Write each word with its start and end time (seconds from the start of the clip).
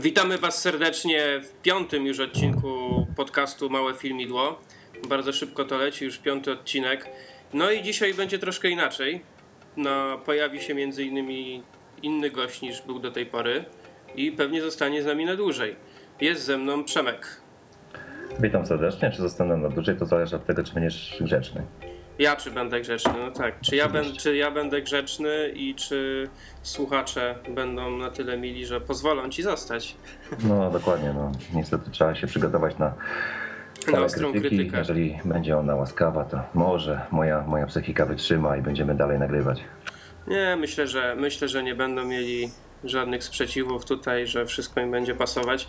Witamy 0.00 0.38
Was 0.38 0.62
serdecznie 0.62 1.40
w 1.42 1.62
piątym 1.62 2.06
już 2.06 2.20
odcinku 2.20 3.06
podcastu 3.16 3.70
Małe 3.70 3.94
Filmidło. 3.94 4.58
Bardzo 5.08 5.32
szybko 5.32 5.64
to 5.64 5.78
leci, 5.78 6.04
już 6.04 6.18
piąty 6.18 6.52
odcinek. 6.52 7.06
No 7.52 7.70
i 7.70 7.82
dzisiaj 7.82 8.14
będzie 8.14 8.38
troszkę 8.38 8.68
inaczej. 8.68 9.22
No, 9.76 10.18
pojawi 10.18 10.60
się 10.60 10.74
między 10.74 11.04
innymi 11.04 11.62
inny 12.02 12.30
gość 12.30 12.62
niż 12.62 12.82
był 12.82 12.98
do 12.98 13.10
tej 13.10 13.26
pory 13.26 13.64
i 14.16 14.32
pewnie 14.32 14.62
zostanie 14.62 15.02
z 15.02 15.06
nami 15.06 15.24
na 15.24 15.36
dłużej. 15.36 15.76
Jest 16.20 16.44
ze 16.44 16.58
mną 16.58 16.84
Przemek. 16.84 17.40
Witam 18.40 18.66
serdecznie. 18.66 19.10
Czy 19.10 19.22
zostanę 19.22 19.56
na 19.56 19.68
dłużej, 19.68 19.96
to 19.96 20.06
zależy 20.06 20.36
od 20.36 20.46
tego, 20.46 20.62
czy 20.62 20.74
będziesz 20.74 21.16
grzeczny. 21.20 21.62
Ja 22.18 22.36
czy 22.36 22.50
będę 22.50 22.80
grzeczny? 22.80 23.12
No 23.26 23.30
tak. 23.30 23.60
Czy 23.60 23.76
ja, 23.76 23.88
ben, 23.88 24.04
czy 24.16 24.36
ja 24.36 24.50
będę 24.50 24.82
grzeczny 24.82 25.52
i 25.54 25.74
czy 25.74 26.28
słuchacze 26.62 27.34
będą 27.48 27.90
na 27.90 28.10
tyle 28.10 28.38
mili, 28.38 28.66
że 28.66 28.80
pozwolą 28.80 29.28
ci 29.28 29.42
zostać? 29.42 29.96
No 30.44 30.70
dokładnie. 30.70 31.12
No. 31.12 31.32
Niestety 31.54 31.90
trzeba 31.90 32.14
się 32.14 32.26
przygotować 32.26 32.78
na 32.78 32.94
na 33.92 34.00
ostrą 34.00 34.30
krytyki. 34.32 34.56
krytykę. 34.56 34.78
Jeżeli 34.78 35.18
będzie 35.24 35.58
ona 35.58 35.74
łaskawa, 35.74 36.24
to 36.24 36.40
może 36.54 37.00
moja, 37.10 37.40
moja 37.46 37.66
psychika 37.66 38.06
wytrzyma 38.06 38.56
i 38.56 38.62
będziemy 38.62 38.94
dalej 38.94 39.18
nagrywać. 39.18 39.64
Nie, 40.26 40.56
myślę, 40.60 40.86
że 40.86 41.14
myślę, 41.18 41.48
że 41.48 41.62
nie 41.62 41.74
będą 41.74 42.04
mieli 42.04 42.50
żadnych 42.84 43.24
sprzeciwów 43.24 43.84
tutaj, 43.84 44.26
że 44.26 44.46
wszystko 44.46 44.80
im 44.80 44.90
będzie 44.90 45.14
pasować. 45.14 45.68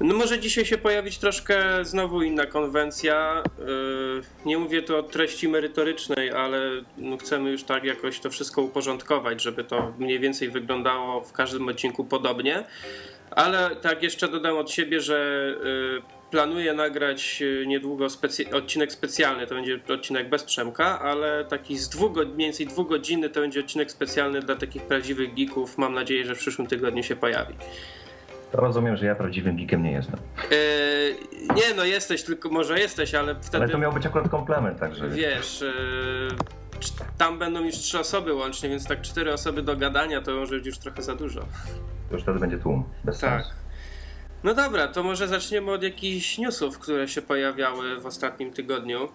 No 0.00 0.14
może 0.14 0.38
dzisiaj 0.38 0.64
się 0.64 0.78
pojawić 0.78 1.18
troszkę 1.18 1.84
znowu 1.84 2.22
inna 2.22 2.46
konwencja. 2.46 3.42
Yy, 3.58 4.22
Nie 4.46 4.58
mówię 4.58 4.82
tu 4.82 4.96
o 4.96 5.02
treści 5.02 5.48
merytorycznej, 5.48 6.30
ale 6.30 6.60
no 6.98 7.16
chcemy 7.16 7.50
już 7.50 7.64
tak 7.64 7.84
jakoś 7.84 8.20
to 8.20 8.30
wszystko 8.30 8.62
uporządkować, 8.62 9.42
żeby 9.42 9.64
to 9.64 9.92
mniej 9.98 10.20
więcej 10.20 10.50
wyglądało 10.50 11.20
w 11.20 11.32
każdym 11.32 11.68
odcinku 11.68 12.04
podobnie. 12.04 12.64
Ale 13.30 13.76
tak 13.76 14.02
jeszcze 14.02 14.28
dodam 14.28 14.56
od 14.56 14.70
siebie, 14.70 15.00
że 15.00 15.46
yy, 15.64 16.21
planuję 16.36 16.74
nagrać 16.74 17.40
yy, 17.40 17.66
niedługo 17.66 18.06
specy- 18.06 18.54
odcinek 18.54 18.92
specjalny. 18.92 19.46
To 19.46 19.54
będzie 19.54 19.78
odcinek 19.94 20.28
bez 20.28 20.44
Przemka, 20.44 21.00
ale 21.00 21.44
taki 21.44 21.78
z 21.78 21.88
dwóch, 21.88 22.12
mniej 22.16 22.36
więcej 22.36 22.66
dwóch 22.66 22.88
godziny 22.88 23.30
to 23.30 23.40
będzie 23.40 23.60
odcinek 23.60 23.90
specjalny 23.90 24.40
dla 24.40 24.56
takich 24.56 24.82
prawdziwych 24.82 25.34
geeków. 25.34 25.78
Mam 25.78 25.94
nadzieję, 25.94 26.24
że 26.24 26.34
w 26.34 26.38
przyszłym 26.38 26.66
tygodniu 26.68 27.02
się 27.02 27.16
pojawi. 27.16 27.54
To 28.52 28.60
rozumiem, 28.60 28.96
że 28.96 29.06
ja 29.06 29.14
prawdziwym 29.14 29.56
geekiem 29.56 29.82
nie 29.82 29.92
jestem. 29.92 30.16
Yy, 30.50 30.56
nie, 31.54 31.74
no 31.76 31.84
jesteś, 31.84 32.22
tylko 32.22 32.48
może 32.48 32.78
jesteś, 32.80 33.14
ale 33.14 33.34
wtedy 33.42 33.64
Ale 33.64 33.72
to 33.72 33.78
miał 33.78 33.92
być 33.92 34.06
akurat 34.06 34.28
komplement, 34.28 34.80
także 34.80 35.08
wiesz. 35.08 35.60
Yy, 35.60 36.28
cz- 36.80 37.02
tam 37.18 37.38
będą 37.38 37.64
już 37.64 37.74
trzy 37.74 37.98
osoby 37.98 38.34
łącznie, 38.34 38.68
więc 38.68 38.86
tak 38.86 39.00
cztery 39.02 39.32
osoby 39.32 39.62
do 39.62 39.76
gadania 39.76 40.22
to 40.22 40.34
może 40.34 40.56
być 40.56 40.66
już 40.66 40.78
trochę 40.78 41.02
za 41.02 41.14
dużo. 41.14 41.40
to 42.08 42.14
już 42.14 42.22
wtedy 42.22 42.38
będzie 42.38 42.58
tłum. 42.58 42.84
Bez 43.04 43.18
Tak. 43.18 43.42
sensu. 43.44 43.61
No 44.44 44.54
dobra, 44.54 44.88
to 44.88 45.02
może 45.02 45.28
zaczniemy 45.28 45.72
od 45.72 45.82
jakichś 45.82 46.38
newsów, 46.38 46.78
które 46.78 47.08
się 47.08 47.22
pojawiały 47.22 48.00
w 48.00 48.06
ostatnim 48.06 48.52
tygodniu. 48.52 49.08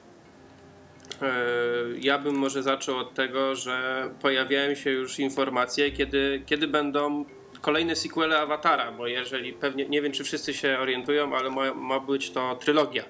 Yy, 1.21 1.99
Ja 1.99 2.19
bym 2.19 2.35
może 2.35 2.63
zaczął 2.63 2.97
od 2.97 3.13
tego, 3.13 3.55
że 3.55 4.03
pojawiają 4.21 4.75
się 4.75 4.89
już 4.89 5.19
informacje, 5.19 5.91
kiedy, 5.91 6.41
kiedy 6.45 6.67
będą 6.67 7.25
kolejne 7.61 7.95
sequele 7.95 8.39
Awatara, 8.39 8.91
bo 8.91 9.07
jeżeli 9.07 9.53
pewnie, 9.53 9.89
nie 9.89 10.01
wiem 10.01 10.11
czy 10.11 10.23
wszyscy 10.23 10.53
się 10.53 10.77
orientują, 10.79 11.35
ale 11.35 11.49
ma, 11.49 11.73
ma 11.73 11.99
być 11.99 12.31
to 12.31 12.55
trylogia. 12.55 13.03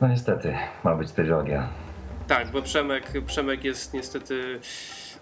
No 0.00 0.08
niestety, 0.08 0.56
ma 0.84 0.94
być 0.94 1.12
trylogia. 1.12 1.68
Tak, 2.28 2.50
bo 2.50 2.62
Przemek, 2.62 3.12
Przemek 3.26 3.64
jest 3.64 3.94
niestety 3.94 4.60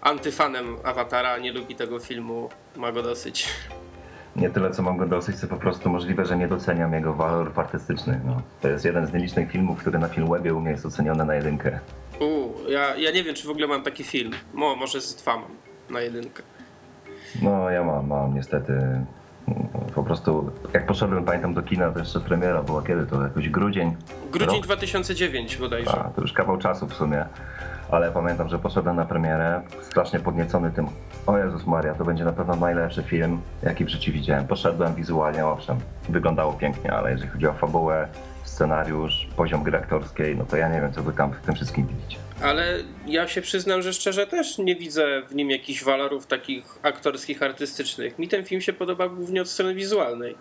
antyfanem 0.01 0.77
Awatara, 0.83 1.37
nie 1.37 1.51
lubi 1.53 1.75
tego 1.75 1.99
filmu, 1.99 2.49
ma 2.75 2.91
go 2.91 3.03
dosyć. 3.03 3.49
Nie 4.35 4.49
tyle, 4.49 4.71
co 4.71 4.83
mam 4.83 4.97
go 4.97 5.05
dosyć, 5.05 5.35
co 5.35 5.47
po 5.47 5.55
prostu 5.57 5.89
możliwe, 5.89 6.25
że 6.25 6.37
nie 6.37 6.47
doceniam 6.47 6.93
jego 6.93 7.13
walor 7.13 7.51
artystyczny. 7.55 8.19
No, 8.25 8.41
to 8.61 8.67
jest 8.67 8.85
jeden 8.85 9.07
z 9.07 9.13
nielicznych 9.13 9.51
filmów, 9.51 9.79
który 9.79 9.99
na 9.99 10.07
Filmwebie 10.07 10.53
u 10.53 10.59
mnie 10.59 10.71
jest 10.71 10.85
oceniony 10.85 11.25
na 11.25 11.35
jedynkę. 11.35 11.79
Uuu, 12.19 12.53
ja, 12.69 12.95
ja 12.95 13.11
nie 13.11 13.23
wiem 13.23 13.35
czy 13.35 13.47
w 13.47 13.49
ogóle 13.49 13.67
mam 13.67 13.83
taki 13.83 14.03
film. 14.03 14.31
Mo, 14.53 14.75
może 14.75 15.01
z 15.01 15.15
dwa 15.15 15.35
mam 15.37 15.51
na 15.89 16.01
jedynkę. 16.01 16.43
No 17.41 17.69
ja 17.69 17.83
mam, 17.83 18.07
mam 18.07 18.35
niestety. 18.35 18.73
Po 19.95 20.03
prostu 20.03 20.51
jak 20.73 20.85
poszedłem, 20.85 21.25
pamiętam 21.25 21.53
do 21.53 21.61
kina, 21.61 21.91
to 21.91 21.99
jeszcze 21.99 22.19
premiera 22.19 22.63
była 22.63 22.81
kiedy 22.83 23.05
to? 23.05 23.21
Jakoś 23.23 23.49
grudzień? 23.49 23.95
Grudzień 24.31 24.55
Rok? 24.55 24.65
2009 24.65 25.57
bodajże. 25.57 25.91
A, 25.91 26.03
to 26.09 26.21
już 26.21 26.33
kawał 26.33 26.57
czasu 26.57 26.87
w 26.87 26.93
sumie. 26.93 27.25
Ale 27.91 28.11
pamiętam, 28.11 28.49
że 28.49 28.59
poszedłem 28.59 28.95
na 28.95 29.05
premierę, 29.05 29.61
strasznie 29.81 30.19
podniecony 30.19 30.71
tym, 30.71 30.87
o 31.27 31.37
Jezus 31.37 31.65
Maria, 31.65 31.95
to 31.95 32.05
będzie 32.05 32.23
na 32.23 32.33
pewno 32.33 32.55
najlepszy 32.55 33.03
film, 33.03 33.41
jaki 33.63 33.85
w 33.85 33.89
życiu 33.89 34.11
widziałem. 34.11 34.47
Poszedłem 34.47 34.95
wizualnie, 34.95 35.45
owszem, 35.45 35.77
wyglądało 36.09 36.53
pięknie, 36.53 36.93
ale 36.93 37.11
jeżeli 37.11 37.29
chodzi 37.29 37.47
o 37.47 37.53
fabułę, 37.53 38.07
scenariusz, 38.43 39.27
poziom 39.37 39.63
gry 39.63 39.77
aktorskiej, 39.77 40.35
no 40.35 40.45
to 40.45 40.57
ja 40.57 40.69
nie 40.69 40.81
wiem, 40.81 40.93
co 40.93 41.03
wy 41.03 41.13
tam 41.13 41.33
w 41.33 41.45
tym 41.45 41.55
wszystkim 41.55 41.87
widzicie. 41.87 42.17
Ale 42.41 42.77
ja 43.05 43.27
się 43.27 43.41
przyznam, 43.41 43.81
że 43.81 43.93
szczerze 43.93 44.27
też 44.27 44.57
nie 44.57 44.75
widzę 44.75 45.21
w 45.29 45.35
nim 45.35 45.49
jakichś 45.49 45.83
walorów 45.83 46.27
takich 46.27 46.63
aktorskich, 46.83 47.43
artystycznych. 47.43 48.19
Mi 48.19 48.27
ten 48.27 48.45
film 48.45 48.61
się 48.61 48.73
podoba 48.73 49.09
głównie 49.09 49.41
od 49.41 49.49
strony 49.49 49.75
wizualnej. 49.75 50.35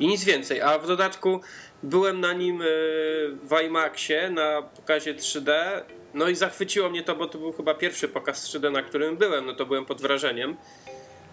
I 0.00 0.06
nic 0.06 0.24
więcej. 0.24 0.60
A 0.60 0.78
w 0.78 0.86
dodatku 0.86 1.40
byłem 1.82 2.20
na 2.20 2.32
nim 2.32 2.62
e, 2.62 2.64
w 3.42 3.62
IMAXie 3.66 4.30
na 4.30 4.62
pokazie 4.62 5.14
3D. 5.14 5.52
No 6.14 6.28
i 6.28 6.34
zachwyciło 6.34 6.90
mnie 6.90 7.02
to, 7.02 7.16
bo 7.16 7.26
to 7.26 7.38
był 7.38 7.52
chyba 7.52 7.74
pierwszy 7.74 8.08
pokaz 8.08 8.48
3D, 8.48 8.72
na 8.72 8.82
którym 8.82 9.16
byłem. 9.16 9.46
No 9.46 9.54
to 9.54 9.66
byłem 9.66 9.86
pod 9.86 10.00
wrażeniem. 10.00 10.56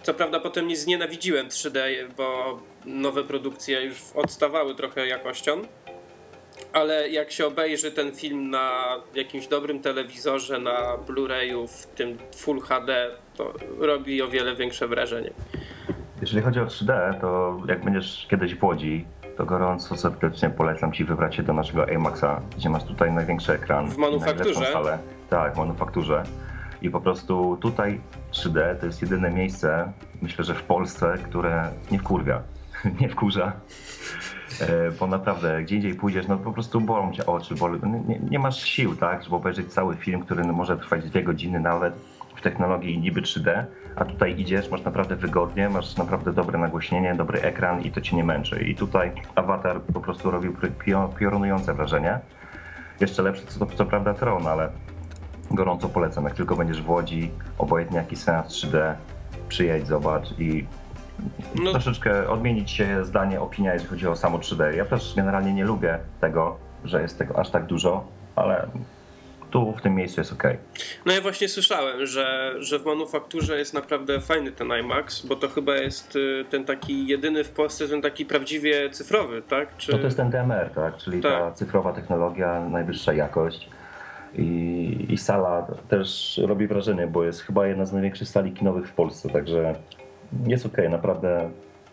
Co 0.03 0.13
prawda 0.13 0.39
potem 0.39 0.67
nie 0.67 0.77
znienawidziłem 0.77 1.49
3D, 1.49 1.79
bo 2.17 2.59
nowe 2.85 3.23
produkcje 3.23 3.81
już 3.81 3.97
odstawały 4.15 4.75
trochę 4.75 5.07
jakością. 5.07 5.61
Ale 6.73 7.09
jak 7.09 7.31
się 7.31 7.45
obejrzy 7.45 7.91
ten 7.91 8.15
film 8.15 8.49
na 8.49 8.97
jakimś 9.15 9.47
dobrym 9.47 9.81
telewizorze, 9.81 10.59
na 10.59 10.97
Blu-rayu, 10.97 11.67
w 11.67 11.85
tym 11.85 12.17
Full 12.35 12.61
HD, 12.61 13.11
to 13.37 13.53
robi 13.79 14.21
o 14.21 14.27
wiele 14.27 14.55
większe 14.55 14.87
wrażenie. 14.87 15.31
Jeżeli 16.21 16.41
chodzi 16.43 16.59
o 16.59 16.65
3D, 16.65 17.19
to 17.21 17.57
jak 17.67 17.83
będziesz 17.83 18.27
kiedyś 18.29 18.55
w 18.55 18.63
Łodzi, 18.63 19.05
to 19.37 19.45
gorąco 19.45 19.97
serdecznie 19.97 20.49
polecam 20.49 20.91
Ci 20.91 21.05
wybrać 21.05 21.35
się 21.35 21.43
do 21.43 21.53
naszego 21.53 21.85
IMAXa, 21.85 22.41
gdzie 22.57 22.69
masz 22.69 22.83
tutaj 22.83 23.11
największy 23.11 23.53
ekran. 23.53 23.89
W 23.89 23.97
manufakturze? 23.97 24.65
Salę. 24.73 24.97
Tak, 25.29 25.53
w 25.53 25.57
manufakturze. 25.57 26.23
I 26.81 26.89
po 26.89 27.01
prostu 27.01 27.57
tutaj 27.61 28.01
3D 28.31 28.75
to 28.79 28.85
jest 28.85 29.01
jedyne 29.01 29.31
miejsce, 29.31 29.91
myślę, 30.21 30.43
że 30.45 30.53
w 30.55 30.63
Polsce, 30.63 31.13
które 31.23 31.69
nie 31.91 31.99
wkurwia, 31.99 32.41
nie 33.01 33.09
wkurza. 33.09 33.51
E, 34.61 34.91
Bo 34.99 35.07
naprawdę, 35.07 35.63
gdzie 35.63 35.75
indziej 35.75 35.95
pójdziesz, 35.95 36.27
no 36.27 36.37
po 36.37 36.51
prostu 36.51 36.81
bolą 36.81 37.11
cię 37.11 37.25
oczy, 37.25 37.55
boli, 37.55 37.79
nie, 38.07 38.19
nie, 38.19 38.39
masz 38.39 38.63
sił, 38.63 38.95
tak, 38.95 39.23
żeby 39.23 39.35
obejrzeć 39.35 39.73
cały 39.73 39.95
film, 39.95 40.21
który 40.21 40.43
może 40.43 40.77
trwać 40.77 41.09
dwie 41.09 41.23
godziny 41.23 41.59
nawet 41.59 41.93
technologii 42.49 42.97
niby 42.99 43.21
3D, 43.21 43.63
a 43.95 44.05
tutaj 44.05 44.39
idziesz, 44.39 44.69
masz 44.71 44.83
naprawdę 44.83 45.15
wygodnie, 45.15 45.69
masz 45.69 45.97
naprawdę 45.97 46.33
dobre 46.33 46.57
nagłośnienie, 46.59 47.15
dobry 47.15 47.41
ekran 47.41 47.81
i 47.81 47.91
to 47.91 48.01
cię 48.01 48.15
nie 48.15 48.23
męczy. 48.23 48.63
I 48.63 48.75
tutaj 48.75 49.11
Avatar 49.35 49.81
po 49.81 49.99
prostu 49.99 50.31
robił 50.31 50.53
pio- 50.53 51.13
piorunujące 51.15 51.73
wrażenie. 51.73 52.19
Jeszcze 52.99 53.21
lepsze 53.21 53.45
co, 53.47 53.65
co 53.65 53.85
prawda 53.85 54.13
Tron, 54.13 54.47
ale 54.47 54.69
gorąco 55.51 55.89
polecam. 55.89 56.23
Jak 56.23 56.33
tylko 56.33 56.55
będziesz 56.55 56.81
w 56.81 56.89
Łodzi, 56.89 57.31
obojętnie 57.57 57.97
jaki 57.97 58.15
seans 58.15 58.47
3D, 58.47 58.93
przyjedź, 59.49 59.87
zobacz 59.87 60.39
i 60.39 60.65
No, 61.63 61.71
troszeczkę 61.71 62.29
odmienić 62.29 62.71
się 62.71 63.05
zdanie, 63.05 63.41
opinia, 63.41 63.73
jeżeli 63.73 63.89
chodzi 63.89 64.07
o 64.07 64.15
samo 64.15 64.37
3D. 64.37 64.63
Ja 64.75 64.85
też 64.85 65.13
generalnie 65.15 65.53
nie 65.53 65.65
lubię 65.65 65.99
tego, 66.21 66.57
że 66.83 67.01
jest 67.01 67.17
tego 67.17 67.39
aż 67.39 67.49
tak 67.49 67.65
dużo, 67.65 68.03
ale 68.35 68.67
tu 69.51 69.73
w 69.77 69.81
tym 69.81 69.95
miejscu 69.95 70.21
jest 70.21 70.33
ok. 70.33 70.43
no 71.05 71.13
ja 71.13 71.21
właśnie 71.21 71.47
słyszałem, 71.47 72.05
że, 72.05 72.55
że 72.59 72.79
w 72.79 72.85
manufakturze 72.85 73.57
jest 73.57 73.73
naprawdę 73.73 74.21
fajny 74.21 74.51
ten 74.51 74.67
IMAX, 74.79 75.25
bo 75.25 75.35
to 75.35 75.49
chyba 75.49 75.75
jest 75.75 76.15
y, 76.15 76.45
ten 76.49 76.65
taki 76.65 77.07
jedyny 77.07 77.43
w 77.43 77.49
Polsce, 77.49 77.87
ten 77.87 78.01
taki 78.01 78.25
prawdziwie 78.25 78.89
cyfrowy, 78.89 79.41
tak? 79.41 79.77
Czy... 79.77 79.91
No 79.91 79.97
to 79.97 80.03
jest 80.03 80.17
ten 80.17 80.29
DMR, 80.29 80.69
tak? 80.75 80.97
czyli 80.97 81.21
ta 81.21 81.29
Tak. 81.29 81.53
cyfrowa 81.53 81.93
technologia, 81.93 82.69
najwyższa 82.69 83.13
jakość. 83.13 83.69
I, 84.37 85.05
I 85.09 85.17
sala 85.17 85.67
też 85.89 86.41
robi 86.45 86.67
wrażenie, 86.67 87.07
bo 87.07 87.23
jest 87.23 87.41
chyba 87.41 87.67
jedna 87.67 87.85
z 87.85 87.93
największych 87.93 88.27
sali 88.27 88.51
kinowych 88.51 88.87
w 88.87 88.93
Polsce, 88.93 89.29
także 89.29 89.75
jest 90.47 90.65
ok, 90.65 90.77
naprawdę 90.89 91.49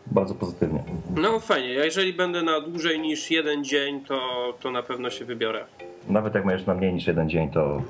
bardzo 0.06 0.34
pozytywnie. 0.34 0.82
No 1.16 1.40
fajnie, 1.40 1.74
ja 1.74 1.84
jeżeli 1.84 2.12
będę 2.12 2.42
na 2.42 2.60
dłużej 2.60 3.00
niż 3.00 3.30
jeden 3.30 3.64
dzień, 3.64 4.04
to, 4.04 4.18
to 4.60 4.70
na 4.70 4.82
pewno 4.82 5.10
się 5.10 5.24
wybiorę. 5.24 5.64
Nawet 6.08 6.34
jak 6.34 6.46
będziesz 6.46 6.66
na 6.66 6.74
mniej 6.74 6.94
niż 6.94 7.06
jeden 7.06 7.30
dzień, 7.30 7.50
to 7.50 7.82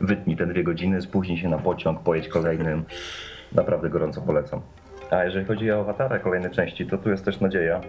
wytnij 0.00 0.36
te 0.36 0.46
dwie 0.46 0.64
godziny, 0.64 1.02
spóźnij 1.02 1.38
się 1.38 1.48
na 1.48 1.58
pociąg, 1.58 2.00
pojedź 2.00 2.28
kolejnym. 2.28 2.84
Naprawdę 3.52 3.90
gorąco 3.90 4.20
polecam. 4.20 4.60
A 5.10 5.24
jeżeli 5.24 5.46
chodzi 5.46 5.72
o 5.72 5.80
awatara 5.80 6.18
kolejne 6.18 6.50
części, 6.50 6.86
to 6.86 6.98
tu 6.98 7.10
jest 7.10 7.24
też 7.24 7.40
nadzieja, 7.40 7.80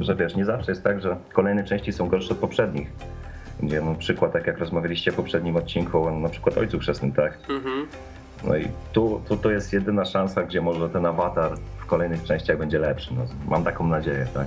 że 0.00 0.16
wiesz, 0.16 0.36
nie 0.36 0.44
zawsze 0.44 0.72
jest 0.72 0.84
tak, 0.84 1.00
że 1.00 1.16
kolejne 1.32 1.64
części 1.64 1.92
są 1.92 2.08
gorsze 2.08 2.34
od 2.34 2.38
poprzednich. 2.38 2.88
Gdzie 3.62 3.80
na 3.80 3.94
przykład, 3.94 4.32
tak 4.32 4.46
jak 4.46 4.58
rozmawialiście 4.58 5.12
w 5.12 5.14
poprzednim 5.14 5.56
odcinku, 5.56 6.10
na 6.10 6.28
przykład 6.28 6.58
Ojcu 6.58 6.78
Chrzestnym, 6.78 7.12
tak? 7.12 7.38
Mhm. 7.48 7.86
No 8.44 8.56
i 8.56 8.68
tu, 8.92 9.22
tu 9.28 9.36
to 9.36 9.50
jest 9.50 9.72
jedyna 9.72 10.04
szansa, 10.04 10.42
gdzie 10.42 10.60
może 10.60 10.88
ten 10.88 11.06
awatar 11.06 11.52
w 11.86 11.88
kolejnych 11.88 12.24
częściach 12.24 12.58
będzie 12.58 12.78
lepszy. 12.78 13.14
No, 13.14 13.22
mam 13.48 13.64
taką 13.64 13.86
nadzieję, 13.86 14.26
tak? 14.34 14.46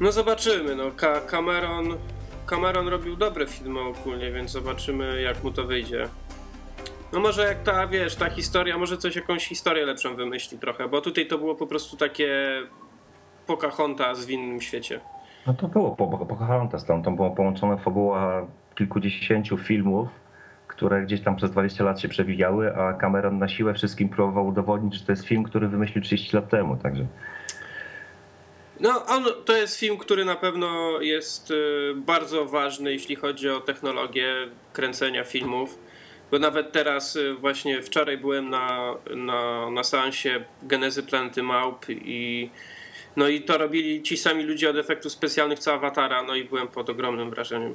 No 0.00 0.12
zobaczymy, 0.12 0.76
no 0.76 0.90
Ka 0.96 1.20
Cameron, 1.20 1.96
Cameron 2.46 2.88
robił 2.88 3.16
dobre 3.16 3.46
filmy 3.46 3.80
ogólnie, 3.80 4.32
więc 4.32 4.50
zobaczymy 4.50 5.22
jak 5.22 5.44
mu 5.44 5.50
to 5.50 5.64
wyjdzie. 5.64 6.08
No 7.12 7.20
może 7.20 7.44
jak 7.44 7.62
ta, 7.62 7.86
wiesz, 7.86 8.16
ta 8.16 8.30
historia, 8.30 8.78
może 8.78 8.98
coś, 8.98 9.16
jakąś 9.16 9.46
historię 9.46 9.86
lepszą 9.86 10.16
wymyśli 10.16 10.58
trochę, 10.58 10.88
bo 10.88 11.00
tutaj 11.00 11.26
to 11.26 11.38
było 11.38 11.54
po 11.54 11.66
prostu 11.66 11.96
takie 11.96 12.60
Pocahontas 13.46 14.26
w 14.26 14.30
innym 14.30 14.60
świecie. 14.60 15.00
No 15.46 15.54
to 15.54 15.68
było 15.68 15.96
po, 15.96 16.06
po 16.06 16.26
Pocahontas, 16.26 16.84
tam, 16.84 17.02
tam 17.02 17.16
była 17.16 17.30
połączona 17.30 17.76
fabuła 17.76 18.46
kilkudziesięciu 18.74 19.58
filmów, 19.58 20.08
które 20.76 21.02
gdzieś 21.02 21.20
tam 21.20 21.36
przez 21.36 21.50
20 21.50 21.84
lat 21.84 22.00
się 22.00 22.08
przewijały, 22.08 22.76
a 22.76 22.92
Cameron 22.92 23.38
na 23.38 23.48
siłę 23.48 23.74
wszystkim 23.74 24.08
próbował 24.08 24.46
udowodnić, 24.46 24.94
że 24.94 25.06
to 25.06 25.12
jest 25.12 25.26
film, 25.26 25.44
który 25.44 25.68
wymyślił 25.68 26.04
30 26.04 26.36
lat 26.36 26.48
temu, 26.48 26.76
także... 26.76 27.06
No, 28.80 29.06
on, 29.06 29.24
to 29.44 29.56
jest 29.56 29.78
film, 29.78 29.96
który 29.98 30.24
na 30.24 30.36
pewno 30.36 31.00
jest 31.00 31.50
y, 31.50 31.54
bardzo 31.96 32.44
ważny, 32.44 32.92
jeśli 32.92 33.16
chodzi 33.16 33.48
o 33.48 33.60
technologię 33.60 34.34
kręcenia 34.72 35.24
filmów. 35.24 35.78
Bo 36.30 36.38
nawet 36.38 36.72
teraz, 36.72 37.16
y, 37.16 37.34
właśnie 37.34 37.82
wczoraj 37.82 38.18
byłem 38.18 38.50
na, 38.50 38.94
na, 39.16 39.70
na 39.70 39.84
seansie 39.84 40.44
Genezy 40.62 41.02
Planety 41.02 41.42
Małp 41.42 41.86
i 41.88 42.50
no 43.16 43.28
i 43.28 43.40
to 43.40 43.58
robili 43.58 44.02
ci 44.02 44.16
sami 44.16 44.42
ludzie 44.42 44.70
od 44.70 44.76
efektów 44.76 45.12
specjalnych 45.12 45.58
co 45.58 45.74
Awatara, 45.74 46.22
no 46.22 46.34
i 46.34 46.44
byłem 46.44 46.68
pod 46.68 46.90
ogromnym 46.90 47.30
wrażeniem. 47.30 47.74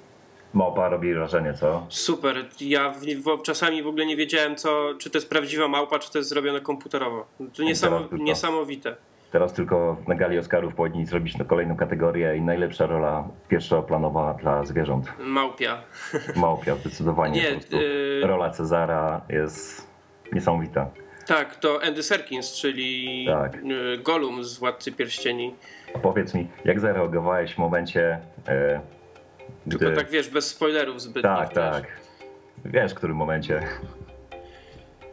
Małpa 0.54 0.90
robi 0.90 1.14
wrażenie, 1.14 1.54
co? 1.54 1.86
Super. 1.90 2.46
Ja 2.62 2.90
w, 2.90 3.00
w, 3.00 3.42
czasami 3.42 3.84
w 3.84 3.88
ogóle 3.88 4.06
nie 4.06 4.18
wiedziałem, 4.18 4.56
co, 4.56 4.94
czy 5.00 5.10
to 5.10 5.18
jest 5.18 5.30
prawdziwa 5.30 5.68
małpa, 5.68 6.00
czy 6.00 6.12
to 6.12 6.18
jest 6.18 6.30
zrobione 6.30 6.62
komputerowo. 6.62 7.26
To 7.58 7.64
niesamo, 7.64 8.02
niesamowite. 8.12 8.96
Teraz 9.32 9.54
tylko 9.54 9.98
na 10.08 10.16
gali 10.16 10.40
Oscarów 10.40 10.76
powinni 10.76 11.06
zrobić 11.06 11.38
na 11.38 11.46
kolejną 11.46 11.76
kategorię 11.76 12.38
i 12.38 12.42
najlepsza 12.42 12.86
rola 12.86 13.28
pierwszoplanowa 13.48 14.34
dla 14.34 14.66
zwierząt. 14.66 15.14
Małpia. 15.20 15.82
Małpia, 16.36 16.76
zdecydowanie. 16.76 17.42
Nie, 17.42 17.80
y... 17.80 18.22
Rola 18.24 18.50
Cezara 18.50 19.22
jest 19.30 19.88
niesamowita. 20.34 20.90
Tak, 21.28 21.56
to 21.56 21.84
Andy 21.84 22.04
Serkins, 22.04 22.54
czyli 22.54 23.26
tak. 23.26 23.56
Y, 23.56 23.98
Gollum 23.98 24.44
z 24.44 24.60
Władcy 24.60 24.92
Pierścieni. 24.92 25.56
A 25.96 26.00
powiedz 26.00 26.34
mi, 26.34 26.48
jak 26.66 26.80
zareagowałeś 26.80 27.54
w 27.54 27.58
momencie... 27.58 28.20
Gdy... 29.68 29.78
Tylko 29.78 29.96
tak 29.96 30.10
wiesz, 30.10 30.30
bez 30.30 30.48
spoilerów 30.48 31.02
zbytnich. 31.02 31.24
Tak, 31.24 31.54
tak. 31.54 31.84
Wiesz, 32.66 32.92
w 32.92 32.96
którym 32.96 33.18
momencie 33.18 33.68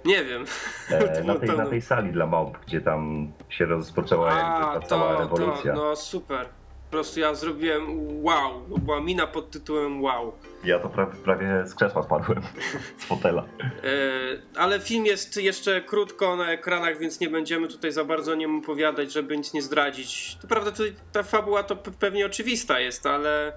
nie 0.06 0.24
wiem. 0.24 0.44
E, 0.90 1.22
na, 1.24 1.34
tej, 1.34 1.48
na 1.48 1.66
tej 1.66 1.82
sali 1.82 2.12
dla 2.12 2.26
małp, 2.26 2.58
gdzie 2.66 2.80
tam 2.80 3.32
się 3.48 3.64
rozpoczęła 3.64 4.30
A, 4.30 4.80
ta 4.80 4.86
cała 4.86 5.14
to, 5.14 5.20
rewolucja. 5.20 5.74
To, 5.74 5.84
no 5.84 5.96
super. 5.96 6.46
Po 6.84 6.90
prostu 6.90 7.20
ja 7.20 7.34
zrobiłem 7.34 7.82
wow. 8.24 8.62
Była 8.78 9.00
mina 9.00 9.26
pod 9.26 9.50
tytułem 9.50 10.02
wow. 10.02 10.32
Ja 10.64 10.78
to 10.78 10.88
prawie, 10.88 11.12
prawie 11.12 11.66
z 11.66 11.74
krzesła 11.74 12.02
spadłem, 12.02 12.42
z 12.98 13.04
fotela. 13.04 13.44
E, 13.62 14.60
ale 14.60 14.80
film 14.80 15.06
jest 15.06 15.36
jeszcze 15.36 15.80
krótko 15.80 16.36
na 16.36 16.52
ekranach, 16.52 16.98
więc 16.98 17.20
nie 17.20 17.30
będziemy 17.30 17.68
tutaj 17.68 17.92
za 17.92 18.04
bardzo 18.04 18.32
o 18.32 18.34
nim 18.34 18.58
opowiadać, 18.58 19.12
żeby 19.12 19.36
nic 19.36 19.54
nie 19.54 19.62
zdradzić. 19.62 20.38
To 20.42 20.48
prawda, 20.48 20.72
ta 21.12 21.22
fabuła 21.22 21.62
to 21.62 21.76
pewnie 21.76 22.26
oczywista 22.26 22.80
jest, 22.80 23.06
ale 23.06 23.52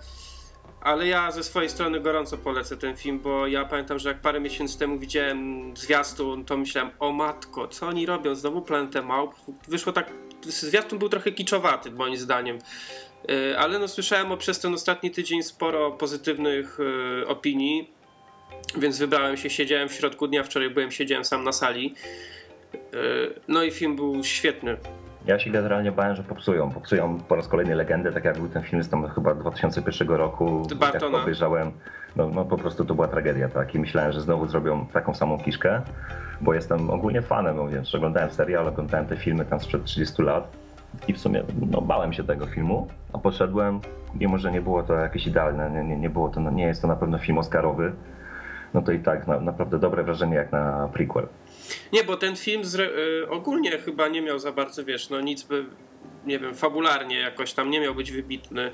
ale 0.81 1.07
ja 1.07 1.31
ze 1.31 1.43
swojej 1.43 1.69
strony 1.69 1.99
gorąco 1.99 2.37
polecę 2.37 2.77
ten 2.77 2.95
film, 2.95 3.19
bo 3.19 3.47
ja 3.47 3.65
pamiętam, 3.65 3.99
że 3.99 4.09
jak 4.09 4.21
parę 4.21 4.39
miesięcy 4.39 4.79
temu 4.79 4.99
widziałem 4.99 5.71
zwiastun, 5.77 6.45
to 6.45 6.57
myślałem, 6.57 6.91
o 6.99 7.11
matko, 7.11 7.67
co 7.67 7.87
oni 7.87 8.05
robią? 8.05 8.35
Znowu 8.35 8.61
Planetę 8.61 9.01
Małp. 9.01 9.35
Wyszło 9.67 9.93
tak, 9.93 10.11
zwiastun 10.41 10.99
był 10.99 11.09
trochę 11.09 11.31
kiczowaty 11.31 11.91
moim 11.91 12.17
zdaniem. 12.17 12.57
Y, 13.31 13.57
ale 13.57 13.79
no 13.79 13.87
słyszałem 13.87 14.31
o 14.31 14.37
przez 14.37 14.59
ten 14.59 14.73
ostatni 14.73 15.11
tydzień 15.11 15.43
sporo 15.43 15.91
pozytywnych 15.91 16.79
y, 16.79 17.27
opinii, 17.27 17.91
więc 18.77 18.97
wybrałem 18.97 19.37
się, 19.37 19.49
siedziałem 19.49 19.89
w 19.89 19.93
środku 19.93 20.27
dnia, 20.27 20.43
wczoraj 20.43 20.69
byłem, 20.69 20.91
siedziałem 20.91 21.25
sam 21.25 21.43
na 21.43 21.51
sali. 21.51 21.95
Y, 22.75 23.39
no 23.47 23.63
i 23.63 23.71
film 23.71 23.95
był 23.95 24.23
świetny. 24.23 24.77
Ja 25.29 25.39
się 25.39 25.49
generalnie 25.49 25.91
bałem, 25.91 26.15
że 26.15 26.23
popsują. 26.23 26.71
Popsują 26.71 27.17
po 27.27 27.35
raz 27.35 27.47
kolejny 27.47 27.75
legendę, 27.75 28.11
tak 28.11 28.25
jak 28.25 28.37
był 28.37 28.49
ten 28.49 28.63
film 28.63 28.83
z 28.83 28.89
tam 28.89 29.07
chyba 29.07 29.35
2001 29.35 30.09
roku. 30.09 30.67
Jak 31.15 31.21
obejrzałem, 31.23 31.71
no, 32.15 32.29
no 32.29 32.45
po 32.45 32.57
prostu 32.57 32.85
to 32.85 32.95
była 32.95 33.07
tragedia, 33.07 33.49
tak? 33.49 33.75
I 33.75 33.79
myślałem, 33.79 34.11
że 34.11 34.21
znowu 34.21 34.47
zrobią 34.47 34.85
taką 34.85 35.13
samą 35.13 35.37
kiszkę, 35.37 35.81
bo 36.41 36.53
jestem 36.53 36.89
ogólnie 36.89 37.21
fanem, 37.21 37.55
no 37.55 37.67
więc 37.67 37.95
oglądałem 37.95 38.31
serial, 38.31 38.67
oglądałem 38.67 39.05
te 39.05 39.17
filmy 39.17 39.45
tam 39.45 39.59
sprzed 39.59 39.83
30 39.83 40.21
lat 40.21 40.51
i 41.07 41.13
w 41.13 41.17
sumie 41.17 41.43
no, 41.71 41.81
bałem 41.81 42.13
się 42.13 42.23
tego 42.23 42.45
filmu, 42.45 42.87
a 43.13 43.17
poszedłem, 43.17 43.79
mimo 44.15 44.37
że 44.37 44.51
nie 44.51 44.61
było 44.61 44.83
to 44.83 44.93
jakieś 44.93 45.27
idealne, 45.27 45.71
nie, 45.71 45.83
nie, 45.83 45.97
nie 45.97 46.09
było 46.09 46.29
to, 46.29 46.39
no, 46.39 46.51
nie 46.51 46.65
jest 46.65 46.81
to 46.81 46.87
na 46.87 46.95
pewno 46.95 47.17
film 47.17 47.37
oscarowy, 47.37 47.91
no 48.73 48.81
to 48.81 48.91
i 48.91 48.99
tak 48.99 49.27
na, 49.27 49.39
naprawdę 49.39 49.79
dobre 49.79 50.03
wrażenie 50.03 50.35
jak 50.35 50.51
na 50.51 50.89
prequel. 50.93 51.27
Nie, 51.93 52.03
bo 52.03 52.17
ten 52.17 52.35
film 52.35 52.61
y, 52.79 53.29
ogólnie 53.29 53.71
chyba 53.71 54.07
nie 54.07 54.21
miał 54.21 54.39
za 54.39 54.51
bardzo, 54.51 54.85
wiesz, 54.85 55.09
no 55.09 55.21
nic 55.21 55.43
by, 55.43 55.65
nie 56.25 56.39
wiem, 56.39 56.55
fabularnie 56.55 57.19
jakoś 57.19 57.53
tam 57.53 57.69
nie 57.69 57.79
miał 57.79 57.95
być 57.95 58.11
wybitny. 58.11 58.71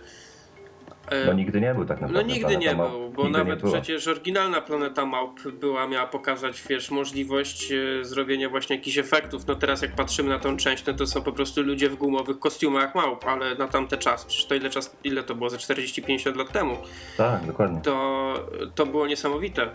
No 1.25 1.33
nigdy 1.33 1.61
nie 1.61 1.73
był 1.73 1.85
tak 1.85 2.01
naprawdę. 2.01 2.27
No 2.27 2.33
nigdy 2.35 2.57
nie 2.57 2.75
był, 2.75 3.09
bo 3.09 3.29
nawet 3.29 3.61
przecież 3.63 4.07
oryginalna 4.07 4.61
Planeta 4.61 5.05
Małp 5.05 5.41
była, 5.51 5.87
miała 5.87 6.07
pokazać, 6.07 6.63
wiesz, 6.69 6.91
możliwość 6.91 7.71
e, 7.71 8.05
zrobienia 8.05 8.49
właśnie 8.49 8.75
jakichś 8.75 8.97
efektów. 8.97 9.47
No 9.47 9.55
teraz 9.55 9.81
jak 9.81 9.95
patrzymy 9.95 10.29
na 10.29 10.39
tą 10.39 10.57
część, 10.57 10.85
no 10.85 10.93
to 10.93 11.07
są 11.07 11.21
po 11.21 11.31
prostu 11.31 11.61
ludzie 11.61 11.89
w 11.89 11.95
gumowych 11.95 12.39
kostiumach 12.39 12.95
małp, 12.95 13.25
ale 13.25 13.55
na 13.55 13.67
tamte 13.67 13.97
czas, 13.97 14.25
przecież 14.25 14.45
to 14.45 14.55
ile, 14.55 14.69
czas, 14.69 14.97
ile 15.03 15.23
to 15.23 15.35
było, 15.35 15.49
ze 15.49 15.57
40-50 15.57 16.35
lat 16.35 16.51
temu. 16.51 16.77
Tak, 17.17 17.45
dokładnie. 17.45 17.81
To, 17.81 18.33
to 18.75 18.85
było 18.85 19.07
niesamowite. 19.07 19.69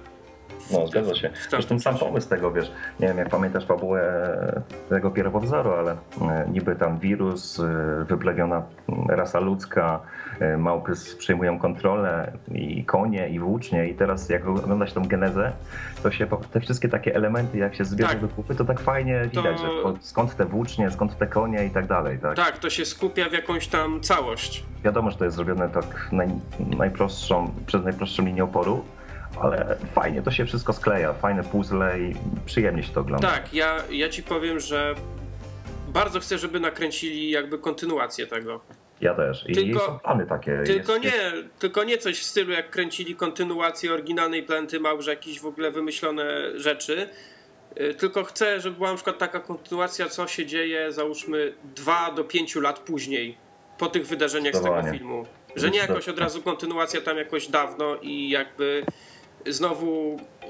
No, 0.73 0.87
zgadza 0.87 1.15
się. 1.15 1.31
Zresztą 1.51 1.79
sam 1.79 1.99
pomysł 1.99 2.29
tego, 2.29 2.53
wiesz, 2.53 2.73
nie 3.01 3.09
wiem 3.09 3.19
jak 3.19 3.29
pamiętasz 3.29 3.67
fabułę 3.67 4.03
tego 4.89 5.11
pierwowzoru, 5.11 5.73
ale 5.73 5.93
e, 5.93 6.47
niby 6.53 6.77
tam 6.77 6.99
wirus, 6.99 7.61
e, 7.61 8.05
wyplewiona 8.05 8.63
rasa 9.09 9.41
ludzka, 9.41 10.01
e, 10.41 10.57
małpy 10.57 10.93
przejmują 11.19 11.59
kontrolę 11.59 12.33
i 12.53 12.85
konie 12.85 13.29
i 13.29 13.41
włócznie 13.41 13.89
i 13.89 13.95
teraz 13.95 14.29
jak 14.29 14.47
oglądać 14.47 14.93
tą 14.93 15.03
genezę, 15.03 15.53
to 16.03 16.11
się 16.11 16.27
te 16.53 16.61
wszystkie 16.61 16.89
takie 16.89 17.15
elementy, 17.15 17.59
jak 17.59 17.75
się 17.75 17.85
zbierze 17.85 18.13
tak. 18.13 18.21
do 18.21 18.29
kupy, 18.29 18.55
to 18.55 18.65
tak 18.65 18.81
fajnie 18.81 19.23
to... 19.35 19.43
widać, 19.43 19.61
że 19.61 19.67
skąd 20.01 20.37
te 20.37 20.45
włócznie, 20.45 20.91
skąd 20.91 21.19
te 21.19 21.27
konie 21.27 21.65
i 21.65 21.71
tak 21.71 21.87
dalej. 21.87 22.19
Tak? 22.19 22.37
tak, 22.37 22.59
to 22.59 22.71
się 22.71 22.85
skupia 22.85 23.29
w 23.29 23.33
jakąś 23.33 23.69
tam 23.69 24.01
całość. 24.01 24.65
Wiadomo, 24.85 25.11
że 25.11 25.17
to 25.17 25.25
jest 25.25 25.37
zrobione 25.37 25.69
tak 25.69 26.09
naj, 26.13 26.29
najprostszą, 26.79 27.51
przez 27.67 27.85
najprostszą 27.85 28.27
linię 28.27 28.45
oporu, 28.45 28.85
ale 29.41 29.77
fajnie 29.95 30.23
to 30.23 30.31
się 30.31 30.47
wszystko 30.47 30.73
skleja, 30.73 31.13
fajne 31.13 31.45
puzzle 31.45 32.01
i 32.01 32.15
przyjemnie 32.47 32.83
się 32.83 32.93
to 32.93 33.01
ogląda. 33.01 33.31
Tak, 33.31 33.55
ja, 33.55 33.77
ja 33.91 34.09
ci 34.09 34.23
powiem, 34.23 34.61
że 34.61 34.95
bardzo 35.89 36.21
chcę, 36.21 36.39
żeby 36.39 36.61
nakręcili 36.61 37.31
jakby 37.31 37.59
kontynuację 37.59 38.27
tego. 38.27 38.61
Ja 39.01 39.15
też. 39.15 39.45
I 39.49 39.55
tylko, 39.55 39.87
są 39.87 39.99
plany 39.99 40.27
takie. 40.27 40.63
Tylko 40.67 40.93
jest, 40.93 41.05
nie, 41.05 41.23
jest... 41.23 41.59
tylko 41.59 41.85
nie 41.85 41.99
coś 41.99 42.21
w 42.21 42.25
stylu 42.25 42.53
jak 42.53 42.71
kręcili 42.71 43.17
kontynuację 43.17 43.93
oryginalnej 43.93 44.43
Planety 44.43 44.81
Małże, 44.81 45.11
jakieś 45.11 45.41
w 45.41 45.47
ogóle 45.47 45.71
wymyślone 45.71 46.25
rzeczy. 46.55 47.09
Y, 47.81 47.95
tylko 47.95 48.25
chcę, 48.25 48.61
żeby 48.61 48.77
była 48.77 48.89
na 48.91 48.95
przykład 48.95 49.19
taka 49.19 49.41
kontynuacja, 49.41 50.09
co 50.09 50.27
się 50.27 50.47
dzieje, 50.47 50.93
załóżmy, 50.93 51.53
dwa 51.77 52.13
do 52.13 52.25
pięciu 52.25 52.61
lat 52.61 52.79
później, 52.79 53.37
po 53.79 53.87
tych 53.87 54.07
wydarzeniach 54.07 54.57
z 54.57 54.63
tego 54.63 54.83
filmu. 54.83 55.27
Że 55.57 55.71
nie 55.71 55.79
jakoś 55.79 56.09
od 56.09 56.19
razu 56.19 56.43
kontynuacja 56.43 57.01
tam 57.01 57.17
jakoś 57.17 57.49
dawno 57.49 57.97
i 58.03 58.31
jakby 58.31 58.85
znowu 59.47 60.17
y, 60.17 60.49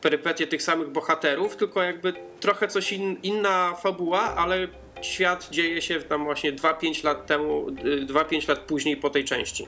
perypetie 0.00 0.46
tych 0.46 0.62
samych 0.62 0.88
bohaterów, 0.88 1.56
tylko 1.56 1.82
jakby 1.82 2.12
trochę 2.40 2.68
coś 2.68 2.92
in, 2.92 3.16
inna 3.22 3.74
fabuła, 3.74 4.20
ale 4.20 4.68
świat 5.02 5.48
dzieje 5.50 5.82
się 5.82 6.00
tam 6.00 6.24
właśnie 6.24 6.52
2-5 6.52 7.04
lat 7.04 7.26
temu, 7.26 7.66
2-5 8.06 8.48
lat 8.48 8.58
później 8.58 8.96
po 8.96 9.10
tej 9.10 9.24
części. 9.24 9.66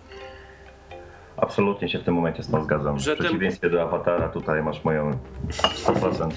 Absolutnie 1.37 1.88
się 1.88 1.99
w 1.99 2.04
tym 2.04 2.14
momencie 2.14 2.42
z 2.42 2.50
tym 2.50 2.64
zgadzam. 2.64 2.99
Że 2.99 3.16
w 3.16 3.18
przeciwieństwie 3.18 3.61
ten... 3.61 3.71
do 3.71 3.83
Awatara 3.83 4.28
tutaj 4.28 4.62
masz 4.62 4.85
moją 4.85 5.18
100%. 5.50 6.30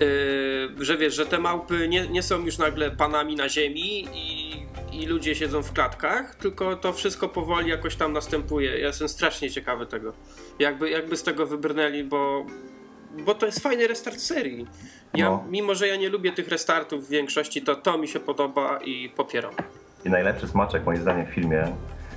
Yy, 0.00 0.84
że 0.84 0.96
wiesz, 0.96 1.14
że 1.14 1.26
te 1.26 1.38
małpy 1.38 1.88
nie, 1.88 2.08
nie 2.08 2.22
są 2.22 2.44
już 2.44 2.58
nagle 2.58 2.90
panami 2.90 3.36
na 3.36 3.48
ziemi 3.48 4.08
i 4.14 4.43
i 4.94 5.06
ludzie 5.06 5.34
siedzą 5.34 5.62
w 5.62 5.72
klatkach, 5.72 6.34
tylko 6.34 6.76
to 6.76 6.92
wszystko 6.92 7.28
powoli 7.28 7.70
jakoś 7.70 7.96
tam 7.96 8.12
następuje. 8.12 8.78
Ja 8.78 8.86
jestem 8.86 9.08
strasznie 9.08 9.50
ciekawy 9.50 9.86
tego. 9.86 10.12
Jakby, 10.58 10.90
jakby 10.90 11.16
z 11.16 11.22
tego 11.22 11.46
wybrnęli, 11.46 12.04
bo, 12.04 12.46
bo 13.24 13.34
to 13.34 13.46
jest 13.46 13.60
fajny 13.60 13.86
restart 13.86 14.20
serii. 14.20 14.66
Ja, 15.14 15.30
no. 15.30 15.44
Mimo, 15.50 15.74
że 15.74 15.88
ja 15.88 15.96
nie 15.96 16.08
lubię 16.08 16.32
tych 16.32 16.48
restartów 16.48 17.06
w 17.06 17.10
większości, 17.10 17.62
to 17.62 17.76
to 17.76 17.98
mi 17.98 18.08
się 18.08 18.20
podoba 18.20 18.78
i 18.84 19.08
popieram. 19.08 19.52
I 20.04 20.10
najlepszy 20.10 20.48
smaczek 20.48 20.84
moim 20.86 21.00
zdaniem 21.00 21.26
w 21.26 21.30
filmie 21.30 21.64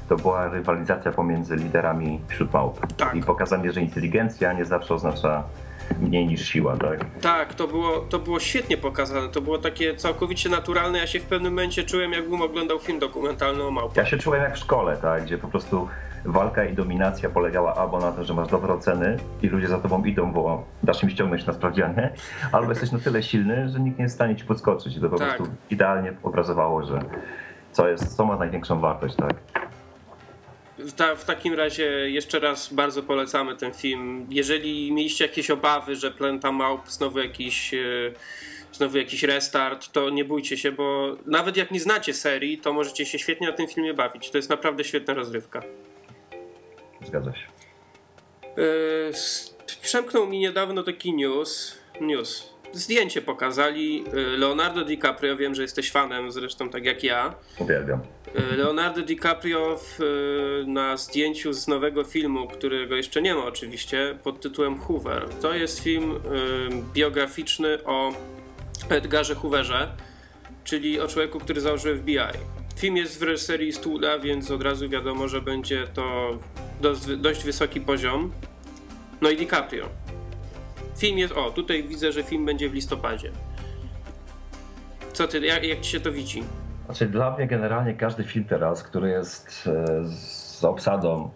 to 0.09 0.15
była 0.15 0.49
rywalizacja 0.49 1.11
pomiędzy 1.11 1.55
liderami 1.55 2.21
wśród 2.27 2.53
małp. 2.53 2.93
Tak. 2.97 3.15
I 3.15 3.23
pokazanie, 3.23 3.71
że 3.71 3.81
inteligencja 3.81 4.53
nie 4.53 4.65
zawsze 4.65 4.93
oznacza 4.93 5.43
mniej 5.99 6.27
niż 6.27 6.49
siła, 6.49 6.77
tak? 6.77 7.05
Tak, 7.21 7.53
to 7.53 7.67
było, 7.67 7.99
to 7.99 8.19
było 8.19 8.39
świetnie 8.39 8.77
pokazane. 8.77 9.29
To 9.29 9.41
było 9.41 9.57
takie 9.57 9.95
całkowicie 9.95 10.49
naturalne. 10.49 10.97
Ja 10.99 11.07
się 11.07 11.19
w 11.19 11.23
pewnym 11.25 11.53
momencie 11.53 11.83
czułem, 11.83 12.11
jakbym 12.11 12.41
oglądał 12.41 12.79
film 12.79 12.99
dokumentalny 12.99 13.63
o 13.63 13.71
małpach. 13.71 13.97
Ja 13.97 14.05
się 14.05 14.17
czułem 14.17 14.41
jak 14.41 14.55
w 14.55 14.59
szkole, 14.59 14.97
tak? 15.01 15.23
Gdzie 15.23 15.37
po 15.37 15.47
prostu 15.47 15.87
walka 16.25 16.65
i 16.65 16.73
dominacja 16.73 17.29
polegała 17.29 17.75
albo 17.75 17.99
na 17.99 18.11
tym, 18.11 18.23
że 18.23 18.33
masz 18.33 18.47
dobre 18.47 18.73
oceny 18.73 19.17
i 19.41 19.47
ludzie 19.47 19.67
za 19.67 19.77
tobą 19.77 20.03
idą, 20.03 20.31
bo 20.31 20.63
dasz 20.83 21.03
im 21.03 21.09
ściągnąć 21.09 21.45
na 21.45 21.53
sprawdzianie, 21.53 22.13
albo 22.51 22.69
jesteś 22.69 22.91
na 22.91 22.99
tyle 22.99 23.23
silny, 23.23 23.69
że 23.69 23.79
nikt 23.79 23.97
nie 23.97 24.03
jest 24.03 24.15
w 24.15 24.17
stanie 24.17 24.35
ci 24.35 24.45
podskoczyć. 24.45 24.97
I 24.97 25.01
to 25.01 25.09
po 25.09 25.17
Tak. 25.17 25.27
prostu 25.37 25.53
idealnie 25.69 26.13
obrazowało, 26.23 26.83
że 26.85 26.99
co 27.71 27.87
jest, 27.87 28.15
co 28.17 28.25
ma 28.25 28.35
największą 28.37 28.79
wartość, 28.79 29.15
tak? 29.15 29.33
W, 30.79 30.91
ta, 30.93 31.15
w 31.15 31.25
takim 31.25 31.53
razie 31.53 31.85
jeszcze 32.09 32.39
raz 32.39 32.73
bardzo 32.73 33.03
polecamy 33.03 33.55
ten 33.55 33.73
film. 33.73 34.27
Jeżeli 34.29 34.91
mieliście 34.91 35.25
jakieś 35.25 35.51
obawy, 35.51 35.95
że 35.95 36.11
Planta 36.11 36.51
Małp 36.51 36.87
znowu 36.89 37.19
jakiś, 37.19 37.73
e, 37.73 37.77
znowu 38.71 38.97
jakiś 38.97 39.23
restart, 39.23 39.91
to 39.91 40.09
nie 40.09 40.25
bójcie 40.25 40.57
się, 40.57 40.71
bo 40.71 41.15
nawet 41.25 41.57
jak 41.57 41.71
nie 41.71 41.79
znacie 41.79 42.13
serii, 42.13 42.57
to 42.57 42.73
możecie 42.73 43.05
się 43.05 43.19
świetnie 43.19 43.47
na 43.47 43.53
tym 43.53 43.67
filmie 43.67 43.93
bawić. 43.93 44.29
To 44.29 44.37
jest 44.37 44.49
naprawdę 44.49 44.83
świetna 44.83 45.13
rozrywka. 45.13 45.61
Zgadza 47.05 47.31
się. 47.35 47.47
S- 49.09 49.57
Przemknął 49.81 50.27
mi 50.27 50.39
niedawno 50.39 50.83
taki 50.83 51.13
news. 51.13 51.77
News. 52.01 52.53
Zdjęcie 52.73 53.21
pokazali. 53.21 54.03
Yy, 54.03 54.37
Leonardo 54.37 54.85
DiCaprio, 54.85 55.37
wiem, 55.37 55.55
że 55.55 55.61
jesteś 55.61 55.91
fanem, 55.91 56.31
zresztą 56.31 56.69
tak 56.69 56.85
jak 56.85 57.03
ja. 57.03 57.35
Uwielbiam. 57.59 57.99
Yy, 58.35 58.57
Leonardo 58.57 59.01
DiCaprio 59.01 59.77
w, 59.77 59.99
yy, 59.99 60.73
na 60.73 60.97
zdjęciu 60.97 61.53
z 61.53 61.67
nowego 61.67 62.03
filmu, 62.03 62.47
którego 62.47 62.95
jeszcze 62.95 63.21
nie 63.21 63.35
ma 63.35 63.45
oczywiście, 63.45 64.17
pod 64.23 64.41
tytułem 64.41 64.79
Hoover. 64.79 65.29
To 65.41 65.53
jest 65.53 65.79
film 65.79 66.11
yy, 66.11 66.83
biograficzny 66.93 67.83
o 67.85 68.13
Edgarze 68.89 69.35
Hooverze, 69.35 69.91
czyli 70.63 70.99
o 70.99 71.07
człowieku, 71.07 71.39
który 71.39 71.61
założył 71.61 71.97
FBI. 71.97 72.17
Film 72.77 72.97
jest 72.97 73.19
w 73.19 73.23
reżyserii 73.23 73.73
Stula, 73.73 74.19
więc 74.19 74.51
od 74.51 74.63
razu 74.63 74.89
wiadomo, 74.89 75.27
że 75.27 75.41
będzie 75.41 75.87
to 75.93 76.37
dość 77.17 77.43
wysoki 77.43 77.81
poziom. 77.81 78.31
No 79.21 79.29
i 79.29 79.37
DiCaprio. 79.37 79.89
Film 80.97 81.17
jest. 81.17 81.33
O, 81.33 81.51
tutaj 81.51 81.83
widzę, 81.83 82.11
że 82.11 82.23
film 82.23 82.45
będzie 82.45 82.69
w 82.69 82.73
listopadzie. 82.73 83.31
Co 85.13 85.27
ty, 85.27 85.39
jak, 85.39 85.63
jak 85.63 85.79
ci 85.79 85.91
się 85.91 85.99
to 85.99 86.11
widzi? 86.11 86.43
Znaczy 86.85 87.05
dla 87.05 87.31
mnie 87.31 87.47
generalnie 87.47 87.93
każdy 87.93 88.23
film 88.23 88.45
teraz, 88.45 88.83
który 88.83 89.09
jest 89.09 89.69
e, 89.87 90.05
z 90.05 90.63
obsadą, 90.63 91.29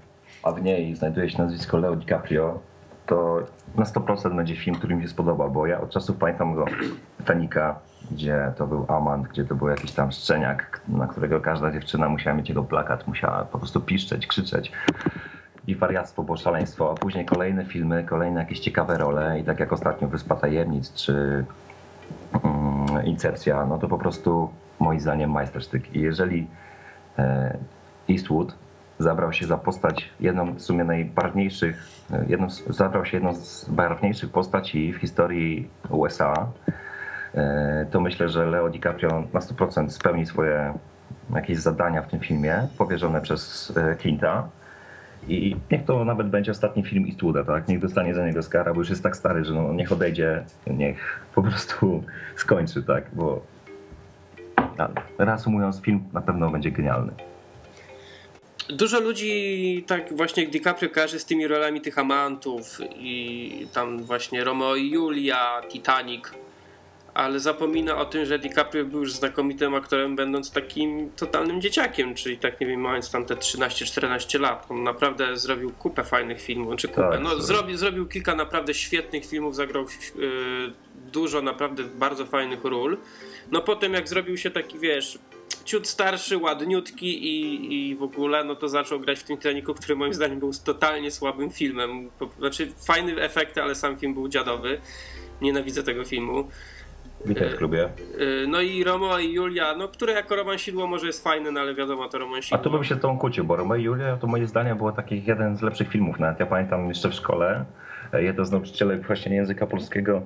a 0.44 0.52
w 0.52 0.62
niej 0.62 0.96
znajduje 0.96 1.30
się 1.30 1.38
nazwisko 1.38 1.78
Leo 1.78 1.96
DiCaprio, 1.96 2.60
to 3.06 3.40
na 3.76 3.84
100% 3.86 4.36
będzie 4.36 4.56
film, 4.56 4.76
który 4.76 4.96
mi 4.96 5.04
się 5.04 5.10
spodoba, 5.10 5.48
bo 5.48 5.68
ja 5.68 5.82
od 5.82 5.90
czasów 5.90 6.18
pamiętam 6.18 6.56
go 6.56 6.66
Titanica, 7.18 7.80
gdzie 8.12 8.54
to 8.58 8.68
był 8.68 8.86
amant, 8.88 9.28
gdzie 9.28 9.46
to 9.46 9.56
był 9.56 9.68
jakiś 9.68 9.92
tam 9.92 10.12
szczeniak, 10.12 10.82
na 10.88 11.08
którego 11.08 11.42
każda 11.42 11.72
dziewczyna 11.72 12.10
musiała 12.10 12.36
mieć 12.36 12.50
jego 12.50 12.64
plakat, 12.64 13.08
musiała 13.08 13.46
po 13.46 13.58
prostu 13.58 13.82
piszczeć, 13.82 14.28
krzyczeć. 14.28 14.72
I 15.68 15.76
wariactwo, 15.76 16.24
było 16.24 16.38
szaleństwo, 16.38 16.92
a 16.92 16.94
później 16.94 17.26
kolejne 17.26 17.66
filmy, 17.66 18.04
kolejne 18.04 18.40
jakieś 18.40 18.60
ciekawe 18.60 18.98
role 18.98 19.40
i 19.40 19.44
tak 19.44 19.60
jak 19.60 19.74
ostatnio 19.74 20.08
Wyspa 20.08 20.36
Tajemnic, 20.36 20.94
czy 20.94 21.46
mm, 22.44 23.06
Incepcja, 23.06 23.66
no 23.66 23.78
to 23.78 23.88
po 23.88 23.98
prostu 23.98 24.50
moim 24.80 25.00
zdaniem 25.00 25.32
majstersztyk. 25.32 25.96
I 25.96 26.02
jeżeli 26.02 26.48
e, 27.20 27.58
Eastwood 28.10 28.56
zabrał 29.00 29.34
się 29.34 29.48
za 29.48 29.58
postać 29.58 30.10
jedną 30.20 30.60
z 30.60 30.64
sumie 30.64 30.84
najbarwniejszych, 30.84 31.88
e, 32.14 32.26
jedną 32.28 32.50
zabrał 32.70 33.06
się 33.06 33.18
jedną 33.18 33.36
z 33.36 33.70
barwniejszych 33.70 34.32
postaci 34.32 34.94
w 34.94 34.98
historii 34.98 35.70
USA, 35.90 36.48
e, 37.36 37.86
to 37.92 38.02
myślę, 38.02 38.30
że 38.30 38.46
Leo 38.46 38.70
DiCaprio 38.70 39.24
na 39.34 39.40
100% 39.40 39.90
spełni 39.90 40.26
swoje 40.26 40.74
jakieś 41.36 41.58
zadania 41.58 42.02
w 42.02 42.08
tym 42.08 42.20
filmie 42.20 42.68
powierzone 42.78 43.22
przez 43.22 43.74
e, 43.78 43.96
Clint'a. 43.96 44.44
I 45.28 45.56
niech 45.72 45.86
to 45.86 46.06
nawet 46.06 46.28
będzie 46.28 46.52
ostatni 46.52 46.84
film 46.84 47.06
Eastwooda, 47.06 47.44
tak? 47.44 47.68
Niech 47.68 47.80
dostanie 47.80 48.16
za 48.16 48.28
niego 48.28 48.40
Oscara, 48.40 48.74
bo 48.74 48.80
już 48.80 48.90
jest 48.90 49.04
tak 49.04 49.18
stary, 49.18 49.46
że 49.46 49.54
no, 49.54 49.74
niech 49.74 49.92
odejdzie, 49.92 50.46
niech 50.68 51.20
po 51.36 51.44
prostu 51.44 52.04
skończy, 52.36 52.84
tak? 52.84 53.04
Bo 53.14 53.42
reasumując, 55.18 55.82
film 55.82 56.04
na 56.14 56.22
pewno 56.22 56.50
będzie 56.50 56.72
genialny. 56.72 57.12
Dużo 58.70 59.00
ludzi 59.00 59.84
tak 59.88 60.18
właśnie 60.18 60.44
jak 60.44 60.52
DiCaprio 60.52 60.90
kojarzy 60.90 61.20
z 61.20 61.26
tymi 61.26 61.48
rolami 61.48 61.82
tych 61.82 62.00
amantów 62.00 62.78
i 62.96 63.68
tam 63.74 64.04
właśnie 64.04 64.44
Romeo 64.44 64.76
i 64.76 64.92
Julia, 64.92 65.62
Titanic, 65.70 66.24
ale 67.14 67.40
zapomina 67.40 67.98
o 67.98 68.06
tym, 68.06 68.26
że 68.26 68.40
DiCaprio 68.40 68.86
był 68.86 69.00
już 69.00 69.14
znakomitym 69.14 69.76
aktorem, 69.76 70.16
będąc 70.16 70.52
takim 70.52 71.12
totalnym 71.12 71.62
dzieciakiem, 71.62 72.16
czyli 72.16 72.38
tak 72.38 72.62
nie 72.62 72.68
wiem, 72.68 72.82
mając 72.82 73.12
tam 73.12 73.26
te 73.26 73.36
13-14 73.36 74.40
lat. 74.40 74.66
On 74.70 74.84
naprawdę 74.84 75.38
zrobił 75.38 75.72
kupę 75.72 76.04
fajnych 76.04 76.42
filmów, 76.42 76.76
czy 76.76 76.88
kupę, 76.88 77.10
Tak, 77.12 77.22
no 77.24 77.30
tak. 77.30 77.42
zrobił, 77.42 77.78
zrobił 77.78 78.08
kilka 78.08 78.36
naprawdę 78.36 78.74
świetnych 78.74 79.26
filmów, 79.26 79.56
zagrał 79.56 79.86
yy, 80.16 80.74
dużo 81.12 81.42
naprawdę 81.42 81.84
bardzo 81.84 82.26
fajnych 82.26 82.64
ról. 82.64 82.98
No 83.52 83.62
potem 83.62 83.94
jak 83.94 84.10
zrobił 84.10 84.38
się 84.38 84.52
taki, 84.52 84.80
wiesz, 84.80 85.20
ciut 85.66 85.88
starszy, 85.88 86.38
ładniutki 86.38 87.24
i, 87.28 87.90
i 87.90 87.96
w 87.96 88.04
ogóle, 88.04 88.44
no 88.44 88.56
to 88.56 88.70
zaczął 88.70 89.00
grać 89.00 89.20
w 89.20 89.24
tym 89.24 89.38
Titanicu, 89.38 89.74
który 89.74 89.96
moim 89.96 90.14
zdaniem 90.14 90.40
był 90.40 90.52
totalnie 90.66 91.12
słabym 91.12 91.52
filmem. 91.52 92.10
Znaczy 92.40 92.72
fajny 92.86 93.22
efekty, 93.22 93.62
ale 93.62 93.76
sam 93.76 93.98
film 93.98 94.14
był 94.14 94.28
dziadowy. 94.28 94.82
Nienawidzę 95.42 95.84
tego 95.84 96.04
filmu. 96.04 96.48
Witaj 97.26 97.50
w 97.50 97.56
klubie. 97.58 97.90
Yy, 98.20 98.48
No 98.48 98.62
i 98.62 98.84
Romeo 98.84 99.20
i 99.20 99.34
Julia, 99.34 99.76
no 99.78 99.88
które 99.88 100.14
jako 100.14 100.36
romansidło 100.36 100.88
może 100.88 101.08
jest 101.08 101.24
fajne, 101.24 101.52
no 101.52 101.60
ale 101.60 101.76
wiadomo, 101.76 102.08
to 102.10 102.18
A 102.18 102.20
romansidło. 102.20 102.58
tu 102.58 102.72
bym 102.72 102.84
się 102.84 102.96
z 102.96 103.00
tą 103.00 103.18
kłócił, 103.18 103.44
bo 103.44 103.56
Romeo 103.56 103.76
i 103.78 103.84
Julia 103.84 104.18
to 104.18 104.28
moje 104.28 104.48
zdanie 104.48 104.76
było 104.76 104.92
takich 104.92 105.28
jeden 105.28 105.58
z 105.58 105.62
lepszych 105.62 105.90
filmów. 105.90 106.20
Nawet 106.20 106.40
ja 106.40 106.46
pamiętam 106.46 106.88
jeszcze 106.88 107.10
w 107.10 107.14
szkole, 107.14 107.66
e, 108.14 108.24
jeden 108.24 108.46
z 108.46 108.52
nauczycielek 108.52 109.08
właśnie 109.08 109.36
języka 109.36 109.68
polskiego 109.68 110.22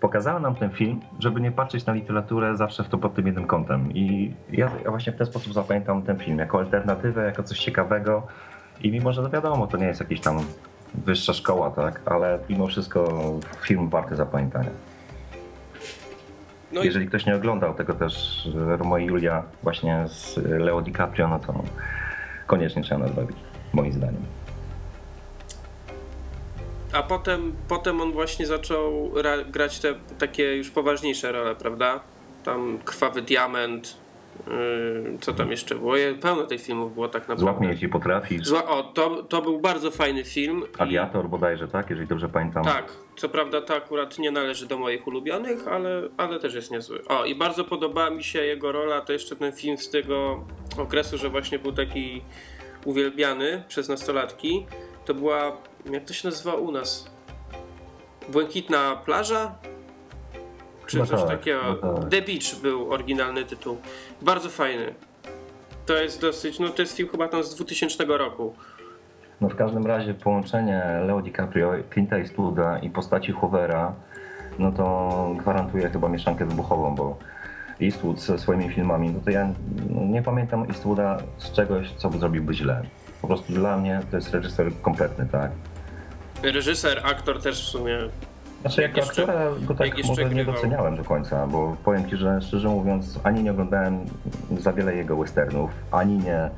pokazała 0.00 0.40
nam 0.40 0.54
ten 0.54 0.70
film, 0.70 1.00
żeby 1.20 1.40
nie 1.40 1.52
patrzeć 1.52 1.86
na 1.86 1.92
literaturę 1.92 2.56
zawsze 2.56 2.84
w 2.84 2.88
to 2.88 2.98
pod 2.98 3.14
tym 3.14 3.26
jednym 3.26 3.46
kątem. 3.46 3.92
I 3.94 4.34
ja, 4.52 4.70
właśnie 4.86 5.12
w 5.12 5.16
ten 5.16 5.26
sposób 5.26 5.52
zapamiętam 5.52 6.02
ten 6.02 6.18
film, 6.18 6.38
jako 6.38 6.58
alternatywę, 6.58 7.24
jako 7.24 7.42
coś 7.42 7.58
ciekawego. 7.58 8.26
I 8.82 8.90
mimo, 8.92 9.12
że 9.12 9.22
no 9.22 9.30
wiadomo, 9.30 9.66
to 9.66 9.76
nie 9.76 9.86
jest 9.86 10.00
jakiś 10.00 10.20
tam 10.20 10.38
wyższa 10.94 11.32
szkoła, 11.32 11.70
tak, 11.70 12.00
ale 12.06 12.38
mimo 12.48 12.66
wszystko 12.66 13.22
film 13.62 13.88
warty 13.88 14.16
zapamiętania. 14.16 14.70
No 16.74 16.82
i 16.82 16.86
Jeżeli 16.86 17.06
ktoś 17.08 17.26
nie 17.26 17.36
oglądał 17.36 17.74
tego 17.74 17.94
też 17.94 18.46
e, 18.72 18.76
Romeo 18.76 18.98
i 18.98 19.04
Julia 19.04 19.42
właśnie 19.62 20.04
z 20.08 20.36
Leo 20.36 20.82
DiCaprio, 20.82 21.28
no 21.28 21.38
to 21.38 21.62
koniecznie 22.46 22.82
trzeba 22.82 23.00
nadrobić, 23.00 23.36
moim 23.72 23.92
zdaniem. 23.92 24.22
A 26.92 27.02
potem, 27.02 27.52
potem 27.68 28.00
on 28.00 28.12
właśnie 28.12 28.46
zaczął 28.46 29.10
ra- 29.22 29.44
grać 29.44 29.78
te 29.80 29.94
takie 30.18 30.56
już 30.56 30.70
poważniejsze 30.70 31.32
role, 31.32 31.54
prawda? 31.54 32.00
Tam 32.44 32.78
Krwawy 32.84 33.22
Diament, 33.22 33.96
co 35.20 35.32
tam 35.32 35.50
jeszcze 35.50 35.74
było? 35.74 35.94
Pełno 36.20 36.42
tych 36.46 36.62
filmów 36.62 36.94
było 36.94 37.08
tak 37.08 37.24
Złap 37.26 37.38
naprawdę. 37.38 37.60
mnie, 37.60 37.70
jeśli 37.72 37.88
potrafisz. 37.88 38.46
Zła, 38.46 38.64
o, 38.68 38.82
to, 38.82 39.22
to 39.22 39.42
był 39.42 39.60
bardzo 39.60 39.90
fajny 39.90 40.24
film. 40.24 40.62
i- 40.78 40.82
Aviator 40.82 41.28
bodajże, 41.28 41.68
tak? 41.68 41.90
Jeżeli 41.90 42.08
dobrze 42.08 42.28
pamiętam. 42.28 42.64
Tak, 42.64 42.92
co 43.16 43.28
prawda 43.28 43.60
to 43.60 43.74
akurat 43.76 44.18
nie 44.18 44.30
należy 44.30 44.66
do 44.66 44.78
moich 44.78 45.06
ulubionych, 45.06 45.68
ale, 45.68 46.02
ale 46.16 46.40
też 46.40 46.54
jest 46.54 46.70
niezły. 46.70 47.04
O, 47.08 47.24
i 47.24 47.34
bardzo 47.34 47.64
podobała 47.64 48.10
mi 48.10 48.24
się 48.24 48.44
jego 48.44 48.72
rola, 48.72 49.00
to 49.00 49.12
jeszcze 49.12 49.36
ten 49.36 49.52
film 49.52 49.78
z 49.78 49.90
tego 49.90 50.44
okresu, 50.78 51.18
że 51.18 51.28
właśnie 51.30 51.58
był 51.58 51.72
taki 51.72 52.22
uwielbiany 52.84 53.64
przez 53.68 53.88
nastolatki. 53.88 54.66
To 55.04 55.14
była, 55.14 55.56
jak 55.92 56.04
to 56.04 56.12
się 56.14 56.28
nazywa 56.28 56.54
u 56.54 56.72
nas? 56.72 57.10
Błękitna 58.28 58.96
plaża? 58.96 59.54
Czy 60.86 60.98
No 60.98 61.06
coś 61.06 61.20
tak, 61.20 61.28
takiego? 61.28 61.60
no 61.82 61.94
tak. 61.94 62.08
The 62.10 62.22
Beach 62.22 62.60
był 62.62 62.92
oryginalny 62.92 63.44
tytuł. 63.44 63.76
Bardzo 64.22 64.48
fajny. 64.48 64.94
To 65.86 65.94
jest 65.96 66.20
dosyć, 66.20 66.58
no 66.58 66.68
to 66.68 66.82
jest 66.82 66.96
film 66.96 67.08
chyba 67.08 67.28
tam 67.28 67.44
z 67.44 67.54
2000 67.54 68.04
roku. 68.04 68.54
No 69.40 69.48
w 69.48 69.56
każdym 69.56 69.86
razie 69.86 70.14
połączenie 70.14 70.82
Leo 71.06 71.22
DiCaprio, 71.22 71.72
Clint'a 71.94 72.14
Eastwooda 72.18 72.78
i 72.78 72.90
postaci 72.90 73.32
Hoovera, 73.32 73.92
no 74.58 74.72
to 74.72 75.34
gwarantuje 75.38 75.90
chyba 75.90 76.08
mieszankę 76.08 76.46
wybuchową, 76.46 76.94
bo 76.94 77.18
Eastwood 77.82 78.20
ze 78.20 78.38
swoimi 78.38 78.68
filmami, 78.70 79.10
no 79.10 79.20
to 79.24 79.30
ja 79.30 79.48
nie 79.90 80.22
pamiętam 80.22 80.62
Eastwooda 80.64 81.18
z 81.38 81.52
czegoś, 81.52 81.92
co 81.92 82.10
by 82.10 82.18
zrobiłby 82.18 82.54
źle. 82.54 82.82
Po 83.22 83.26
prostu 83.26 83.52
dla 83.52 83.76
mnie 83.76 84.00
to 84.10 84.16
jest 84.16 84.30
reżyser 84.34 84.72
kompletny, 84.82 85.26
tak? 85.32 85.50
Reżyser, 86.42 87.00
aktor 87.04 87.42
też 87.42 87.62
w 87.66 87.68
sumie 87.68 87.98
Znaczy 88.64 88.82
jako 88.82 88.96
jeszcze- 88.96 89.22
aktora 89.22 89.50
go 89.66 89.74
tak 89.74 89.98
jak 89.98 90.06
może 90.06 90.24
nie 90.24 90.44
doceniałem 90.44 90.96
do 90.96 91.04
końca, 91.04 91.46
bo 91.46 91.76
powiem 91.84 92.10
Ci, 92.10 92.16
że 92.16 92.40
szczerze 92.42 92.68
mówiąc 92.68 93.20
ani 93.24 93.42
nie 93.42 93.50
oglądałem 93.50 93.98
za 94.58 94.72
wiele 94.72 94.96
jego 94.96 95.16
westernów, 95.16 95.70
ani 95.90 96.18
nie 96.18 96.50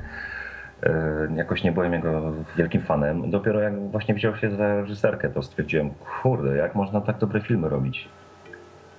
E, 0.83 1.27
jakoś 1.35 1.63
nie 1.63 1.71
byłem 1.71 1.93
jego 1.93 2.33
wielkim 2.57 2.81
fanem. 2.81 3.31
Dopiero 3.31 3.61
jak 3.61 3.91
właśnie 3.91 4.15
wziął 4.15 4.35
się 4.35 4.51
za 4.51 4.75
reżyserkę, 4.75 5.29
to 5.29 5.43
stwierdziłem, 5.43 5.89
kurde, 6.21 6.57
jak 6.57 6.75
można 6.75 7.01
tak 7.01 7.17
dobre 7.17 7.41
filmy 7.41 7.69
robić. 7.69 8.09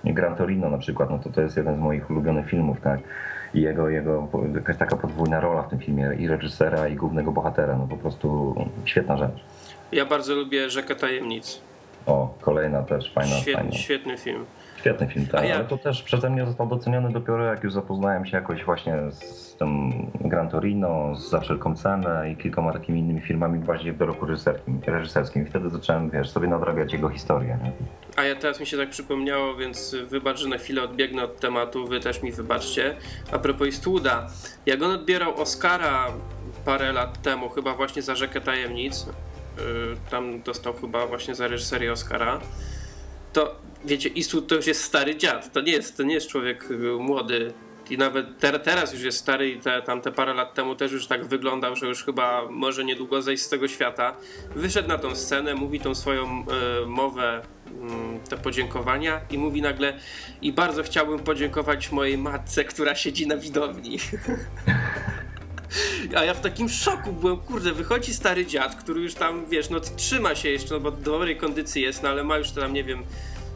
Gran 0.05 0.37
Torino 0.37 0.71
na 0.71 0.79
przykład, 0.79 1.11
no 1.11 1.19
to 1.19 1.31
to 1.31 1.41
jest 1.41 1.57
jeden 1.57 1.77
z 1.77 1.79
moich 1.79 2.11
ulubionych 2.11 2.47
filmów, 2.47 2.81
tak. 2.81 3.01
I 3.55 3.61
jego, 3.61 3.89
jego 3.89 4.29
jakaś 4.55 4.77
taka 4.77 4.97
podwójna 4.97 5.41
rola 5.41 5.63
w 5.63 5.71
tym 5.71 5.79
filmie, 5.79 6.11
i 6.19 6.29
reżysera, 6.29 6.89
i 6.89 6.97
głównego 6.97 7.33
bohatera, 7.33 7.77
no 7.77 7.87
po 7.87 7.97
prostu 7.97 8.55
świetna 8.85 9.17
rzecz. 9.17 9.45
Ja 9.93 10.07
bardzo 10.07 10.35
lubię 10.35 10.71
Rzekę 10.71 10.95
Tajemnic. 10.95 11.68
O, 12.09 12.35
kolejna 12.41 12.83
też 12.83 13.13
fajna, 13.13 13.37
Świetny, 13.37 13.55
fajna. 13.63 13.73
świetny 13.79 14.19
film. 14.19 14.45
Świetny 14.81 15.07
film, 15.09 15.27
tak, 15.27 15.45
ja- 15.49 15.55
ale 15.55 15.65
to 15.65 15.79
też 15.79 16.03
przeze 16.03 16.31
mnie 16.31 16.47
został 16.47 16.67
doceniony 16.67 17.13
dopiero 17.13 17.45
jak 17.45 17.65
już 17.65 17.73
zapoznałem 17.73 18.27
się 18.27 18.37
jakoś 18.37 18.65
właśnie 18.65 18.97
z 19.11 19.57
tym 19.57 19.93
Gran 20.21 20.49
Torino, 20.49 21.15
z 21.17 21.31
Za 21.31 21.41
wszelką 21.41 21.77
cenę 21.77 22.31
i 22.31 22.37
kilkoma 22.37 22.73
takimi 22.73 23.01
innymi 23.01 23.21
filmami 23.21 23.59
bardziej 23.59 23.93
w 23.93 23.97
dorobku 23.99 24.27
reżyserskim, 24.27 24.81
reżyserskim. 24.87 25.43
I 25.43 25.47
wtedy 25.51 25.71
zacząłem, 25.71 26.11
wiesz, 26.11 26.31
sobie 26.31 26.49
nadrabiać 26.49 26.93
jego 26.93 27.09
historię. 27.09 27.59
Nie? 27.65 27.73
A 28.17 28.25
ja 28.25 28.37
teraz 28.37 28.61
mi 28.61 28.67
się 28.67 28.77
tak 28.77 28.91
przypomniało, 28.91 29.55
więc 29.57 29.97
wybacz, 30.07 30.39
że 30.39 30.49
na 30.49 30.59
chwilę 30.59 30.83
odbiegnę 30.83 31.25
od 31.25 31.41
tematu, 31.41 31.87
wy 31.87 32.01
też 32.01 32.23
mi 32.23 32.33
wybaczcie. 32.33 32.95
A 33.33 33.39
propos 33.39 33.67
Eastwooda, 33.67 34.27
jak 34.67 34.83
on 34.83 34.91
odbierał 34.91 35.35
Oscara 35.41 36.07
parę 36.65 36.93
lat 36.93 37.23
temu, 37.23 37.49
chyba 37.49 37.75
właśnie 37.75 38.03
za 38.03 38.15
Rzekę 38.15 38.41
Tajemnic, 38.41 39.07
tam 40.11 40.43
dostał 40.43 40.75
chyba 40.75 41.07
właśnie 41.07 41.35
za 41.35 41.49
reżyserię 41.49 41.93
Oscara, 41.93 42.41
to 43.33 43.55
wiecie, 43.85 44.11
Eastwood 44.17 44.47
to 44.47 44.55
już 44.55 44.67
jest 44.67 44.85
stary 44.85 45.17
dziad, 45.17 45.53
to 45.53 45.61
nie 45.61 45.73
jest, 45.73 45.97
to 45.97 46.03
nie 46.03 46.15
jest 46.15 46.29
człowiek 46.29 46.67
yy, 46.71 46.99
młody. 46.99 47.53
I 47.91 47.99
nawet 47.99 48.39
ter, 48.39 48.61
teraz 48.61 48.93
już 48.93 49.03
jest 49.03 49.19
stary 49.19 49.51
i 49.51 49.61
te, 49.61 49.83
tam 49.83 50.01
te 50.01 50.13
parę 50.13 50.35
lat 50.35 50.55
temu 50.55 50.75
też 50.75 50.93
już 50.93 51.07
tak 51.07 51.27
wyglądał, 51.27 51.77
że 51.77 51.87
już 51.87 52.05
chyba 52.05 52.51
może 52.51 52.85
niedługo 52.85 53.23
zejść 53.23 53.43
z 53.43 53.49
tego 53.49 53.69
świata. 53.69 54.17
Wyszedł 54.57 54.89
na 54.89 54.99
tą 54.99 55.15
scenę, 55.15 55.55
mówi 55.55 55.81
tą 55.81 55.95
swoją 55.95 56.25
e, 56.25 56.87
mowę, 56.87 57.43
mm, 57.67 58.21
te 58.21 58.37
podziękowania 58.37 59.21
i 59.31 59.39
mówi 59.39 59.63
nagle 59.63 59.99
i 60.43 60.53
bardzo 60.53 60.83
chciałbym 60.83 61.19
podziękować 61.19 61.93
mojej 61.93 62.19
matce, 62.19 62.65
która 62.65 62.95
siedzi 62.95 63.27
na 63.27 63.37
widowni. 63.37 63.99
A 66.19 66.25
ja 66.25 66.35
w 66.35 66.41
takim 66.41 66.69
szoku 66.69 67.13
byłem, 67.13 67.37
kurde, 67.37 67.73
wychodzi 67.73 68.15
stary 68.15 68.47
dziad, 68.47 68.75
który 68.75 69.01
już 69.01 69.15
tam, 69.15 69.47
wiesz, 69.47 69.71
no 69.71 69.81
trzyma 69.81 70.35
się 70.35 70.49
jeszcze, 70.49 70.75
no 70.75 70.81
bo 70.81 70.91
w 70.91 71.03
dobrej 71.03 71.37
kondycji 71.37 71.83
jest, 71.83 72.03
no 72.03 72.09
ale 72.09 72.25
ma 72.25 72.37
już 72.37 72.51
tam, 72.51 72.73
nie 72.73 72.85
wiem, 72.85 73.03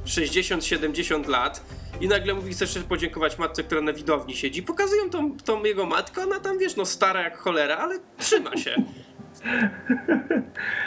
60-70 0.07 1.29
lat 1.29 1.65
i 2.01 2.09
nagle 2.09 2.35
mówi, 2.35 2.53
chcesz 2.53 2.79
podziękować 2.79 3.39
matce, 3.39 3.65
która 3.65 3.81
na 3.81 3.93
widowni 3.93 4.37
siedzi. 4.37 4.63
Pokazują 4.63 5.11
tą, 5.11 5.37
tą 5.37 5.65
jego 5.65 5.87
matkę, 5.87 6.23
ona 6.23 6.41
tam, 6.41 6.59
wiesz, 6.59 6.77
no 6.77 6.87
stara 6.87 7.23
jak 7.23 7.39
cholera, 7.39 7.77
ale 7.77 7.99
trzyma 8.19 8.57
się. 8.57 8.77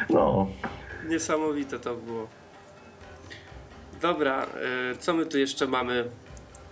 No, 0.09 0.47
Niesamowite 1.07 1.79
to 1.79 1.95
było. 1.95 2.27
Dobra, 4.01 4.45
y, 4.93 4.97
co 4.97 5.13
my 5.13 5.25
tu 5.25 5.37
jeszcze 5.37 5.67
mamy? 5.67 6.09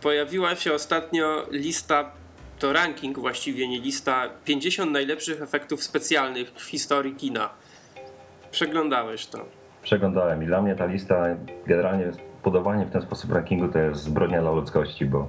Pojawiła 0.02 0.56
się 0.56 0.74
ostatnio 0.74 1.48
lista, 1.52 2.12
to 2.64 2.74
ranking 2.74 3.20
właściwie, 3.20 3.68
nie 3.68 3.80
lista, 3.80 4.30
50 4.46 4.92
najlepszych 4.92 5.42
efektów 5.42 5.84
specjalnych 5.84 6.52
w 6.52 6.70
historii 6.70 7.16
kina. 7.16 7.50
Przeglądałeś 8.52 9.26
to. 9.26 9.46
przeglądałem 9.82 10.44
i 10.44 10.46
dla 10.46 10.62
mnie 10.62 10.76
ta 10.76 10.86
lista, 10.86 11.26
generalnie 11.68 12.12
podawanie 12.44 12.86
w 12.86 12.92
ten 12.92 13.02
sposób 13.02 13.32
rankingu 13.32 13.68
to 13.68 13.80
jest 13.80 14.02
zbrodnia 14.02 14.42
dla 14.42 14.52
ludzkości, 14.52 15.06
bo 15.06 15.28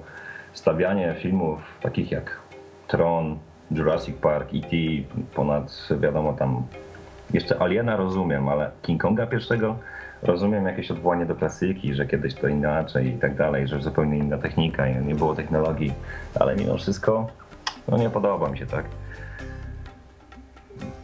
stawianie 0.53 1.15
filmów 1.23 1.61
takich 1.81 2.11
jak 2.11 2.41
Tron, 2.89 3.39
Jurassic 3.71 4.17
Park, 4.17 4.49
E.T., 4.55 4.77
ponad 5.35 5.89
wiadomo 6.01 6.33
tam, 6.33 6.67
jeszcze 7.33 7.63
Aliena 7.63 7.97
rozumiem, 7.97 8.49
ale 8.49 8.71
King 8.83 9.03
Konga 9.03 9.27
pierwszego 9.27 9.79
rozumiem 10.25 10.67
jakieś 10.67 10.91
odwołanie 10.91 11.27
do 11.27 11.35
klasyki, 11.35 11.95
że 11.95 12.07
kiedyś 12.07 12.35
to 12.35 12.49
inaczej 12.49 13.09
i 13.09 13.19
tak 13.19 13.35
dalej, 13.35 13.69
że 13.69 13.83
zupełnie 13.83 14.19
inna 14.19 14.39
technika 14.39 14.89
i 14.89 15.05
nie 15.05 15.15
było 15.15 15.35
technologii, 15.35 15.93
ale 16.41 16.57
mimo 16.57 16.77
wszystko 16.77 17.29
no 17.89 17.97
nie 17.97 18.11
podoba 18.11 18.49
mi 18.49 18.59
się 18.59 18.67
tak. 18.67 18.85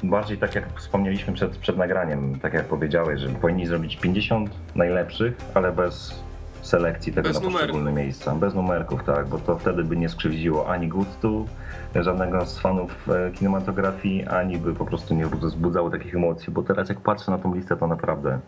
Bardziej 0.02 0.38
tak 0.38 0.54
jak 0.54 0.64
wspomnieliśmy 0.78 1.32
przed, 1.32 1.56
przed 1.56 1.76
nagraniem, 1.76 2.40
tak 2.40 2.54
jak 2.54 2.64
powiedziałeś, 2.64 3.20
że 3.20 3.28
powinni 3.28 3.66
zrobić 3.66 3.96
50 3.96 4.50
najlepszych, 4.74 5.34
ale 5.54 5.72
bez 5.72 6.22
selekcji 6.62 7.12
tego 7.12 7.28
Bez 7.28 7.42
na 7.42 7.50
poszczególne 7.50 7.92
miejsca. 7.92 8.34
Bez 8.34 8.54
numerków, 8.54 9.04
tak, 9.04 9.26
bo 9.26 9.38
to 9.38 9.58
wtedy 9.58 9.84
by 9.84 9.96
nie 9.96 10.08
skrzywdziło 10.08 10.68
ani 10.68 10.88
gustu 10.88 11.46
żadnego 11.94 12.46
z 12.46 12.58
fanów 12.58 13.08
e, 13.08 13.30
kinematografii, 13.30 14.26
ani 14.26 14.58
by 14.58 14.74
po 14.74 14.86
prostu 14.86 15.14
nie 15.14 15.26
wzbudzało 15.26 15.90
takich 15.90 16.14
emocji, 16.14 16.52
bo 16.52 16.62
teraz 16.62 16.88
jak 16.88 17.00
patrzę 17.00 17.30
na 17.30 17.38
tą 17.38 17.54
listę, 17.54 17.76
to 17.76 17.86
naprawdę 17.86 18.38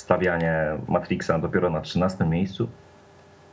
stawianie 0.00 0.78
Matrixa 0.88 1.38
dopiero 1.38 1.70
na 1.70 1.80
13 1.80 2.24
miejscu, 2.24 2.68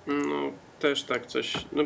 No, 0.07 0.51
też 0.79 1.03
tak 1.03 1.25
coś. 1.25 1.53
No, 1.71 1.83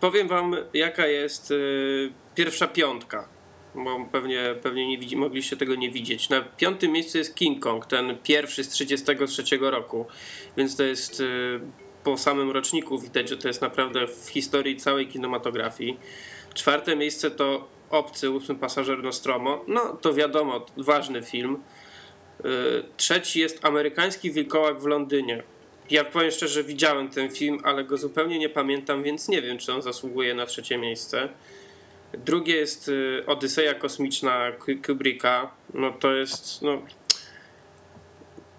powiem 0.00 0.28
wam, 0.28 0.56
jaka 0.74 1.06
jest 1.06 1.50
y, 1.50 2.12
pierwsza 2.34 2.66
piątka. 2.66 3.28
Bo 3.74 4.06
pewnie, 4.12 4.54
pewnie 4.62 4.88
nie 4.88 4.98
widzi, 4.98 5.16
mogliście 5.16 5.56
tego 5.56 5.74
nie 5.74 5.90
widzieć. 5.90 6.28
Na 6.28 6.40
piątym 6.40 6.92
miejscu 6.92 7.18
jest 7.18 7.34
King 7.34 7.62
Kong, 7.62 7.86
ten 7.86 8.18
pierwszy 8.22 8.64
z 8.64 8.68
33 8.68 9.42
roku. 9.60 10.06
Więc 10.56 10.76
to 10.76 10.82
jest 10.82 11.20
y, 11.20 11.60
po 12.04 12.16
samym 12.16 12.50
roczniku 12.50 12.98
widać, 12.98 13.28
że 13.28 13.36
to 13.36 13.48
jest 13.48 13.62
naprawdę 13.62 14.06
w 14.06 14.28
historii 14.30 14.76
całej 14.76 15.08
kinematografii. 15.08 15.98
Czwarte 16.54 16.96
miejsce 16.96 17.30
to 17.30 17.68
Obcy, 17.90 18.30
ósmy 18.30 18.54
pasażer 18.54 19.02
Nostromo. 19.02 19.64
No 19.68 19.80
to 19.80 20.14
wiadomo, 20.14 20.66
ważny 20.76 21.22
film. 21.22 21.62
Y, 22.44 22.82
Trzeci 22.96 23.40
jest 23.40 23.64
Amerykański 23.64 24.30
Wilkołak 24.30 24.80
w 24.80 24.86
Londynie. 24.86 25.42
Ja 25.90 26.04
powiem 26.04 26.30
szczerze, 26.30 26.64
widziałem 26.64 27.08
ten 27.08 27.30
film, 27.30 27.58
ale 27.64 27.84
go 27.84 27.96
zupełnie 27.96 28.38
nie 28.38 28.48
pamiętam, 28.48 29.02
więc 29.02 29.28
nie 29.28 29.42
wiem, 29.42 29.58
czy 29.58 29.72
on 29.72 29.82
zasługuje 29.82 30.34
na 30.34 30.46
trzecie 30.46 30.78
miejsce. 30.78 31.28
Drugie 32.18 32.56
jest 32.56 32.88
y, 32.88 33.22
Odyseja 33.26 33.74
Kosmiczna 33.74 34.52
Ku- 34.52 34.82
Kubricka. 34.86 35.50
No 35.74 35.90
to 35.92 36.12
jest, 36.14 36.62
no... 36.62 36.82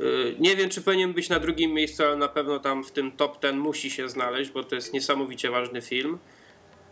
y, 0.02 0.36
Nie 0.40 0.56
wiem, 0.56 0.70
czy 0.70 0.82
powinien 0.82 1.14
być 1.14 1.30
na 1.30 1.40
drugim 1.40 1.72
miejscu, 1.74 2.04
ale 2.04 2.16
na 2.16 2.28
pewno 2.28 2.60
tam 2.60 2.84
w 2.84 2.92
tym 2.92 3.12
top 3.12 3.40
ten 3.40 3.58
musi 3.58 3.90
się 3.92 4.10
znaleźć, 4.10 4.52
bo 4.52 4.64
to 4.64 4.76
jest 4.76 4.94
niesamowicie 4.94 5.50
ważny 5.50 5.82
film. 5.82 6.18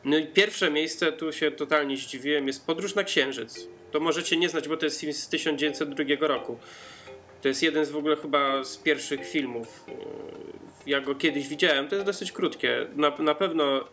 No 0.05 0.17
i 0.17 0.27
pierwsze 0.27 0.71
miejsce, 0.71 1.12
tu 1.12 1.33
się 1.33 1.51
totalnie 1.51 1.97
zdziwiłem, 1.97 2.47
jest 2.47 2.65
Podróż 2.65 2.95
na 2.95 3.03
Księżyc. 3.03 3.67
To 3.91 3.99
możecie 3.99 4.38
nie 4.38 4.49
znać, 4.49 4.67
bo 4.67 4.77
to 4.77 4.85
jest 4.85 4.99
film 4.99 5.13
z 5.13 5.27
1902 5.27 6.27
roku. 6.27 6.59
To 7.41 7.47
jest 7.47 7.63
jeden 7.63 7.85
z 7.85 7.91
w 7.91 7.97
ogóle 7.97 8.15
chyba 8.15 8.63
z 8.63 8.77
pierwszych 8.77 9.27
filmów. 9.27 9.85
yy, 9.88 9.93
Ja 10.88 11.01
go 11.01 11.15
kiedyś 11.15 11.47
widziałem, 11.47 11.88
to 11.88 11.95
jest 11.95 12.05
dosyć 12.05 12.31
krótkie. 12.31 12.88
Na, 12.95 13.17
na 13.19 13.35
pewno 13.35 13.83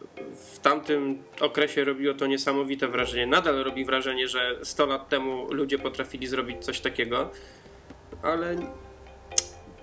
w 0.52 0.58
tamtym 0.58 1.22
okresie 1.40 1.84
robiło 1.84 2.14
to 2.14 2.26
niesamowite 2.26 2.88
wrażenie. 2.88 3.26
Nadal 3.26 3.56
robi 3.56 3.84
wrażenie, 3.84 4.28
że 4.28 4.58
100 4.62 4.86
lat 4.86 5.08
temu 5.08 5.52
ludzie 5.52 5.78
potrafili 5.78 6.26
zrobić 6.26 6.64
coś 6.64 6.80
takiego, 6.80 7.30
ale 8.22 8.56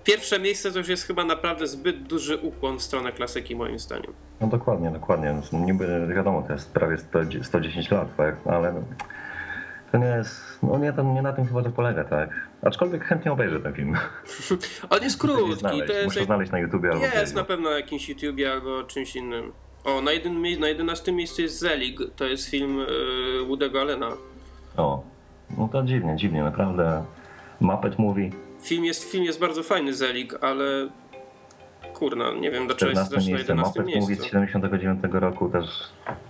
pierwsze 0.03 0.39
miejsce 0.39 0.71
to 0.71 0.77
już 0.77 0.87
jest 0.87 1.03
chyba 1.07 1.23
naprawdę 1.25 1.67
zbyt 1.67 2.03
duży 2.03 2.37
ukłon 2.37 2.77
w 2.79 2.81
stronę 2.81 3.11
klasyki, 3.11 3.55
moim 3.55 3.79
zdaniem. 3.79 4.13
No 4.41 4.47
dokładnie, 4.47 4.91
dokładnie. 4.91 5.35
No, 5.53 5.59
Niby 5.59 6.07
wiadomo, 6.15 6.41
to 6.47 6.53
jest 6.53 6.73
prawie 6.73 6.97
100, 6.97 7.19
110 7.43 7.91
lat, 7.91 8.15
tak? 8.15 8.35
Ale 8.45 8.73
to 9.91 9.97
nie 9.97 10.05
jest, 10.07 10.41
no 10.63 10.77
nie, 10.77 10.93
to 10.93 11.03
nie 11.03 11.21
na 11.21 11.33
tym 11.33 11.45
chyba 11.45 11.63
to 11.63 11.69
polega, 11.69 12.03
tak? 12.03 12.29
Aczkolwiek 12.61 13.03
chętnie 13.05 13.31
obejrzę 13.31 13.59
ten 13.59 13.73
film. 13.73 13.95
On 14.89 15.03
jest 15.03 15.17
krótki, 15.17 15.55
znaleźć, 15.59 15.87
to 15.87 15.93
jest, 15.93 16.05
Muszę 16.05 16.25
znaleźć 16.25 16.51
na 16.51 16.59
YouTubie 16.59 16.89
albo 16.91 17.03
jest 17.05 17.17
gdzieś. 17.17 17.33
na 17.33 17.43
pewno 17.43 17.69
na 17.69 17.75
jakimś 17.75 18.09
YouTubie 18.09 18.51
albo 18.51 18.83
czymś 18.83 19.15
innym. 19.15 19.51
O, 19.83 20.01
na, 20.01 20.11
jeden, 20.11 20.41
mie- 20.41 20.59
na 20.59 20.67
11 20.67 21.11
miejscu 21.11 21.41
jest 21.41 21.59
Zelig, 21.59 21.99
to 22.15 22.25
jest 22.25 22.49
film 22.49 22.77
yy, 22.77 22.85
Woody'ego 23.47 23.79
Allena. 23.81 24.09
O, 24.77 25.03
no 25.57 25.67
to 25.71 25.83
dziwnie, 25.83 26.15
dziwnie, 26.15 26.43
naprawdę. 26.43 27.03
Muppet 27.59 27.99
Movie, 27.99 28.29
Film 28.63 28.86
jest, 28.86 29.12
film 29.12 29.23
jest 29.23 29.39
bardzo 29.39 29.63
fajny, 29.63 29.93
Zelig, 29.93 30.34
ale 30.41 30.89
kurna, 31.93 32.32
nie 32.32 32.52
wiem 32.52 32.67
dlaczego 32.67 32.91
jest 32.91 33.12
14 33.12 33.15
też 33.15 33.26
na 33.26 33.32
miejsce. 33.32 33.54
11 33.54 33.80
Muppet 33.80 33.95
Movie 33.95 34.06
z 34.06 34.10
miejscu. 34.10 34.26
79 34.30 34.99
roku 35.12 35.49
też 35.49 35.65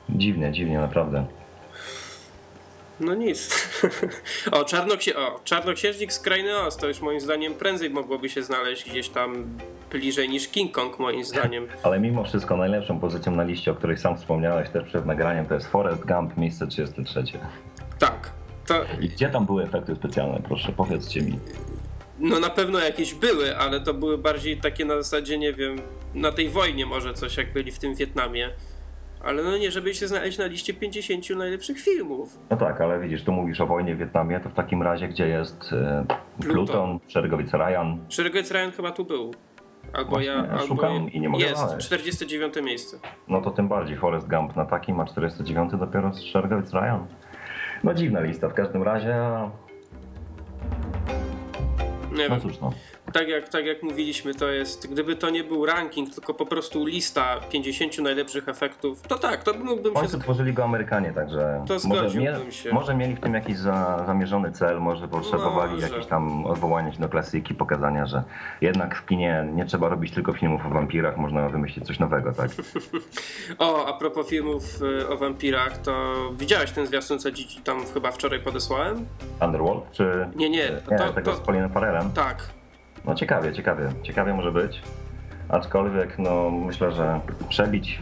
dziwnie, 0.10 0.52
dziwnie, 0.52 0.80
naprawdę. 0.80 1.26
No 3.00 3.16
nic. 3.16 3.70
o, 4.52 4.66
Czarnoksię... 4.66 5.18
o, 5.18 5.40
Czarnoksiężnik 5.44 6.14
z 6.14 6.20
Krainy 6.20 6.58
Oz, 6.58 6.78
to 6.78 6.88
już 6.88 7.02
moim 7.02 7.20
zdaniem 7.20 7.54
prędzej 7.54 7.90
mogłoby 7.90 8.30
się 8.30 8.44
znaleźć 8.44 8.90
gdzieś 8.90 9.10
tam 9.10 9.46
bliżej 9.92 10.30
niż 10.30 10.48
King 10.48 10.72
Kong, 10.72 11.00
moim 11.00 11.24
zdaniem. 11.26 11.68
Ale 11.84 12.00
mimo 12.00 12.24
wszystko 12.24 12.58
najlepszą 12.58 13.00
pozycją 13.00 13.36
na 13.36 13.44
liście, 13.44 13.72
o 13.72 13.76
której 13.76 13.98
sam 13.98 14.18
wspomniałeś 14.18 14.70
też 14.70 14.84
przed 14.84 15.06
nagraniem, 15.06 15.46
to 15.46 15.54
jest 15.54 15.68
Forrest 15.68 16.06
Gump, 16.06 16.38
miejsce 16.38 16.68
33. 16.68 17.24
Tak. 18.00 18.32
To, 18.68 18.76
I 19.02 19.10
gdzie 19.10 19.30
tam 19.30 19.46
były 19.46 19.64
efekty 19.64 19.96
specjalne, 19.96 20.42
proszę, 20.44 20.72
powiedzcie 20.78 21.22
mi. 21.22 21.40
No 22.20 22.40
na 22.40 22.50
pewno 22.50 22.80
jakieś 22.80 23.14
były, 23.14 23.58
ale 23.58 23.82
to 23.82 23.94
były 23.94 24.18
bardziej 24.18 24.58
takie 24.58 24.86
na 24.86 24.96
zasadzie, 24.96 25.38
nie 25.38 25.54
wiem, 25.54 25.76
na 26.14 26.32
tej 26.32 26.50
wojnie 26.50 26.86
może 26.86 27.14
coś, 27.14 27.38
jak 27.38 27.54
byli 27.54 27.72
w 27.72 27.80
tym 27.80 27.96
Wietnamie. 27.96 28.50
Ale 29.24 29.44
no 29.44 29.58
nie, 29.58 29.72
żeby 29.72 29.94
się 29.94 30.08
znaleźć 30.08 30.38
na 30.38 30.46
liście 30.46 30.74
50 30.74 31.30
najlepszych 31.30 31.80
filmów. 31.80 32.40
No 32.50 32.58
tak, 32.58 32.82
ale 32.82 33.00
widzisz, 33.00 33.24
tu 33.24 33.32
mówisz 33.32 33.62
o 33.62 33.68
wojnie 33.68 33.96
w 33.96 33.98
Wietnamie, 33.98 34.40
to 34.40 34.50
w 34.50 34.54
takim 34.54 34.84
razie 34.84 35.08
gdzie 35.08 35.28
jest 35.28 35.74
e, 35.74 36.06
Pluton. 36.40 36.66
Pluton, 36.66 37.00
Szeregowiec 37.08 37.54
Ryan? 37.54 37.98
Szeregowiec 38.10 38.52
Ryan 38.52 38.72
chyba 38.72 38.92
tu 38.92 39.06
był. 39.06 39.34
Albo 39.94 40.10
Właśnie, 40.10 40.32
ja, 40.32 40.48
albo 40.52 40.66
szukam 40.66 41.12
i 41.12 41.20
nie 41.20 41.30
mogę 41.30 41.44
Jest, 41.44 41.58
znaleźć. 41.58 41.88
49 41.88 42.54
miejsce. 42.64 42.98
No 43.28 43.42
to 43.42 43.52
tym 43.52 43.68
bardziej 43.68 43.98
Forrest 43.98 44.28
Gump 44.28 44.56
na 44.56 44.66
takim, 44.66 45.00
a 45.00 45.06
409 45.06 45.72
dopiero 45.80 46.14
z 46.14 46.22
Szeregowiec 46.22 46.74
Ryan. 46.74 47.06
No 47.84 47.94
dziwna 47.94 48.22
lista 48.22 48.50
w 48.50 48.54
każdym 48.54 48.84
razie, 48.84 49.16
a 52.14 52.18
Nie 52.18 52.30
no 52.30 52.40
wiem. 52.40 52.42
No. 53.14 53.20
Tak 53.20 53.28
jak, 53.30 53.50
tak 53.50 53.66
jak 53.66 53.84
mówiliśmy, 53.84 54.34
to 54.36 54.48
jest, 54.52 54.92
gdyby 54.92 55.16
to 55.16 55.30
nie 55.30 55.44
był 55.44 55.66
ranking, 55.66 56.14
tylko 56.14 56.34
po 56.34 56.46
prostu 56.46 56.86
lista 56.86 57.40
50 57.52 57.98
najlepszych 57.98 58.50
efektów, 58.50 59.02
to 59.02 59.18
tak, 59.18 59.44
to 59.44 59.54
mógłbym 59.54 59.94
W 60.08 60.12
się... 60.12 60.20
tworzyli 60.20 60.54
go 60.54 60.64
Amerykanie, 60.64 61.14
także 61.14 61.64
To 61.68 61.74
może, 61.74 62.10
zgodziłbym 62.10 62.52
się. 62.52 62.74
może 62.74 62.96
mieli 62.96 63.16
w 63.16 63.20
tym 63.20 63.34
jakiś 63.34 63.58
za, 63.58 64.04
zamierzony 64.08 64.52
cel, 64.52 64.80
może 64.82 65.08
potrzebowali 65.08 65.74
Może. 65.74 65.88
jakieś 65.90 66.06
tam 66.06 66.46
odwołania 66.46 66.94
się 66.94 67.00
do 67.00 67.10
klasyki, 67.10 67.54
pokazania, 67.56 68.06
że 68.06 68.24
jednak 68.62 68.96
w 68.96 69.06
kinie 69.06 69.48
nie 69.54 69.66
trzeba 69.66 69.90
robić 69.90 70.14
tylko 70.14 70.34
filmów 70.34 70.66
o 70.66 70.70
wampirach, 70.70 71.18
można 71.18 71.50
wymyślić 71.50 71.86
coś 71.88 72.00
nowego, 72.00 72.32
tak? 72.34 72.50
O, 73.60 73.86
a 73.86 73.94
propos 73.94 74.28
filmów 74.28 74.64
y, 74.82 75.10
o 75.10 75.18
wampirach, 75.18 75.78
to 75.78 76.14
widziałeś 76.38 76.72
ten 76.72 76.88
zwiastun, 76.88 77.20
co 77.20 77.32
ci 77.32 77.62
tam 77.62 77.86
chyba 77.94 78.12
wczoraj 78.12 78.40
podesłałem? 78.40 79.06
Underworld, 79.42 79.92
czy... 79.92 80.28
Nie, 80.36 80.50
nie, 80.50 80.72
Nie, 80.92 80.98
to, 80.98 81.14
tego 81.14 81.32
to, 81.32 81.38
z 81.38 81.42
Colinem 81.42 81.70
Farrellem? 81.70 82.12
tak. 82.12 82.63
No 83.06 83.16
ciekawie, 83.16 83.54
ciekawie, 83.54 83.92
ciekawie 84.04 84.34
może 84.34 84.52
być. 84.52 84.82
Aczkolwiek 85.50 86.20
no 86.20 86.50
myślę, 86.50 86.92
że 86.92 87.20
przebić 87.50 88.00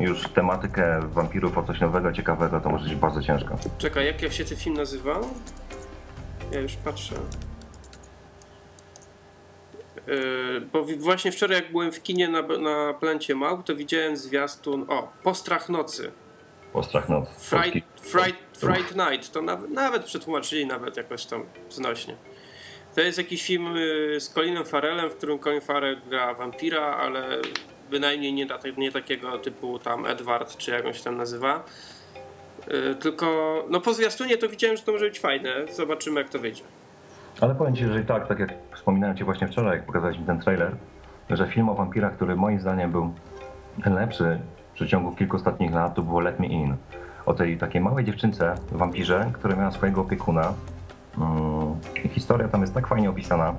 już 0.00 0.28
tematykę 0.28 1.00
wampirów 1.02 1.58
o 1.58 1.62
coś 1.62 1.80
nowego, 1.80 2.12
ciekawego, 2.12 2.60
to 2.60 2.70
może 2.70 2.84
być 2.84 2.94
bardzo 2.94 3.22
ciężko. 3.22 3.56
Czekaj, 3.78 4.06
jak, 4.06 4.32
się 4.32 4.44
ten 4.44 4.56
film 4.56 4.76
nazywał? 4.76 5.28
Ja 6.52 6.60
już 6.60 6.76
patrzę. 6.76 7.14
Yy, 10.06 10.60
bo 10.72 10.84
właśnie 10.98 11.32
wczoraj, 11.32 11.56
jak 11.56 11.70
byłem 11.70 11.92
w 11.92 12.02
kinie 12.02 12.28
na, 12.28 12.42
na 12.42 12.94
Plancie 12.94 13.34
Małp, 13.34 13.66
to 13.66 13.76
widziałem 13.76 14.16
zwiastun. 14.16 14.86
O, 14.88 15.08
Postrach 15.22 15.68
Nocy. 15.68 16.12
Postrach 16.74 17.08
noc. 17.08 17.28
Fright. 17.38 17.86
Fright, 18.00 18.58
Fright 18.58 18.96
Night. 18.96 19.32
To 19.32 19.42
nawet, 19.42 19.70
nawet 19.70 20.04
przetłumaczyli 20.04 20.66
nawet 20.66 20.96
jakoś 20.96 21.26
tam 21.26 21.44
znośnie. 21.70 22.16
To 22.94 23.00
jest 23.00 23.18
jakiś 23.18 23.46
film 23.46 23.76
y, 23.76 24.20
z 24.20 24.28
Colinem 24.30 24.64
Farrellem, 24.64 25.10
w 25.10 25.16
którym 25.16 25.38
Colin 25.38 25.60
Farrell 25.60 25.96
gra 26.10 26.34
wampira, 26.34 26.80
ale 26.82 27.22
bynajmniej 27.90 28.32
nie, 28.32 28.46
ta- 28.46 28.58
nie 28.76 28.92
takiego 28.92 29.38
typu 29.38 29.78
tam 29.78 30.06
Edward, 30.06 30.56
czy 30.56 30.70
jak 30.70 30.86
on 30.86 30.92
się 30.92 31.04
tam 31.04 31.16
nazywa. 31.16 31.64
Y, 32.92 32.94
Tylko, 32.94 33.26
no 33.70 33.80
po 33.80 33.94
zwiastunie 33.94 34.36
to 34.36 34.48
widziałem, 34.48 34.76
że 34.76 34.82
to 34.82 34.92
może 34.92 35.04
być 35.04 35.20
fajne. 35.20 35.50
Zobaczymy 35.72 36.20
jak 36.20 36.28
to 36.30 36.38
wyjdzie. 36.38 36.62
Ale 37.40 37.54
powiem 37.54 37.76
Ci, 37.76 37.84
że 37.86 38.00
i 38.00 38.04
tak, 38.04 38.28
tak 38.28 38.38
jak 38.38 38.50
wspominałem 38.74 39.16
Ci 39.16 39.24
właśnie 39.24 39.48
wczoraj, 39.48 39.76
jak 39.76 39.86
pokazałeś 39.86 40.18
mi 40.18 40.24
ten 40.24 40.40
trailer, 40.40 40.76
że 41.30 41.46
film 41.46 41.68
o 41.68 41.74
wampirach, 41.74 42.16
który 42.16 42.36
moim 42.36 42.60
zdaniem 42.60 42.92
był 42.92 43.14
najlepszy 43.78 44.38
w 44.72 44.74
przeciągu 44.74 45.12
kilku 45.16 45.36
ostatnich 45.36 45.72
lat, 45.74 45.94
to 45.94 46.02
było 46.02 46.20
Let 46.20 46.40
Me 46.40 46.46
In. 46.46 46.76
O 47.26 47.34
tej 47.34 47.58
takiej 47.58 47.80
małej 47.80 48.04
dziewczynce, 48.04 48.54
wampirze, 48.72 49.30
która 49.34 49.56
miała 49.56 49.70
swojego 49.70 50.00
opiekuna. 50.00 50.54
Mm, 51.18 51.53
historia 52.10 52.48
tam 52.48 52.60
jest 52.60 52.74
tak 52.74 52.86
fajnie 52.86 53.10
opisana. 53.10 53.54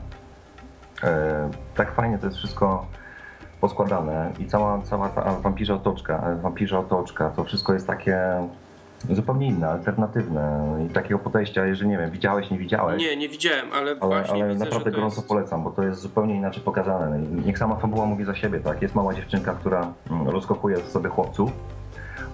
E, 1.03 1.49
tak 1.75 1.91
fajnie 1.91 2.17
to 2.17 2.25
jest 2.25 2.37
wszystko 2.37 2.85
poskładane 3.61 4.31
i 4.39 4.45
cała, 4.45 4.81
cała 4.81 5.09
ta 5.09 5.21
wampirza 5.39 5.73
otoczka, 5.73 6.35
wampirza 6.41 6.79
otoczka, 6.79 7.29
to 7.29 7.43
wszystko 7.43 7.73
jest 7.73 7.87
takie 7.87 8.19
zupełnie 9.09 9.47
inne, 9.47 9.69
alternatywne 9.69 10.77
i 10.85 10.93
takiego 10.93 11.19
podejścia, 11.19 11.65
jeżeli 11.65 11.89
nie 11.89 11.97
wiem, 11.97 12.11
widziałeś, 12.11 12.51
nie 12.51 12.57
widziałeś. 12.57 13.01
Nie, 13.01 13.17
nie 13.17 13.29
widziałem, 13.29 13.65
ale, 13.73 13.91
Ale, 13.91 13.97
właśnie 13.99 14.43
ale 14.43 14.53
widzę, 14.53 14.65
naprawdę 14.65 14.91
gorąco 14.91 15.15
jest... 15.15 15.27
polecam, 15.27 15.63
bo 15.63 15.71
to 15.71 15.83
jest 15.83 16.01
zupełnie 16.01 16.35
inaczej 16.35 16.63
pokazane. 16.63 17.19
Niech 17.19 17.57
sama 17.57 17.75
fabuła 17.75 18.05
mówi 18.05 18.25
za 18.25 18.35
siebie, 18.35 18.59
tak? 18.59 18.81
Jest 18.81 18.95
mała 18.95 19.13
dziewczynka, 19.13 19.53
która 19.53 19.93
mm, 20.11 20.27
rozkopuje 20.29 20.77
sobie 20.77 21.09
chłopców. 21.09 21.51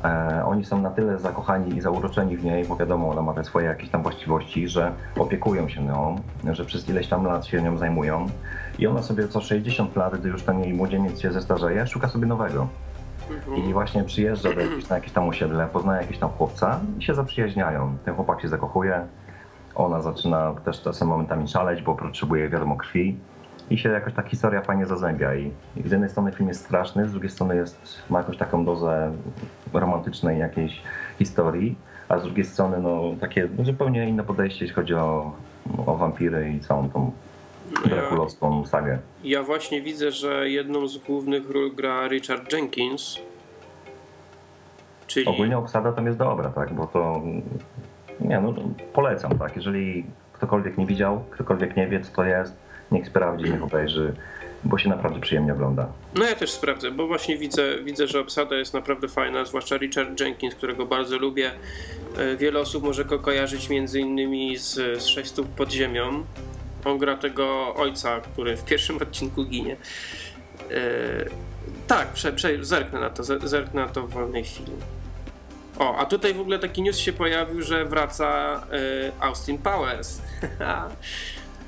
E, 0.04 0.46
oni 0.46 0.66
są 0.66 0.82
na 0.82 0.90
tyle 0.90 1.20
zakochani 1.20 1.76
i 1.78 1.82
zauroczeni 1.82 2.38
w 2.38 2.44
niej, 2.44 2.66
bo 2.66 2.76
wiadomo, 2.76 3.10
ona 3.10 3.22
ma 3.22 3.34
te 3.34 3.44
swoje 3.44 3.66
jakieś 3.66 3.90
tam 3.90 4.04
właściwości, 4.04 4.68
że 4.68 4.92
opiekują 5.18 5.70
się 5.70 5.84
nią, 5.84 6.16
że 6.52 6.66
przez 6.66 6.90
ileś 6.90 7.08
tam 7.08 7.26
lat 7.26 7.46
się 7.46 7.62
nią 7.62 7.78
zajmują. 7.78 8.26
I 8.80 8.88
ona 8.88 9.04
sobie 9.04 9.28
co 9.28 9.42
60 9.42 9.96
lat, 9.96 10.20
gdy 10.20 10.30
już 10.30 10.44
ten 10.44 10.60
jej 10.60 10.74
młodzieniec 10.74 11.22
się 11.22 11.32
zestarzeje, 11.32 11.88
szuka 11.88 12.08
sobie 12.08 12.26
nowego. 12.26 12.68
Mhm. 13.32 13.58
I 13.58 13.74
właśnie 13.74 14.04
przyjeżdża 14.04 14.54
do 14.54 14.62
jakiegoś, 14.62 14.90
na 14.90 14.96
jakieś 14.96 15.12
tam 15.12 15.30
osiedle, 15.30 15.68
poznaje 15.68 16.02
jakiegoś 16.02 16.20
tam 16.20 16.30
chłopca 16.30 16.80
i 17.00 17.04
się 17.04 17.16
zaprzyjaźniają. 17.16 17.98
Ten 18.06 18.16
chłopak 18.16 18.42
się 18.42 18.48
zakochuje, 18.48 19.08
ona 19.76 20.02
zaczyna 20.02 20.54
też 20.66 20.82
czasem 20.82 21.08
momentami 21.08 21.48
szaleć, 21.48 21.82
bo 21.82 21.96
potrzebuje 21.96 22.50
wiadomo 22.50 22.76
krwi. 22.76 23.18
I 23.72 23.78
się 23.78 23.90
jakoś 23.90 24.14
ta 24.14 24.22
historia 24.22 24.62
fajnie 24.62 24.86
zazębia. 24.86 25.36
I, 25.36 25.52
I 25.78 25.90
z 25.90 25.92
jednej 25.92 26.10
strony 26.10 26.32
film 26.32 26.50
jest 26.50 26.66
straszny, 26.66 27.08
z 27.08 27.12
drugiej 27.12 27.30
strony 27.30 27.56
jest, 27.56 28.02
ma 28.10 28.18
jakąś 28.18 28.38
taką 28.38 28.66
dozę 28.66 29.12
romantycznej 29.74 30.40
jakiejś 30.40 30.82
historii, 31.20 31.76
a 32.10 32.20
z 32.20 32.24
drugiej 32.24 32.46
strony 32.46 32.80
no, 32.80 33.02
takie 33.22 33.50
zupełnie 33.64 34.10
inne 34.10 34.24
podejście, 34.24 34.66
jeśli 34.66 34.76
chodzi 34.76 34.94
o, 34.94 35.32
o 35.86 35.98
wampiry 35.98 36.54
i 36.54 36.60
całą 36.60 36.90
tą 36.90 37.12
drakulowską 37.86 38.66
sagę. 38.66 39.00
Ja 39.24 39.44
właśnie 39.44 39.82
widzę, 39.82 40.12
że 40.12 40.50
jedną 40.50 40.88
z 40.88 40.98
głównych 40.98 41.50
ról 41.50 41.76
gra 41.76 42.08
Richard 42.08 42.54
Jenkins. 42.54 43.20
Czyli 45.08 45.28
Ogólnie 45.28 45.58
obsada 45.58 45.92
tam 45.92 46.06
jest 46.06 46.18
dobra, 46.18 46.50
tak, 46.50 46.74
bo 46.74 46.88
to 46.88 47.22
nie 48.20 48.42
no, 48.42 48.54
polecam, 48.94 49.38
tak, 49.38 49.56
jeżeli 49.56 50.06
ktokolwiek 50.34 50.78
nie 50.78 50.86
widział, 50.86 51.24
ktokolwiek 51.30 51.78
nie 51.78 51.88
wie 51.88 52.00
co 52.00 52.16
to 52.16 52.24
jest, 52.24 52.71
niech 52.92 53.08
sprawdzi, 53.08 53.44
niech 53.52 53.64
obejrzy, 53.64 54.14
bo 54.64 54.78
się 54.78 54.90
naprawdę 54.90 55.20
przyjemnie 55.20 55.54
ogląda. 55.54 55.88
No 56.16 56.26
ja 56.26 56.36
też 56.36 56.52
sprawdzę, 56.52 56.92
bo 56.92 57.08
właśnie 57.08 57.38
widzę, 57.38 57.64
widzę, 57.84 58.08
że 58.08 58.20
obsada 58.20 58.56
jest 58.56 58.74
naprawdę 58.74 59.08
fajna, 59.08 59.46
zwłaszcza 59.46 59.78
Richard 59.78 60.20
Jenkins, 60.20 60.56
którego 60.56 60.86
bardzo 60.86 61.18
lubię. 61.18 61.52
E, 62.18 62.36
Wiele 62.38 62.60
osób 62.60 62.84
może 62.84 63.06
go 63.06 63.20
kojarzyć 63.20 63.70
między 63.70 64.00
innymi 64.00 64.58
z, 64.58 64.74
z 65.04 65.28
stóp 65.28 65.48
pod 65.48 65.72
ziemią. 65.72 66.24
On 66.86 66.98
gra 66.98 67.18
tego 67.18 67.76
ojca, 67.76 68.22
który 68.22 68.58
w 68.58 68.66
pierwszym 68.66 68.98
odcinku 69.04 69.46
ginie. 69.46 69.76
E, 70.72 70.76
tak, 71.88 72.08
prze, 72.14 72.34
prze, 72.34 72.66
zerknę 72.66 73.00
na 73.00 73.10
to, 73.10 73.24
ze- 73.24 73.48
zerknę 73.48 73.82
na 73.82 73.90
to 73.90 74.08
w 74.08 74.10
wolnej 74.10 74.44
chwili. 74.44 74.72
O, 75.80 75.98
a 75.98 76.06
tutaj 76.06 76.34
w 76.34 76.40
ogóle 76.42 76.60
taki 76.60 76.82
news 76.82 76.98
się 76.98 77.14
pojawił, 77.14 77.62
że 77.62 77.86
wraca 77.86 78.54
e, 78.72 79.12
Austin 79.20 79.58
Powers. 79.58 80.22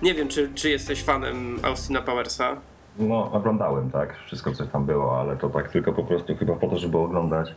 Nie 0.04 0.13
wiem, 0.13 0.28
czy, 0.28 0.52
czy 0.56 0.70
jesteś 0.70 1.04
fanem 1.04 1.60
Austina 1.63 2.02
Powersa. 2.02 2.58
No, 3.00 3.32
oglądałem, 3.32 3.92
tak, 3.92 4.16
wszystko 4.26 4.52
co 4.52 4.66
tam 4.66 4.86
było, 4.86 5.20
ale 5.20 5.38
to 5.38 5.50
tak 5.50 5.72
tylko 5.72 5.94
po 5.94 6.04
prostu 6.04 6.36
chyba 6.36 6.56
po 6.56 6.68
to, 6.68 6.78
żeby 6.78 6.98
oglądać 6.98 7.56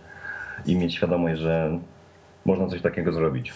i 0.66 0.76
mieć 0.76 0.94
świadomość, 0.94 1.40
że 1.40 1.78
można 2.44 2.68
coś 2.68 2.82
takiego 2.82 3.12
zrobić. 3.12 3.52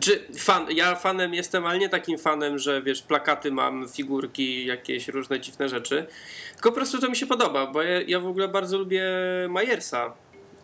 Czy 0.00 0.20
fan, 0.38 0.66
ja 0.70 0.94
fanem 0.94 1.34
jestem, 1.34 1.66
ale 1.66 1.78
nie 1.78 1.88
takim 1.88 2.18
fanem, 2.18 2.58
że 2.58 2.82
wiesz, 2.82 3.02
plakaty 3.02 3.52
mam, 3.52 3.88
figurki, 3.88 4.66
jakieś 4.66 5.08
różne 5.08 5.40
dziwne 5.40 5.68
rzeczy. 5.68 6.06
Tylko 6.52 6.68
po 6.68 6.74
prostu 6.74 7.00
to 7.00 7.08
mi 7.08 7.16
się 7.16 7.26
podoba, 7.26 7.66
bo 7.66 7.82
ja, 7.82 8.00
ja 8.02 8.20
w 8.20 8.26
ogóle 8.26 8.48
bardzo 8.48 8.78
lubię 8.78 9.04
Majersa. 9.48 10.12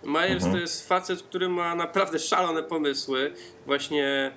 Majers 0.05 0.45
Mhm. 0.45 0.53
to 0.53 0.59
jest 0.59 0.89
facet, 0.89 1.23
który 1.23 1.49
ma 1.49 1.75
naprawdę 1.75 2.19
szalone 2.19 2.63
pomysły. 2.63 3.33
Właśnie 3.67 4.31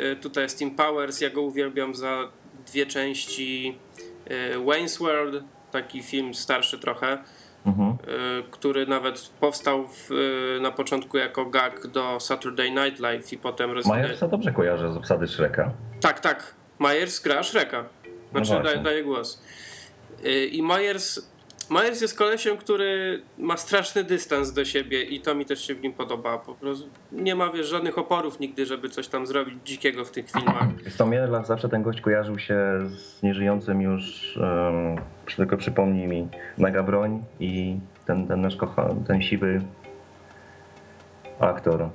y, 0.00 0.16
tutaj 0.16 0.42
jest 0.42 0.58
Team 0.58 0.70
Powers, 0.70 1.20
ja 1.20 1.30
go 1.30 1.42
uwielbiam 1.42 1.94
za 1.94 2.28
dwie 2.66 2.86
części 2.86 3.78
y, 4.30 4.58
Wayne's 4.58 4.98
World, 4.98 5.44
taki 5.70 6.02
film 6.02 6.34
starszy 6.34 6.78
trochę. 6.78 7.18
Mhm. 7.66 7.90
y, 7.90 7.96
który 8.50 8.86
nawet 8.86 9.30
powstał 9.40 9.88
w, 9.88 10.10
y, 10.12 10.60
na 10.60 10.70
początku 10.70 11.18
jako 11.18 11.46
gag 11.46 11.86
do 11.86 12.20
Saturday 12.20 12.70
Night 12.70 13.00
Live 13.00 13.32
i 13.32 13.38
potem 13.38 13.70
rozwinął. 13.70 13.98
Majersa 14.00 14.28
dobrze 14.28 14.52
kojarzę 14.52 14.92
z 14.92 14.96
obsady 14.96 15.26
Shreka. 15.26 15.72
Tak, 16.00 16.20
tak. 16.20 16.54
Myers 16.78 17.20
gra 17.20 17.42
Shreka. 17.42 17.82
No 17.82 18.10
Znaczy 18.30 18.46
właśnie. 18.50 18.62
daje, 18.64 18.78
daje 18.78 19.04
głos. 19.04 19.42
I 20.52 20.62
Myers, 20.62 21.30
Myers 21.70 22.00
jest 22.00 22.18
kolesiem, 22.18 22.56
który 22.56 23.22
ma 23.38 23.56
straszny 23.56 24.04
dystans 24.04 24.52
do 24.52 24.64
siebie 24.64 25.02
i 25.02 25.20
to 25.20 25.34
mi 25.34 25.44
też 25.46 25.66
się 25.66 25.74
w 25.74 25.82
nim 25.82 25.92
podoba. 25.92 26.38
Po 26.38 26.54
prostu 26.54 26.88
nie 27.12 27.34
ma 27.34 27.50
wiesz, 27.50 27.66
żadnych 27.66 27.98
oporów 27.98 28.40
nigdy, 28.40 28.66
żeby 28.66 28.88
coś 28.88 29.08
tam 29.08 29.26
zrobić 29.26 29.54
dzikiego 29.64 30.04
w 30.04 30.10
tych 30.10 30.30
filmach. 30.30 30.64
Z 30.88 30.96
dla- 31.28 31.44
zawsze 31.44 31.68
ten 31.68 31.82
gość 31.82 32.00
kojarzył 32.00 32.38
się 32.38 32.56
z 32.88 33.22
nieżyjącym 33.22 33.80
już, 33.82 34.36
um, 34.36 34.96
tylko 35.36 35.56
przypomnij 35.56 36.06
mi, 36.08 36.28
Mega 36.58 36.82
Broń 36.82 37.22
i 37.40 37.76
ten, 38.06 38.26
ten 38.26 38.40
nasz 38.40 38.56
kocha, 38.56 38.88
ten 39.06 39.22
siwy 39.22 39.62
aktor. 41.40 41.88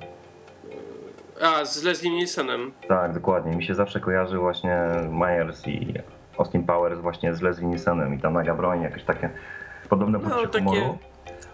A, 1.42 1.64
z 1.64 1.82
Leslie 1.82 2.10
Nielsenem. 2.10 2.72
Tak, 2.88 3.14
dokładnie. 3.14 3.56
Mi 3.56 3.64
się 3.64 3.74
zawsze 3.74 4.00
kojarzy 4.00 4.38
właśnie 4.38 4.78
Myers 5.10 5.66
i 5.68 5.94
Austin 6.38 6.64
Powers 6.66 7.00
właśnie 7.00 7.34
z 7.34 7.42
Leslie 7.42 7.66
Nielsenem 7.66 8.14
i 8.14 8.18
ta 8.20 8.30
Naga 8.30 8.54
Broń, 8.54 8.82
jakieś 8.82 9.04
takie 9.04 9.30
podobne 9.88 10.18
No, 10.18 10.30
poczucie 10.30 10.48
takie- 10.48 10.64
humoru. 10.64 10.98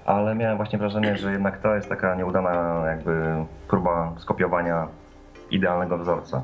ale 0.07 0.35
miałem 0.35 0.57
właśnie 0.57 0.79
wrażenie, 0.79 1.17
że 1.17 1.33
jednak 1.33 1.63
to 1.63 1.75
jest 1.75 1.89
taka 1.89 2.15
nieudana 2.15 2.83
jakby 2.87 3.45
próba 3.69 4.15
skopiowania 4.19 4.89
idealnego 5.51 5.99
wzorca. 5.99 6.43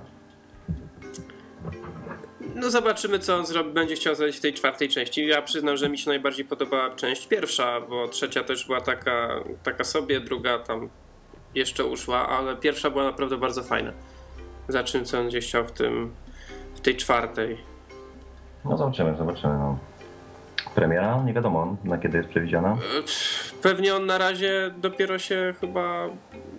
No 2.55 2.71
zobaczymy, 2.71 3.19
co 3.19 3.37
on 3.37 3.47
zrobi, 3.47 3.71
będzie 3.73 3.95
chciał 3.95 4.15
zrobić 4.15 4.37
w 4.37 4.41
tej 4.41 4.55
czwartej 4.55 4.89
części. 4.89 5.27
Ja 5.27 5.43
przyznam, 5.43 5.77
że 5.77 5.89
mi 5.89 5.99
się 5.99 6.11
najbardziej 6.11 6.45
podobała 6.45 6.91
część 6.91 7.27
pierwsza, 7.27 7.81
bo 7.81 8.09
trzecia 8.09 8.45
też 8.45 8.67
była 8.67 8.81
taka, 8.81 9.29
taka 9.63 9.85
sobie, 9.85 10.21
druga 10.21 10.59
tam 10.59 10.89
jeszcze 11.55 11.85
uszła, 11.85 12.29
ale 12.29 12.57
pierwsza 12.57 12.91
była 12.91 13.05
naprawdę 13.05 13.37
bardzo 13.37 13.63
fajna. 13.63 13.93
Za 14.69 14.85
czym, 14.85 15.05
co 15.05 15.17
on 15.19 15.23
będzie 15.25 15.41
chciał 15.41 15.65
w 15.65 15.73
tym, 15.73 16.15
w 16.75 16.81
tej 16.81 16.97
czwartej. 16.97 17.59
No 18.65 18.77
zobaczymy, 18.77 19.17
zobaczymy. 19.17 19.55
No. 19.59 19.79
Premiera, 20.83 21.23
nie 21.27 21.33
wiadomo 21.33 21.77
na 21.85 21.99
kiedy 21.99 22.19
jest 22.19 22.31
przewidziana. 22.31 22.73
E, 22.73 23.03
Pewnie 23.63 23.95
on 23.95 24.07
na 24.07 24.19
razie 24.19 24.71
dopiero 24.77 25.19
się 25.19 25.55
chyba 25.61 26.09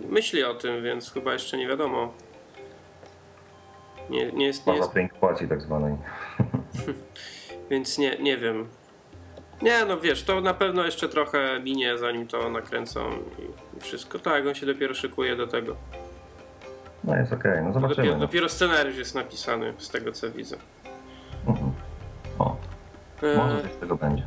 myśli 0.08 0.44
o 0.44 0.54
tym, 0.54 0.82
więc 0.82 1.12
chyba 1.12 1.32
jeszcze 1.32 1.56
nie 1.56 1.68
wiadomo. 1.68 2.12
Nie, 4.10 4.32
nie 4.32 4.46
jest, 4.46 4.66
nie 4.66 4.72
Poza 4.72 4.84
jest 4.84 4.96
inkubacji 4.96 5.48
tak 5.48 5.62
zwanej. 5.62 5.96
Więc 7.70 7.98
nie, 7.98 8.16
nie 8.18 8.36
wiem. 8.36 8.68
Nie, 9.62 9.84
no 9.84 10.00
wiesz, 10.00 10.22
to 10.24 10.40
na 10.40 10.54
pewno 10.54 10.84
jeszcze 10.84 11.08
trochę 11.08 11.60
minie, 11.60 11.98
zanim 11.98 12.26
to 12.26 12.50
nakręcą 12.50 13.10
i- 13.10 13.80
wszystko. 13.80 14.18
Tak, 14.18 14.46
on 14.46 14.54
się 14.54 14.66
dopiero 14.66 14.94
szykuje 14.94 15.36
do 15.36 15.46
tego. 15.46 15.76
No 17.04 17.16
jest 17.16 17.32
okej, 17.32 17.62
no 17.64 17.72
zobaczymy. 17.72 17.96
Dopiero, 17.96 18.14
no. 18.14 18.20
dopiero 18.20 18.48
scenariusz 18.48 18.96
jest 18.96 19.14
napisany, 19.14 19.74
z 19.78 19.88
tego 19.90 20.12
co 20.12 20.30
widzę. 20.30 20.56
Mhm. 21.46 21.72
O, 22.38 22.56
może 23.36 23.62
coś 23.62 23.72
z 23.72 23.76
tego 23.76 23.96
będzie. 23.96 24.22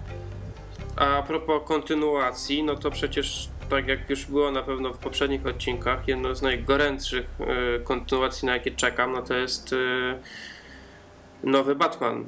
a 0.96 1.22
propos 1.22 1.62
kontynuacji, 1.66 2.64
no 2.64 2.76
to 2.76 2.92
przecież 2.92 3.50
tak 3.70 3.88
jak 3.88 4.10
już 4.10 4.26
było 4.26 4.52
na 4.52 4.62
pewno 4.62 4.94
w 4.94 4.98
poprzednich 4.98 5.48
odcinkach, 5.48 6.08
jedno 6.08 6.36
z 6.36 6.42
najgorętszych 6.42 7.26
e, 7.40 7.80
kontynuacji, 7.80 8.46
na 8.46 8.54
jakie 8.54 8.72
czekam, 8.72 9.14
no 9.14 9.22
to 9.22 9.34
jest 9.34 9.74
e, 9.74 11.48
nowy 11.50 11.76
Batman. 11.76 12.24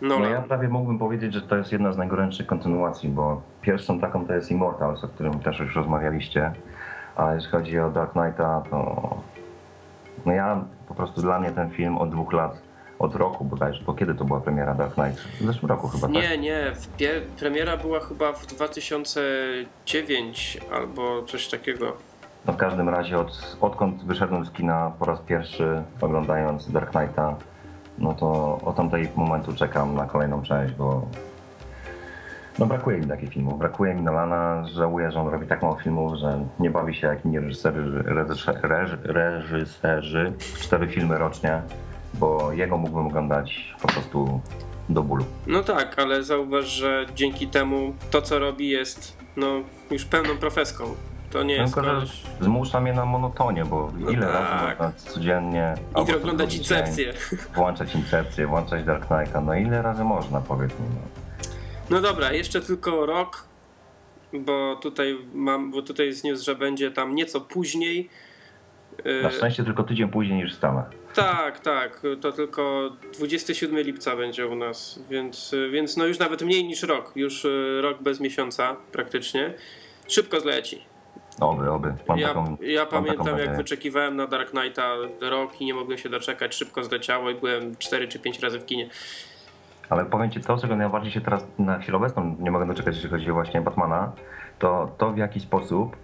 No 0.00 0.08
Nolan. 0.08 0.32
ja 0.32 0.42
prawie 0.42 0.68
mógłbym 0.68 0.98
powiedzieć, 0.98 1.34
że 1.34 1.42
to 1.42 1.56
jest 1.56 1.72
jedna 1.72 1.92
z 1.92 1.96
najgorętszych 1.96 2.46
kontynuacji, 2.46 3.08
bo 3.08 3.42
pierwszą 3.62 4.00
taką 4.00 4.26
to 4.26 4.34
jest 4.34 4.50
Immortals, 4.50 5.04
o 5.04 5.08
którym 5.08 5.40
też 5.40 5.58
już 5.58 5.76
rozmawialiście. 5.76 6.52
A 7.16 7.34
jeśli 7.34 7.50
chodzi 7.50 7.78
o 7.78 7.90
Dark 7.90 8.12
Knighta, 8.12 8.62
to 8.70 9.16
no 10.26 10.32
ja 10.32 10.64
po 10.88 10.94
prostu 10.94 11.22
dla 11.22 11.40
mnie 11.40 11.50
ten 11.50 11.70
film 11.70 11.98
od 11.98 12.10
dwóch 12.10 12.32
lat, 12.32 12.62
od 12.98 13.14
roku 13.14 13.44
bodajże, 13.44 13.82
bo 13.86 13.94
kiedy 13.94 14.14
to 14.14 14.24
była 14.24 14.40
premiera 14.40 14.74
Dark 14.74 14.94
Knight? 14.94 15.20
W 15.20 15.46
zeszłym 15.46 15.68
roku 15.70 15.88
chyba, 15.88 16.06
tak? 16.06 16.16
Nie, 16.16 16.38
nie. 16.38 16.72
W 16.74 16.96
pie- 16.96 17.20
premiera 17.38 17.76
była 17.76 18.00
chyba 18.00 18.32
w 18.32 18.46
2009 18.46 20.58
albo 20.72 21.22
coś 21.22 21.48
takiego. 21.48 21.92
No 22.46 22.52
w 22.52 22.56
każdym 22.56 22.88
razie 22.88 23.18
od, 23.18 23.56
odkąd 23.60 24.04
wyszedłem 24.04 24.46
z 24.46 24.50
kina 24.50 24.92
po 24.98 25.04
raz 25.04 25.20
pierwszy 25.20 25.82
oglądając 26.00 26.72
Dark 26.72 26.90
Knighta, 26.90 27.36
no 27.98 28.14
to 28.14 28.58
od 28.64 28.76
tamtej 28.76 29.08
momentu 29.16 29.54
czekam 29.54 29.94
na 29.94 30.06
kolejną 30.06 30.42
część, 30.42 30.74
bo 30.74 31.06
no 32.58 32.66
brakuje 32.66 32.98
mi 32.98 33.06
takich 33.06 33.30
filmów. 33.32 33.58
Brakuje 33.58 33.94
mi 33.94 34.02
Nolana, 34.02 34.64
żałuję, 34.74 35.10
że 35.10 35.20
on 35.20 35.28
robi 35.28 35.46
tak 35.46 35.62
mało 35.62 35.76
filmów, 35.76 36.14
że 36.14 36.44
nie 36.60 36.70
bawi 36.70 36.94
się 36.94 37.06
jak 37.06 37.24
inni 37.24 37.38
reżyserzy, 37.38 38.02
reżyser, 38.06 38.60
reż, 38.62 38.90
reżyserzy 39.04 40.32
cztery 40.60 40.88
filmy 40.88 41.18
rocznie, 41.18 41.62
bo 42.14 42.52
jego 42.52 42.76
mógłbym 42.78 43.06
oglądać 43.06 43.74
po 43.82 43.88
prostu 43.88 44.40
do 44.88 45.02
bólu. 45.02 45.24
No 45.46 45.62
tak, 45.62 45.98
ale 45.98 46.22
zauważ, 46.22 46.64
że 46.64 47.06
dzięki 47.14 47.48
temu 47.48 47.94
to, 48.10 48.22
co 48.22 48.38
robi, 48.38 48.68
jest 48.68 49.16
no, 49.36 49.46
już 49.90 50.04
pełną 50.04 50.36
profeską. 50.36 50.84
To 51.30 51.42
nie 51.42 51.54
jest 51.54 51.74
Tylko, 51.74 51.88
że 51.88 51.94
koleś. 51.94 52.22
zmusza 52.40 52.80
mnie 52.80 52.92
na 52.92 53.04
monotonię, 53.04 53.64
bo 53.64 53.92
No 53.98 54.10
ile 54.10 54.26
tak. 54.26 54.34
razy 54.34 54.64
można 54.78 54.92
codziennie... 54.92 55.74
I 56.08 56.14
oglądać 56.14 56.56
incepcję. 56.56 57.12
Włączać 57.54 57.94
Incepcję, 57.94 58.46
włączać 58.46 58.84
Dark 58.84 59.06
Knighta. 59.06 59.40
No 59.40 59.54
ile 59.54 59.82
razy 59.82 60.04
można, 60.04 60.40
powiedz 60.40 60.70
mi. 60.70 60.86
No. 60.94 61.00
No 61.90 62.00
dobra, 62.00 62.32
jeszcze 62.32 62.60
tylko 62.60 63.06
rok, 63.06 63.44
bo 64.32 64.76
tutaj 64.76 65.18
mam, 65.34 65.70
bo 65.70 65.82
tutaj 65.82 66.06
jest 66.06 66.24
news, 66.24 66.40
że 66.42 66.54
będzie 66.54 66.90
tam 66.90 67.14
nieco 67.14 67.40
później. 67.40 68.08
Na 69.22 69.30
szczęście 69.30 69.64
tylko 69.64 69.82
tydzień 69.84 70.08
później 70.08 70.36
niż 70.42 70.52
w 70.54 70.56
Stanach. 70.56 70.90
Tak, 71.18 71.60
tak, 71.60 72.00
to 72.20 72.32
tylko 72.32 72.90
27 73.18 73.78
lipca 73.78 74.16
będzie 74.16 74.46
u 74.46 74.54
nas, 74.54 75.00
więc, 75.10 75.54
więc 75.72 75.96
no 75.96 76.06
już 76.06 76.18
nawet 76.18 76.42
mniej 76.42 76.64
niż 76.64 76.82
rok, 76.82 77.12
już 77.16 77.44
y, 77.44 77.80
rok 77.82 78.02
bez 78.02 78.20
miesiąca 78.20 78.76
praktycznie. 78.92 79.54
Szybko 80.08 80.40
zleci. 80.40 80.84
Oby, 81.40 81.70
oby. 81.70 81.94
Mam 82.08 82.18
Ja, 82.18 82.28
taką, 82.28 82.56
ja 82.60 82.80
mam 82.80 82.90
pamiętam 82.90 83.26
taką 83.26 83.38
jak 83.38 83.56
wyczekiwałem 83.56 84.16
na 84.16 84.26
Dark 84.26 84.50
Knighta 84.50 84.94
rok 85.20 85.60
i 85.60 85.64
nie 85.64 85.74
mogłem 85.74 85.98
się 85.98 86.08
doczekać, 86.08 86.54
szybko 86.54 86.84
zleciało 86.84 87.30
i 87.30 87.34
byłem 87.34 87.76
4 87.76 88.08
czy 88.08 88.18
5 88.18 88.40
razy 88.40 88.58
w 88.58 88.66
kinie. 88.66 88.88
Ale 89.88 90.04
powiem 90.04 90.30
ci 90.30 90.40
to, 90.40 90.56
czego 90.56 90.76
najbardziej 90.76 91.12
się 91.12 91.20
teraz 91.20 91.46
na 91.58 91.78
chwilę 91.78 91.96
obecną 91.96 92.36
nie 92.40 92.50
mogę 92.50 92.66
doczekać, 92.66 92.94
jeśli 92.94 93.10
chodzi 93.10 93.30
o 93.30 93.34
właśnie 93.34 93.60
Batmana, 93.60 94.12
to 94.58 94.90
to 94.98 95.12
w 95.12 95.16
jaki 95.18 95.40
sposób 95.40 95.96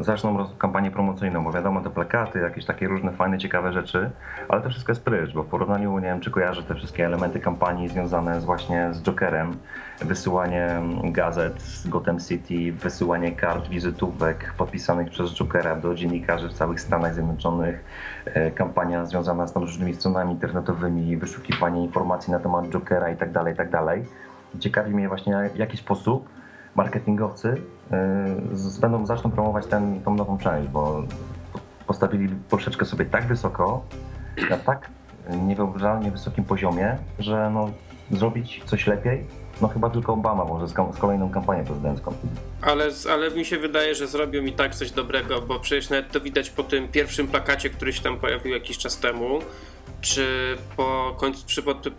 zaczną 0.00 0.38
roz- 0.38 0.54
kampanię 0.58 0.90
promocyjną, 0.90 1.44
bo 1.44 1.52
wiadomo, 1.52 1.80
te 1.80 1.90
plakaty, 1.90 2.38
jakieś 2.38 2.64
takie 2.64 2.88
różne 2.88 3.12
fajne, 3.12 3.38
ciekawe 3.38 3.72
rzeczy, 3.72 4.10
ale 4.48 4.62
to 4.62 4.70
wszystko 4.70 4.92
jest 4.92 5.04
prysz, 5.04 5.32
bo 5.32 5.42
w 5.42 5.46
porównaniu, 5.46 5.98
nie 5.98 6.06
wiem, 6.06 6.20
czy 6.20 6.30
kojarzę 6.30 6.62
te 6.62 6.74
wszystkie 6.74 7.06
elementy 7.06 7.40
kampanii 7.40 7.88
związane 7.88 8.40
z 8.40 8.44
właśnie 8.44 8.88
z 8.92 9.02
Jokerem, 9.02 9.56
wysyłanie 10.00 10.68
gazet 11.04 11.62
z 11.62 11.88
Gotham 11.88 12.18
City, 12.18 12.72
wysyłanie 12.72 13.32
kart, 13.32 13.68
wizytówek 13.68 14.54
podpisanych 14.58 15.10
przez 15.10 15.30
Jokera 15.34 15.76
do 15.76 15.94
dziennikarzy 15.94 16.48
w 16.48 16.52
całych 16.52 16.80
Stanach 16.80 17.14
Zjednoczonych, 17.14 17.84
e, 18.26 18.50
kampania 18.50 19.06
związana 19.06 19.46
z 19.46 19.52
tam 19.52 19.62
różnymi 19.62 19.94
stronami 19.94 20.32
internetowymi, 20.32 21.16
wyszukiwanie 21.16 21.84
informacji 21.84 22.32
na 22.32 22.38
temat 22.38 22.68
Jokera 22.68 23.10
i 23.10 23.16
tak 23.16 23.32
dalej, 23.32 23.54
i 23.54 23.56
tak 23.56 23.70
dalej. 23.70 24.04
Ciekawi 24.58 24.94
mnie 24.94 25.08
właśnie 25.08 25.50
w 25.54 25.56
jaki 25.56 25.76
sposób 25.76 26.28
marketingowcy 26.76 27.48
y, 28.76 28.80
będą 28.80 29.06
zaczną 29.06 29.30
promować 29.30 29.66
tą 30.04 30.14
nową 30.14 30.38
część, 30.38 30.68
bo 30.68 31.02
postawili 31.86 32.28
poprzeczkę 32.50 32.84
sobie 32.84 33.04
tak 33.04 33.26
wysoko, 33.26 33.84
na 34.50 34.56
tak 34.56 34.90
niewyobrażalnie 35.30 36.10
wysokim 36.10 36.44
poziomie, 36.44 36.98
że 37.18 37.50
no, 37.54 37.70
zrobić 38.10 38.62
coś 38.64 38.86
lepiej, 38.86 39.24
no 39.60 39.68
chyba 39.68 39.90
tylko 39.90 40.12
Obama 40.12 40.44
może 40.44 40.68
z, 40.68 40.74
kolejną 40.98 41.30
kampanią 41.30 41.64
prezydencką. 41.64 42.12
Ale, 42.62 42.88
ale 43.12 43.30
mi 43.30 43.44
się 43.44 43.58
wydaje, 43.58 43.94
że 43.94 44.06
zrobią 44.06 44.42
mi 44.42 44.52
tak 44.52 44.74
coś 44.74 44.90
dobrego, 44.90 45.40
bo 45.40 45.60
przecież 45.60 45.90
nawet 45.90 46.12
to 46.12 46.20
widać 46.20 46.50
po 46.50 46.62
tym 46.62 46.88
pierwszym 46.88 47.28
plakacie, 47.28 47.70
który 47.70 47.92
się 47.92 48.02
tam 48.02 48.16
pojawił 48.16 48.52
jakiś 48.52 48.78
czas 48.78 48.98
temu, 48.98 49.38
czy 50.04 50.56
po, 50.76 51.16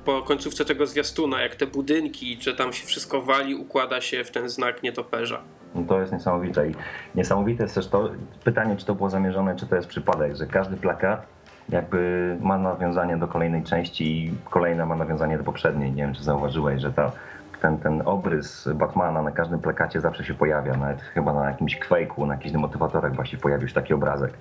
po, 0.06 0.22
końcówce 0.22 0.66
tego 0.66 0.88
zwiastuna, 0.88 1.42
jak 1.42 1.56
te 1.56 1.68
budynki, 1.68 2.38
czy 2.38 2.56
tam 2.56 2.74
się 2.74 2.88
wszystko 2.88 3.22
wali, 3.22 3.56
układa 3.56 4.02
się 4.02 4.24
w 4.24 4.32
ten 4.32 4.50
znak 4.50 4.84
nietoperza. 4.84 5.42
No 5.76 5.84
to 5.88 6.02
jest 6.02 6.14
niesamowite 6.14 6.70
i 6.70 6.76
niesamowite 7.16 7.64
jest 7.64 7.76
też 7.76 7.88
to 7.88 8.10
pytanie, 8.44 8.76
czy 8.78 8.86
to 8.86 8.96
było 8.96 9.10
zamierzone, 9.10 9.56
czy 9.56 9.68
to 9.68 9.76
jest 9.76 9.88
przypadek, 9.88 10.36
że 10.36 10.46
każdy 10.46 10.78
plakat 10.78 11.26
jakby 11.70 12.38
ma 12.42 12.58
nawiązanie 12.58 13.18
do 13.18 13.28
kolejnej 13.28 13.64
części 13.64 14.26
i 14.26 14.34
kolejna 14.50 14.86
ma 14.86 14.96
nawiązanie 14.96 15.38
do 15.38 15.44
poprzedniej. 15.44 15.92
Nie 15.92 16.04
wiem, 16.04 16.14
czy 16.14 16.24
zauważyłeś, 16.24 16.82
że 16.82 16.94
ta, 16.94 17.12
ten, 17.62 17.78
ten 17.78 18.02
obrys 18.06 18.70
Batmana 18.76 19.22
na 19.22 19.32
każdym 19.32 19.60
plakacie 19.60 20.02
zawsze 20.02 20.24
się 20.24 20.34
pojawia, 20.34 20.78
nawet 20.78 21.02
chyba 21.02 21.34
na 21.34 21.50
jakimś 21.50 21.80
Quake'u, 21.80 22.28
na 22.28 22.34
jakichś 22.34 22.52
demotywatorach 22.52 23.16
właśnie 23.16 23.40
pojawił 23.40 23.68
się 23.68 23.74
taki 23.74 23.94
obrazek, 23.94 24.34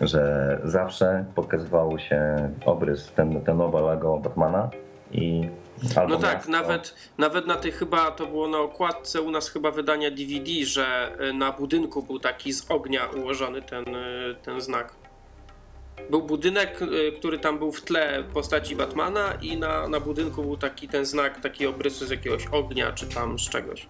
że 0.00 0.60
zawsze 0.64 1.24
pokazywało 1.34 1.98
się 1.98 2.50
obrys, 2.66 3.12
ten, 3.12 3.40
ten 3.40 3.56
nowe 3.56 3.80
logo 3.80 4.16
Batmana 4.18 4.70
i 5.12 5.48
albo 5.96 6.14
No 6.14 6.20
tak, 6.20 6.38
miasto- 6.38 6.50
nawet, 6.50 6.94
nawet 7.18 7.46
na 7.46 7.56
tej 7.56 7.72
chyba, 7.72 8.10
to 8.10 8.26
było 8.26 8.48
na 8.48 8.58
okładce 8.58 9.20
u 9.22 9.30
nas 9.30 9.48
chyba 9.48 9.70
wydania 9.70 10.10
DVD, 10.10 10.50
że 10.64 11.12
y, 11.30 11.32
na 11.32 11.52
budynku 11.52 12.02
był 12.02 12.18
taki 12.18 12.52
z 12.52 12.70
ognia 12.70 13.06
ułożony 13.06 13.62
ten, 13.62 13.94
y, 13.94 14.34
ten 14.42 14.60
znak. 14.60 14.92
Był 16.10 16.22
budynek, 16.22 16.82
y, 16.82 17.12
który 17.18 17.38
tam 17.38 17.58
był 17.58 17.72
w 17.72 17.82
tle 17.82 18.24
postaci 18.34 18.76
Batmana 18.76 19.32
i 19.42 19.56
na, 19.56 19.88
na 19.88 20.00
budynku 20.00 20.42
był 20.42 20.56
taki 20.56 20.88
ten 20.88 21.04
znak, 21.04 21.40
taki 21.40 21.66
obrysy 21.66 22.06
z 22.06 22.10
jakiegoś 22.10 22.46
ognia 22.46 22.92
czy 22.92 23.06
tam 23.06 23.38
z 23.38 23.48
czegoś. 23.50 23.88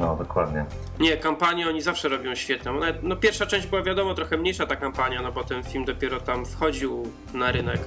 No, 0.00 0.16
dokładnie. 0.16 0.64
Nie, 1.00 1.16
kampanię 1.16 1.68
oni 1.68 1.80
zawsze 1.82 2.08
robią 2.08 2.34
świetną. 2.34 2.80
No 3.02 3.16
pierwsza 3.16 3.46
część 3.46 3.66
była 3.66 3.82
wiadomo 3.82 4.14
trochę 4.14 4.36
mniejsza 4.36 4.66
ta 4.66 4.76
kampania, 4.76 5.22
no 5.22 5.32
bo 5.32 5.44
ten 5.44 5.62
film 5.62 5.84
dopiero 5.84 6.20
tam 6.20 6.46
wchodził 6.46 7.02
na 7.34 7.52
rynek. 7.52 7.80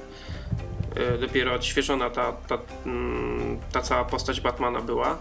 Y, 1.15 1.17
Dopiero 1.17 1.53
odświeżona 1.53 2.09
ta, 2.09 2.31
ta, 2.47 2.57
mm, 2.85 3.57
ta 3.71 3.81
cała 3.81 4.05
postać 4.05 4.41
Batmana 4.41 4.81
była. 4.81 5.17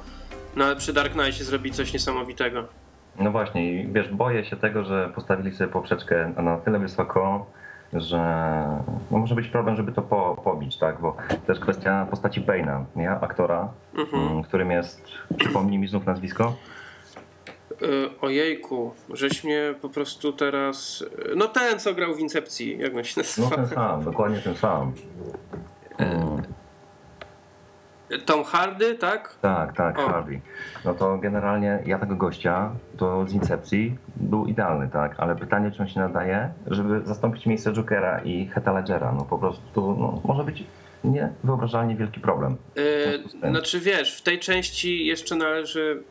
No 0.57 0.65
ale 0.65 0.77
przy 0.77 0.93
Dark 0.93 1.13
Knightie 1.13 1.45
zrobi 1.45 1.71
coś 1.71 1.93
niesamowitego. 1.93 2.65
No 3.19 3.31
właśnie, 3.31 3.73
i 3.73 3.93
wiesz, 3.93 4.09
boję 4.09 4.45
się 4.45 4.57
tego, 4.57 4.85
że 4.85 5.11
postawili 5.15 5.57
sobie 5.57 5.71
poprzeczkę 5.73 6.33
na 6.43 6.59
tyle 6.59 6.79
wysoko, 6.79 7.47
że 7.93 8.19
no 9.11 9.19
może 9.19 9.35
być 9.35 9.49
problem, 9.49 9.77
żeby 9.77 9.93
to 9.93 10.03
po, 10.03 10.37
pobić, 10.45 10.79
tak? 10.79 11.01
Bo 11.01 11.17
też 11.47 11.61
kwestia 11.61 12.07
postaci 12.11 12.41
Bane'a, 12.43 12.85
nie? 12.97 13.11
aktora, 13.11 13.69
Mhm. 13.99 14.27
mm, 14.29 14.43
którym 14.43 14.71
jest, 14.71 15.05
przypomnij 15.39 15.79
mi 15.79 15.89
znów 15.89 16.07
nazwisko, 16.07 16.57
ojejku, 18.21 18.95
żeś 19.11 19.45
mnie 19.45 19.75
po 19.83 19.89
prostu 19.89 20.33
teraz... 20.33 21.03
y, 21.03 21.37
No 21.37 21.49
ten, 21.49 21.79
co 21.79 21.95
grał 21.95 22.15
w 22.15 22.19
Incepcji, 22.19 22.79
jak 22.79 22.97
on 22.97 23.05
się 23.05 23.21
No 23.39 23.51
ten 23.51 23.67
sam, 23.67 24.05
dokładnie 24.05 24.39
ten 24.39 24.55
sam. 24.55 24.93
Mm, 25.99 26.43
Tom 28.27 28.45
Hardy, 28.45 28.95
tak? 28.95 29.35
tak, 29.41 29.77
tak, 29.77 29.99
O. 29.99 30.09
Harvey. 30.09 30.41
No 30.85 30.95
to 30.95 31.19
generalnie 31.19 31.83
ja 31.87 31.99
tego 31.99 32.17
gościa, 32.17 32.71
to 32.97 33.29
z 33.29 33.33
Incepcji 33.33 33.97
był 34.17 34.47
idealny, 34.47 34.89
tak? 34.93 35.15
Ale 35.21 35.37
pytanie, 35.37 35.71
czy 35.71 35.83
on 35.83 35.89
się 35.89 36.01
nadaje, 36.01 36.53
żeby 36.67 37.01
zastąpić 37.05 37.47
miejsce 37.47 37.73
Jokera 37.73 38.21
i 38.25 38.51
Heath'a 38.55 38.75
Ledgera. 38.75 39.13
No 39.13 39.25
po 39.25 39.39
prostu, 39.39 39.97
no, 39.99 40.21
może 40.25 40.45
być 40.45 40.65
niewyobrażalnie 41.05 41.97
wielki 41.97 42.21
problem. 42.21 42.57
Yy, 43.43 43.51
znaczy 43.51 43.81
wiesz, 43.81 44.17
w 44.17 44.23
tej 44.23 44.39
części 44.39 45.07
jeszcze 45.07 45.37
należy. 45.37 46.03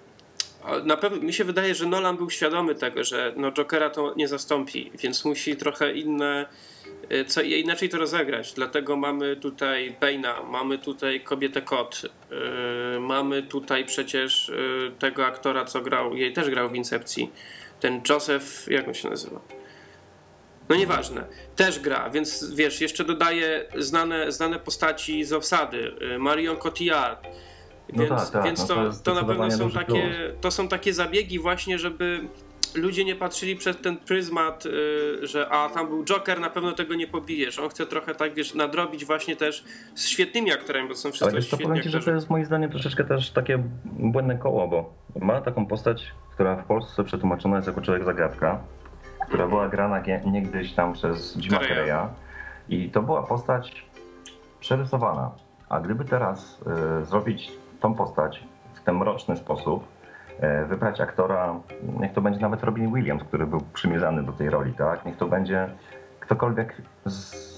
Na 0.84 0.98
pewno 0.98 1.22
mi 1.22 1.34
się 1.34 1.44
wydaje, 1.44 1.76
że 1.76 1.86
Nolan 1.86 2.18
był 2.18 2.30
świadomy 2.30 2.76
tego, 2.76 3.04
że 3.04 3.34
no 3.36 3.52
Jokera 3.52 3.90
to 3.90 4.14
nie 4.18 4.28
zastąpi, 4.28 4.92
więc 5.00 5.26
musi 5.26 5.56
trochę 5.56 5.94
inne. 5.94 6.46
yy, 7.10 7.26
Co, 7.26 7.42
inaczej 7.42 7.90
to 7.90 7.98
rozegrać. 7.98 8.54
Dlatego 8.54 8.96
mamy 8.96 9.36
tutaj 9.36 9.96
Bane'a, 10.02 10.50
mamy 10.50 10.78
tutaj 10.78 11.22
kobietę 11.22 11.62
kot, 11.62 12.02
yy, 12.04 13.00
mamy 13.00 13.44
tutaj 13.44 13.86
przecież 13.86 14.50
yy, 14.50 14.92
tego 15.00 15.26
aktora, 15.26 15.66
co 15.66 15.82
grał, 15.82 16.16
jej 16.16 16.34
też 16.34 16.50
grał 16.50 16.70
w 16.70 16.76
Incepcji. 16.76 17.32
Ten 17.80 18.02
Joseph, 18.10 18.68
jak 18.68 18.88
on 18.88 18.94
się 18.94 19.10
nazywa? 19.10 19.42
No 20.70 20.76
nieważne, 20.76 21.26
też 21.56 21.80
gra, 21.80 22.10
więc 22.10 22.54
wiesz, 22.54 22.82
jeszcze 22.82 23.04
dodaję 23.04 23.66
znane, 23.78 24.32
znane 24.32 24.60
postaci 24.60 25.24
z 25.26 25.34
obsady, 25.34 25.92
y, 26.16 26.20
Marion 26.20 26.58
Cotillard. 26.58 27.28
No 27.94 28.04
Więc, 28.04 28.10
tak, 28.10 28.30
tak, 28.30 28.44
więc 28.44 28.60
no 28.60 28.68
to, 28.68 28.76
to 28.76 28.82
to, 28.82 28.86
jest 28.88 29.06
na 29.06 29.24
pewno 29.24 29.52
są 29.52 29.72
takie, 29.72 30.12
to 30.42 30.52
są 30.52 30.68
takie 30.68 30.94
zabiegi 30.94 31.40
właśnie, 31.40 31.80
żeby 31.80 32.28
ludzie 32.76 33.06
nie 33.06 33.16
patrzyli 33.16 33.56
przez 33.56 33.78
ten 33.78 33.98
pryzmat, 33.98 34.66
y, 34.66 35.28
że 35.28 35.50
a 35.50 35.70
tam 35.70 35.88
był 35.88 36.04
Joker, 36.04 36.40
na 36.40 36.50
pewno 36.50 36.72
tego 36.72 36.96
nie 36.96 37.08
pobijesz. 37.08 37.60
On 37.60 37.70
chce 37.70 37.86
trochę 37.86 38.16
tak, 38.16 38.34
wiesz, 38.34 38.54
nadrobić 38.54 39.06
właśnie 39.06 39.36
też 39.36 39.64
z 39.96 40.08
świetnymi 40.08 40.52
aktorami, 40.52 40.88
bo 40.88 40.96
są 40.96 41.10
Ale 41.10 41.14
wszyscy 41.14 41.36
wiesz 41.36 41.50
co, 41.50 41.56
świetni 41.56 41.66
powiem 41.66 41.84
ci, 41.84 41.90
że 41.90 42.00
to 42.00 42.12
jest 42.12 42.30
moim 42.30 42.46
zdaniem 42.46 42.70
troszeczkę 42.70 43.04
też 43.04 43.32
takie 43.32 43.64
błędne 43.86 44.38
koło, 44.38 44.68
bo 44.68 44.94
ma 45.20 45.42
taką 45.42 45.66
postać, 45.66 46.12
która 46.32 46.56
w 46.56 46.66
Polsce 46.66 47.04
przetłumaczona 47.04 47.56
jest 47.56 47.68
jako 47.68 47.82
człowiek 47.82 48.04
zagadka, 48.04 48.64
która 49.28 49.48
była 49.48 49.70
grana 49.70 50.04
niegdyś 50.26 50.74
tam 50.74 50.94
przez 50.94 51.38
Jima. 51.38 51.60
Carreya 51.60 52.08
i 52.70 52.90
to 52.90 53.02
była 53.02 53.24
postać 53.24 53.86
przerysowana. 54.60 55.32
A 55.70 55.80
gdyby 55.80 56.06
teraz 56.06 56.62
y, 57.02 57.06
zrobić 57.06 57.52
tą 57.82 57.94
postać 57.94 58.44
w 58.74 58.84
ten 58.84 58.96
mroczny 58.96 59.38
sposób, 59.38 59.88
y, 60.64 60.66
wybrać 60.66 61.02
aktora, 61.02 61.56
niech 62.00 62.14
to 62.14 62.22
będzie 62.22 62.40
nawet 62.40 62.64
Robin 62.64 62.94
Williams, 62.94 63.24
który 63.24 63.48
był 63.48 63.62
przymierzany 63.74 64.24
do 64.24 64.32
tej 64.32 64.50
roli, 64.50 64.74
tak? 64.74 65.06
Niech 65.06 65.18
to 65.18 65.28
będzie 65.28 65.70
ktokolwiek 66.20 66.82
z 67.06 67.52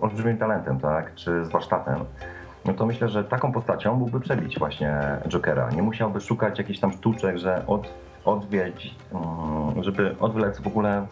olbrzymim 0.00 0.38
talentem, 0.38 0.80
tak? 0.80 1.14
Czy 1.14 1.44
z 1.44 1.48
warsztatem. 1.48 2.04
No 2.64 2.74
to 2.74 2.86
myślę, 2.86 3.08
że 3.08 3.24
taką 3.24 3.52
postacią 3.52 3.94
mógłby 3.94 4.20
przebić 4.20 4.58
właśnie 4.58 5.00
Jokera. 5.28 5.70
Nie 5.70 5.82
musiałby 5.82 6.20
szukać 6.20 6.58
jakichś 6.58 6.78
tam 6.78 6.92
sztuczek, 6.92 7.38
że 7.38 7.66
od, 7.66 7.88
odwiedź, 8.24 8.94
mm, 9.12 9.82
żeby 9.82 10.16
odwlec 10.20 10.60
w 10.60 10.66
ogóle 10.66 11.06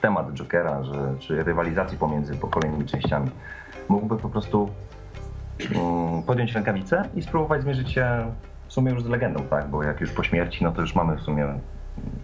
temat 0.00 0.32
Jokera, 0.32 0.84
że, 0.84 1.14
czy 1.18 1.44
rywalizacji 1.44 1.98
pomiędzy 1.98 2.38
kolejnymi 2.50 2.86
częściami. 2.86 3.30
Mógłby 3.88 4.16
po 4.16 4.28
prostu 4.28 4.68
podjąć 6.26 6.52
rękawicę 6.52 7.08
i 7.14 7.22
spróbować 7.22 7.62
zmierzyć 7.62 7.92
się 7.92 8.34
w 8.68 8.72
sumie 8.72 8.92
już 8.92 9.02
z 9.02 9.06
legendą, 9.08 9.42
tak? 9.50 9.68
Bo 9.68 9.82
jak 9.82 10.00
już 10.00 10.10
po 10.10 10.22
śmierci, 10.24 10.64
no 10.64 10.72
to 10.72 10.80
już 10.80 10.94
mamy 10.94 11.16
w 11.16 11.20
sumie 11.20 11.58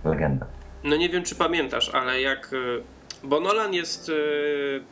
legendę. 0.04 0.46
No 0.84 0.96
nie 0.96 1.08
wiem, 1.08 1.22
czy 1.24 1.34
pamiętasz, 1.34 1.94
ale 1.94 2.20
jak. 2.20 2.52
y, 2.52 2.82
Bo 3.24 3.40
Nolan 3.40 3.74
jest. 3.74 4.08
y, 4.08 4.82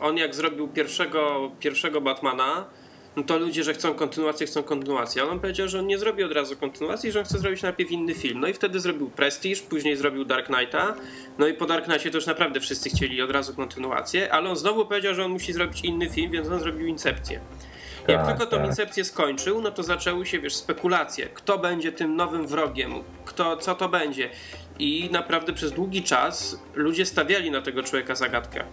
On 0.00 0.16
jak 0.16 0.34
zrobił 0.34 0.68
pierwszego, 0.68 1.50
pierwszego 1.60 2.00
Batmana, 2.00 2.64
no 3.16 3.22
to 3.22 3.38
ludzie, 3.38 3.64
że 3.64 3.74
chcą 3.74 3.94
kontynuację, 3.94 4.46
chcą 4.46 4.62
kontynuację. 4.62 5.22
A 5.22 5.24
on 5.24 5.40
powiedział, 5.40 5.68
że 5.68 5.78
on 5.78 5.86
nie 5.86 5.98
zrobi 5.98 6.24
od 6.24 6.32
razu 6.32 6.56
kontynuacji, 6.56 7.12
że 7.12 7.18
on 7.18 7.24
chce 7.24 7.38
zrobić 7.38 7.62
najpierw 7.62 7.90
inny 7.90 8.14
film. 8.14 8.40
No 8.40 8.48
i 8.48 8.52
wtedy 8.52 8.80
zrobił 8.80 9.10
Prestige, 9.10 9.60
później 9.68 9.96
zrobił 9.96 10.24
Dark 10.24 10.46
Knighta. 10.46 10.94
No 11.38 11.46
i 11.46 11.54
po 11.54 11.66
Dark 11.66 11.84
Knightie 11.84 12.10
to 12.10 12.16
już 12.16 12.26
naprawdę 12.26 12.60
wszyscy 12.60 12.90
chcieli 12.90 13.22
od 13.22 13.30
razu 13.30 13.54
kontynuację, 13.54 14.32
ale 14.32 14.50
on 14.50 14.56
znowu 14.56 14.86
powiedział, 14.86 15.14
że 15.14 15.24
on 15.24 15.30
musi 15.30 15.52
zrobić 15.52 15.80
inny 15.80 16.10
film, 16.10 16.32
więc 16.32 16.48
on 16.48 16.60
zrobił 16.60 16.86
Incepcję. 16.86 17.40
Jak 18.08 18.20
Tak, 18.20 18.28
tylko 18.28 18.46
tą 18.50 18.56
tak. 18.56 18.66
incepcję 18.66 19.04
skończył, 19.04 19.62
no 19.62 19.70
to 19.70 19.82
zaczęły 19.82 20.26
się, 20.26 20.38
wiesz, 20.38 20.54
spekulacje. 20.56 21.26
Kto 21.26 21.58
będzie 21.58 21.92
tym 21.92 22.16
nowym 22.16 22.46
wrogiem? 22.46 22.92
Kto, 23.24 23.56
co 23.56 23.74
to 23.74 23.88
będzie? 23.88 24.30
I 24.78 25.08
naprawdę 25.12 25.52
przez 25.52 25.72
długi 25.72 26.02
czas 26.02 26.60
ludzie 26.74 27.06
stawiali 27.06 27.50
na 27.50 27.62
tego 27.62 27.82
człowieka 27.82 28.14
zagadkę. 28.14 28.64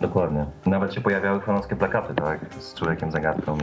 Dokładnie. 0.00 0.46
Nawet 0.66 0.94
się 0.94 1.00
pojawiały 1.00 1.40
fanowskie 1.40 1.76
plakaty, 1.76 2.14
tak? 2.14 2.40
Z 2.54 2.74
człowiekiem 2.74 3.10
zagadką. 3.10 3.58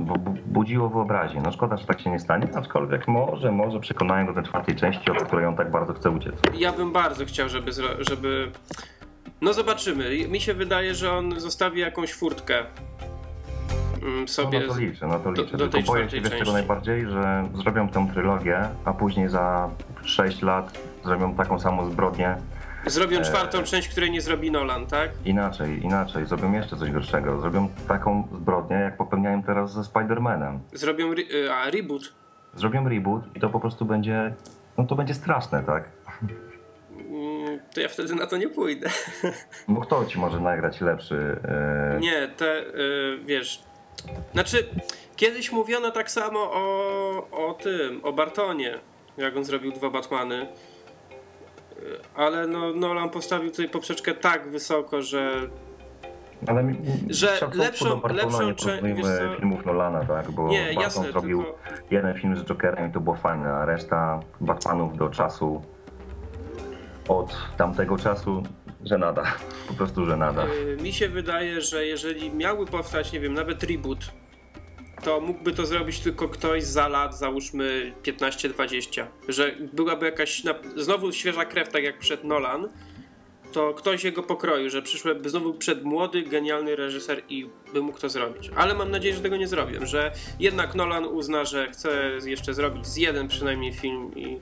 Bo 0.00 0.14
bu- 0.14 0.34
budziło 0.46 0.88
wyobraźnię. 0.88 1.40
No 1.44 1.52
szkoda, 1.52 1.76
że 1.76 1.86
tak 1.86 2.00
się 2.00 2.10
nie 2.10 2.18
stanie, 2.18 2.48
aczkolwiek 2.54 3.08
może, 3.08 3.52
może 3.52 3.80
przekonają 3.80 4.26
do 4.26 4.32
tej 4.34 4.42
czwartej 4.42 4.76
części, 4.76 5.10
od 5.10 5.22
której 5.22 5.46
on 5.46 5.56
tak 5.56 5.70
bardzo 5.70 5.94
chce 5.94 6.10
uciec. 6.10 6.34
Ja 6.58 6.72
bym 6.72 6.92
bardzo 6.92 7.24
chciał, 7.26 7.48
żeby, 7.48 7.70
żeby... 7.98 8.50
No 9.40 9.52
zobaczymy. 9.52 10.28
Mi 10.28 10.40
się 10.40 10.54
wydaje, 10.54 10.94
że 10.94 11.12
on 11.12 11.40
zostawi 11.40 11.80
jakąś 11.80 12.12
furtkę 12.12 12.58
mm, 14.02 14.20
No, 14.20 14.26
sobie. 14.26 14.60
no 14.68 14.74
to 14.74 14.80
liczę, 14.80 15.06
no 15.06 15.18
to 15.18 15.32
do- 15.32 15.42
liczę. 15.42 15.56
do 15.56 15.68
tej 15.68 15.70
Tylko 15.70 15.92
boję 15.92 16.10
się 16.10 16.20
wiesz 16.20 16.38
czego 16.38 16.52
najbardziej, 16.52 17.06
że 17.06 17.44
zrobią 17.54 17.88
tę 17.88 18.06
trylogię, 18.12 18.60
a 18.84 18.92
później 18.92 19.28
za 19.28 19.68
6 20.02 20.42
lat 20.42 20.78
zrobią 21.04 21.34
taką 21.34 21.58
samą 21.60 21.90
zbrodnię. 21.90 22.36
Zrobią 22.86 23.18
Eee. 23.18 23.24
czwartą 23.24 23.62
część, 23.62 23.88
której 23.88 24.10
nie 24.10 24.20
zrobi 24.20 24.50
Nolan, 24.50 24.86
tak? 24.86 25.10
Inaczej, 25.24 25.82
inaczej. 25.84 26.26
Zrobią 26.26 26.52
jeszcze 26.52 26.76
coś 26.76 26.90
gorszego. 26.90 27.40
Zrobią 27.40 27.68
taką 27.88 28.28
zbrodnię, 28.40 28.76
jak 28.76 28.96
popełniają 28.96 29.42
teraz 29.42 29.72
ze 29.72 29.80
Spider-Manem. 29.80 30.58
Zrobią 30.72 31.12
re- 31.12 31.54
a, 31.54 31.70
reboot. 31.70 32.02
Zrobią 32.54 32.88
reboot 32.88 33.22
i 33.36 33.40
to 33.40 33.48
po 33.50 33.60
prostu 33.60 33.84
będzie, 33.84 34.34
no 34.78 34.84
to 34.84 34.94
będzie 34.94 35.14
straszne, 35.14 35.62
tak? 35.62 35.84
Mm, 36.92 37.58
To 37.74 37.80
ja 37.80 37.88
wtedy 37.88 38.14
na 38.14 38.26
to 38.26 38.36
nie 38.36 38.48
pójdę. 38.48 38.88
Bo 39.68 39.80
kto 39.80 40.04
ci 40.06 40.18
może 40.18 40.40
nagrać 40.40 40.80
lepszy? 40.80 41.40
e, 41.96 41.98
Nie, 42.00 42.28
te, 42.28 42.60
y, 42.60 43.18
wiesz, 43.24 43.62
znaczy, 44.32 44.68
kiedyś 45.16 45.52
mówiono 45.52 45.90
tak 45.90 46.10
samo 46.10 46.40
o, 46.52 47.48
o 47.48 47.54
tym, 47.54 48.00
o 48.02 48.12
Bartonie, 48.12 48.78
jak 49.16 49.36
on 49.36 49.44
zrobił 49.44 49.72
dwa 49.72 49.90
Batmany, 49.90 50.46
ale 52.14 52.46
no, 52.46 52.72
Nolan 52.72 53.10
postawił 53.10 53.50
tutaj 53.50 53.68
poprzeczkę 53.68 54.14
tak 54.14 54.48
wysoko, 54.50 55.02
że 55.02 55.32
Ale 56.46 56.62
mi- 56.64 56.76
Że 57.10 57.26
lepszą- 57.54 58.12
lepszą 58.12 58.54
co- 58.54 59.36
filmów 59.36 59.66
Nolana, 59.66 60.04
tak? 60.04 60.30
Bo 60.30 60.48
nie, 60.48 60.64
Barton 60.64 60.82
jasne, 60.82 61.12
zrobił 61.12 61.42
tylko 61.42 61.58
jeden 61.90 62.14
film 62.14 62.36
z 62.36 62.44
Jokerem 62.44 62.90
i 62.90 62.92
to 62.92 63.00
było 63.00 63.16
fajne, 63.16 63.48
a 63.52 63.64
reszta 63.64 64.20
Batmanów 64.40 64.96
do 64.96 65.08
czasu 65.08 65.62
od 67.08 67.36
tamtego 67.56 67.96
czasu 67.96 68.42
żenada. 68.84 69.22
Po 69.68 69.74
prostu 69.74 70.04
żenada. 70.06 70.44
y, 70.78 70.82
mi 70.82 70.92
się 70.92 71.08
wydaje, 71.08 71.60
że 71.60 71.86
jeżeli 71.86 72.34
miałby 72.34 72.66
powstać, 72.66 73.12
nie 73.12 73.20
wiem, 73.20 73.34
nawet 73.34 73.62
reboot, 73.62 73.98
to 75.02 75.20
mógłby 75.20 75.52
to 75.52 75.66
zrobić 75.66 76.00
tylko 76.00 76.28
ktoś 76.28 76.64
za 76.64 76.88
lat, 76.88 77.18
załóżmy 77.18 77.92
15-20. 78.02 79.06
Że 79.28 79.56
byłaby 79.72 80.06
jakaś 80.06 80.42
znowu 80.76 81.12
świeża 81.12 81.44
krew, 81.44 81.68
tak 81.68 81.84
jak 81.84 81.98
przed 81.98 82.24
Nolan, 82.24 82.68
to 83.52 83.74
ktoś 83.74 84.04
jego 84.04 84.22
pokroju, 84.22 84.70
że 84.70 84.82
przyszłyby 84.82 85.30
znowu 85.30 85.54
przed 85.54 85.84
młody, 85.84 86.22
genialny 86.22 86.76
reżyser 86.76 87.22
i 87.28 87.48
by 87.72 87.82
mógł 87.82 87.98
to 87.98 88.08
zrobić. 88.08 88.50
Ale 88.56 88.74
mam 88.74 88.90
nadzieję, 88.90 89.14
że 89.14 89.20
tego 89.20 89.36
nie 89.36 89.48
zrobią, 89.48 89.86
że 89.86 90.12
jednak 90.40 90.74
Nolan 90.74 91.04
uzna, 91.04 91.44
że 91.44 91.70
chce 91.70 92.10
jeszcze 92.26 92.54
zrobić 92.54 92.86
z 92.86 92.96
jeden 92.96 93.28
przynajmniej 93.28 93.72
film 93.72 94.12
i 94.16 94.38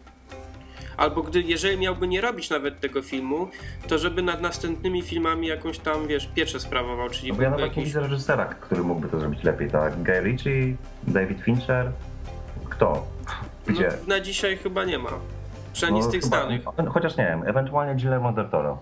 Albo 0.96 1.22
gdy, 1.22 1.42
jeżeli 1.42 1.78
miałby 1.78 2.08
nie 2.08 2.20
robić 2.20 2.50
nawet 2.50 2.80
tego 2.80 3.02
filmu, 3.02 3.48
to 3.88 3.98
żeby 3.98 4.22
nad 4.22 4.40
następnymi 4.40 5.02
filmami 5.02 5.46
jakąś 5.46 5.78
tam, 5.78 6.06
wiesz, 6.06 6.26
pieczę 6.26 6.60
sprawował, 6.60 7.10
czyli 7.10 7.28
No 7.28 7.34
bo 7.34 7.42
ja 7.42 7.50
nawet 7.50 7.62
nie 7.64 7.68
jakiś... 7.68 7.84
widzę 7.84 8.00
reżysera, 8.00 8.44
który 8.44 8.82
mógłby 8.82 9.08
to 9.08 9.20
zrobić 9.20 9.44
lepiej, 9.44 9.70
tak? 9.70 10.02
Guy 10.02 10.20
Ritchie, 10.20 10.76
David 11.06 11.40
Fincher, 11.40 11.92
kto? 12.70 13.06
Gdzie? 13.66 13.88
No, 14.06 14.14
na 14.14 14.20
dzisiaj 14.20 14.56
chyba 14.56 14.84
nie 14.84 14.98
ma. 14.98 15.10
Przynajmniej 15.72 16.02
z 16.02 16.08
tych 16.08 16.22
chyba- 16.22 16.40
znanych. 16.40 16.62
Chociaż 16.92 17.16
nie 17.16 17.24
wiem, 17.24 17.42
ewentualnie 17.46 17.94
Guillermo 17.94 18.32
del 18.32 18.48
Toro. 18.48 18.78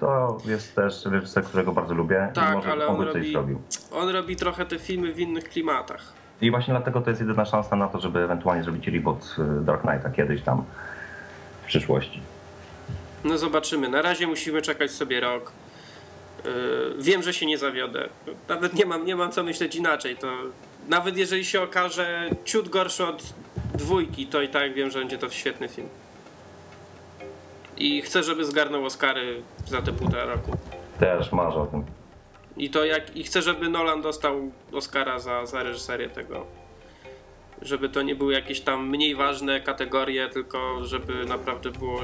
To 0.00 0.38
jest 0.44 0.74
też 0.74 1.04
reżyser, 1.06 1.44
którego 1.44 1.72
bardzo 1.72 1.94
lubię 1.94 2.30
Tak, 2.34 2.66
ale 2.66 2.86
on 2.86 3.00
robi-. 3.00 3.56
On 3.92 4.08
robi 4.08 4.36
trochę 4.36 4.66
te 4.66 4.78
filmy 4.78 5.12
w 5.12 5.20
innych 5.20 5.44
klimatach. 5.44 6.12
I 6.40 6.50
właśnie 6.50 6.74
dlatego 6.74 7.00
to 7.00 7.10
jest 7.10 7.20
jedyna 7.20 7.44
szansa 7.44 7.76
na 7.76 7.88
to, 7.88 8.00
żeby 8.00 8.18
ewentualnie 8.18 8.62
zrobić 8.64 8.88
reboot 8.88 9.36
y, 9.38 9.64
Dark 9.64 9.80
Knighta 9.80 10.10
kiedyś 10.10 10.42
tam 10.42 10.64
w 11.62 11.66
przyszłości. 11.66 12.20
No 13.24 13.38
zobaczymy. 13.38 13.88
Na 13.88 14.02
razie 14.02 14.26
musimy 14.26 14.62
czekać 14.62 14.90
sobie 14.90 15.20
rok. 15.20 15.52
Yy, 16.44 16.50
wiem, 16.98 17.22
że 17.22 17.34
się 17.34 17.46
nie 17.46 17.58
zawiodę. 17.58 18.08
Nawet 18.48 18.74
nie 18.74 18.86
mam, 18.86 19.06
nie 19.06 19.16
mam 19.16 19.32
co 19.32 19.42
myśleć 19.42 19.76
inaczej. 19.76 20.16
To 20.16 20.32
nawet 20.88 21.16
jeżeli 21.16 21.44
się 21.44 21.62
okaże 21.62 22.30
ciut 22.44 22.68
gorszy 22.68 23.06
od 23.06 23.34
dwójki, 23.74 24.26
to 24.26 24.42
i 24.42 24.48
tak 24.48 24.74
wiem, 24.74 24.90
że 24.90 24.98
będzie 24.98 25.18
to 25.18 25.30
świetny 25.30 25.68
film. 25.68 25.88
I 27.76 28.02
chcę, 28.02 28.22
żeby 28.22 28.44
zgarnął 28.44 28.84
Oscary 28.84 29.42
za 29.66 29.82
te 29.82 29.92
półtora 29.92 30.24
roku. 30.24 30.56
Też 31.00 31.32
marzę 31.32 31.60
o 31.60 31.66
tym. 31.66 31.97
I 32.58 32.70
to 32.70 32.84
jak 32.84 33.16
i 33.16 33.24
chcę, 33.24 33.42
żeby 33.42 33.68
Nolan 33.68 34.02
dostał 34.02 34.50
Oscara 34.72 35.18
za, 35.18 35.46
za 35.46 35.62
reżyserię 35.62 36.08
tego. 36.08 36.46
Żeby 37.62 37.88
to 37.88 38.02
nie 38.02 38.14
były 38.14 38.32
jakieś 38.32 38.60
tam 38.60 38.88
mniej 38.88 39.14
ważne 39.16 39.60
kategorie, 39.60 40.28
tylko 40.28 40.84
żeby 40.84 41.24
naprawdę 41.24 41.70
było 41.70 42.00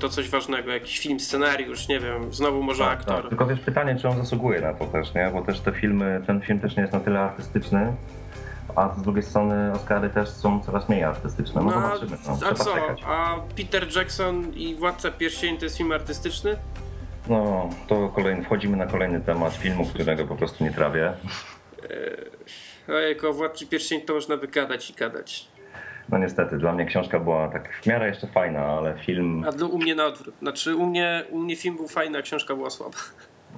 to 0.00 0.08
coś 0.08 0.28
ważnego, 0.30 0.70
jakiś 0.72 0.98
film, 0.98 1.20
scenariusz, 1.20 1.88
nie 1.88 2.00
wiem, 2.00 2.34
znowu 2.34 2.62
może 2.62 2.84
Tak, 2.84 2.98
aktor. 3.00 3.20
tak. 3.20 3.28
Tylko 3.28 3.46
wiesz, 3.46 3.60
pytanie, 3.60 3.96
czy 4.00 4.08
on 4.08 4.16
zasługuje 4.16 4.60
na 4.60 4.74
to 4.74 4.84
też, 4.86 5.14
nie? 5.14 5.30
Bo 5.32 5.42
też 5.42 5.60
te 5.60 5.72
filmy, 5.72 6.22
ten 6.26 6.40
film 6.40 6.60
też 6.60 6.76
nie 6.76 6.80
jest 6.82 6.92
na 6.92 7.00
tyle 7.00 7.20
artystyczny, 7.20 7.92
a 8.76 8.94
z 8.94 9.02
drugiej 9.02 9.22
strony 9.22 9.72
Oscary 9.72 10.10
też 10.10 10.28
są 10.28 10.60
coraz 10.62 10.88
mniej 10.88 11.04
artystyczne. 11.04 11.62
No, 11.62 11.70
No, 11.70 11.80
zobaczymy, 11.98 12.16
no, 12.40 12.46
a 12.50 12.54
co? 12.54 12.64
czekać. 12.74 13.02
A 13.06 13.36
Peter 13.56 13.96
Jackson 13.96 14.52
i 14.54 14.74
Władca 14.74 15.10
Pierścieni 15.10 15.58
to 15.58 15.64
jest 15.64 15.76
film 15.76 15.92
artystyczny? 15.92 16.56
No, 17.28 17.68
to 17.88 18.08
kolejny, 18.08 18.42
wchodzimy 18.44 18.76
na 18.76 18.86
kolejny 18.86 19.20
temat 19.20 19.54
filmu, 19.54 19.86
którego 19.86 20.24
po 20.26 20.36
prostu 20.36 20.64
nie 20.64 20.70
trawię. 20.70 21.12
Ojejku, 22.88 23.28
o 23.28 23.32
Władcy 23.32 23.66
Pierścieni 23.66 24.02
to 24.02 24.14
można 24.14 24.36
by 24.36 24.48
gadać 24.48 24.90
i 24.90 24.92
gadać. 24.94 25.48
No 26.08 26.18
niestety, 26.18 26.58
dla 26.58 26.72
mnie 26.72 26.84
książka 26.86 27.20
była 27.20 27.48
tak 27.48 27.74
w 27.82 27.86
miarę 27.86 28.08
jeszcze 28.08 28.26
fajna, 28.26 28.60
ale 28.60 28.98
film, 28.98 29.44
A 29.48 29.52
dla, 29.52 29.66
u 29.66 29.78
mnie 29.78 29.94
na 29.94 30.06
odwrót. 30.06 30.34
Znaczy 30.42 30.76
u 30.76 30.86
mnie, 30.86 31.24
u 31.30 31.38
mnie 31.38 31.56
film 31.56 31.76
był 31.76 31.88
fajny, 31.88 32.18
a 32.18 32.22
książka 32.22 32.56
była 32.56 32.70
słaba. 32.70 32.96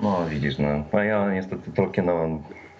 no 0.02 0.26
widzisz, 0.28 0.58
no. 0.58 0.68
A 0.92 1.04
ja 1.04 1.32
niestety 1.32 1.72
Tolkiena 1.72 2.12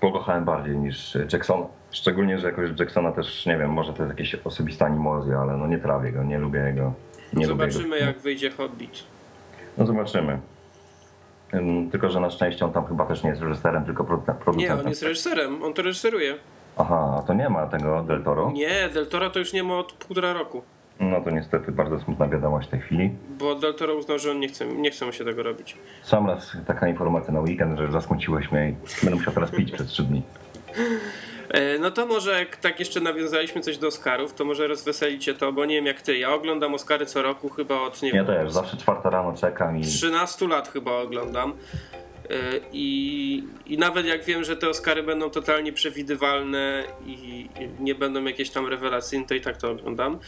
pokochałem 0.00 0.44
bardziej 0.44 0.76
niż 0.76 1.18
Jacksona. 1.32 1.66
Szczególnie, 1.90 2.38
że 2.38 2.46
jakoś 2.46 2.70
Jacksona 2.80 3.12
też, 3.12 3.46
nie 3.46 3.58
wiem, 3.58 3.70
może 3.70 3.92
to 3.92 4.02
jest 4.02 4.18
jakieś 4.18 4.34
osobista 4.34 4.86
animozja, 4.86 5.38
ale 5.38 5.56
no 5.56 5.66
nie 5.66 5.78
trawię 5.78 6.12
go, 6.12 6.22
nie 6.24 6.38
lubię 6.38 6.58
jego. 6.60 6.92
Nie 7.32 7.46
lubię 7.46 7.70
Zobaczymy 7.70 7.96
jego. 7.96 8.06
jak 8.08 8.18
wyjdzie 8.18 8.50
Hobbit. 8.50 9.04
No 9.78 9.86
zobaczymy. 9.86 10.38
Tylko, 11.90 12.10
że 12.10 12.20
na 12.20 12.30
szczęście 12.30 12.64
on 12.64 12.72
tam 12.72 12.86
chyba 12.86 13.06
też 13.06 13.22
nie 13.24 13.30
jest 13.30 13.42
reżyserem, 13.42 13.84
tylko 13.84 14.04
produ- 14.04 14.34
producentem. 14.34 14.76
Nie, 14.76 14.82
on 14.82 14.88
jest 14.88 15.02
reżyserem, 15.02 15.62
on 15.62 15.74
to 15.74 15.82
reżyseruje. 15.82 16.34
Aha, 16.76 17.14
a 17.18 17.22
to 17.22 17.34
nie 17.34 17.48
ma 17.48 17.66
tego 17.66 18.02
Del 18.02 18.22
Toro? 18.22 18.50
Nie, 18.54 18.88
Del 18.88 19.06
Toro 19.06 19.30
to 19.30 19.38
już 19.38 19.52
nie 19.52 19.62
ma 19.64 19.78
od 19.78 19.92
półtora 19.92 20.32
roku. 20.32 20.62
No 21.00 21.20
to 21.20 21.30
niestety 21.30 21.72
bardzo 21.72 22.00
smutna 22.00 22.28
wiadomość 22.28 22.68
w 22.68 22.70
tej 22.70 22.80
chwili. 22.80 23.10
Bo 23.38 23.54
Del 23.54 23.74
Toro 23.74 23.94
uznał, 23.94 24.18
że 24.18 24.30
on 24.30 24.40
nie 24.40 24.48
chce, 24.48 24.66
nie 24.66 24.90
chce 24.90 25.06
mu 25.06 25.12
się 25.12 25.24
tego 25.24 25.42
robić. 25.42 25.76
Sam 26.02 26.26
raz 26.26 26.56
taka 26.66 26.88
informacja 26.88 27.32
na 27.34 27.40
weekend, 27.40 27.78
że 27.78 27.92
zasmuciłeś 27.92 28.52
mnie 28.52 28.70
i 28.70 28.74
będę 29.04 29.16
musiał 29.16 29.34
teraz 29.34 29.50
pić 29.50 29.72
przez 29.72 29.86
trzy 29.86 30.02
dni. 30.02 30.22
E, 31.52 31.78
No 31.78 31.90
to 31.90 32.06
może 32.06 32.38
jak 32.38 32.56
tak 32.56 32.78
jeszcze 32.80 33.00
nawiązaliśmy 33.00 33.60
coś 33.60 33.78
do 33.78 33.86
Oscarów, 33.86 34.34
to 34.34 34.44
może 34.44 34.66
rozweselicie 34.66 35.34
to, 35.34 35.52
bo 35.52 35.64
nie 35.64 35.74
wiem 35.74 35.86
jak 35.86 36.02
ty, 36.02 36.18
ja 36.18 36.34
oglądam 36.34 36.74
Oscary 36.74 37.06
co 37.06 37.22
roku 37.22 37.48
chyba 37.48 37.80
od, 37.80 38.02
nie 38.02 38.08
Ja 38.08 38.14
wiem, 38.14 38.26
też, 38.26 38.52
zawsze 38.52 38.76
czwarta 38.76 39.10
rano 39.10 39.36
czekam 39.36 39.78
i 39.78 39.82
13 39.82 40.48
lat 40.48 40.68
chyba 40.68 40.92
oglądam. 40.92 41.52
E, 42.30 42.34
I, 42.72 43.44
I 43.66 43.78
nawet 43.78 44.06
jak 44.06 44.24
wiem, 44.24 44.44
że 44.44 44.56
te 44.56 44.68
Oscary 44.68 45.02
będą 45.02 45.30
totalnie 45.30 45.72
przewidywalne 45.72 46.84
i 47.06 47.12
i 47.60 47.68
nie 47.80 47.94
będą 47.94 48.24
jakieś 48.24 48.50
tam 48.50 48.66
rewelacyjne, 48.66 49.26
to 49.26 49.34
i 49.34 49.40
tak 49.40 49.56
to 49.56 49.70
oglądam. 49.70 50.18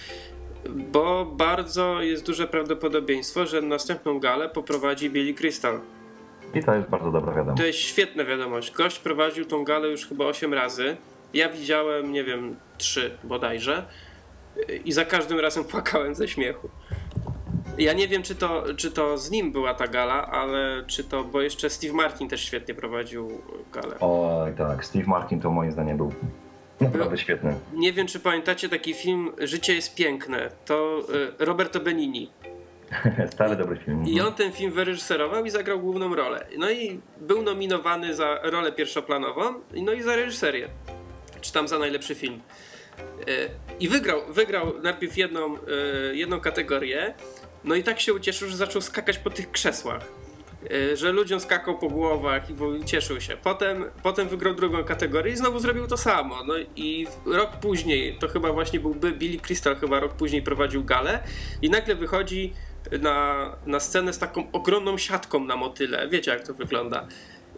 Bo 0.69 1.25
bardzo 1.25 2.03
jest 2.03 2.27
duże 2.27 2.47
prawdopodobieństwo, 2.47 3.47
że 3.47 3.63
następną 3.63 4.19
galę 4.21 4.49
poprowadzi 4.49 5.11
Billy 5.11 5.35
Crystal. 5.35 5.81
i 6.55 6.63
to 6.63 6.75
jest 6.75 6.89
bardzo 6.89 7.11
dobra 7.11 7.33
wiadomość. 7.35 7.61
To 7.61 7.67
jest 7.67 7.79
świetna 7.79 8.25
wiadomość. 8.25 8.73
Gość 8.73 8.99
prowadził 8.99 9.45
tą 9.45 9.65
galę 9.65 9.89
już 9.89 10.07
chyba 10.07 10.25
8 10.25 10.55
razy. 10.55 10.97
Ja 11.35 11.49
widziałem, 11.49 12.13
nie 12.13 12.25
wiem, 12.25 12.57
3 12.79 13.19
bodajże. 13.25 13.87
I 14.85 14.93
za 14.93 15.05
każdym 15.05 15.41
razem 15.41 15.65
płakałem 15.75 16.15
ze 16.15 16.29
śmiechu. 16.29 16.69
Ja 17.79 17.93
nie 17.93 18.09
wiem, 18.09 18.23
czy 18.23 18.35
to, 18.35 18.65
czy 18.77 18.91
to 18.91 19.19
z 19.19 19.31
nim 19.31 19.53
była 19.53 19.75
ta 19.75 19.89
gala, 19.89 20.27
ale 20.27 20.85
czy 20.87 21.05
to, 21.05 21.25
bo 21.25 21.41
jeszcze 21.41 21.71
Steve 21.71 21.95
Martin 21.95 22.29
też 22.29 22.45
świetnie 22.45 22.75
prowadził 22.75 23.43
galę. 23.73 23.97
Oj 24.01 24.55
tak, 24.55 24.85
Steve 24.85 25.05
Martin 25.07 25.41
to 25.41 25.51
moim 25.51 25.73
zdaniem 25.73 25.97
był 25.97 26.13
naprawdę 26.81 27.19
świetny. 27.19 27.55
Nie 27.73 27.93
wiem, 27.93 28.07
czy 28.07 28.21
pamiętacie 28.21 28.69
taki 28.69 28.95
film 28.95 29.33
Życie 29.39 29.75
jest 29.75 29.95
piękne. 29.95 30.51
To 30.65 31.01
y, 31.41 31.45
Roberto 31.45 31.81
Benini. 31.81 32.31
Stary 33.33 33.57
dobry 33.57 33.77
film. 33.77 34.05
I 34.07 34.21
on 34.21 34.35
ten 34.35 34.53
film 34.53 34.73
wyreżyserował 34.73 35.45
i 35.45 35.51
zagrał 35.51 35.81
główną 35.81 36.15
rolę. 36.15 36.47
No 36.59 36.71
i 36.71 37.01
był 37.21 37.43
nominowany 37.43 38.15
za 38.15 38.39
rolę 38.43 38.73
pierwszoplanową, 38.73 39.43
no 39.83 39.93
i 39.93 40.03
za 40.03 40.17
reżyserię. 40.17 40.69
Czy 41.45 41.53
tam 41.53 41.69
za 41.69 41.79
najlepszy 41.79 42.15
film. 42.15 42.41
E, 42.99 43.49
I 43.81 43.89
wygrał, 43.89 44.21
wygrał 44.29 44.75
najpierw 44.83 45.17
jedną, 45.17 45.57
e, 45.57 46.15
jedną 46.15 46.41
kategorię, 46.41 47.15
no 47.65 47.75
i 47.75 47.83
tak 47.83 48.01
się 48.01 48.15
ucieszył, 48.15 48.49
że 48.49 48.57
zaczął 48.57 48.83
skakać 48.83 49.19
po 49.19 49.31
tych 49.31 49.51
krzesłach. 49.51 50.03
E, 50.71 50.97
Że 50.97 51.13
ludziom 51.13 51.41
skakał 51.41 51.79
po 51.79 51.89
głowach 51.89 52.43
i 52.81 52.85
cieszył 52.85 53.21
się. 53.21 53.37
Potem, 53.37 53.85
potem 54.03 54.29
wygrał 54.29 54.55
drugą 54.55 54.85
kategorię 54.85 55.33
i 55.33 55.37
znowu 55.37 55.59
zrobił 55.59 55.87
to 55.87 55.97
samo. 55.97 56.45
No 56.45 56.55
i 56.77 57.07
rok 57.27 57.51
później, 57.61 58.19
to 58.21 58.29
chyba 58.29 58.53
właśnie 58.53 58.81
był 58.81 58.95
Billy 58.95 59.39
Crystal, 59.39 59.77
chyba 59.77 60.01
rok 60.01 60.13
później 60.15 60.43
prowadził 60.43 60.85
galę 60.85 61.23
i 61.63 61.71
nagle 61.71 61.95
wychodzi 61.95 62.53
na, 63.01 63.57
na 63.67 63.81
scenę 63.81 64.13
z 64.13 64.19
taką 64.19 64.53
ogromną 64.53 64.99
siatką 64.99 65.45
na 65.45 65.57
motyle. 65.57 66.09
Wiecie 66.09 66.31
jak 66.31 66.47
to 66.47 66.55
wygląda. 66.55 67.09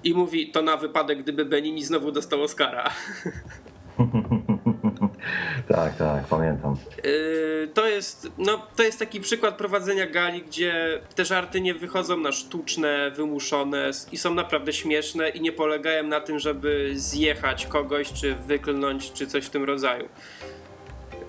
I 0.05 0.15
mówi 0.15 0.51
to 0.51 0.63
na 0.63 0.77
wypadek, 0.77 1.23
gdyby 1.23 1.45
Benini 1.45 1.85
znowu 1.85 2.13
dostał 2.13 2.43
Oscara. 2.43 2.91
tak, 5.69 5.97
tak, 5.97 6.25
pamiętam. 6.31 6.77
Yy, 7.05 7.69
to 7.75 7.87
jest, 7.87 8.31
no, 8.39 8.67
to 8.77 8.83
jest 8.83 8.99
taki 8.99 9.21
przykład 9.21 9.57
prowadzenia 9.57 10.07
gali, 10.07 10.43
gdzie 10.43 11.01
te 11.15 11.25
żarty 11.25 11.61
nie 11.61 11.75
wychodzą 11.75 12.17
na 12.17 12.33
sztuczne, 12.33 13.11
wymuszone 13.11 13.91
i 14.13 14.17
są 14.17 14.35
naprawdę 14.35 14.73
śmieszne 14.73 15.29
i 15.29 15.41
nie 15.41 15.53
polegają 15.53 16.03
na 16.03 16.21
tym, 16.21 16.39
żeby 16.39 16.93
zjechać 16.95 17.67
kogoś, 17.67 18.13
czy 18.13 18.35
wyklnąć, 18.35 19.13
czy 19.13 19.27
coś 19.27 19.45
w 19.45 19.51
tym 19.51 19.65
rodzaju. 19.65 20.09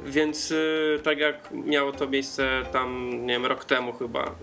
Więc 0.05 0.49
yy, 0.49 0.99
tak 1.03 1.17
jak 1.17 1.51
miało 1.51 1.91
to 1.91 2.07
miejsce 2.07 2.63
tam, 2.71 3.09
nie 3.25 3.33
wiem, 3.33 3.45
rok 3.45 3.65
temu 3.65 3.93
chyba. 3.93 4.35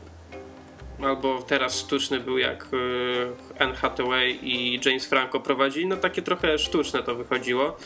Albo 1.03 1.43
teraz 1.43 1.81
sztuczny 1.81 2.20
był 2.20 2.39
jak 2.39 2.66
yy, 2.72 3.33
Anne 3.59 3.75
Hathaway 3.75 4.39
i 4.43 4.81
James 4.85 5.07
Franco 5.07 5.41
prowadzili, 5.41 5.87
no 5.87 5.97
takie 5.97 6.22
trochę 6.22 6.59
sztuczne 6.59 7.03
to 7.03 7.14
wychodziło. 7.14 7.77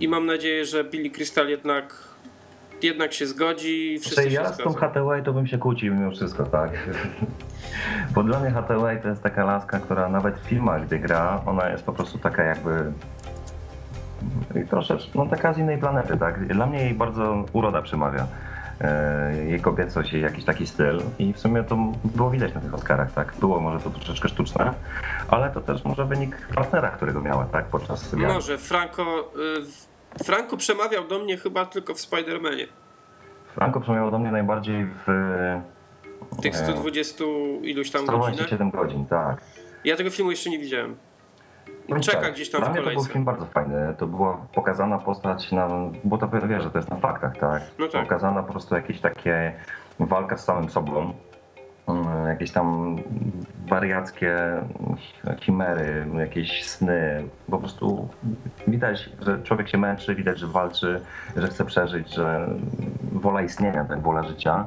I 0.00 0.08
mam 0.08 0.26
nadzieję, 0.26 0.64
że 0.64 0.84
Billy 0.84 1.10
Crystal 1.10 1.48
jednak, 1.48 1.94
jednak 2.82 3.12
się 3.12 3.26
zgodzi 3.26 3.92
i 3.94 3.98
wszyscy 3.98 4.30
ja 4.30 4.52
z 4.52 4.56
tą. 4.56 4.74
Hathaway 4.74 5.22
to 5.22 5.32
bym 5.32 5.46
się 5.46 5.58
kłócił 5.58 5.94
mimo 5.94 6.10
wszystko, 6.10 6.44
tak. 6.46 6.70
Bo 8.14 8.22
dla 8.22 8.40
mnie 8.40 8.50
Hathaway 8.50 9.02
to 9.02 9.08
jest 9.08 9.22
taka 9.22 9.44
laska, 9.44 9.80
która 9.80 10.08
nawet 10.08 10.38
w 10.40 10.48
filmach, 10.48 10.86
gdy 10.86 10.98
gra, 10.98 11.42
ona 11.46 11.68
jest 11.68 11.84
po 11.84 11.92
prostu 11.92 12.18
taka 12.18 12.42
jakby 12.42 12.92
troszeczkę, 14.70 15.10
no 15.14 15.26
taka 15.26 15.52
z 15.52 15.58
innej 15.58 15.78
planety, 15.78 16.16
tak. 16.16 16.46
Dla 16.46 16.66
mnie 16.66 16.78
jej 16.84 16.94
bardzo 16.94 17.44
uroda 17.52 17.82
przemawia. 17.82 18.26
E, 18.80 19.44
Jej 19.48 19.60
kobiecość, 19.60 20.12
jej 20.12 20.22
jakiś 20.22 20.44
taki 20.44 20.66
styl 20.66 21.00
i 21.18 21.32
w 21.32 21.38
sumie 21.38 21.62
to 21.64 21.76
było 22.04 22.30
widać 22.30 22.54
na 22.54 22.60
tych 22.60 22.74
Oscarach, 22.74 23.12
tak. 23.12 23.34
Było 23.40 23.60
może 23.60 23.80
to 23.80 23.90
troszeczkę 23.90 24.28
sztuczne, 24.28 24.74
ale 25.28 25.50
to 25.50 25.60
też 25.60 25.84
może 25.84 26.04
wynik 26.04 26.48
partnera, 26.54 26.88
którego 26.90 27.20
miała, 27.20 27.44
tak, 27.44 27.64
podczas. 27.64 28.12
Może, 28.12 28.58
Franco, 28.58 29.02
y, 29.02 29.87
Franco 30.24 30.56
przemawiał 30.56 31.04
do 31.08 31.18
mnie 31.18 31.36
chyba 31.36 31.66
tylko 31.66 31.94
w 31.94 31.98
Spider-Manie. 31.98 32.66
Franco 33.54 33.80
przemawiał 33.80 34.10
do 34.10 34.18
mnie 34.18 34.30
najbardziej 34.30 34.86
w 34.86 35.06
Tych 36.42 36.54
E, 36.54 36.56
120 36.58 37.24
iluś 37.62 37.90
tam 37.90 38.06
godzinach. 38.06 38.34
127 38.34 38.70
godzin, 38.70 39.06
tak. 39.06 39.40
Ja 39.84 39.96
tego 39.96 40.10
filmu 40.10 40.30
jeszcze 40.30 40.50
nie 40.50 40.58
widziałem. 40.58 40.96
Powiem 41.86 42.02
Czeka 42.02 42.20
tak, 42.20 42.32
gdzieś 42.34 42.50
tam 42.50 42.60
Dla 42.60 42.70
w 42.70 42.72
mnie 42.72 42.80
to 42.80 42.84
był 42.86 42.94
kolejce. 42.94 43.12
film 43.12 43.24
bardzo 43.24 43.46
fajny. 43.46 43.94
To 43.98 44.06
była 44.06 44.46
pokazana 44.54 44.98
postać, 44.98 45.52
na, 45.52 45.68
bo 46.04 46.18
to 46.18 46.28
wiesz, 46.48 46.62
że 46.62 46.70
to 46.70 46.78
jest 46.78 46.90
na 46.90 46.96
faktach, 46.96 47.38
tak? 47.38 47.62
No 47.78 47.88
tak. 47.88 48.02
Pokazana 48.02 48.42
po 48.42 48.52
prostu 48.52 48.74
jakieś 48.74 49.00
takie 49.00 49.52
walka 50.00 50.36
z 50.36 50.44
samym 50.44 50.70
sobą. 50.70 51.12
Mm, 51.88 52.26
Jakieś 52.28 52.50
tam 52.50 52.96
wariackie 53.68 54.36
chimery, 55.40 56.06
jakieś 56.18 56.64
sny. 56.64 57.24
Po 57.50 57.58
prostu 57.58 58.08
widać, 58.68 59.10
że 59.20 59.42
człowiek 59.42 59.68
się 59.68 59.78
męczy, 59.78 60.14
widać, 60.14 60.38
że 60.38 60.46
walczy, 60.46 61.00
że 61.36 61.48
chce 61.48 61.64
przeżyć, 61.64 62.14
że 62.14 62.48
wola 63.12 63.42
istnienia, 63.42 63.84
tak, 63.84 64.02
wola 64.02 64.22
życia. 64.22 64.66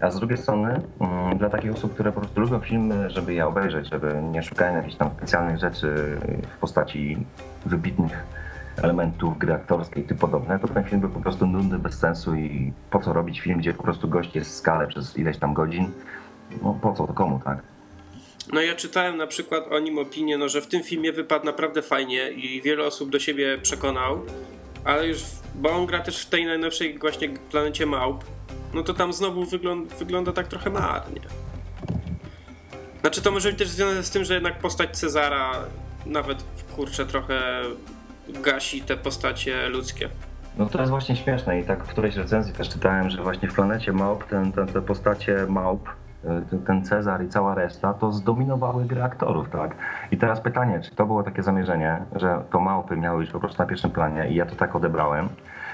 A 0.00 0.10
z 0.10 0.18
drugiej 0.18 0.38
strony, 0.38 0.80
mm, 1.00 1.38
dla 1.38 1.50
takich 1.50 1.72
osób, 1.72 1.94
które 1.94 2.12
po 2.12 2.20
prostu 2.20 2.40
lubią 2.40 2.60
filmy, 2.60 3.10
żeby 3.10 3.34
je 3.34 3.46
obejrzeć, 3.46 3.90
żeby 3.90 4.22
nie 4.22 4.42
szukają 4.42 4.76
jakichś 4.76 4.96
tam 4.96 5.10
specjalnych 5.10 5.58
rzeczy 5.58 6.18
w 6.56 6.58
postaci 6.58 7.26
wybitnych 7.66 8.26
elementów 8.82 9.38
gry 9.38 9.54
aktorskiej 9.54 10.04
i 10.04 10.06
tym 10.06 10.16
podobne, 10.16 10.58
to 10.58 10.68
ten 10.68 10.84
film 10.84 11.00
był 11.00 11.10
po 11.10 11.20
prostu 11.20 11.46
nudny, 11.46 11.78
bez 11.78 11.98
sensu 11.98 12.34
i 12.34 12.72
po 12.90 12.98
co 12.98 13.12
robić 13.12 13.40
film, 13.40 13.58
gdzie 13.58 13.74
po 13.74 13.82
prostu 13.82 14.08
gość 14.08 14.34
jest 14.34 14.50
w 14.50 14.54
skale 14.54 14.86
przez 14.86 15.18
ileś 15.18 15.38
tam 15.38 15.54
godzin? 15.54 15.92
No 16.62 16.78
po 16.82 16.92
co 16.92 17.06
to 17.06 17.12
komu, 17.12 17.40
tak? 17.44 17.62
No 18.52 18.60
ja 18.60 18.74
czytałem 18.74 19.16
na 19.16 19.26
przykład 19.26 19.72
o 19.72 19.78
nim 19.78 19.98
opinię, 19.98 20.38
no, 20.38 20.48
że 20.48 20.60
w 20.60 20.66
tym 20.66 20.82
filmie 20.82 21.12
wypadł 21.12 21.46
naprawdę 21.46 21.82
fajnie 21.82 22.30
i 22.30 22.62
wiele 22.62 22.84
osób 22.84 23.10
do 23.10 23.18
siebie 23.18 23.58
przekonał, 23.58 24.22
ale 24.84 25.08
już 25.08 25.20
bo 25.54 25.70
on 25.70 25.86
gra 25.86 26.00
też 26.00 26.22
w 26.22 26.28
tej 26.30 26.46
najnowszej 26.46 26.98
właśnie 26.98 27.28
planecie 27.28 27.86
Małp, 27.86 28.24
no 28.74 28.82
to 28.82 28.94
tam 28.94 29.12
znowu 29.12 29.44
wygląda, 29.44 29.94
wygląda 29.96 30.32
tak 30.32 30.48
trochę 30.48 30.70
marnie. 30.70 31.20
Znaczy 33.00 33.22
to 33.22 33.30
może 33.30 33.48
być 33.48 33.58
też 33.58 33.68
związane 33.68 34.02
z 34.02 34.10
tym, 34.10 34.24
że 34.24 34.34
jednak 34.34 34.58
postać 34.58 34.96
Cezara 34.98 35.52
nawet 36.06 36.44
kurczę 36.76 37.06
trochę 37.06 37.62
gasi 38.28 38.82
te 38.82 38.96
postacie 38.96 39.68
ludzkie. 39.68 40.08
No 40.58 40.66
to 40.66 40.78
jest 40.78 40.90
właśnie 40.90 41.16
śmieszne 41.16 41.60
i 41.60 41.64
tak 41.64 41.84
w 41.84 41.88
którejś 41.88 42.16
recenzji 42.16 42.52
też 42.52 42.68
czytałem, 42.68 43.10
że 43.10 43.22
właśnie 43.22 43.48
w 43.48 43.54
planecie 43.54 43.92
Małp 43.92 44.24
ten, 44.24 44.52
ten, 44.52 44.66
te 44.66 44.82
postacie 44.82 45.46
Małp, 45.48 45.88
ten, 46.22 46.62
ten 46.62 46.84
Cezar 46.84 47.24
i 47.24 47.28
cała 47.28 47.54
reszta 47.54 47.94
to 47.94 48.12
zdominowały 48.12 48.84
gry 48.84 49.02
aktorów, 49.02 49.50
tak? 49.50 49.74
I 50.10 50.16
teraz 50.16 50.40
pytanie, 50.40 50.80
czy 50.80 50.94
to 50.94 51.06
było 51.06 51.22
takie 51.22 51.42
zamierzenie, 51.42 52.02
że 52.16 52.42
to 52.50 52.60
małpy 52.60 52.96
miały 52.96 53.18
być 53.18 53.30
po 53.30 53.40
prostu 53.40 53.62
na 53.62 53.68
pierwszym 53.68 53.90
planie 53.90 54.28
i 54.28 54.34
ja 54.34 54.46
to 54.46 54.56
tak 54.56 54.76
odebrałem, 54.76 55.28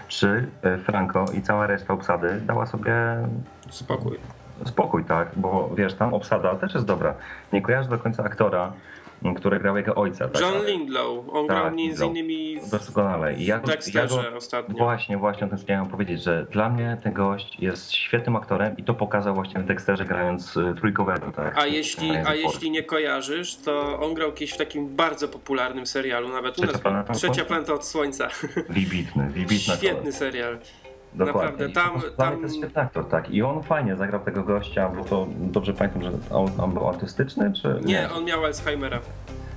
czy 0.09 0.49
y, 0.67 0.79
Franco 0.79 1.25
i 1.35 1.43
cała 1.43 1.67
reszta 1.67 1.95
obsady 1.95 2.41
dała 2.41 2.67
sobie 2.67 2.95
Spokój. 3.71 4.19
spokój, 4.65 5.05
tak? 5.05 5.29
Bo 5.37 5.71
wiesz, 5.77 5.95
tam 5.95 6.15
obsada 6.15 6.55
też 6.55 6.75
jest 6.75 6.87
dobra. 6.87 7.15
Nie 7.53 7.63
kojarzę 7.63 7.89
do 7.91 7.99
końca 7.99 8.25
aktora, 8.25 8.73
m, 9.25 9.35
który 9.35 9.59
grał 9.61 9.77
jego 9.77 9.95
ojca. 9.95 10.29
Tak? 10.29 10.43
John 10.43 10.67
Lindlow, 10.67 11.29
on 11.33 11.47
Tak, 11.47 11.57
grał 11.57 11.75
między 11.75 12.05
Lindlow. 12.05 12.11
innymi 12.11 12.61
w 12.61 12.71
Doskonale. 12.71 13.35
I 13.35 13.47
ja, 13.47 13.61
ja 13.95 14.07
go, 14.07 14.37
ostatnio. 14.37 14.79
Właśnie, 14.79 15.17
właśnie 15.19 15.47
o 15.47 15.51
tym 15.51 15.59
chciałem 15.59 15.87
powiedzieć, 15.87 16.23
że 16.23 16.47
dla 16.51 16.69
mnie 16.71 16.97
ten 17.03 17.13
gość 17.13 17.57
jest 17.61 17.93
świetnym 17.93 18.37
aktorem 18.37 18.77
i 18.77 18.83
to 18.85 18.95
pokazał 18.95 19.35
właśnie 19.35 19.61
w 19.61 19.65
Dexterze 19.67 20.05
grając 20.05 20.57
y, 20.57 20.75
trójkowego, 20.79 21.33
tak? 21.33 21.59
A 21.59 21.67
jeśli, 21.67 22.11
a 22.17 22.35
jeśli 22.35 22.71
nie 22.71 22.83
kojarzysz, 22.83 23.57
to 23.57 24.01
on 24.01 24.15
grał 24.15 24.33
kiedyś 24.33 24.55
w 24.55 24.59
takim 24.59 24.97
bardzo 24.97 25.29
popularnym 25.29 25.87
serialu, 25.87 26.29
nawet 26.29 26.53
u 26.59 26.61
Trzecia 26.61 26.73
nas. 26.73 26.81
planeta 26.83 27.13
od 27.13 27.19
Trzecia 27.19 27.35
Słońca? 27.35 27.49
planeta 27.49 27.73
od 27.75 27.85
Słońca. 27.87 28.29
Wybitny, 28.69 29.29
wybitny 29.31 29.75
Świetny 29.79 30.13
serial. 30.13 30.59
Dokładnie. 31.17 31.67
naprawdę, 31.67 31.69
tam- 31.69 32.01
tam- 32.17 32.37
To 32.37 32.43
jest 32.43 32.57
świetny 32.57 32.83
aktor, 32.83 33.09
tak. 33.09 33.31
I 33.31 33.43
on 33.43 33.63
fajnie 33.63 33.97
zagrał 33.97 34.21
tego 34.21 34.43
gościa, 34.43 34.89
bo 34.89 35.05
to 35.05 35.27
dobrze 35.39 35.73
pamiętam, 35.75 36.03
że 36.03 36.11
on, 36.31 36.49
on 36.59 36.73
był 36.73 36.89
artystyczny, 36.89 37.53
czy 37.53 37.81
Nie, 37.85 38.11
on 38.11 38.25
miał 38.25 38.45
Alzheimera. 38.45 38.99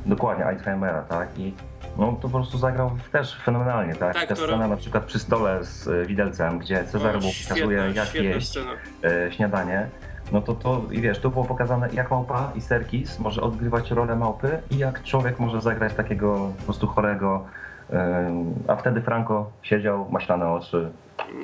Dokładnie, 0.05 0.45
Alzheimera, 0.45 1.01
tak? 1.01 1.39
I 1.39 1.53
no 1.97 2.07
to 2.11 2.21
po 2.21 2.29
prostu 2.29 2.57
zagrał 2.57 2.91
też 3.11 3.41
fenomenalnie, 3.45 3.95
tak? 3.95 4.13
Tak, 4.13 4.27
Ta 4.27 4.35
to 4.35 4.41
scena 4.43 4.67
na 4.67 4.77
przykład 4.77 5.03
przy 5.05 5.19
stole 5.19 5.63
z 5.63 5.87
y, 5.87 6.05
widelcem, 6.05 6.59
gdzie 6.59 6.83
Cezar 6.83 7.15
mu 7.21 7.29
pokazuje 7.49 7.91
jak 7.95 8.15
jeść 8.15 8.57
e, 9.03 9.31
śniadanie, 9.31 9.87
no 10.31 10.41
to 10.41 10.53
to, 10.55 10.81
i 10.91 11.01
wiesz, 11.01 11.19
tu 11.19 11.29
było 11.31 11.45
pokazane 11.45 11.89
jak 11.93 12.11
małpa 12.11 12.51
i 12.55 12.61
Serkis 12.61 13.19
może 13.19 13.41
odgrywać 13.41 13.91
rolę 13.91 14.15
małpy 14.15 14.59
i 14.71 14.77
jak 14.77 15.03
człowiek 15.03 15.39
może 15.39 15.61
zagrać 15.61 15.93
takiego 15.93 16.51
po 16.57 16.63
prostu 16.63 16.87
chorego, 16.87 17.45
em, 17.89 18.53
a 18.67 18.75
wtedy 18.75 19.01
Franco 19.01 19.51
siedział, 19.61 20.07
maślane 20.11 20.51
oczy, 20.51 20.91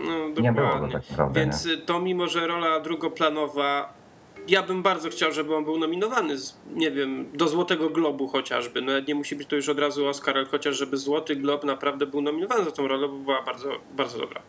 No, 0.06 0.42
nie 0.42 0.52
było 0.52 0.80
go 0.80 0.88
tak 0.88 1.10
naprawdę, 1.10 1.40
Więc 1.40 1.66
y, 1.66 1.78
to 1.78 2.00
mimo, 2.00 2.28
że 2.28 2.48
rola 2.48 2.80
drugoplanowa, 2.80 3.94
ja 4.48 4.64
bym 4.64 4.84
bardzo 4.84 5.10
chciał, 5.10 5.32
żeby 5.32 5.56
on 5.56 5.64
był 5.64 5.78
nominowany, 5.78 6.38
z, 6.38 6.58
nie 6.74 6.92
wiem, 6.92 7.26
do 7.34 7.48
Złotego 7.48 7.90
Globu 7.90 8.28
chociażby. 8.28 8.82
No 8.82 8.92
nie 9.08 9.16
musi 9.16 9.36
być 9.36 9.48
to 9.48 9.56
już 9.56 9.70
od 9.70 9.80
razu 9.80 10.08
Oscar, 10.08 10.38
ale 10.38 10.46
chociaż 10.46 10.78
żeby 10.78 10.98
Złoty 10.98 11.36
Glob 11.36 11.64
naprawdę 11.64 12.06
był 12.06 12.22
nominowany 12.22 12.64
za 12.66 12.72
tą 12.72 12.88
rolę, 12.88 13.08
bo 13.08 13.14
była 13.18 13.42
bardzo, 13.42 13.70
bardzo 13.96 14.20
dobra. 14.20 14.42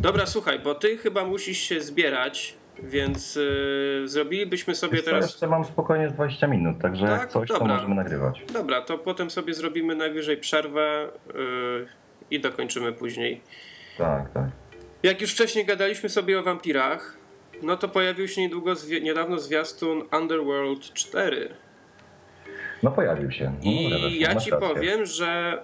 Dobra, 0.00 0.26
słuchaj, 0.26 0.58
bo 0.58 0.74
ty 0.74 0.96
chyba 0.98 1.24
musisz 1.24 1.58
się 1.58 1.80
zbierać, 1.80 2.54
więc 2.82 3.36
y, 3.36 4.02
zrobilibyśmy 4.04 4.74
sobie 4.74 4.96
Wiesz 4.96 5.04
teraz... 5.04 5.24
jeszcze 5.26 5.46
mam 5.46 5.64
spokojnie 5.64 6.08
20 6.08 6.46
minut, 6.46 6.78
także 6.82 7.06
Tak? 7.06 7.20
jak 7.20 7.30
coś, 7.30 7.48
to 7.48 7.58
Dobra. 7.58 7.74
możemy 7.74 7.94
nagrywać. 7.94 8.42
Dobra, 8.52 8.80
to 8.80 8.98
potem 8.98 9.30
sobie 9.30 9.54
zrobimy 9.54 9.94
najwyżej 9.94 10.36
przerwę 10.36 11.08
y, 11.30 11.86
i 12.30 12.40
dokończymy 12.40 12.92
później. 12.92 13.40
Tak, 13.98 14.32
tak. 14.32 14.48
Jak 15.02 15.20
już 15.20 15.32
wcześniej 15.32 15.64
gadaliśmy 15.64 16.08
sobie 16.08 16.38
o 16.38 16.42
wampirach, 16.42 17.16
no 17.62 17.76
to 17.76 17.88
pojawił 17.88 18.28
się 18.28 18.40
niedługo 18.40 18.72
zwi- 18.74 19.02
niedawno 19.02 19.38
zwiastun 19.38 20.02
Underworld 20.18 20.80
4. 20.92 21.48
No 22.82 22.90
pojawił 22.90 23.30
się. 23.30 23.52
No, 23.64 23.70
I 23.70 24.18
ja 24.20 24.28
ci 24.34 24.50
rację. 24.50 24.68
powiem, 24.68 25.06
że 25.06 25.58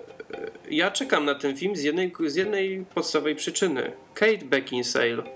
ja 0.70 0.90
czekam 0.90 1.24
na 1.24 1.34
ten 1.34 1.56
film 1.56 1.76
z 1.76 1.82
jednej, 1.82 2.12
z 2.26 2.34
jednej 2.34 2.84
podstawowej 2.94 3.34
przyczyny. 3.34 3.92
Kate 4.14 4.44
Beckinsale. 4.44 5.22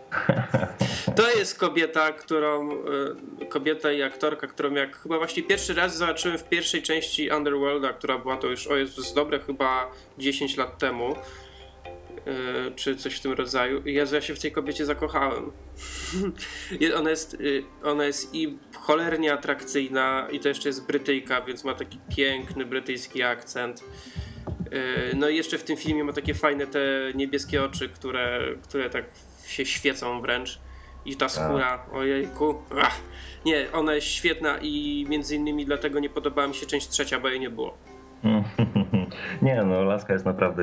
To 1.16 1.30
jest 1.30 1.58
kobieta, 1.58 2.12
którą 2.12 2.72
e, 2.72 3.46
kobieta 3.48 3.92
i 3.92 4.02
aktorka, 4.02 4.46
którą 4.46 4.74
jak 4.74 4.96
chyba 4.98 5.18
właśnie 5.18 5.42
pierwszy 5.42 5.74
raz 5.74 5.96
zobaczyłem 5.96 6.38
w 6.38 6.44
pierwszej 6.44 6.82
części 6.82 7.30
Underworlda, 7.36 7.92
która 7.92 8.18
była 8.18 8.36
to 8.36 8.46
już 8.46 8.66
o 8.66 8.76
Jezus 8.76 9.14
dobre 9.14 9.38
chyba 9.38 9.90
10 10.18 10.56
lat 10.56 10.78
temu. 10.78 11.14
e, 11.16 12.70
Czy 12.76 12.96
coś 12.96 13.14
w 13.14 13.20
tym 13.20 13.32
rodzaju. 13.32 13.82
Jezu, 13.84 14.14
ja 14.14 14.20
się 14.20 14.34
w 14.34 14.38
tej 14.40 14.52
kobiecie 14.52 14.84
zakochałem. 14.84 15.52
Ona 16.98 17.10
jest, 17.10 17.34
y, 17.34 17.64
ona 17.82 18.04
jest 18.04 18.34
i 18.34 18.58
cholernie 18.80 19.32
atrakcyjna, 19.32 20.28
i 20.32 20.40
to 20.40 20.48
jeszcze 20.48 20.68
jest 20.68 20.86
Brytyjka, 20.86 21.40
więc 21.40 21.64
ma 21.64 21.74
taki 21.74 21.98
piękny 22.16 22.64
brytyjski 22.66 23.22
akcent. 23.22 23.84
Y, 24.72 25.16
No 25.16 25.28
i 25.28 25.36
jeszcze 25.36 25.58
w 25.58 25.64
tym 25.64 25.76
filmie 25.76 26.04
ma 26.04 26.12
takie 26.12 26.34
fajne 26.34 26.66
te 26.66 26.80
niebieskie 27.14 27.64
oczy, 27.64 27.88
które, 27.88 28.40
które 28.62 28.90
tak 28.90 29.04
się 29.46 29.66
świecą 29.66 30.20
wręcz. 30.20 30.60
I 31.04 31.16
ta 31.16 31.28
skóra, 31.28 31.86
ojejku. 31.92 32.54
Ach. 32.80 33.00
Nie, 33.44 33.66
ona 33.72 33.94
jest 33.94 34.06
świetna 34.06 34.58
i 34.62 35.06
między 35.08 35.36
innymi 35.36 35.66
dlatego 35.66 36.00
nie 36.00 36.10
podobała 36.10 36.48
mi 36.48 36.54
się 36.54 36.66
część 36.66 36.88
trzecia, 36.88 37.20
bo 37.20 37.28
jej 37.28 37.40
nie 37.40 37.50
było. 37.50 37.74
Nie 39.42 39.62
no, 39.64 39.82
Laska 39.82 40.12
jest 40.12 40.24
naprawdę, 40.24 40.62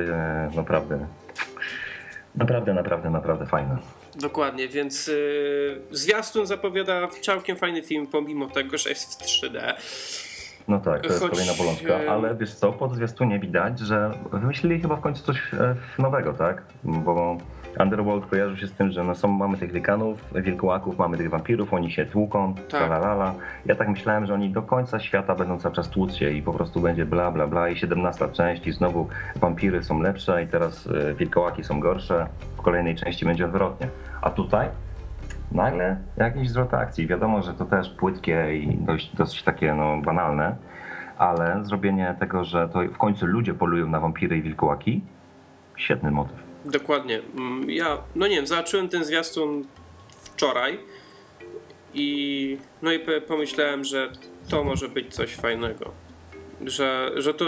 naprawdę, 0.56 1.06
naprawdę, 2.34 2.74
naprawdę, 2.74 3.10
naprawdę 3.10 3.46
fajna. 3.46 3.78
Dokładnie, 4.14 4.68
więc 4.68 5.06
yy, 5.06 5.82
zwiastun 5.90 6.46
zapowiada 6.46 7.08
całkiem 7.22 7.56
fajny 7.56 7.82
film, 7.82 8.06
pomimo 8.06 8.46
tego, 8.46 8.78
że 8.78 8.90
jest 8.90 9.22
w 9.22 9.26
3D. 9.26 9.74
No 10.68 10.80
tak, 10.80 11.00
to 11.00 11.06
jest 11.08 11.20
Choć, 11.20 11.30
kolejna 11.30 11.52
bolączka, 11.58 11.94
e, 11.94 12.10
ale 12.10 12.34
wiesz 12.34 12.54
co, 12.54 12.72
po 12.72 12.88
zwiastunie 12.88 13.38
widać, 13.38 13.78
że 13.78 14.10
wymyślili 14.32 14.80
chyba 14.80 14.96
w 14.96 15.00
końcu 15.00 15.22
coś 15.22 15.54
e, 15.54 15.74
nowego, 15.98 16.32
tak? 16.32 16.62
Bo 16.84 17.36
Underworld 17.80 18.26
kojarzy 18.26 18.56
się 18.56 18.66
z 18.66 18.72
tym, 18.72 18.90
że 18.90 19.04
no 19.04 19.14
są, 19.14 19.28
mamy 19.28 19.58
tych 19.58 19.72
likanów, 19.72 20.24
wilkołaków, 20.34 20.98
mamy 20.98 21.16
tych 21.16 21.30
wampirów, 21.30 21.74
oni 21.74 21.90
się 21.92 22.06
tłuką, 22.06 22.54
Tak. 22.54 22.90
la 22.90 22.96
la 22.96 23.12
la. 23.12 23.34
Ja 23.66 23.74
tak 23.74 23.88
myślałem, 23.88 24.26
że 24.26 24.34
oni 24.34 24.50
do 24.50 24.62
końca 24.62 25.00
świata 25.00 25.34
będą 25.34 25.58
cały 25.58 25.74
czas 25.74 25.88
tłuc 25.88 26.14
się 26.14 26.30
i 26.30 26.42
po 26.42 26.52
prostu 26.52 26.80
będzie 26.80 27.04
bla 27.04 27.30
bla 27.30 27.46
bla 27.46 27.68
i 27.68 27.76
17 27.76 28.28
część 28.32 28.66
i 28.66 28.72
znowu 28.72 29.08
wampiry 29.36 29.82
są 29.82 30.00
lepsze 30.00 30.42
i 30.42 30.46
teraz 30.46 30.86
e, 31.10 31.14
wilkołaki 31.14 31.64
są 31.64 31.80
gorsze, 31.80 32.26
w 32.56 32.62
kolejnej 32.62 32.94
części 32.96 33.24
będzie 33.24 33.44
odwrotnie. 33.44 33.88
A 34.22 34.30
tutaj 34.30 34.68
nagle 35.52 35.96
jakiś 36.16 36.50
zwrot 36.50 36.74
akcji. 36.74 37.06
Wiadomo, 37.06 37.42
że 37.42 37.54
to 37.54 37.64
też 37.64 37.90
płytkie 37.90 38.56
i 38.56 38.76
dość, 38.78 39.16
dosyć 39.16 39.42
takie 39.42 39.74
no, 39.74 40.00
banalne, 40.04 40.56
ale 41.18 41.64
zrobienie 41.64 42.16
tego, 42.20 42.44
że 42.44 42.68
to 42.68 42.80
w 42.94 42.98
końcu 42.98 43.26
ludzie 43.26 43.54
polują 43.54 43.86
na 43.86 44.00
wampiry 44.00 44.36
i 44.38 44.42
wilkołaki, 44.42 45.00
świetny 45.76 46.10
motyw. 46.10 46.36
Dokładnie. 46.64 47.20
Mm, 47.38 47.70
Ja, 47.70 47.98
no 48.16 48.26
nie 48.26 48.36
wiem, 48.36 48.46
zobaczyłem 48.46 48.88
ten 48.88 49.04
zwiastun 49.04 49.64
wczoraj 50.08 50.78
i 51.94 52.58
no 52.82 52.92
i 52.92 53.00
pomyślałem, 53.28 53.84
że 53.84 54.08
to 54.50 54.64
może 54.64 54.88
być 54.88 55.14
coś 55.14 55.34
fajnego. 55.34 56.05
Że, 56.64 57.10
że 57.16 57.34
to, 57.34 57.44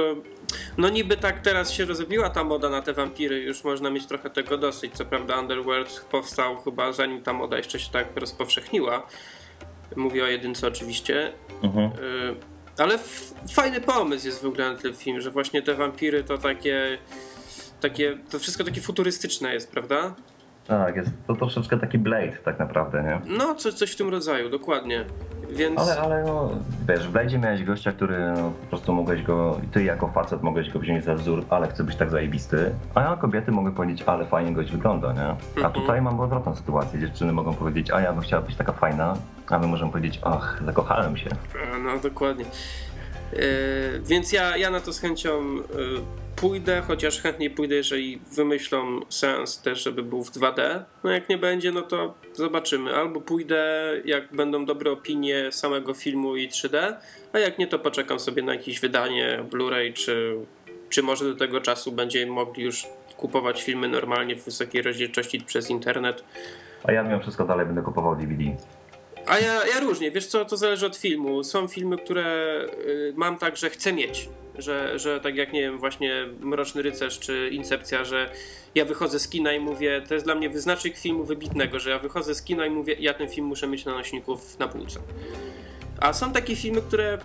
no 0.78 0.88
niby 0.88 1.16
tak 1.16 1.40
teraz 1.40 1.72
się 1.72 1.84
rozbiła 1.84 2.30
ta 2.30 2.44
moda 2.44 2.70
na 2.70 2.82
te 2.82 2.92
wampiry, 2.92 3.40
już 3.40 3.64
można 3.64 3.90
mieć 3.90 4.06
trochę 4.06 4.30
tego 4.30 4.58
dosyć. 4.58 4.92
Co 4.94 5.04
prawda 5.04 5.40
Underworld 5.40 6.06
powstał 6.10 6.56
chyba 6.56 6.92
zanim 6.92 7.22
ta 7.22 7.32
moda 7.32 7.56
jeszcze 7.56 7.78
się 7.80 7.90
tak 7.90 8.16
rozpowszechniła. 8.16 9.06
Mówię 9.96 10.24
o 10.24 10.26
jedynce 10.26 10.66
oczywiście. 10.66 11.32
Mhm. 11.62 11.86
Y, 11.86 12.36
Ale 12.78 12.98
fajny 13.52 13.80
pomysł 13.80 14.26
jest 14.26 14.42
w 14.42 14.46
ogóle 14.46 14.72
na 14.72 14.78
ten 14.78 14.94
film, 14.94 15.20
że 15.20 15.30
właśnie 15.30 15.62
te 15.62 15.74
wampiry 15.74 16.24
to 16.24 16.38
takie, 16.38 16.98
takie, 17.80 18.18
to 18.30 18.38
wszystko 18.38 18.64
takie 18.64 18.80
futurystyczne 18.80 19.54
jest, 19.54 19.72
prawda? 19.72 20.14
Tak, 20.66 20.96
jest 20.96 21.10
to 21.26 21.34
troszeczkę 21.34 21.78
taki 21.78 21.98
Blade 21.98 22.36
tak 22.44 22.58
naprawdę, 22.58 23.02
nie? 23.02 23.36
No, 23.36 23.54
coś, 23.54 23.74
coś 23.74 23.90
w 23.92 23.96
tym 23.96 24.08
rodzaju, 24.08 24.50
dokładnie. 24.50 25.04
Więc 25.50 25.80
Ale, 25.80 26.00
ale 26.00 26.24
no, 26.24 26.50
wiesz, 26.88 27.08
w 27.08 27.12
Blade'zie 27.12 27.38
miałeś 27.38 27.64
gościa, 27.64 27.92
który 27.92 28.32
no, 28.36 28.50
po 28.50 28.66
prostu 28.68 28.92
mogłeś 28.92 29.22
go, 29.22 29.60
ty 29.72 29.84
jako 29.84 30.08
facet 30.08 30.42
mogłeś 30.42 30.70
go 30.70 30.78
wziąć 30.78 31.04
za 31.04 31.14
wzór, 31.14 31.44
ale 31.50 31.68
chcę 31.68 31.84
być 31.84 31.96
tak 31.96 32.10
zajebisty, 32.10 32.70
a 32.94 33.16
kobiety 33.16 33.52
mogły 33.52 33.72
powiedzieć, 33.72 34.02
ale 34.06 34.26
fajnie 34.26 34.52
gość 34.52 34.72
wygląda, 34.72 35.12
nie? 35.12 35.26
A 35.26 35.36
Mhm. 35.56 35.72
tutaj 35.72 36.02
mam 36.02 36.20
odwrotną 36.20 36.56
sytuację, 36.56 37.00
dziewczyny 37.00 37.32
mogą 37.32 37.54
powiedzieć, 37.54 37.90
a 37.90 38.00
ja 38.00 38.12
bym 38.12 38.22
chciała 38.22 38.42
być 38.42 38.56
taka 38.56 38.72
fajna, 38.72 39.16
a 39.48 39.58
my 39.58 39.66
możemy 39.66 39.92
powiedzieć, 39.92 40.20
ach, 40.24 40.62
zakochałem 40.66 41.16
się. 41.16 41.28
no 41.84 41.98
dokładnie. 42.02 42.44
E, 42.44 43.38
więc 44.06 44.32
ja, 44.32 44.56
ja 44.56 44.70
na 44.70 44.80
to 44.80 44.92
z 44.92 45.00
chęcią 45.00 45.30
e, 45.30 46.27
pójdę, 46.40 46.82
chociaż 46.86 47.20
chętniej 47.20 47.50
pójdę, 47.50 47.74
jeżeli 47.74 48.20
wymyślą 48.36 49.00
sens 49.08 49.62
też, 49.62 49.82
żeby 49.82 50.02
był 50.02 50.24
w 50.24 50.30
2D. 50.30 50.82
No 51.04 51.10
jak 51.10 51.28
nie 51.28 51.38
będzie, 51.38 51.72
no 51.72 51.82
to 51.82 52.14
zobaczymy. 52.32 52.94
Albo 52.94 53.20
pójdę, 53.20 53.92
jak 54.04 54.34
będą 54.36 54.64
dobre 54.64 54.90
opinie 54.90 55.52
samego 55.52 55.94
filmu 55.94 56.36
i 56.36 56.48
3D, 56.48 56.94
a 57.32 57.38
jak 57.38 57.58
nie, 57.58 57.66
to 57.66 57.78
poczekam 57.78 58.20
sobie 58.20 58.42
na 58.42 58.54
jakieś 58.54 58.80
wydanie 58.80 59.44
Blu-ray 59.50 59.92
czy 59.92 60.36
czy 60.88 61.02
może 61.02 61.24
do 61.24 61.34
tego 61.34 61.60
czasu 61.60 61.92
będziemy 61.92 62.32
mogli 62.32 62.64
już 62.64 62.86
kupować 63.16 63.62
filmy 63.62 63.88
normalnie 63.88 64.36
w 64.36 64.44
wysokiej 64.44 64.82
rozdzielczości 64.82 65.40
przez 65.40 65.70
internet. 65.70 66.24
A 66.84 66.92
ja 66.92 67.02
mimo 67.02 67.20
wszystko 67.20 67.44
dalej 67.44 67.66
będę 67.66 67.82
kupował 67.82 68.16
DVD. 68.16 68.44
A 69.28 69.38
ja, 69.38 69.66
ja 69.66 69.80
różnie, 69.80 70.10
wiesz 70.10 70.26
co, 70.26 70.44
to 70.44 70.56
zależy 70.56 70.86
od 70.86 70.96
filmu. 70.96 71.44
Są 71.44 71.68
filmy, 71.68 71.98
które 71.98 72.60
y, 72.86 73.12
mam 73.16 73.38
tak, 73.38 73.56
że 73.56 73.70
chcę 73.70 73.92
mieć. 73.92 74.28
Że, 74.58 74.98
że 74.98 75.20
tak 75.20 75.36
jak 75.36 75.52
nie 75.52 75.60
wiem, 75.60 75.78
właśnie 75.78 76.26
Mroczny 76.40 76.82
Rycerz 76.82 77.18
czy 77.18 77.48
Incepcja, 77.52 78.04
że 78.04 78.30
ja 78.74 78.84
wychodzę 78.84 79.18
z 79.18 79.28
kina 79.28 79.52
i 79.52 79.60
mówię, 79.60 80.02
to 80.08 80.14
jest 80.14 80.26
dla 80.26 80.34
mnie 80.34 80.50
wyznacznik 80.50 80.98
filmu 80.98 81.24
wybitnego, 81.24 81.78
że 81.78 81.90
ja 81.90 81.98
wychodzę 81.98 82.34
z 82.34 82.42
kina 82.42 82.66
i 82.66 82.70
mówię, 82.70 82.96
ja 82.98 83.14
ten 83.14 83.28
film 83.28 83.46
muszę 83.46 83.66
mieć 83.66 83.84
na 83.84 83.92
nośniku 83.92 84.38
na 84.58 84.68
półce. 84.68 85.00
A 86.00 86.12
są 86.12 86.32
takie 86.32 86.56
filmy, 86.56 86.82
które 86.82 87.18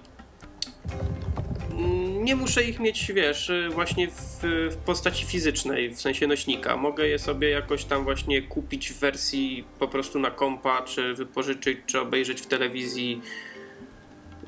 nie 2.23 2.35
muszę 2.35 2.63
ich 2.63 2.79
mieć, 2.79 3.11
wiesz, 3.11 3.49
y, 3.49 3.69
właśnie 3.73 4.07
w, 4.07 4.39
w, 4.71 4.77
postaci 4.85 5.25
fizycznej, 5.25 5.89
w 5.89 6.01
sensie 6.01 6.27
nośnika. 6.27 6.77
Mogę 6.77 7.07
je 7.07 7.19
sobie 7.19 7.49
jakoś 7.49 7.85
tam 7.85 8.03
właśnie 8.03 8.41
kupić 8.41 8.91
w 8.91 8.99
wersji 8.99 9.63
po 9.79 9.87
prostu 9.87 10.19
na 10.19 10.31
kompa, 10.31 10.81
czy 10.81 11.13
wypożyczyć, 11.13 11.77
czy 11.85 11.99
obejrzeć 12.01 12.41
w 12.41 12.47
telewizji. 12.47 13.21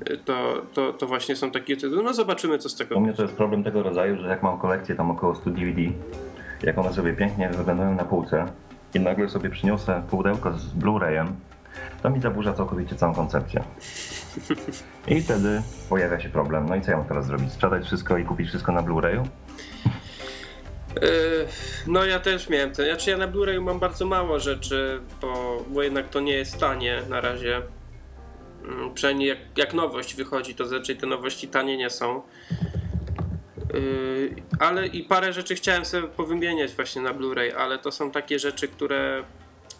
Y, 0.10 0.18
to, 0.18 0.62
to, 0.74 0.94
to 0.94 1.08
właśnie 1.08 1.36
są 1.36 1.52
takie 1.52 1.78
tytuły. 1.78 2.04
No 2.04 2.14
zobaczymy, 2.14 2.58
co 2.58 2.70
z 2.70 2.76
tego 2.76 2.96
U 2.96 3.02
mnie 3.02 3.14
to 3.14 3.22
jest 3.22 3.36
problem 3.36 3.64
tego 3.64 3.84
rodzaju, 3.84 4.18
że 4.18 4.28
jak 4.28 4.44
mam 4.44 4.60
kolekcję 4.60 4.96
tam 4.96 5.12
około 5.12 5.36
100 5.36 5.50
DVD, 5.50 5.82
jak 6.64 6.78
one 6.78 6.94
sobie 6.94 7.14
pięknie 7.14 7.50
wyglądają 7.50 7.96
na 7.96 8.04
półce 8.04 8.46
i 8.94 9.00
nagle 9.00 9.30
sobie 9.30 9.50
przyniosę 9.50 10.04
pudełko 10.10 10.54
z 10.54 10.74
Blu-rayem, 10.74 11.28
to 12.04 12.10
mi 12.10 12.22
zaburza 12.22 12.54
całkowicie 12.54 12.96
całą 12.96 13.14
koncepcję. 13.14 13.64
I 15.08 15.22
wtedy 15.22 15.62
pojawia 15.90 16.20
się 16.20 16.30
problem. 16.30 16.66
No 16.70 16.76
i 16.76 16.82
co 16.82 16.92
ja 16.92 16.98
mam 16.98 17.06
teraz 17.06 17.26
zrobić? 17.26 17.52
Sprzedać 17.54 17.86
wszystko 17.86 18.18
i 18.18 18.26
kupić 18.26 18.50
wszystko 18.50 18.72
na 18.72 18.84
Blu-rayu? 18.84 19.24
Yy, 21.02 21.48
no 21.88 22.06
ja 22.06 22.20
też 22.20 22.50
miałem 22.50 22.72
ten. 22.72 22.86
Znaczy 22.86 23.10
ja 23.10 23.18
na 23.18 23.28
Blu-rayu 23.28 23.62
mam 23.62 23.80
bardzo 23.80 24.06
mało 24.06 24.40
rzeczy, 24.40 25.00
bo, 25.22 25.64
bo 25.68 25.84
jednak 25.84 26.10
to 26.10 26.20
nie 26.20 26.34
jest 26.34 26.60
tanie 26.60 27.02
na 27.10 27.22
razie. 27.22 27.62
Mm, 28.64 28.94
Przynajmniej 28.94 29.30
jak, 29.30 29.38
jak 29.58 29.74
nowość 29.74 30.16
wychodzi, 30.16 30.56
to 30.56 30.64
raczej 30.72 30.98
te 30.98 31.08
nowości 31.08 31.48
tanie 31.48 31.78
nie 31.78 31.90
są. 31.90 32.22
Yy, 33.74 34.36
ale 34.60 34.88
i 34.88 35.04
parę 35.04 35.34
rzeczy 35.34 35.56
chciałem 35.56 35.86
sobie 35.86 36.08
powymieniać 36.08 36.72
właśnie 36.76 37.02
na 37.02 37.14
Blu-ray, 37.14 37.52
ale 37.58 37.78
to 37.78 37.92
są 37.92 38.12
takie 38.12 38.40
rzeczy, 38.40 38.68
które, 38.68 39.24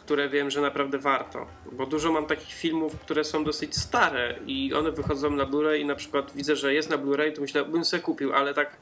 które 0.06 0.30
wiem, 0.30 0.52
że 0.52 0.62
naprawdę 0.62 0.98
warto. 0.98 1.48
Bo 1.72 1.86
dużo 1.86 2.12
mam 2.12 2.26
takich 2.26 2.54
filmów, 2.54 3.00
które 3.00 3.24
są 3.24 3.44
dosyć 3.44 3.78
stare 3.78 4.40
i 4.48 4.74
one 4.74 4.92
wychodzą 4.92 5.32
na 5.32 5.46
Blu-ray 5.46 5.80
i 5.80 5.86
na 5.86 5.96
przykład 5.96 6.32
widzę, 6.36 6.56
że 6.56 6.74
jest 6.74 6.90
na 6.90 6.98
Blu-ray, 6.98 7.32
to 7.32 7.42
myślę, 7.42 7.66
bym 7.66 7.86
sobie 7.86 8.04
kupił, 8.04 8.34
ale 8.34 8.54
tak 8.54 8.78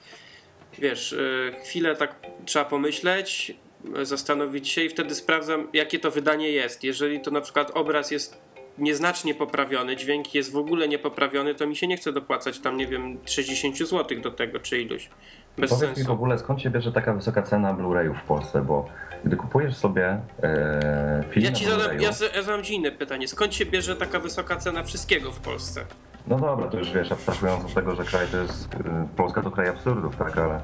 wiesz, 0.80 1.12
yy, 1.12 1.56
chwilę 1.64 1.96
tak 1.96 2.16
trzeba 2.46 2.66
pomyśleć, 2.66 3.56
yy, 3.96 4.06
zastanowić 4.06 4.70
się 4.70 4.84
i 4.84 4.90
wtedy 4.90 5.16
sprawdzam, 5.16 5.68
jakie 5.74 6.00
to 6.00 6.12
wydanie 6.12 6.52
jest. 6.52 6.84
Jeżeli 6.84 7.22
to 7.22 7.32
na 7.32 7.42
przykład 7.42 7.72
obraz 7.72 8.12
jest 8.12 8.38
nieznacznie 8.78 9.36
poprawiony, 9.36 9.96
dźwięk 9.96 10.36
jest 10.36 10.52
w 10.52 10.58
ogóle 10.58 10.88
niepoprawiony, 10.88 11.56
to 11.56 11.68
mi 11.68 11.76
się 11.76 11.88
nie 11.88 11.98
chce 11.98 12.14
dopłacać 12.14 12.60
tam, 12.60 12.78
nie 12.78 12.88
wiem, 12.88 13.18
60 13.26 13.78
zł 13.78 14.22
do 14.22 14.32
tego, 14.32 14.60
czy 14.60 14.82
iluś. 14.82 15.10
Bez 15.58 15.70
Powiedz 15.70 15.89
mi 15.89 15.95
sensu. 15.95 16.10
w 16.12 16.14
ogóle, 16.14 16.39
skąd 16.39 16.62
się 16.62 16.70
bierze 16.70 16.91
taka 16.91 17.14
wysoka 17.14 17.41
cena 17.41 17.74
Blu-rayów 17.74 18.14
w 18.14 18.24
Polsce, 18.24 18.62
bo 18.62 18.86
gdy 19.26 19.36
kupujesz 19.36 19.76
sobie 19.76 20.20
e, 20.43 21.24
film 21.30 21.45
Ja 21.45 21.51
ci 21.51 21.66
zadam, 21.66 21.99
ja, 21.99 22.12
z- 22.12 22.36
ja 22.36 22.41
zadam 22.41 22.64
ci 22.64 22.74
inne 22.76 22.91
pytanie. 22.91 23.28
Skąd 23.28 23.56
się 23.56 23.66
bierze 23.66 23.95
taka 23.95 24.20
wysoka 24.20 24.56
cena 24.58 24.84
wszystkiego 24.84 25.32
w 25.32 25.39
Polsce? 25.39 25.86
No 26.28 26.39
dobra, 26.39 26.68
to 26.68 26.78
już 26.78 26.91
wiesz, 26.91 27.12
abstrahując 27.12 27.66
od 27.66 27.74
tego, 27.74 27.95
że 27.95 28.04
kraj 28.04 28.28
to 28.28 28.38
jest, 28.38 28.74
y, 28.74 28.78
Polska 29.16 29.41
to 29.41 29.51
kraj 29.51 29.68
absurdów, 29.70 30.16
tak, 30.16 30.38
ale 30.38 30.62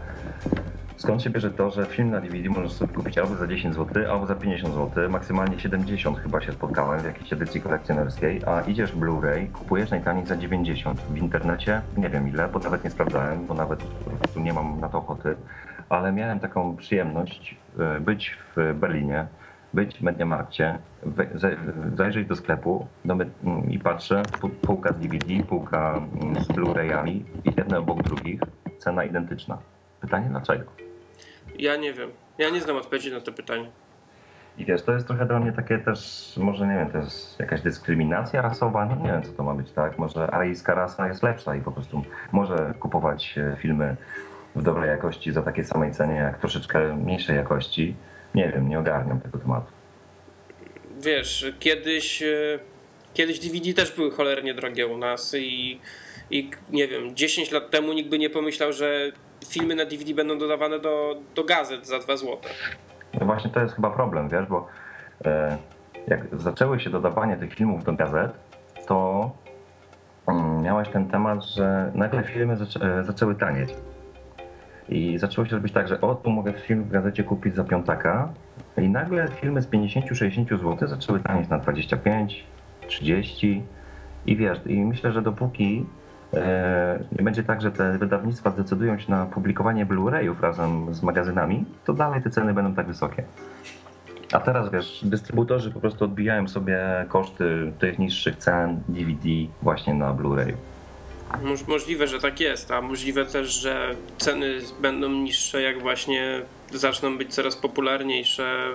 skąd 0.99 1.23
się 1.23 1.29
bierze 1.29 1.51
to, 1.51 1.71
że 1.71 1.85
film 1.85 2.09
na 2.09 2.21
DVD 2.21 2.49
możesz 2.49 2.71
sobie 2.71 2.93
kupić 2.93 3.17
albo 3.17 3.35
za 3.35 3.47
10 3.47 3.75
zł, 3.75 4.11
albo 4.11 4.25
za 4.25 4.35
50 4.35 4.73
zł, 4.73 5.09
maksymalnie 5.09 5.59
70 5.59 6.19
chyba 6.19 6.41
się 6.41 6.51
spotkałem 6.51 6.99
w 6.99 7.05
jakiejś 7.05 7.33
edycji 7.33 7.61
kolekcjonerskiej, 7.61 8.41
a 8.45 8.61
idziesz 8.61 8.95
Blu-ray, 8.95 9.51
kupujesz 9.51 9.91
najtaniej 9.91 10.25
za 10.25 10.37
90 10.37 11.01
w 11.01 11.17
internecie, 11.17 11.81
nie 11.97 12.09
wiem 12.09 12.29
ile, 12.29 12.47
bo 12.47 12.59
nawet 12.59 12.83
nie 12.83 12.89
sprawdzałem, 12.89 13.45
bo 13.45 13.53
nawet 13.53 13.83
prostu 14.19 14.39
nie 14.39 14.53
mam 14.53 14.79
na 14.79 14.89
to 14.89 14.97
ochoty, 14.97 15.35
ale 15.89 16.11
miałem 16.11 16.39
taką 16.39 16.75
przyjemność 16.75 17.57
y, 17.97 17.99
być 18.01 18.37
w 18.55 18.73
Berlinie, 18.79 19.27
być 19.73 19.97
w 19.97 20.01
Mediamarkcie, 20.01 20.79
zajrzeć 21.95 22.27
do 22.27 22.35
sklepu 22.35 22.87
do 23.05 23.13
mm, 23.13 23.69
i 23.69 23.79
patrzę, 23.79 24.23
półka 24.61 24.93
z 24.93 24.97
DVD, 24.97 25.43
półka 25.43 26.01
mm, 26.21 26.43
z 26.43 26.47
Blu-rayami 26.47 27.21
jedne 27.57 27.79
obok 27.79 28.03
drugich, 28.03 28.41
cena 28.77 29.03
identyczna. 29.03 29.57
Pytanie 30.01 30.27
dlaczego? 30.29 30.88
Ja 31.59 31.75
nie 31.75 31.93
wiem. 31.93 32.11
Ja 32.37 32.49
nie 32.49 32.61
znam 32.61 32.77
odpowiedzi 32.77 33.11
na 33.11 33.21
to 33.21 33.31
pytanie. 33.31 33.69
I 34.57 34.65
wiesz, 34.65 34.81
to 34.81 34.91
jest 34.91 35.07
trochę 35.07 35.25
dla 35.25 35.39
mnie 35.39 35.51
takie 35.51 35.77
też, 35.77 36.33
może 36.37 36.67
nie 36.67 36.73
wiem, 36.73 36.89
to 36.91 36.97
jest 36.97 37.39
jakaś 37.39 37.61
dyskryminacja 37.61 38.41
rasowa, 38.41 38.85
no 38.85 38.95
nie 38.95 39.11
wiem 39.11 39.23
co 39.23 39.31
to 39.31 39.43
ma 39.43 39.53
być, 39.53 39.71
tak? 39.71 39.97
Może 39.97 40.31
aryjska 40.31 40.75
rasa 40.75 41.07
jest 41.07 41.23
lepsza 41.23 41.55
i 41.55 41.61
po 41.61 41.71
prostu 41.71 42.03
może 42.31 42.73
kupować 42.79 43.35
e, 43.37 43.57
filmy 43.61 43.95
w 44.55 44.63
dobrej 44.63 44.89
jakości 44.89 45.31
za 45.31 45.41
takiej 45.41 45.65
samej 45.65 45.91
cenie, 45.91 46.15
jak 46.15 46.39
troszeczkę 46.39 46.95
mniejszej 46.95 47.35
jakości. 47.35 47.95
Nie 48.35 48.49
wiem, 48.49 48.69
nie 48.69 48.79
ogarniam 48.79 49.21
tego 49.21 49.37
tematu. 49.37 49.71
Wiesz, 50.99 51.53
kiedyś, 51.59 52.23
e, 52.23 52.59
kiedyś 53.13 53.39
DVD 53.39 53.73
też 53.73 53.95
były 53.95 54.11
cholernie 54.11 54.53
drogie 54.53 54.87
u 54.87 54.97
nas 54.97 55.35
i, 55.37 55.79
i 56.31 56.49
nie 56.69 56.87
wiem, 56.87 57.15
10 57.15 57.51
lat 57.51 57.69
temu 57.69 57.93
nikt 57.93 58.09
by 58.09 58.19
nie 58.19 58.29
pomyślał, 58.29 58.73
że 58.73 59.11
filmy 59.47 59.75
na 59.75 59.85
DVD 59.85 60.13
będą 60.13 60.37
dodawane 60.37 60.79
do, 60.79 61.15
do 61.35 61.43
gazet 61.43 61.87
za 61.87 61.99
2 61.99 62.17
zł. 62.17 62.37
No 63.19 63.25
właśnie 63.25 63.49
to 63.49 63.59
jest 63.59 63.75
chyba 63.75 63.89
problem, 63.89 64.29
wiesz, 64.29 64.45
bo 64.45 64.67
e, 65.25 65.57
jak 66.07 66.39
zaczęły 66.39 66.79
się 66.79 66.89
dodawanie 66.89 67.37
tych 67.37 67.53
filmów 67.53 67.83
do 67.83 67.93
gazet, 67.93 68.31
to 68.87 69.31
mm, 70.27 70.61
miałeś 70.61 70.89
ten 70.89 71.07
temat, 71.07 71.43
że 71.45 71.91
nagle 71.95 72.23
filmy 72.23 72.57
zaczę, 72.57 72.99
e, 72.99 73.03
zaczęły 73.03 73.35
tanieć. 73.35 73.69
I 74.89 75.17
zaczęło 75.17 75.47
się 75.47 75.55
robić 75.55 75.73
tak, 75.73 75.87
że 75.87 76.01
o, 76.01 76.15
tu 76.15 76.29
mogę 76.29 76.53
film 76.53 76.83
w 76.83 76.89
gazecie 76.89 77.23
kupić 77.23 77.55
za 77.55 77.63
piątaka 77.63 78.33
i 78.77 78.89
nagle 78.89 79.27
filmy 79.27 79.61
z 79.61 79.67
50-60 79.67 80.49
zł 80.49 80.87
zaczęły 80.87 81.19
tanieć 81.19 81.49
na 81.49 81.59
25, 81.59 82.43
30 82.87 83.63
i 84.25 84.35
wiesz, 84.35 84.59
i 84.65 84.85
myślę, 84.85 85.11
że 85.11 85.21
dopóki 85.21 85.85
nie 87.17 87.23
będzie 87.23 87.43
tak, 87.43 87.61
że 87.61 87.71
te 87.71 87.97
wydawnictwa 87.97 88.51
zdecydują 88.51 88.99
się 88.99 89.11
na 89.11 89.25
publikowanie 89.25 89.85
Blu-rayów 89.85 90.41
razem 90.41 90.93
z 90.93 91.03
magazynami, 91.03 91.65
to 91.85 91.93
dalej 91.93 92.21
te 92.21 92.29
ceny 92.29 92.53
będą 92.53 92.75
tak 92.75 92.87
wysokie. 92.87 93.23
A 94.31 94.39
teraz 94.39 94.71
wiesz, 94.71 94.99
dystrybutorzy 95.03 95.71
po 95.71 95.79
prostu 95.79 96.05
odbijają 96.05 96.47
sobie 96.47 96.79
koszty 97.07 97.71
tych 97.79 97.99
niższych 97.99 98.37
cen 98.37 98.81
DVD 98.87 99.29
właśnie 99.61 99.93
na 99.93 100.13
Blu-rayu. 100.13 100.53
Moż, 101.43 101.67
możliwe, 101.67 102.07
że 102.07 102.19
tak 102.19 102.39
jest, 102.39 102.71
a 102.71 102.81
możliwe 102.81 103.25
też, 103.25 103.53
że 103.53 103.95
ceny 104.17 104.59
będą 104.81 105.09
niższe, 105.09 105.61
jak 105.61 105.81
właśnie 105.81 106.41
zaczną 106.71 107.17
być 107.17 107.33
coraz 107.33 107.55
popularniejsze, 107.55 108.67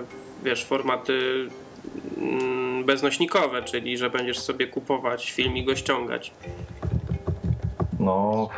wiesz, 0.43 0.65
formaty 0.65 1.47
mm, 2.17 2.85
beznośnikowe, 2.85 3.63
czyli 3.63 3.97
że 3.97 4.09
będziesz 4.09 4.39
sobie 4.39 4.67
kupować 4.67 5.31
film 5.31 5.57
i 5.57 5.65
go 5.65 5.75
ściągać. 5.75 6.31
No. 8.05 8.49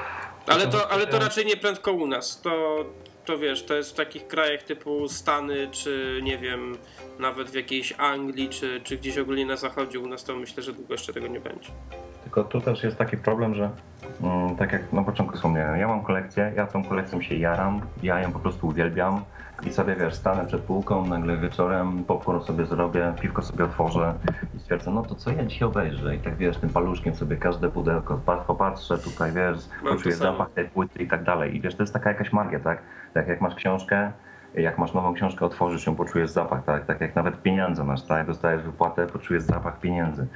Ale 0.47 0.67
to, 0.67 0.91
ale 0.91 1.07
to 1.07 1.19
raczej 1.19 1.45
nie 1.45 1.57
prędko 1.57 1.91
u 1.91 2.07
nas. 2.07 2.41
To, 2.41 2.85
to 3.25 3.37
wiesz, 3.37 3.63
to 3.63 3.73
jest 3.73 3.91
w 3.91 3.95
takich 3.95 4.27
krajach 4.27 4.63
typu 4.63 5.07
Stany, 5.07 5.67
czy 5.71 6.19
nie 6.23 6.37
wiem, 6.37 6.77
nawet 7.19 7.49
w 7.49 7.53
jakiejś 7.53 7.93
Anglii, 7.97 8.49
czy, 8.49 8.81
czy 8.83 8.97
gdzieś 8.97 9.17
ogólnie 9.17 9.45
na 9.45 9.55
zachodzie. 9.55 9.99
U 9.99 10.07
nas 10.07 10.23
to 10.23 10.35
myślę, 10.35 10.63
że 10.63 10.73
długo 10.73 10.93
jeszcze 10.93 11.13
tego 11.13 11.27
nie 11.27 11.39
będzie. 11.39 11.69
Tylko 12.23 12.43
tu 12.43 12.61
też 12.61 12.83
jest 12.83 12.97
taki 12.97 13.17
problem, 13.17 13.55
że 13.55 13.69
mm, 14.23 14.55
tak 14.55 14.71
jak 14.71 14.93
na 14.93 15.03
początku 15.03 15.35
wspomniałem, 15.35 15.79
ja 15.79 15.87
mam 15.87 16.03
kolekcję, 16.03 16.53
ja 16.55 16.67
tą 16.67 16.83
kolekcją 16.83 17.21
się 17.21 17.35
jaram, 17.35 17.81
ja 18.03 18.19
ją 18.19 18.31
po 18.31 18.39
prostu 18.39 18.67
uwielbiam 18.67 19.23
i 19.63 19.73
sobie 19.73 19.95
wiesz, 19.95 20.13
stanę 20.13 20.45
przed 20.45 20.61
półką, 20.61 21.05
nagle 21.05 21.37
wieczorem 21.37 22.03
popcorn 22.03 22.41
sobie 22.41 22.65
zrobię, 22.65 23.13
piwko 23.21 23.41
sobie 23.41 23.63
otworzę 23.65 24.13
i 24.55 24.59
stwierdzę, 24.59 24.91
no 24.91 25.01
to 25.03 25.15
co 25.15 25.31
ja 25.31 25.45
dzisiaj 25.45 25.67
obejrzę 25.67 26.15
i 26.15 26.19
tak 26.19 26.35
wiesz, 26.37 26.57
tym 26.57 26.69
paluszkiem 26.69 27.15
sobie 27.15 27.37
każde 27.37 27.69
pudełko 27.69 28.19
pa- 28.25 28.37
popatrzę, 28.37 28.97
tutaj 28.97 29.31
wiesz, 29.31 29.57
poczuję 29.89 30.15
zapach 30.15 30.49
tej 30.49 30.65
płyty 30.65 31.03
i 31.03 31.07
tak 31.07 31.23
dalej 31.23 31.55
i 31.55 31.61
wiesz, 31.61 31.75
to 31.75 31.83
jest 31.83 31.93
taka 31.93 32.09
jakaś 32.09 32.33
magia, 32.33 32.59
tak? 32.59 32.81
Tak 33.13 33.27
jak 33.27 33.41
masz 33.41 33.55
książkę, 33.55 34.11
jak 34.55 34.77
masz 34.77 34.93
nową 34.93 35.13
książkę, 35.13 35.45
otworzysz 35.45 35.85
ją, 35.87 35.95
poczujesz 35.95 36.29
zapach, 36.29 36.63
tak? 36.63 36.85
Tak 36.85 37.01
jak 37.01 37.15
nawet 37.15 37.41
pieniądze 37.41 37.83
masz, 37.83 38.01
tak? 38.03 38.27
Dostajesz 38.27 38.63
wypłatę, 38.63 39.07
poczujesz 39.07 39.43
zapach 39.43 39.79
pieniędzy. 39.79 40.27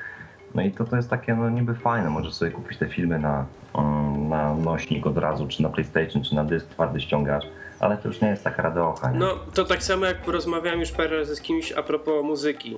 No 0.55 0.61
i 0.61 0.72
to, 0.72 0.86
to 0.86 0.95
jest 0.95 1.09
takie 1.09 1.36
no 1.36 1.49
niby 1.49 1.74
fajne, 1.76 2.09
możesz 2.09 2.34
sobie 2.34 2.51
kupić 2.51 2.78
te 2.78 2.88
filmy 2.88 3.19
na, 3.19 3.45
mm, 3.78 4.30
na 4.30 4.53
nośnik 4.53 5.07
od 5.07 5.17
razu, 5.17 5.47
czy 5.47 5.63
na 5.63 5.69
PlayStation, 5.69 6.24
czy 6.24 6.36
na 6.36 6.43
dysk 6.43 6.67
twardy 6.69 6.99
ściągasz, 7.01 7.45
ale 7.82 7.97
to 7.97 8.07
już 8.07 8.21
nie 8.21 8.27
jest 8.27 8.43
taka 8.43 8.61
radocha, 8.63 9.11
nie? 9.11 9.19
No, 9.19 9.39
to 9.53 9.65
tak 9.65 9.84
samo 9.84 10.05
jak 10.05 10.27
rozmawiałem 10.27 10.79
już 10.79 10.91
parę 10.91 11.17
razy 11.17 11.36
z 11.36 11.41
kimś 11.41 11.71
a 11.71 11.84
propos 11.84 12.23
muzyki. 12.25 12.77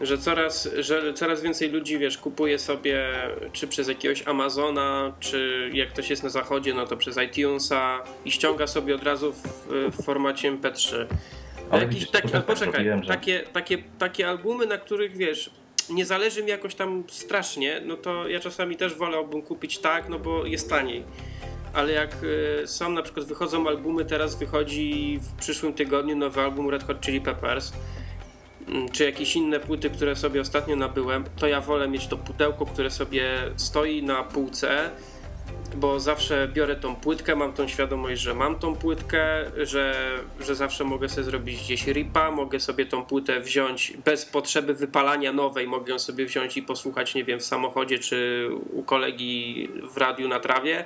że 0.00 0.18
coraz, 0.18 0.68
że 0.78 1.14
coraz 1.14 1.42
więcej 1.42 1.70
ludzi, 1.70 1.98
wiesz, 1.98 2.18
kupuje 2.18 2.58
sobie 2.58 3.04
czy 3.52 3.68
przez 3.68 3.88
jakiegoś 3.88 4.28
Amazona, 4.28 5.12
czy 5.20 5.70
jak 5.72 5.88
ktoś 5.88 6.10
jest 6.10 6.22
na 6.22 6.28
zachodzie, 6.28 6.74
no 6.74 6.86
to 6.86 6.96
przez 6.96 7.16
iTunesa 7.18 8.02
i 8.24 8.30
ściąga 8.30 8.66
sobie 8.66 8.94
od 8.94 9.02
razu 9.02 9.32
w, 9.32 9.68
w 9.92 10.04
formacie 10.04 10.52
MP3. 10.52 11.06
Ale 11.70 11.82
Jakiś 11.82 11.94
widzisz, 11.94 12.10
taki, 12.10 12.22
też 12.22 12.32
tak 12.32 12.44
poczekaj, 12.44 12.72
robiłem, 12.74 13.02
że- 13.02 13.08
takie, 13.08 13.40
takie, 13.52 13.78
takie 13.98 14.28
albumy, 14.28 14.66
na 14.66 14.78
których 14.78 15.16
wiesz, 15.16 15.50
nie 15.90 16.06
zależy 16.06 16.42
mi 16.42 16.48
jakoś 16.50 16.74
tam 16.74 17.04
strasznie, 17.08 17.80
no 17.84 17.96
to 17.96 18.28
ja 18.28 18.40
czasami 18.40 18.76
też 18.76 18.94
wolałbym 18.94 19.42
kupić 19.42 19.78
tak, 19.78 20.08
no 20.08 20.18
bo 20.18 20.46
jest 20.46 20.70
taniej. 20.70 21.04
Ale 21.72 21.92
jak 21.92 22.16
y, 22.22 22.66
są 22.66 22.90
na 22.90 23.02
przykład 23.02 23.26
wychodzą 23.26 23.68
albumy, 23.68 24.04
teraz 24.04 24.38
wychodzi 24.38 25.20
w 25.22 25.32
przyszłym 25.32 25.72
tygodniu 25.72 26.16
nowy 26.16 26.40
album 26.40 26.70
Red 26.70 26.84
Hot 26.86 27.00
Chili 27.00 27.20
Peppers, 27.20 27.72
mm, 28.68 28.88
czy 28.88 29.04
jakieś 29.04 29.36
inne 29.36 29.60
płyty, 29.60 29.90
które 29.90 30.16
sobie 30.16 30.40
ostatnio 30.40 30.76
nabyłem, 30.76 31.24
to 31.36 31.46
ja 31.46 31.60
wolę 31.60 31.88
mieć 31.88 32.06
to 32.06 32.16
pudełko, 32.16 32.66
które 32.66 32.90
sobie 32.90 33.30
stoi 33.56 34.02
na 34.02 34.22
półce, 34.22 34.90
bo 35.76 36.00
zawsze 36.00 36.48
biorę 36.48 36.76
tą 36.76 36.96
płytkę, 36.96 37.36
mam 37.36 37.52
tą 37.52 37.68
świadomość, 37.68 38.22
że 38.22 38.34
mam 38.34 38.58
tą 38.58 38.76
płytkę, 38.76 39.44
że, 39.62 39.94
że 40.40 40.54
zawsze 40.54 40.84
mogę 40.84 41.08
sobie 41.08 41.24
zrobić 41.24 41.60
gdzieś 41.60 41.86
ripa, 41.86 42.30
mogę 42.30 42.60
sobie 42.60 42.86
tą 42.86 43.04
płytę 43.04 43.40
wziąć 43.40 43.92
bez 44.04 44.26
potrzeby 44.26 44.74
wypalania 44.74 45.32
nowej, 45.32 45.66
mogę 45.66 45.92
ją 45.92 45.98
sobie 45.98 46.26
wziąć 46.26 46.56
i 46.56 46.62
posłuchać, 46.62 47.14
nie 47.14 47.24
wiem, 47.24 47.40
w 47.40 47.44
samochodzie 47.44 47.98
czy 47.98 48.48
u 48.72 48.82
kolegi 48.82 49.68
w 49.94 49.96
radiu 49.96 50.28
na 50.28 50.40
trawie. 50.40 50.84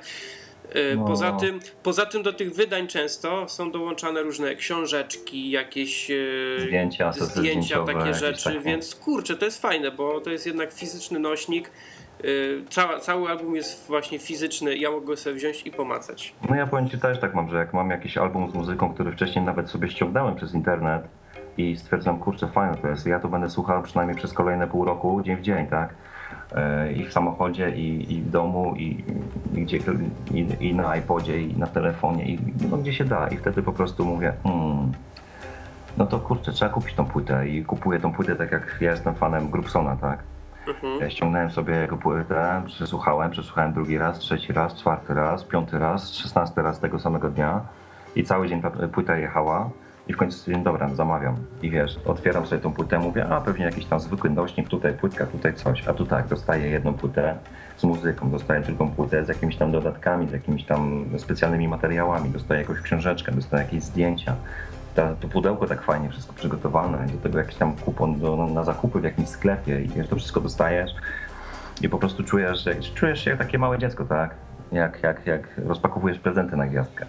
Yy, 0.74 0.96
No. 0.96 1.04
Poza, 1.04 1.32
tym, 1.32 1.60
poza 1.82 2.06
tym 2.06 2.22
do 2.22 2.32
tych 2.32 2.54
wydań 2.54 2.86
często 2.86 3.48
są 3.48 3.70
dołączane 3.70 4.22
różne 4.22 4.54
książeczki, 4.54 5.50
jakieś 5.50 6.08
yy, 6.08 6.56
Zdjęcia, 6.60 7.12
zdjęcia, 7.12 7.84
takie 7.84 8.14
rzeczy, 8.14 8.44
takie. 8.44 8.60
więc 8.60 8.94
kurczę, 8.94 9.36
to 9.36 9.44
jest 9.44 9.62
fajne, 9.62 9.90
bo 9.90 10.20
to 10.20 10.30
jest 10.30 10.46
jednak 10.46 10.72
fizyczny 10.72 11.18
nośnik. 11.18 11.70
Yy, 12.24 12.64
Cała, 12.70 13.00
cały 13.00 13.30
album 13.30 13.56
jest 13.56 13.86
właśnie 13.86 14.18
fizyczny, 14.18 14.76
ja 14.76 14.90
mogę 14.90 15.16
sobie 15.16 15.36
wziąć 15.36 15.66
i 15.66 15.70
pomacać. 15.70 16.34
No 16.50 16.56
ja 16.56 16.66
powiem 16.66 16.88
Ci 16.88 16.98
też 16.98 17.20
tak 17.20 17.34
mam, 17.34 17.50
że 17.50 17.56
jak 17.56 17.72
mam 17.74 17.90
jakiś 17.90 18.18
album 18.18 18.50
z 18.50 18.54
muzyką, 18.54 18.94
który 18.94 19.12
wcześniej 19.12 19.44
nawet 19.44 19.70
sobie 19.70 19.88
ściągnąłem 19.88 20.34
przez 20.36 20.54
internet 20.54 21.02
i 21.58 21.76
stwierdzam, 21.76 22.18
kurczę, 22.18 22.48
fajne 22.54 22.76
to 22.82 22.88
jest, 22.88 23.06
ja 23.06 23.20
to 23.20 23.28
będę 23.28 23.50
słuchał 23.50 23.82
przynajmniej 23.82 24.16
przez 24.16 24.32
kolejne 24.32 24.66
pół 24.68 24.84
roku, 24.84 25.22
dzień 25.22 25.36
w 25.36 25.40
dzień, 25.42 25.66
tak? 25.66 25.94
E, 26.54 26.92
I 26.92 27.04
w 27.04 27.12
samochodzie, 27.12 27.70
i, 27.70 28.14
i 28.14 28.22
w 28.22 28.30
domu, 28.30 28.74
i, 28.76 29.04
i, 29.54 29.62
gdzie, 29.62 29.78
i, 30.34 30.66
i 30.68 30.74
na 30.74 30.96
iPodzie, 30.96 31.42
i 31.42 31.58
na 31.58 31.66
telefonie, 31.66 32.24
i 32.24 32.38
no, 32.70 32.76
gdzie 32.76 32.92
się 32.92 33.04
da. 33.04 33.28
I 33.28 33.36
wtedy 33.36 33.62
po 33.62 33.72
prostu 33.72 34.04
mówię, 34.04 34.32
hmm, 34.42 34.92
no 35.96 36.06
to 36.06 36.18
kurczę, 36.18 36.52
trzeba 36.52 36.72
kupić 36.72 36.94
tą 36.94 37.04
płytę. 37.04 37.48
I 37.48 37.64
kupuję 37.64 38.00
tą 38.00 38.12
płytę 38.12 38.36
tak 38.36 38.52
jak 38.52 38.76
ja 38.80 38.90
jestem 38.90 39.14
fanem 39.14 39.50
Grubsona, 39.50 39.96
tak? 39.96 40.18
Mhm. 40.68 41.00
Ja 41.00 41.10
ściągnąłem 41.10 41.50
sobie 41.50 41.74
jego 41.74 41.96
płytę, 41.96 42.62
przesłuchałem, 42.66 43.30
przesłuchałem 43.30 43.72
drugi 43.72 43.98
raz, 43.98 44.18
trzeci 44.18 44.52
raz, 44.52 44.74
czwarty 44.74 45.14
raz, 45.14 45.44
piąty 45.44 45.78
raz, 45.78 46.12
szesnasty 46.14 46.62
raz 46.62 46.80
tego 46.80 46.98
samego 46.98 47.30
dnia 47.30 47.60
i 48.16 48.24
cały 48.24 48.48
dzień 48.48 48.62
ta 48.62 48.70
płyta 48.70 49.16
jechała 49.16 49.70
i 50.08 50.12
w 50.12 50.16
końcu 50.16 50.38
stwierdziłem, 50.38 50.64
dobra, 50.64 50.94
zamawiam. 50.94 51.36
I 51.62 51.70
wiesz, 51.70 51.98
otwieram 52.04 52.46
sobie 52.46 52.60
tą 52.60 52.72
płytę, 52.72 52.98
mówię, 52.98 53.28
a 53.28 53.40
pewnie 53.40 53.64
jakiś 53.64 53.84
tam 53.84 54.00
zwykły 54.00 54.30
nośnik, 54.30 54.68
tutaj 54.68 54.92
płytka, 54.92 55.26
tutaj 55.26 55.54
coś, 55.54 55.88
a 55.88 55.94
tu 55.94 56.06
tak, 56.06 56.28
dostaję 56.28 56.68
jedną 56.68 56.94
płytę 56.94 57.34
z 57.76 57.84
muzyką, 57.84 58.30
dostaję 58.30 58.60
drugą 58.60 58.90
płytę 58.90 59.24
z 59.24 59.28
jakimiś 59.28 59.56
tam 59.56 59.72
dodatkami, 59.72 60.28
z 60.28 60.32
jakimiś 60.32 60.64
tam 60.64 61.04
specjalnymi 61.18 61.68
materiałami, 61.68 62.30
dostaję 62.30 62.60
jakąś 62.60 62.80
książeczkę, 62.80 63.32
dostaję 63.32 63.64
jakieś 63.64 63.82
zdjęcia. 63.82 64.34
Ta, 64.94 65.14
to 65.14 65.28
pudełko 65.28 65.66
tak 65.66 65.82
fajnie 65.82 66.10
wszystko 66.10 66.32
przygotowane, 66.32 67.06
do 67.06 67.18
tego 67.18 67.38
jakiś 67.38 67.56
tam 67.56 67.76
kupon 67.76 68.20
do, 68.20 68.46
na 68.46 68.64
zakupy 68.64 69.00
w 69.00 69.04
jakimś 69.04 69.28
sklepie 69.28 69.82
i 69.82 69.88
wiesz, 69.88 70.08
to 70.08 70.16
wszystko 70.16 70.40
dostajesz 70.40 70.90
i 71.82 71.88
po 71.88 71.98
prostu 71.98 72.24
czujesz, 72.24 72.68
czujesz 72.94 73.24
się 73.24 73.30
jak 73.30 73.38
takie 73.38 73.58
małe 73.58 73.78
dziecko, 73.78 74.04
tak? 74.04 74.34
Jak, 74.72 75.02
jak, 75.02 75.26
jak 75.26 75.48
rozpakowujesz 75.66 76.18
prezenty 76.18 76.56
na 76.56 76.66
gwiazdkę. 76.66 77.06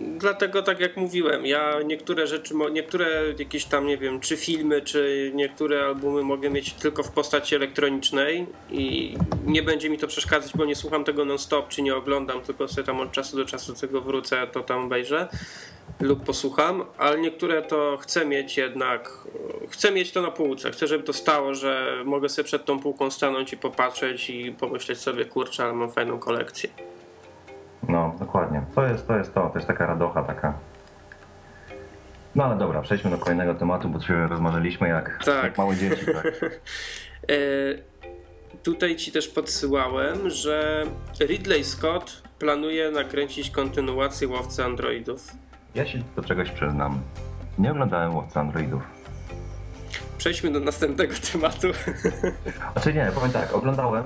Dlatego, 0.00 0.62
tak 0.62 0.80
jak 0.80 0.96
mówiłem, 0.96 1.46
ja 1.46 1.82
niektóre 1.84 2.26
rzeczy, 2.26 2.54
niektóre 2.72 3.06
jakieś 3.38 3.64
tam, 3.64 3.86
nie 3.86 3.98
wiem, 3.98 4.20
czy 4.20 4.36
filmy, 4.36 4.82
czy 4.82 5.30
niektóre 5.34 5.84
albumy 5.84 6.22
mogę 6.22 6.50
mieć 6.50 6.72
tylko 6.72 7.02
w 7.02 7.10
postaci 7.10 7.54
elektronicznej 7.54 8.46
i 8.70 9.14
nie 9.46 9.62
będzie 9.62 9.90
mi 9.90 9.98
to 9.98 10.06
przeszkadzać, 10.06 10.52
bo 10.54 10.64
nie 10.64 10.76
słucham 10.76 11.04
tego 11.04 11.24
non-stop, 11.24 11.68
czy 11.68 11.82
nie 11.82 11.96
oglądam, 11.96 12.40
tylko 12.40 12.68
sobie 12.68 12.86
tam 12.86 13.00
od 13.00 13.12
czasu 13.12 13.36
do 13.36 13.44
czasu 13.44 13.74
tego 13.74 14.00
wrócę, 14.00 14.46
to 14.46 14.60
tam 14.60 14.84
obejrzę 14.84 15.28
lub 16.00 16.24
posłucham, 16.24 16.84
ale 16.98 17.20
niektóre 17.20 17.62
to 17.62 17.98
chcę 18.00 18.26
mieć 18.26 18.56
jednak, 18.56 19.10
chcę 19.70 19.92
mieć 19.92 20.12
to 20.12 20.22
na 20.22 20.30
półce, 20.30 20.70
chcę, 20.70 20.86
żeby 20.86 21.04
to 21.04 21.12
stało, 21.12 21.54
że 21.54 22.02
mogę 22.04 22.28
sobie 22.28 22.46
przed 22.46 22.64
tą 22.64 22.78
półką 22.78 23.10
stanąć 23.10 23.52
i 23.52 23.56
popatrzeć 23.56 24.30
i 24.30 24.52
pomyśleć 24.52 24.98
sobie, 24.98 25.24
kurczę, 25.24 25.64
ale 25.64 25.72
mam 25.72 25.90
fajną 25.90 26.18
kolekcję. 26.18 26.91
No, 27.88 28.14
dokładnie. 28.18 28.62
To 28.74 28.86
jest 28.86 29.06
to, 29.06 29.16
jest 29.16 29.34
to, 29.34 29.48
to 29.50 29.58
jest 29.58 29.68
taka 29.68 29.86
radocha 29.86 30.22
taka. 30.22 30.54
No 32.34 32.44
ale 32.44 32.56
dobra, 32.56 32.82
przejdźmy 32.82 33.10
do 33.10 33.18
kolejnego 33.18 33.54
tematu, 33.54 33.88
bo 33.88 34.00
się 34.00 34.28
rozmarzyliśmy 34.28 34.88
jak, 34.88 35.24
Tak. 35.24 35.44
jak 35.44 35.58
małe 35.58 35.76
dzieci. 35.76 36.06
Tak? 36.06 36.24
E, 37.22 37.34
tutaj 38.62 38.96
ci 38.96 39.12
też 39.12 39.28
podsyłałem, 39.28 40.30
że 40.30 40.84
Ridley 41.20 41.64
Scott 41.64 42.22
planuje 42.38 42.90
nakręcić 42.90 43.50
kontynuację 43.50 44.28
łowcy 44.28 44.64
androidów. 44.64 45.26
Ja 45.74 45.86
się 45.86 45.98
do 46.16 46.22
czegoś 46.22 46.50
przyznam. 46.50 47.00
Nie 47.58 47.70
oglądałem 47.70 48.14
łowcy 48.14 48.38
androidów. 48.38 48.82
Przejdźmy 50.18 50.50
do 50.50 50.60
następnego 50.60 51.14
tematu. 51.32 51.68
Znaczy 52.72 52.94
nie, 52.94 53.10
powiem 53.14 53.30
tak, 53.32 53.54
oglądałem, 53.54 54.04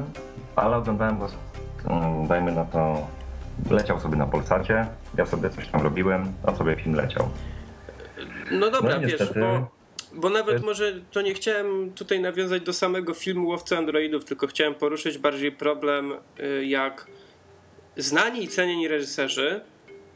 ale 0.56 0.76
oglądałem 0.76 1.18
go, 1.18 1.28
mm, 1.88 2.26
dajmy 2.26 2.52
na 2.52 2.64
to, 2.64 3.06
leciał 3.70 4.00
sobie 4.00 4.16
na 4.16 4.26
Polsacie, 4.26 4.86
ja 5.18 5.26
sobie 5.26 5.50
coś 5.50 5.68
tam 5.68 5.82
robiłem, 5.82 6.32
a 6.46 6.54
sobie 6.54 6.76
film 6.76 6.94
leciał. 6.94 7.28
No 8.50 8.70
dobra, 8.70 8.90
No 8.96 9.02
i 9.02 9.06
wiesz, 9.06 9.20
niestety- 9.20 9.40
bo, 9.40 9.70
bo 10.14 10.30
nawet 10.30 10.62
może 10.62 10.92
to 11.10 11.22
nie 11.22 11.34
chciałem 11.34 11.92
tutaj 11.92 12.20
nawiązać 12.20 12.62
do 12.62 12.72
samego 12.72 13.14
filmu 13.14 13.48
Łowcy 13.48 13.76
Androidów, 13.76 14.24
tylko 14.24 14.46
chciałem 14.46 14.74
poruszyć 14.74 15.18
bardziej 15.18 15.52
problem, 15.52 16.12
y, 16.40 16.66
jak 16.66 17.06
znani 17.96 18.44
i 18.44 18.48
cenieni 18.48 18.88
reżyserzy 18.88 19.60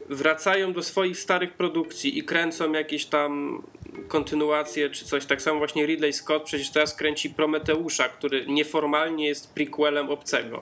wracają 0.09 0.73
do 0.73 0.83
swoich 0.83 1.19
starych 1.19 1.53
produkcji 1.53 2.17
i 2.17 2.23
kręcą 2.23 2.71
jakieś 2.71 3.05
tam 3.05 3.61
kontynuacje 4.07 4.89
czy 4.89 5.05
coś. 5.05 5.25
Tak 5.25 5.41
samo 5.41 5.57
właśnie 5.59 5.85
Ridley 5.85 6.13
Scott 6.13 6.43
przecież 6.43 6.71
teraz 6.71 6.95
kręci 6.95 7.29
Prometeusza, 7.29 8.09
który 8.09 8.45
nieformalnie 8.47 9.27
jest 9.27 9.53
prequelem 9.53 10.09
Obcego. 10.09 10.61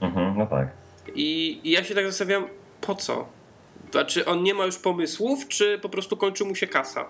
Mhm, 0.00 0.38
no 0.38 0.46
tak. 0.46 0.68
I, 1.14 1.60
I 1.64 1.70
ja 1.70 1.84
się 1.84 1.94
tak 1.94 2.06
zastanawiam, 2.06 2.48
po 2.80 2.94
co? 2.94 3.28
Znaczy, 3.90 4.24
on 4.24 4.42
nie 4.42 4.54
ma 4.54 4.66
już 4.66 4.78
pomysłów, 4.78 5.48
czy 5.48 5.78
po 5.82 5.88
prostu 5.88 6.16
kończy 6.16 6.44
mu 6.44 6.54
się 6.54 6.66
kasa? 6.66 7.08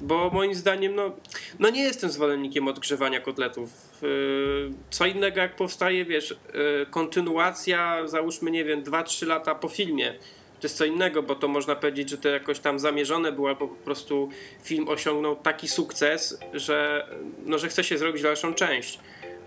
Bo 0.00 0.30
moim 0.30 0.54
zdaniem, 0.54 0.94
no, 0.94 1.16
no 1.58 1.70
nie 1.70 1.82
jestem 1.82 2.10
zwolennikiem 2.10 2.68
odgrzewania 2.68 3.20
kotletów. 3.20 3.70
Yy, 4.02 4.72
Co 4.90 5.06
innego, 5.06 5.40
jak 5.40 5.56
powstaje, 5.56 6.04
wiesz, 6.04 6.30
yy, 6.54 6.86
kontynuacja, 6.90 8.08
załóżmy, 8.08 8.50
nie 8.50 8.64
wiem, 8.64 8.82
2-3 8.82 9.26
lata 9.26 9.54
po 9.54 9.68
filmie. 9.68 10.14
To 10.60 10.66
jest 10.66 10.76
co 10.76 10.84
innego, 10.84 11.22
bo 11.22 11.34
to 11.34 11.48
można 11.48 11.76
powiedzieć, 11.76 12.10
że 12.10 12.18
to 12.18 12.28
jakoś 12.28 12.58
tam 12.58 12.78
zamierzone 12.78 13.32
było, 13.32 13.48
albo 13.48 13.68
po 13.68 13.84
prostu 13.84 14.28
film 14.62 14.88
osiągnął 14.88 15.36
taki 15.36 15.68
sukces, 15.68 16.38
że, 16.52 17.06
no, 17.46 17.58
że 17.58 17.68
chce 17.68 17.84
się 17.84 17.98
zrobić 17.98 18.22
dalszą 18.22 18.54
część. 18.54 18.98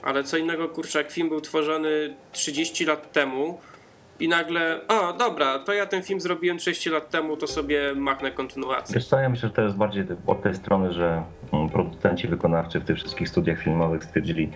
Ale 0.05 0.23
co 0.23 0.37
innego, 0.37 0.69
kurczę, 0.69 0.99
jak 0.99 1.11
film 1.11 1.29
był 1.29 1.41
tworzony 1.41 2.15
30 2.31 2.85
lat 2.85 3.11
temu 3.11 3.59
i 4.19 4.27
nagle, 4.27 4.81
o 4.87 5.13
dobra, 5.13 5.59
to 5.59 5.73
ja 5.73 5.85
ten 5.85 6.03
film 6.03 6.21
zrobiłem 6.21 6.57
30 6.57 6.89
lat 6.89 7.09
temu, 7.09 7.37
to 7.37 7.47
sobie 7.47 7.95
machnę 7.95 8.31
kontynuację. 8.31 8.93
Wiesz 8.95 9.07
co, 9.07 9.19
ja 9.19 9.29
myślę, 9.29 9.49
że 9.49 9.55
to 9.55 9.61
jest 9.61 9.75
bardziej 9.75 10.03
od 10.27 10.43
tej 10.43 10.55
strony, 10.55 10.93
że 10.93 11.23
mm, 11.53 11.69
producenci 11.69 12.27
wykonawczy 12.27 12.79
w 12.79 12.85
tych 12.85 12.97
wszystkich 12.97 13.29
studiach 13.29 13.59
filmowych 13.59 14.03
stwierdzili, 14.03 14.51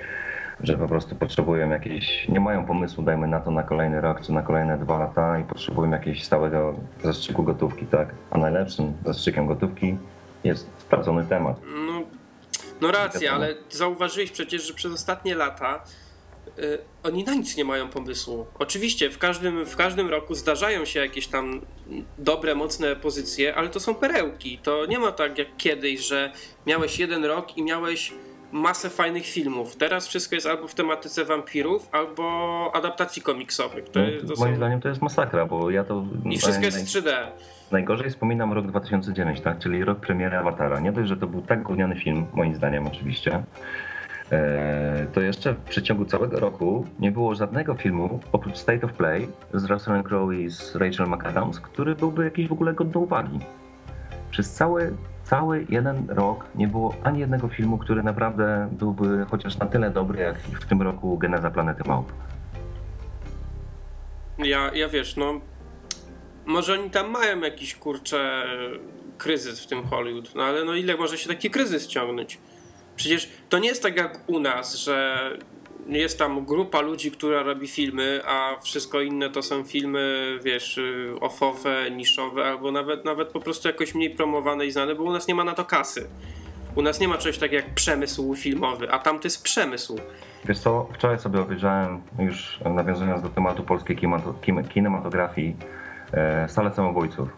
że 0.64 0.78
po 0.78 0.88
prostu 0.88 1.16
potrzebują 1.16 1.70
jakieś, 1.70 2.28
nie 2.28 2.40
mają 2.40 2.66
pomysłu, 2.66 3.04
dajmy 3.04 3.28
na 3.28 3.40
to 3.40 3.52
na 3.52 3.64
kolejny 3.64 4.02
rok 4.02 4.22
czy 4.22 4.32
na 4.32 4.42
kolejne 4.42 4.78
dwa 4.78 5.00
lata 5.00 5.40
i 5.40 5.44
potrzebują 5.44 5.92
jakiegoś 5.92 6.24
stałego 6.24 6.76
zastrzyku 7.04 7.44
gotówki, 7.44 7.86
tak? 7.86 8.10
A 8.32 8.38
najlepszym 8.38 8.94
zastrzykiem 9.06 9.48
gotówki 9.48 9.98
jest 10.44 10.70
sprawdzony 10.78 11.26
temat. 11.26 11.62
No, 11.88 12.02
no 12.82 12.92
racja, 12.92 13.34
ale 13.34 13.56
zauważyłeś 13.70 14.32
przecież, 14.32 14.68
że 14.68 14.74
przez 14.74 14.94
ostatnie 14.94 15.36
lata 15.36 15.84
y, 16.60 16.78
oni 17.04 17.24
na 17.24 17.34
nic 17.34 17.58
nie 17.58 17.66
mają 17.66 17.90
pomysłu. 17.90 18.46
Oczywiście 18.60 19.10
w 19.10 19.18
każdym, 19.18 19.66
w 19.66 19.76
każdym 19.76 20.10
roku 20.10 20.36
zdarzają 20.36 20.86
się 20.86 21.00
jakieś 21.00 21.28
tam 21.28 21.62
dobre, 22.18 22.56
mocne 22.56 22.96
pozycje, 22.96 23.56
ale 23.56 23.70
to 23.70 23.80
są 23.80 23.96
perełki. 23.96 24.58
To 24.64 24.86
nie 24.86 25.00
ma 25.00 25.12
tak 25.12 25.38
jak 25.38 25.48
kiedyś, 25.58 26.00
że 26.00 26.32
miałeś 26.66 27.00
jeden 27.00 27.26
rok 27.26 27.58
i 27.58 27.64
miałeś 27.64 28.14
masę 28.52 28.90
fajnych 28.90 29.26
filmów. 29.26 29.76
Teraz 29.76 30.08
wszystko 30.08 30.36
jest 30.36 30.48
albo 30.48 30.68
w 30.68 30.74
tematyce 30.76 31.26
wampirów, 31.26 31.90
albo 31.92 32.72
adaptacji 32.74 33.22
komiksowych. 33.22 33.90
To, 33.90 34.00
No, 34.00 34.36
to 34.36 34.40
moim 34.42 34.54
są... 34.54 34.58
zdaniem 34.58 34.82
to 34.82 34.90
jest 34.90 35.02
masakra, 35.02 35.46
bo 35.46 35.70
ja 35.70 35.84
to... 35.84 36.06
I 36.26 36.38
wszystko 36.38 36.66
jest 36.66 36.78
w 36.80 36.86
3D. 36.86 37.28
Najgorzej 37.72 38.10
wspominam 38.10 38.54
rok 38.54 38.68
2009, 38.68 39.42
tak? 39.42 39.60
czyli 39.60 39.84
rok 39.84 40.00
premiery 40.00 40.38
Awatara. 40.38 40.80
Nie 40.80 40.92
dość, 40.92 41.10
że 41.10 41.18
to 41.18 41.28
był 41.28 41.42
tak 41.42 41.64
gówniany 41.64 41.96
film, 41.96 42.26
moim 42.34 42.56
zdaniem 42.56 42.88
oczywiście, 42.88 43.44
e, 44.32 45.06
to 45.14 45.22
jeszcze 45.22 45.54
w 45.54 45.58
przeciągu 45.58 46.06
całego 46.06 46.40
roku 46.40 46.86
nie 47.00 47.12
było 47.12 47.36
żadnego 47.36 47.76
filmu, 47.76 48.20
oprócz 48.32 48.58
State 48.58 48.86
of 48.86 48.94
Play 48.94 49.28
z 49.54 49.66
Russellem 49.66 50.04
Crowe 50.04 50.36
i 50.36 50.50
z 50.50 50.76
Rachel 50.76 51.08
McAdams, 51.08 51.60
który 51.60 51.96
byłby 51.96 52.24
jakiś 52.24 52.48
w 52.48 52.52
ogóle 52.52 52.74
godny 52.74 53.02
uwagi. 53.02 53.40
Przez 54.32 54.54
cały, 54.54 54.94
cały 55.24 55.66
jeden 55.70 56.10
rok 56.10 56.46
nie 56.56 56.68
było 56.68 56.96
ani 57.04 57.20
jednego 57.20 57.48
filmu, 57.48 57.78
który 57.78 58.04
naprawdę 58.04 58.70
byłby 58.72 59.26
chociaż 59.32 59.58
na 59.58 59.66
tyle 59.66 59.90
dobry, 59.90 60.20
jak 60.20 60.38
w 60.38 60.66
tym 60.66 60.82
roku 60.82 61.18
Geneza 61.18 61.52
Planety 61.52 61.84
Małp. 61.88 62.12
Ja, 64.38 64.72
ja 64.74 64.90
wiesz, 64.90 65.18
no. 65.18 65.40
Może 66.50 66.74
oni 66.74 66.90
tam 66.90 67.12
mają 67.12 67.40
jakiś 67.40 67.76
kurczę 67.76 68.46
kryzys 69.18 69.64
w 69.64 69.68
tym 69.68 69.84
Hollywood, 69.84 70.36
no 70.36 70.44
ale 70.44 70.64
no 70.66 70.76
ile 70.76 70.98
może 70.98 71.18
się 71.18 71.30
taki 71.30 71.50
kryzys 71.50 71.88
ciągnąć? 71.88 72.38
Przecież 72.96 73.30
to 73.50 73.60
nie 73.60 73.70
jest 73.70 73.84
tak 73.84 73.98
jak 73.98 74.20
u 74.28 74.40
nas, 74.40 74.76
że 74.76 75.20
jest 75.88 76.20
tam 76.20 76.46
grupa 76.46 76.82
ludzi, 76.82 77.12
która 77.12 77.44
robi 77.44 77.68
filmy, 77.68 78.22
a 78.26 78.56
wszystko 78.62 79.02
inne 79.02 79.30
to 79.30 79.42
są 79.42 79.64
filmy, 79.64 80.40
wiesz, 80.44 80.80
offowe, 81.22 81.92
niszowe, 81.92 82.46
albo 82.46 82.72
nawet, 82.72 83.06
nawet 83.06 83.28
po 83.28 83.40
prostu 83.40 83.68
jakoś 83.68 83.96
mniej 83.96 84.10
promowane 84.10 84.66
i 84.66 84.72
znane, 84.72 84.96
bo 84.96 85.04
u 85.04 85.12
nas 85.12 85.28
nie 85.28 85.36
ma 85.36 85.44
na 85.44 85.54
to 85.54 85.66
kasy. 85.66 86.10
U 86.76 86.82
nas 86.82 87.00
nie 87.00 87.08
ma 87.08 87.18
czegoś 87.18 87.38
takiego 87.38 87.66
jak 87.66 87.76
przemysł 87.76 88.36
filmowy, 88.36 88.92
a 88.92 89.00
tam 89.00 89.20
to 89.20 89.26
jest 89.26 89.44
przemysł. 89.44 90.00
Wiesz 90.46 90.60
co, 90.60 90.90
wczoraj 90.94 91.20
sobie 91.20 91.40
obejrzałem, 91.40 92.02
już 92.20 92.60
nawiązując 92.76 93.22
do 93.22 93.30
tematu 93.30 93.64
polskiej 93.64 93.98
kinematografii, 94.74 95.56
Salę 96.48 96.74
Samobójców. 96.74 97.30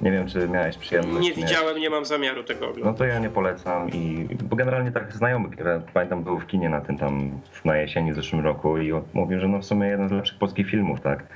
Nie 0.00 0.12
wiem, 0.12 0.26
czy 0.26 0.48
miałeś 0.48 0.78
przyjemność. 0.78 1.28
Nie 1.28 1.34
widziałem, 1.34 1.78
nie 1.78 1.90
mam 1.90 2.04
zamiaru 2.04 2.44
tego 2.44 2.68
oglądać. 2.68 2.84
No 2.84 2.94
to 2.94 3.04
ja 3.04 3.18
nie 3.18 3.30
polecam 3.30 3.90
i 3.90 4.28
bo 4.42 4.56
generalnie 4.56 4.92
tak 4.92 5.12
znajomy, 5.12 5.48
pamiętam 5.94 6.24
był 6.24 6.38
w 6.38 6.46
kinie 6.46 6.68
na 6.68 6.80
tym 6.80 6.98
tam 6.98 7.40
na 7.64 7.76
jesieni 7.76 8.12
w 8.12 8.16
zeszłym 8.16 8.44
roku 8.44 8.78
i 8.78 8.92
mówił, 9.12 9.40
że 9.40 9.48
no 9.48 9.58
w 9.58 9.64
sumie 9.64 9.88
jeden 9.88 10.08
z 10.08 10.12
lepszych 10.12 10.38
polskich 10.38 10.70
filmów, 10.70 11.00
tak? 11.00 11.26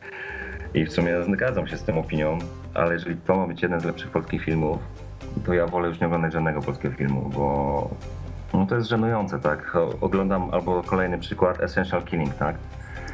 I 0.75 0.85
w 0.85 0.93
sumie 0.93 1.23
zgadzam 1.23 1.67
się 1.67 1.77
z 1.77 1.85
tą 1.85 1.99
opinią, 2.01 2.39
ale 2.75 2.93
jeżeli 2.93 3.17
to 3.17 3.37
ma 3.37 3.47
być 3.47 3.63
jeden 3.63 3.81
z 3.81 3.85
lepszych 3.85 4.11
polskich 4.11 4.45
filmów, 4.45 4.79
to 5.47 5.55
ja 5.55 5.67
wolę 5.67 5.89
już 5.89 6.01
nie 6.01 6.07
oglądać 6.07 6.33
żadnego 6.33 6.61
polskiego 6.61 6.95
filmu, 6.95 7.31
bo 7.35 7.91
no 8.55 8.67
to 8.67 8.75
jest 8.77 8.89
żenujące, 8.89 9.41
tak? 9.41 9.77
Oglądam 10.01 10.49
albo 10.53 10.83
kolejny 10.83 11.19
przykład 11.19 11.63
Essential 11.63 12.03
Killing, 12.03 12.35
tak? 12.35 12.57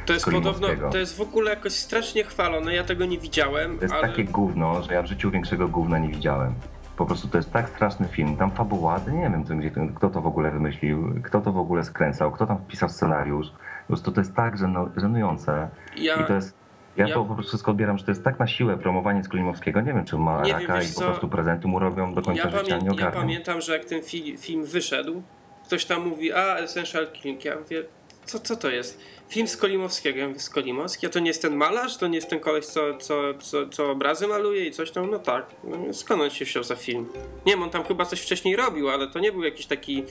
To 0.09 0.13
jest 0.13 0.25
podobno, 0.25 0.67
to 0.91 0.97
jest 0.97 1.17
w 1.17 1.21
ogóle 1.21 1.49
jakoś 1.49 1.73
strasznie 1.73 2.23
chwalone, 2.23 2.73
ja 2.75 2.83
tego 2.83 3.05
nie 3.05 3.19
widziałem. 3.19 3.77
To 3.77 3.83
jest 3.83 3.93
ale... 3.93 4.07
takie 4.07 4.23
gówno, 4.23 4.83
że 4.83 4.93
ja 4.93 5.01
w 5.01 5.05
życiu 5.05 5.31
większego 5.31 5.67
gówna 5.67 5.99
nie 5.99 6.09
widziałem. 6.09 6.53
Po 6.97 7.05
prostu 7.05 7.27
to 7.27 7.37
jest 7.37 7.51
tak 7.51 7.69
straszny 7.69 8.07
film, 8.07 8.37
tam 8.37 8.51
fabuła, 8.51 8.99
nie 9.11 9.21
wiem 9.21 9.43
gdzie, 9.59 9.71
kto 9.95 10.09
to 10.09 10.21
w 10.21 10.27
ogóle 10.27 10.51
wymyślił, 10.51 11.21
kto 11.23 11.41
to 11.41 11.51
w 11.51 11.57
ogóle 11.57 11.83
skręcał, 11.83 12.31
kto 12.31 12.47
tam 12.47 12.57
wpisał 12.57 12.89
scenariusz. 12.89 13.47
Po 13.49 13.87
prostu 13.87 14.11
to 14.11 14.21
jest 14.21 14.35
tak 14.35 14.57
żenujące 14.97 15.69
ja... 15.97 16.15
i 16.15 16.27
to 16.27 16.33
jest 16.33 16.59
ja, 16.97 17.07
ja, 17.07 17.13
to 17.13 17.25
po 17.25 17.33
prostu 17.33 17.49
wszystko 17.49 17.71
odbieram, 17.71 17.97
że 17.97 18.05
to 18.05 18.11
jest 18.11 18.23
tak 18.23 18.39
na 18.39 18.47
siłę 18.47 18.77
promowanie 18.77 19.23
Skolimowskiego. 19.23 19.81
Nie 19.81 19.93
wiem, 19.93 20.05
czy 20.05 20.17
ma 20.17 20.41
nie 20.41 20.53
raka 20.53 20.79
wiem, 20.79 20.91
i 20.91 20.93
po 20.95 21.01
prostu 21.01 21.29
prezenty 21.29 21.67
mu 21.67 21.79
robią 21.79 22.13
do 22.13 22.21
końca 22.21 22.43
ja 22.43 22.49
życia, 22.49 22.77
pamię- 22.77 22.97
nie 22.97 23.01
Ja 23.01 23.11
pamiętam, 23.11 23.61
że 23.61 23.73
jak 23.73 23.85
ten 23.85 24.01
fi- 24.01 24.37
film 24.37 24.65
wyszedł, 24.65 25.21
ktoś 25.65 25.85
tam 25.85 26.07
mówi, 26.07 26.33
a 26.33 26.55
Essential 26.57 27.07
Killing. 27.11 27.45
Ja 27.45 27.55
mówię, 27.59 27.83
co, 28.29 28.39
co 28.39 28.55
to 28.55 28.69
jest? 28.69 28.99
Film 29.29 29.47
Skolimowskiego. 29.47 30.19
Ja 30.19 30.27
mówię, 30.27 30.39
Skolimowski? 30.39 31.07
A 31.07 31.09
to 31.09 31.19
nie 31.19 31.27
jest 31.27 31.41
ten 31.41 31.55
malarz? 31.55 31.97
To 31.97 32.07
nie 32.07 32.15
jest 32.15 32.29
ten 32.29 32.39
koleś, 32.39 32.65
co, 32.65 32.97
co, 32.97 33.33
co, 33.33 33.69
co 33.69 33.91
obrazy 33.91 34.27
maluje 34.27 34.65
i 34.65 34.71
coś 34.71 34.91
tam? 34.91 35.11
No 35.11 35.19
tak. 35.19 35.45
No, 35.63 35.93
skąd 35.93 36.21
on 36.21 36.29
się 36.29 36.45
wziął 36.45 36.63
za 36.63 36.75
film? 36.75 37.05
Nie 37.45 37.53
wiem, 37.53 37.63
on 37.63 37.69
tam 37.69 37.83
chyba 37.83 38.05
coś 38.05 38.21
wcześniej 38.21 38.55
robił, 38.55 38.89
ale 38.89 39.07
to 39.07 39.19
nie 39.19 39.31
był 39.31 39.43
jakiś 39.43 39.65
taki 39.65 40.03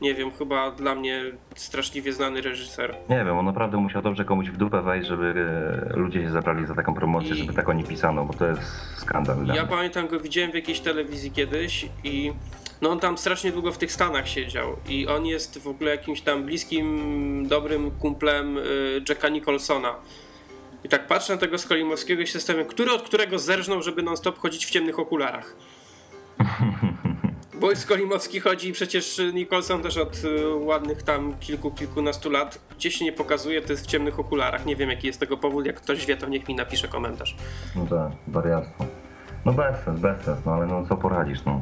nie 0.00 0.14
wiem, 0.14 0.30
chyba 0.30 0.70
dla 0.70 0.94
mnie 0.94 1.22
straszliwie 1.54 2.12
znany 2.12 2.40
reżyser. 2.40 2.96
Nie 3.08 3.16
wiem, 3.16 3.38
on 3.38 3.44
naprawdę 3.44 3.76
musiał 3.76 4.02
dobrze 4.02 4.24
komuś 4.24 4.48
w 4.48 4.56
dupę 4.56 4.82
wejść, 4.82 5.08
żeby 5.08 5.34
e, 5.90 5.96
ludzie 5.96 6.22
się 6.22 6.30
zabrali 6.30 6.66
za 6.66 6.74
taką 6.74 6.94
promocję, 6.94 7.30
I... 7.30 7.38
żeby 7.38 7.52
tak 7.52 7.68
o 7.68 7.72
nie 7.72 7.84
pisano, 7.84 8.24
bo 8.24 8.34
to 8.34 8.46
jest 8.46 8.60
skandal. 8.96 9.46
Ja 9.46 9.66
pamiętam 9.66 10.08
go, 10.08 10.20
widziałem 10.20 10.50
w 10.50 10.54
jakiejś 10.54 10.80
telewizji 10.80 11.30
kiedyś 11.30 11.86
i 12.04 12.32
no 12.82 12.90
on 12.90 13.00
tam 13.00 13.18
strasznie 13.18 13.52
długo 13.52 13.72
w 13.72 13.78
tych 13.78 13.92
Stanach 13.92 14.28
siedział 14.28 14.76
i 14.88 15.06
on 15.06 15.26
jest 15.26 15.58
w 15.58 15.68
ogóle 15.68 15.90
jakimś 15.90 16.20
tam 16.20 16.44
bliskim, 16.44 17.48
dobrym 17.48 17.90
kumplem 17.90 18.58
y, 18.58 19.02
Jacka 19.08 19.28
Nicholsona. 19.28 19.94
I 20.84 20.88
tak 20.88 21.06
patrzę 21.06 21.32
na 21.32 21.38
tego 21.38 21.58
Skolimowskiego 21.58 22.22
i 22.22 22.26
się 22.26 22.32
zastanawiam, 22.32 22.68
który 22.68 22.92
od 22.92 23.02
którego 23.02 23.38
zerżnął, 23.38 23.82
żeby 23.82 24.02
non-stop 24.02 24.38
chodzić 24.38 24.66
w 24.66 24.70
ciemnych 24.70 24.98
okularach. 24.98 25.56
Bo 27.60 27.76
Skolimowski 27.76 28.40
chodzi 28.40 28.72
przecież 28.72 29.20
Nicholson 29.34 29.82
też 29.82 29.96
od 29.96 30.24
y, 30.24 30.54
ładnych 30.54 31.02
tam 31.02 31.38
kilku, 31.40 31.70
kilkunastu 31.70 32.30
lat 32.30 32.58
gdzieś 32.76 32.94
się 32.94 33.04
nie 33.04 33.12
pokazuje, 33.12 33.62
to 33.62 33.72
jest 33.72 33.84
w 33.84 33.86
ciemnych 33.86 34.20
okularach. 34.20 34.66
Nie 34.66 34.76
wiem 34.76 34.90
jaki 34.90 35.06
jest 35.06 35.20
tego 35.20 35.36
powód, 35.36 35.66
jak 35.66 35.80
ktoś 35.80 36.06
wie, 36.06 36.16
to 36.16 36.28
niech 36.28 36.48
mi 36.48 36.54
napisze 36.54 36.88
komentarz. 36.88 37.36
No 37.76 37.86
tak, 37.86 38.12
wariactwo. 38.26 38.86
No 39.44 39.52
bez 39.52 39.84
sens, 39.84 40.00
bez 40.00 40.24
sens, 40.24 40.38
no 40.46 40.52
ale 40.52 40.66
no 40.66 40.86
co 40.88 40.96
poradzisz, 40.96 41.44
no. 41.44 41.60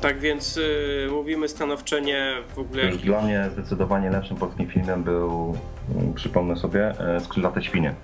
Tak 0.00 0.18
więc 0.18 0.56
y, 0.56 1.08
mówimy 1.10 1.48
stanowczenie 1.48 2.34
w 2.54 2.58
ogóle. 2.58 2.84
Już 2.84 2.96
dla 3.02 3.22
mnie 3.22 3.48
zdecydowanie 3.52 4.10
lepszym 4.10 4.36
polskim 4.36 4.66
filmem 4.66 5.02
był, 5.02 5.56
mm, 5.94 6.14
przypomnę 6.14 6.56
sobie, 6.56 6.92
e, 7.00 7.20
Skrzydlate 7.20 7.62
Świnie. 7.62 7.94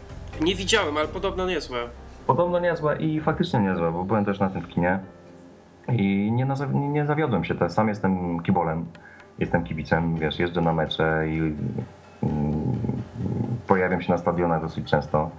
Nie 0.41 0.55
widziałem, 0.55 0.97
ale 0.97 1.09
podobno 1.09 1.47
niezłe. 1.47 1.79
Podobno 2.27 2.61
niezłe 2.61 2.97
i 2.97 3.21
faktycznie 3.21 3.61
niezłe, 3.61 3.93
bo 3.93 4.05
byłem 4.05 4.25
też 4.25 4.39
na 4.41 4.51
tym 4.51 4.61
w 4.61 4.69
kinie 4.69 4.99
i 5.93 6.33
nie, 6.33 6.47
nie, 6.73 6.89
nie 6.89 7.07
zawiodłem 7.07 7.45
się. 7.45 7.55
Sam 7.69 7.89
jestem 7.89 8.43
kibolem, 8.43 8.87
jestem 9.39 9.65
kibicem, 9.65 10.17
wiesz, 10.17 10.39
jeżdżę 10.39 10.61
na 10.61 10.73
mecze 10.73 11.25
i 11.29 11.39
mm, 12.23 12.73
pojawiam 13.67 14.03
się 14.03 14.13
na 14.13 14.19
stadionach 14.19 14.63
dosyć 14.63 14.91
często. 14.91 15.31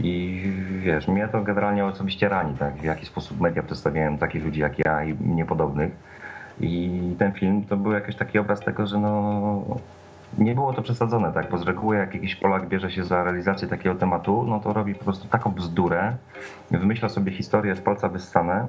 I 0.00 0.42
wiesz, 0.78 1.08
mnie 1.08 1.28
to 1.28 1.42
generalnie 1.42 1.84
osobiście 1.84 2.28
rani, 2.28 2.54
tak? 2.58 2.74
W 2.76 2.84
jaki 2.84 3.06
sposób 3.06 3.40
media 3.40 3.62
przedstawiają 3.62 4.18
takich 4.18 4.44
ludzi 4.44 4.60
jak 4.60 4.78
ja 4.78 5.04
i 5.04 5.14
mnie 5.14 5.44
podobnych. 5.44 5.92
I 6.60 7.00
ten 7.18 7.32
film 7.32 7.64
to 7.64 7.76
był 7.76 7.92
jakiś 7.92 8.16
taki 8.16 8.38
obraz 8.38 8.60
tego, 8.60 8.86
że 8.86 8.98
no 8.98 9.62
nie 10.38 10.54
było 10.54 10.72
to 10.72 10.82
przesadzone, 10.82 11.32
tak? 11.32 11.50
Bo 11.50 11.58
z 11.58 11.62
reguły 11.62 11.96
jak 11.96 12.14
jakiś 12.14 12.36
Polak 12.36 12.68
bierze 12.68 12.90
się 12.90 13.04
za 13.04 13.24
realizację 13.24 13.68
takiego 13.68 13.94
tematu, 13.94 14.44
no 14.48 14.60
to 14.60 14.72
robi 14.72 14.94
po 14.94 15.04
prostu 15.04 15.28
taką 15.28 15.50
bzdurę, 15.50 16.16
wymyśla 16.70 17.08
sobie 17.08 17.32
historię 17.32 17.76
z 17.76 17.80
palca 17.80 18.08
wyssane, 18.08 18.66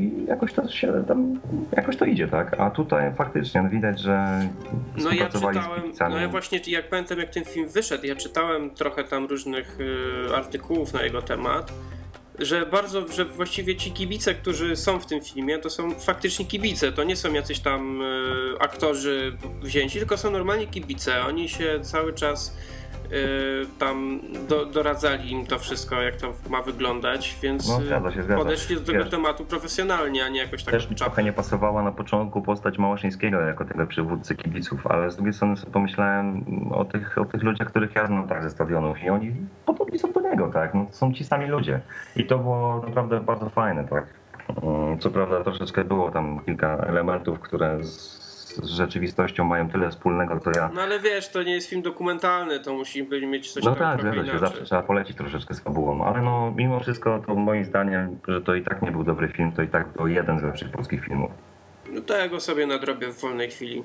i 0.00 0.26
jakoś 0.28 0.52
to 0.52 0.68
się 0.68 1.04
tam, 1.08 1.40
jakoś 1.76 1.96
to 1.96 2.04
idzie, 2.04 2.28
tak? 2.28 2.60
A 2.60 2.70
tutaj 2.70 3.14
faktycznie 3.14 3.62
no 3.62 3.68
widać, 3.68 4.00
że 4.00 4.48
no 4.96 5.12
ja 5.12 5.28
czytałem, 5.28 5.92
no 6.10 6.18
ja 6.18 6.28
właśnie 6.28 6.60
jak 6.66 6.88
pamiętam 6.88 7.18
jak 7.18 7.30
ten 7.30 7.44
film 7.44 7.68
wyszedł, 7.68 8.06
ja 8.06 8.16
czytałem 8.16 8.70
trochę 8.70 9.04
tam 9.04 9.26
różnych 9.26 9.78
y, 9.80 10.36
artykułów 10.36 10.92
na 10.92 11.02
jego 11.02 11.22
temat, 11.22 11.72
że 12.38 12.66
bardzo, 12.66 13.08
że 13.08 13.24
właściwie 13.24 13.76
ci 13.76 13.92
kibice, 13.92 14.34
którzy 14.34 14.76
są 14.76 15.00
w 15.00 15.06
tym 15.06 15.20
filmie, 15.20 15.58
to 15.58 15.70
są 15.70 15.90
faktycznie 15.90 16.44
kibice, 16.44 16.92
to 16.92 17.04
nie 17.04 17.16
są 17.16 17.32
jacyś 17.32 17.60
tam 17.60 18.02
y, 18.02 18.04
aktorzy 18.60 19.36
wzięci, 19.62 19.98
tylko 19.98 20.16
są 20.16 20.30
normalnie 20.30 20.66
kibice. 20.66 21.24
Oni 21.26 21.48
się 21.48 21.80
cały 21.82 22.12
czas 22.12 22.56
tam 23.78 24.20
do, 24.48 24.66
doradzali 24.66 25.32
im 25.32 25.46
to 25.46 25.58
wszystko, 25.58 26.02
jak 26.02 26.16
to 26.16 26.32
ma 26.50 26.62
wyglądać, 26.62 27.36
więc 27.42 27.68
no, 27.68 27.80
zgadza 27.80 28.12
się, 28.12 28.22
zgadza. 28.22 28.44
podeszli 28.44 28.76
do 28.76 28.82
tego 28.82 28.98
Wiesz, 28.98 29.10
tematu 29.10 29.44
profesjonalnie, 29.44 30.24
a 30.24 30.28
nie 30.28 30.40
jakoś 30.40 30.64
tak 30.64 30.72
Też 30.74 30.90
mi 30.90 30.96
trochę 30.96 31.22
nie 31.24 31.32
pasowała 31.32 31.82
na 31.82 31.92
początku 31.92 32.42
postać 32.42 32.78
Małaszyńskiego 32.78 33.40
jako 33.40 33.64
tego 33.64 33.86
przywódcy 33.86 34.34
kibiców, 34.36 34.86
ale 34.86 35.10
z 35.10 35.16
drugiej 35.16 35.32
strony 35.32 35.56
sobie 35.56 35.72
pomyślałem 35.72 36.44
o 36.72 36.84
tych, 36.84 37.18
o 37.18 37.24
tych 37.24 37.42
ludziach, 37.42 37.68
których 37.68 37.94
ja 37.94 38.06
znam 38.06 38.28
tak 38.28 38.42
ze 38.42 38.50
stadionów 38.50 39.02
i 39.02 39.10
oni 39.10 39.32
podobni 39.66 39.98
są 39.98 40.12
do 40.12 40.20
niego, 40.20 40.50
tak, 40.52 40.74
no, 40.74 40.86
są 40.90 41.12
ci 41.12 41.24
sami 41.24 41.46
ludzie 41.46 41.80
i 42.16 42.26
to 42.26 42.38
było 42.38 42.82
naprawdę 42.86 43.20
bardzo 43.20 43.50
fajne, 43.50 43.88
tak. 43.88 44.06
Mm, 44.62 44.98
co 44.98 45.10
prawda 45.10 45.44
troszeczkę 45.44 45.84
było 45.84 46.10
tam 46.10 46.40
kilka 46.46 46.76
elementów, 46.76 47.40
które 47.40 47.84
z 47.84 48.21
z 48.56 48.70
rzeczywistością 48.70 49.44
mają 49.44 49.70
tyle 49.70 49.90
wspólnego, 49.90 50.40
co 50.40 50.50
ja. 50.56 50.70
No 50.74 50.82
ale 50.82 51.00
wiesz, 51.00 51.28
to 51.28 51.42
nie 51.42 51.52
jest 51.52 51.68
film 51.68 51.82
dokumentalny, 51.82 52.60
to 52.60 52.74
musi 52.74 53.08
mieć 53.26 53.52
coś 53.52 53.64
No 53.64 53.74
tak, 53.74 54.00
zgadza 54.00 54.32
się, 54.32 54.38
zawsze 54.38 54.64
trzeba 54.64 54.82
polecić 54.82 55.16
troszeczkę 55.16 55.54
z 55.54 55.60
fabułą, 55.60 56.04
ale 56.04 56.22
no 56.22 56.52
mimo 56.56 56.80
wszystko 56.80 57.22
to 57.26 57.34
moim 57.34 57.64
zdaniem, 57.64 58.18
że 58.28 58.40
to 58.40 58.54
i 58.54 58.62
tak 58.62 58.82
nie 58.82 58.90
był 58.90 59.04
dobry 59.04 59.28
film, 59.28 59.52
to 59.52 59.62
i 59.62 59.68
tak 59.68 59.88
był 59.88 60.08
jeden 60.08 60.38
z 60.38 60.42
lepszych 60.42 60.70
polskich 60.70 61.04
filmów. 61.04 61.30
No 61.90 62.00
to 62.00 62.16
ja 62.16 62.28
go 62.28 62.40
sobie 62.40 62.66
nadrobię 62.66 63.08
w 63.08 63.20
wolnej 63.20 63.50
chwili. 63.50 63.84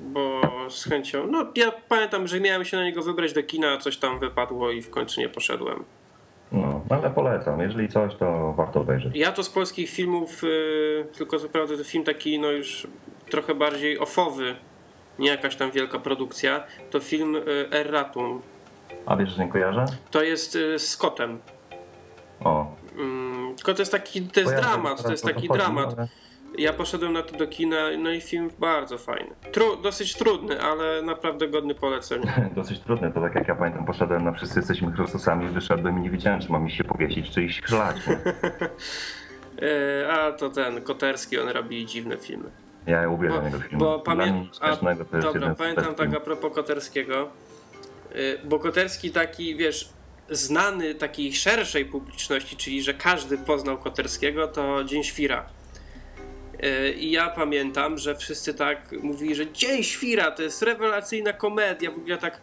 Bo 0.00 0.40
z 0.70 0.84
chęcią. 0.84 1.26
No 1.26 1.46
ja 1.56 1.72
pamiętam, 1.88 2.26
że 2.26 2.40
miałem 2.40 2.64
się 2.64 2.76
na 2.76 2.84
niego 2.84 3.02
wybrać 3.02 3.32
do 3.32 3.42
kina, 3.42 3.78
coś 3.78 3.96
tam 3.96 4.18
wypadło 4.18 4.70
i 4.70 4.82
w 4.82 4.90
końcu 4.90 5.20
nie 5.20 5.28
poszedłem. 5.28 5.84
No, 6.52 6.80
ale 6.90 7.10
polecam. 7.10 7.60
Jeżeli 7.60 7.88
coś, 7.88 8.14
to 8.14 8.52
warto 8.52 8.80
obejrzeć. 8.80 9.16
Ja 9.16 9.32
to 9.32 9.42
z 9.42 9.50
polskich 9.50 9.90
filmów, 9.90 10.42
yy, 10.42 11.06
tylko 11.18 11.38
co 11.38 11.48
prawda 11.48 11.76
to 11.76 11.84
film 11.84 12.04
taki, 12.04 12.38
no 12.38 12.50
już 12.50 12.86
trochę 13.30 13.54
bardziej 13.54 13.98
ofowy, 13.98 14.56
nie 15.18 15.28
jakaś 15.30 15.56
tam 15.56 15.70
wielka 15.70 15.98
produkcja, 15.98 16.64
to 16.90 17.00
film 17.00 17.36
y, 17.36 17.42
Erratum. 17.70 18.42
A 19.06 19.16
wiesz, 19.16 19.30
że 19.36 19.44
nie 19.44 19.52
kojarzę? 19.52 19.84
To 20.10 20.22
jest 20.22 20.56
y, 20.56 20.78
z 20.78 20.96
kotem. 20.96 21.38
O, 22.44 22.74
Tylko 23.56 23.74
to 23.74 23.82
jest 23.82 23.92
taki, 23.92 24.22
to 24.22 24.40
jest 24.40 24.52
Kojarzę, 24.52 24.68
dramat, 24.70 25.02
to 25.02 25.10
jest 25.10 25.24
taki 25.24 25.48
chodzi, 25.48 25.58
dramat. 25.60 25.94
ale- 25.98 26.08
Ja 26.58 26.72
poszedłem 26.72 27.12
na 27.12 27.22
to 27.22 27.36
do 27.36 27.46
kina, 27.46 27.76
no 27.98 28.10
i 28.10 28.20
film 28.20 28.50
bardzo 28.58 28.98
fajny. 28.98 29.30
Tru, 29.52 29.76
dosyć 29.76 30.14
trudny, 30.14 30.60
ale 30.62 31.02
naprawdę 31.02 31.48
godny 31.48 31.74
polecenia. 31.74 32.32
Dosyć 32.56 32.80
trudne, 32.80 33.12
to 33.12 33.20
tak 33.20 33.34
jak 33.34 33.48
ja 33.48 33.54
pamiętam, 33.56 33.84
poszedłem 33.86 34.24
na 34.24 34.32
Wszyscy 34.32 34.58
Jesteśmy 34.58 34.92
Chrystusami, 34.92 35.48
wyszedłem 35.48 35.98
i 35.98 36.00
nie 36.02 36.10
wiedziałem, 36.10 36.40
czy 36.40 36.52
mam 36.52 36.64
mi 36.64 36.70
się 36.70 36.84
powiesić, 36.84 37.30
czy 37.30 37.42
iść 37.42 37.62
chlać. 37.62 37.96
E, 39.62 40.12
a 40.12 40.32
to 40.32 40.50
ten, 40.50 40.82
Koterski, 40.82 41.38
on 41.38 41.48
robi 41.48 41.86
dziwne 41.86 42.16
filmy. 42.16 42.50
Ja 42.86 43.08
uwielbiam 43.08 43.40
Bo- 43.40 43.46
jego 43.46 43.58
filmy. 43.60 43.78
bo 43.78 43.98
pamię- 43.98 44.46
śmiesznego 44.58 45.04
to 45.04 45.16
jest 45.16 45.28
Dobra, 45.28 45.54
pamiętam 45.54 45.94
tak 45.94 46.14
a 46.14 46.20
propos 46.20 46.54
Koterskiego, 46.54 47.28
y, 48.16 48.38
bo 48.44 48.58
Koterski 48.58 49.10
taki, 49.10 49.56
wiesz, 49.56 49.88
znany 50.30 50.94
takiej 50.94 51.32
szerszej 51.32 51.84
publiczności, 51.84 52.56
czyli 52.56 52.82
że 52.82 52.94
każdy 52.94 53.38
poznał 53.38 53.78
Koterskiego, 53.78 54.48
to 54.48 54.84
Dzień 54.84 55.04
Świra. 55.04 55.46
Y, 56.64 56.92
I 56.92 57.10
ja 57.10 57.28
pamiętam, 57.30 57.98
że 57.98 58.14
wszyscy 58.16 58.54
tak 58.54 58.92
mówili, 59.02 59.34
że 59.34 59.52
Dzień 59.52 59.82
Świra 59.82 60.30
to 60.30 60.42
jest 60.42 60.62
rewelacyjna 60.62 61.32
komedia. 61.32 61.90
W 61.90 61.94
ogóle 61.96 62.18
tak, 62.18 62.40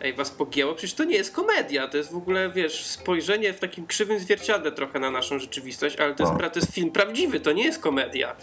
ej, 0.00 0.14
was 0.14 0.30
pogięło? 0.30 0.74
Przecież 0.74 0.94
to 0.94 1.04
nie 1.04 1.16
jest 1.16 1.34
komedia, 1.34 1.88
to 1.88 1.96
jest 1.96 2.12
w 2.12 2.16
ogóle, 2.16 2.50
wiesz, 2.50 2.86
spojrzenie 2.86 3.52
w 3.52 3.58
takim 3.60 3.86
krzywym 3.86 4.18
zwierciadle 4.18 4.72
trochę 4.72 4.98
na 4.98 5.10
naszą 5.10 5.38
rzeczywistość, 5.38 5.96
ale 5.96 6.14
to 6.14 6.22
jest, 6.22 6.42
No. 6.42 6.50
to 6.50 6.58
jest 6.60 6.72
film 6.74 6.90
prawdziwy, 6.90 7.40
to 7.40 7.52
nie 7.52 7.64
jest 7.64 7.82
komedia. 7.82 8.36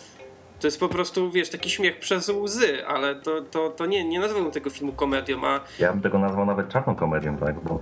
To 0.61 0.67
jest 0.67 0.79
po 0.79 0.89
prostu, 0.89 1.31
wiesz, 1.31 1.49
taki 1.49 1.69
śmiech 1.69 1.99
przez 1.99 2.29
łzy, 2.29 2.87
ale 2.87 3.15
to, 3.15 3.41
to, 3.41 3.69
to 3.69 3.85
nie, 3.85 4.03
nie 4.05 4.19
nazwałbym 4.19 4.51
tego 4.51 4.69
filmu 4.69 4.93
komedią, 4.93 5.47
a 5.47 5.59
Ja 5.79 5.93
bym 5.93 6.01
tego 6.01 6.19
nazwał 6.19 6.45
nawet 6.45 6.69
czarną 6.69 6.95
komedią, 6.95 7.37
tak? 7.37 7.59
Bo 7.59 7.79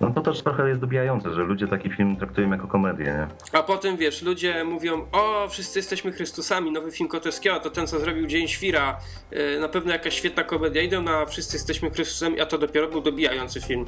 no 0.00 0.10
to 0.10 0.20
też 0.20 0.42
trochę 0.42 0.68
jest 0.68 0.80
dobijające, 0.80 1.34
że 1.34 1.42
ludzie 1.42 1.68
taki 1.68 1.90
film 1.90 2.16
traktują 2.16 2.50
jako 2.50 2.66
komedię, 2.66 3.04
nie? 3.04 3.26
A 3.52 3.62
potem 3.62 3.96
wiesz, 3.96 4.22
ludzie 4.22 4.64
mówią, 4.64 5.06
o, 5.12 5.48
wszyscy 5.48 5.78
jesteśmy 5.78 6.12
Chrystusami, 6.12 6.72
nowy 6.72 6.90
film 6.90 7.08
Koterskiego, 7.08 7.60
to 7.60 7.70
ten, 7.70 7.86
co 7.86 8.00
zrobił 8.00 8.26
Dzień 8.26 8.48
Świra, 8.48 8.98
yy, 9.30 9.60
na 9.60 9.68
pewno 9.68 9.92
jakaś 9.92 10.14
świetna 10.14 10.44
komedia. 10.44 10.82
Idą 10.82 11.02
na 11.02 11.26
Wszyscy 11.26 11.56
jesteśmy 11.56 11.90
Chrystusami, 11.90 12.40
a 12.40 12.46
to 12.46 12.58
dopiero 12.58 12.88
był 12.88 13.00
dobijający 13.00 13.60
film. 13.60 13.84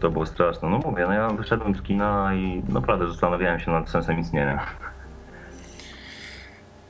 To 0.00 0.10
było 0.10 0.26
straszne. 0.26 0.70
No 0.70 0.78
mówię, 0.78 1.04
no 1.06 1.12
ja 1.12 1.28
wyszedłem 1.28 1.74
z 1.74 1.82
kina 1.82 2.34
i 2.34 2.62
naprawdę 2.68 3.08
zastanawiałem 3.08 3.60
się 3.60 3.70
nad 3.70 3.90
sensem 3.90 4.20
istnienia. 4.20 4.66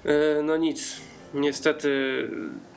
Yy, 0.05 0.13
no 0.43 0.57
nic, 0.57 1.01
niestety, 1.35 1.91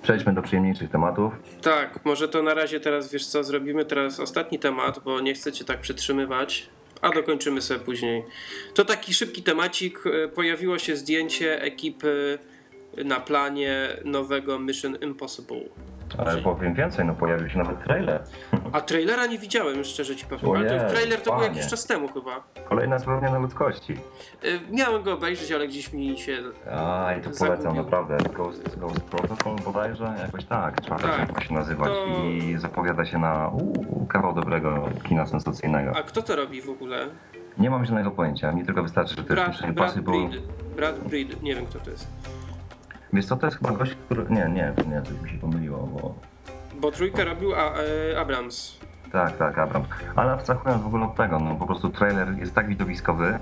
Przejdźmy 0.01 0.33
do 0.33 0.41
przyjemniejszych 0.41 0.89
tematów. 0.91 1.33
tak, 1.61 2.05
może 2.05 2.27
to 2.29 2.43
na 2.43 2.53
razie 2.53 2.79
teraz, 2.79 3.11
wiesz 3.11 3.25
co, 3.27 3.43
zrobimy 3.43 3.85
teraz 3.85 4.19
ostatni 4.19 4.59
temat, 4.59 4.99
bo 5.05 5.19
nie 5.21 5.33
chcę 5.33 5.51
cię 5.51 5.65
tak 5.65 5.79
przytrzymywać. 5.81 6.69
A 7.01 7.09
dokończymy 7.11 7.61
sobie 7.61 7.79
później. 7.79 8.23
To 8.73 8.85
taki 8.85 9.13
szybki 9.13 9.43
temacik. 9.43 9.99
yy, 10.05 10.27
Pojawiło 10.27 10.79
się 10.79 10.95
zdjęcie 10.95 11.61
ekipy 11.61 12.39
na 13.05 13.19
planie 13.19 13.87
nowego 14.05 14.59
Mission 14.59 14.95
Impossible. 15.01 15.61
Ale 16.17 16.41
powiem 16.41 16.73
więcej, 16.73 17.05
no 17.05 17.13
pojawił 17.15 17.49
się 17.49 17.57
nawet 17.57 17.83
trailer. 17.83 18.23
A 18.71 18.81
trailera 18.81 19.25
nie 19.25 19.37
widziałem, 19.39 19.83
szczerze 19.83 20.15
ci 20.15 20.25
powiem. 20.25 20.55
Ale 20.55 20.69
ten 20.79 20.89
trailer 20.89 21.21
to 21.21 21.33
był 21.35 21.43
jakiś 21.43 21.67
czas 21.67 21.85
temu 21.85 22.07
chyba. 22.07 22.43
Kolejna 22.69 22.99
spełniona 22.99 23.39
ludzkości. 23.39 23.93
Y, 23.93 24.59
Miałem 24.71 25.03
go 25.03 25.13
obejrzeć, 25.13 25.51
ale 25.51 25.67
gdzieś 25.67 25.93
mi 25.93 26.17
się. 26.17 26.37
Aj, 26.71 27.21
to 27.21 27.29
polecam 27.39 27.61
Zagubił. 27.61 27.83
naprawdę. 27.83 28.17
Ghost, 28.33 28.79
Ghost 28.79 29.01
Protocol 29.01 29.55
bodajże, 29.65 30.13
jakoś 30.25 30.45
tak, 30.45 30.81
czwarta 30.81 31.07
Tak. 31.33 31.43
się 31.43 31.53
nazywać 31.53 31.87
To- 31.89 32.23
i 32.23 32.57
zapowiada 32.57 33.05
się 33.05 33.17
na 33.17 33.47
uu, 33.49 34.05
kawał 34.09 34.33
dobrego 34.33 34.89
kina 35.07 35.25
sensacyjnego. 35.25 35.91
A 35.97 36.03
kto 36.03 36.21
to 36.21 36.35
robi 36.35 36.61
w 36.61 36.69
ogóle? 36.69 37.07
Nie 37.57 37.69
mam 37.69 37.85
żadnego 37.85 38.11
pojęcia, 38.11 38.51
mi 38.51 38.65
tylko 38.65 38.83
wystarczy, 38.83 39.15
że 39.15 39.23
to 39.23 39.33
jest 39.33 39.45
Brad, 39.59 39.69
Impossible. 39.69 40.27
Breed. 40.29 40.43
Brad 40.75 40.99
Breed, 40.99 41.43
nie 41.43 41.55
wiem 41.55 41.65
kto 41.65 41.79
to 41.79 41.89
jest. 41.89 42.07
Wiesz 43.13 43.25
co, 43.25 43.35
to 43.35 43.45
jest 43.47 43.57
chyba 43.57 43.71
gość, 43.71 43.95
który... 44.05 44.25
Nie, 44.29 44.49
nie, 44.49 44.73
nie, 44.89 45.01
coś 45.01 45.21
mi 45.23 45.29
się 45.29 45.37
pomyliło, 45.37 45.77
bo... 45.77 46.15
Bo 46.79 46.91
trójkę 46.91 47.25
robił 47.25 47.55
a, 47.55 47.73
e, 48.13 48.19
Abrams. 48.19 48.77
Tak, 49.11 49.37
tak, 49.37 49.57
Abram. 49.57 49.83
Ale 50.15 50.31
abstrahując 50.31 50.83
w 50.83 50.87
ogóle 50.87 51.05
od 51.05 51.15
tego, 51.15 51.39
no 51.39 51.55
po 51.55 51.65
prostu 51.65 51.89
trailer 51.89 52.37
jest 52.39 52.55
tak 52.55 52.67
widowiskowy, 52.67 53.39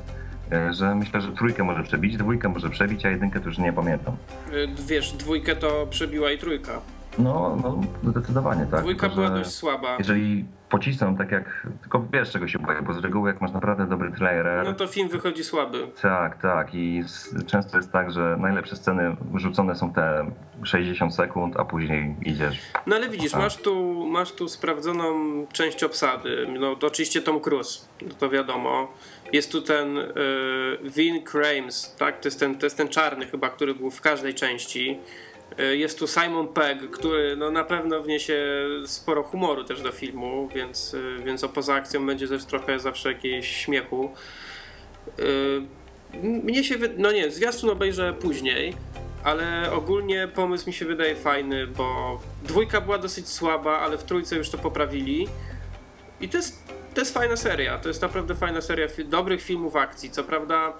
e, 0.52 0.74
że 0.74 0.96
myślę, 0.96 1.22
że 1.22 1.32
trójkę 1.32 1.64
może 1.64 1.84
przebić, 1.84 2.18
dwójkę 2.18 2.50
może 2.50 2.70
przebić, 2.70 3.06
a 3.06 3.10
jedynkę 3.10 3.40
to 3.40 3.50
już 3.50 3.58
nie 3.58 3.74
pamiętam. 3.74 4.16
Y, 4.54 4.68
Wiesz, 4.88 5.12
dwójkę 5.12 5.56
to 5.56 5.88
przebiła 5.90 6.32
i 6.32 6.38
trójka. 6.38 6.72
No, 7.18 7.58
no 7.64 7.82
zdecydowanie 8.12 8.66
tak. 8.72 8.80
Dwójka 8.80 9.10
była 9.10 9.30
dość 9.30 9.50
słaba. 9.50 9.96
Jeżeli 9.98 10.46
pocisną 10.70 11.18
tak 11.18 11.32
jak... 11.32 11.68
Tylko 11.82 12.06
wiesz 12.14 12.32
czego 12.32 12.48
się 12.48 12.60
boję, 12.60 12.82
bo 12.82 12.94
z 12.94 12.98
reguły 12.98 13.30
jak 13.30 13.42
masz 13.42 13.52
naprawdę 13.52 13.88
dobry 13.88 14.12
trailer... 14.12 14.66
No 14.66 14.74
to 14.74 14.88
film 14.88 15.10
wychodzi 15.10 15.44
słaby. 15.44 15.88
Tak, 16.02 16.42
tak. 16.42 16.76
I 16.76 17.04
często 17.48 17.78
jest 17.78 17.92
tak, 17.92 18.12
że 18.12 18.38
najlepsze 18.40 18.76
sceny 18.76 19.16
wrzucone 19.34 19.76
są 19.76 19.94
te 19.94 20.32
60 20.64 21.16
sekund, 21.16 21.58
a 21.58 21.66
później 21.66 22.16
idziesz. 22.26 22.60
No 22.88 22.96
ale 22.96 23.10
widzisz, 23.10 23.32
Tak. 23.32 23.42
masz 23.42 23.58
tu, 23.58 24.06
masz 24.08 24.32
tu 24.32 24.48
sprawdzoną 24.48 25.14
część 25.54 25.84
obsady. 25.84 26.48
No 26.60 26.76
to 26.76 26.88
oczywiście 26.88 27.22
Tom 27.22 27.40
Cruise, 27.40 27.80
no 28.02 28.14
to 28.20 28.30
wiadomo. 28.30 28.88
Jest 29.34 29.52
tu 29.52 29.62
ten 29.62 29.98
y, 29.98 30.04
Vin 30.84 31.24
Crames, 31.24 31.96
tak? 32.00 32.20
To 32.20 32.28
jest, 32.28 32.40
ten, 32.40 32.56
to 32.56 32.66
jest 32.66 32.78
ten 32.78 32.88
czarny 32.88 33.26
chyba, 33.26 33.50
który 33.50 33.76
był 33.76 33.92
w 33.92 34.02
każdej 34.02 34.34
części. 34.34 35.00
Y, 35.60 35.78
Jest 35.78 36.00
tu 36.00 36.08
Simon 36.08 36.48
Pegg, 36.48 36.92
który 36.92 37.36
no, 37.38 37.52
na 37.52 37.64
pewno 37.64 38.02
wniesie 38.02 38.46
sporo 38.86 39.24
humoru 39.24 39.64
też 39.64 39.82
do 39.82 39.92
filmu, 39.92 40.50
więc, 40.56 40.94
y, 40.94 41.18
więc 41.26 41.46
poza 41.54 41.74
akcją 41.74 42.06
będzie 42.06 42.28
też 42.28 42.46
trochę 42.46 42.80
zawsze 42.80 43.14
jakiegoś 43.14 43.48
śmiechu. 43.48 44.12
Y, 45.20 45.62
Mnie 46.24 46.64
się, 46.64 46.76
no 46.98 47.12
nie, 47.12 47.32
zwiastun 47.32 47.70
obejrzę 47.70 48.14
później, 48.14 48.74
ale 49.24 49.72
ogólnie 49.72 50.28
pomysł 50.36 50.68
mi 50.68 50.74
się 50.74 50.86
wydaje 50.86 51.16
fajny, 51.16 51.68
bo 51.68 52.20
dwójka 52.44 52.82
była 52.82 52.98
dosyć 52.98 53.30
słaba, 53.30 53.80
ale 53.80 53.98
w 53.98 54.04
trójce 54.04 54.36
już 54.36 54.50
to 54.50 54.58
poprawili. 54.58 55.28
I 56.22 56.30
to 56.30 56.38
jest, 56.38 56.64
to 56.94 57.02
jest 57.02 57.14
fajna 57.14 57.36
seria, 57.38 57.78
to 57.78 57.88
jest 57.88 58.02
naprawdę 58.02 58.36
fajna 58.36 58.62
seria 58.62 58.88
fi- 58.88 59.06
dobrych 59.06 59.42
filmów 59.42 59.76
akcji. 59.76 60.12
Co 60.12 60.24
prawda 60.24 60.74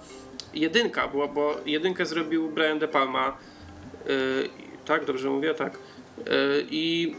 jedynka 0.54 1.08
była, 1.08 1.28
bo 1.28 1.56
jedynkę 1.66 2.06
zrobił 2.06 2.48
Brian 2.48 2.78
De 2.78 2.88
Palma. 2.88 3.36
Yy, 4.06 4.48
tak, 4.84 5.04
dobrze 5.04 5.30
mówię, 5.30 5.54
tak. 5.54 5.78
Yy, 6.18 6.24
I 6.70 7.14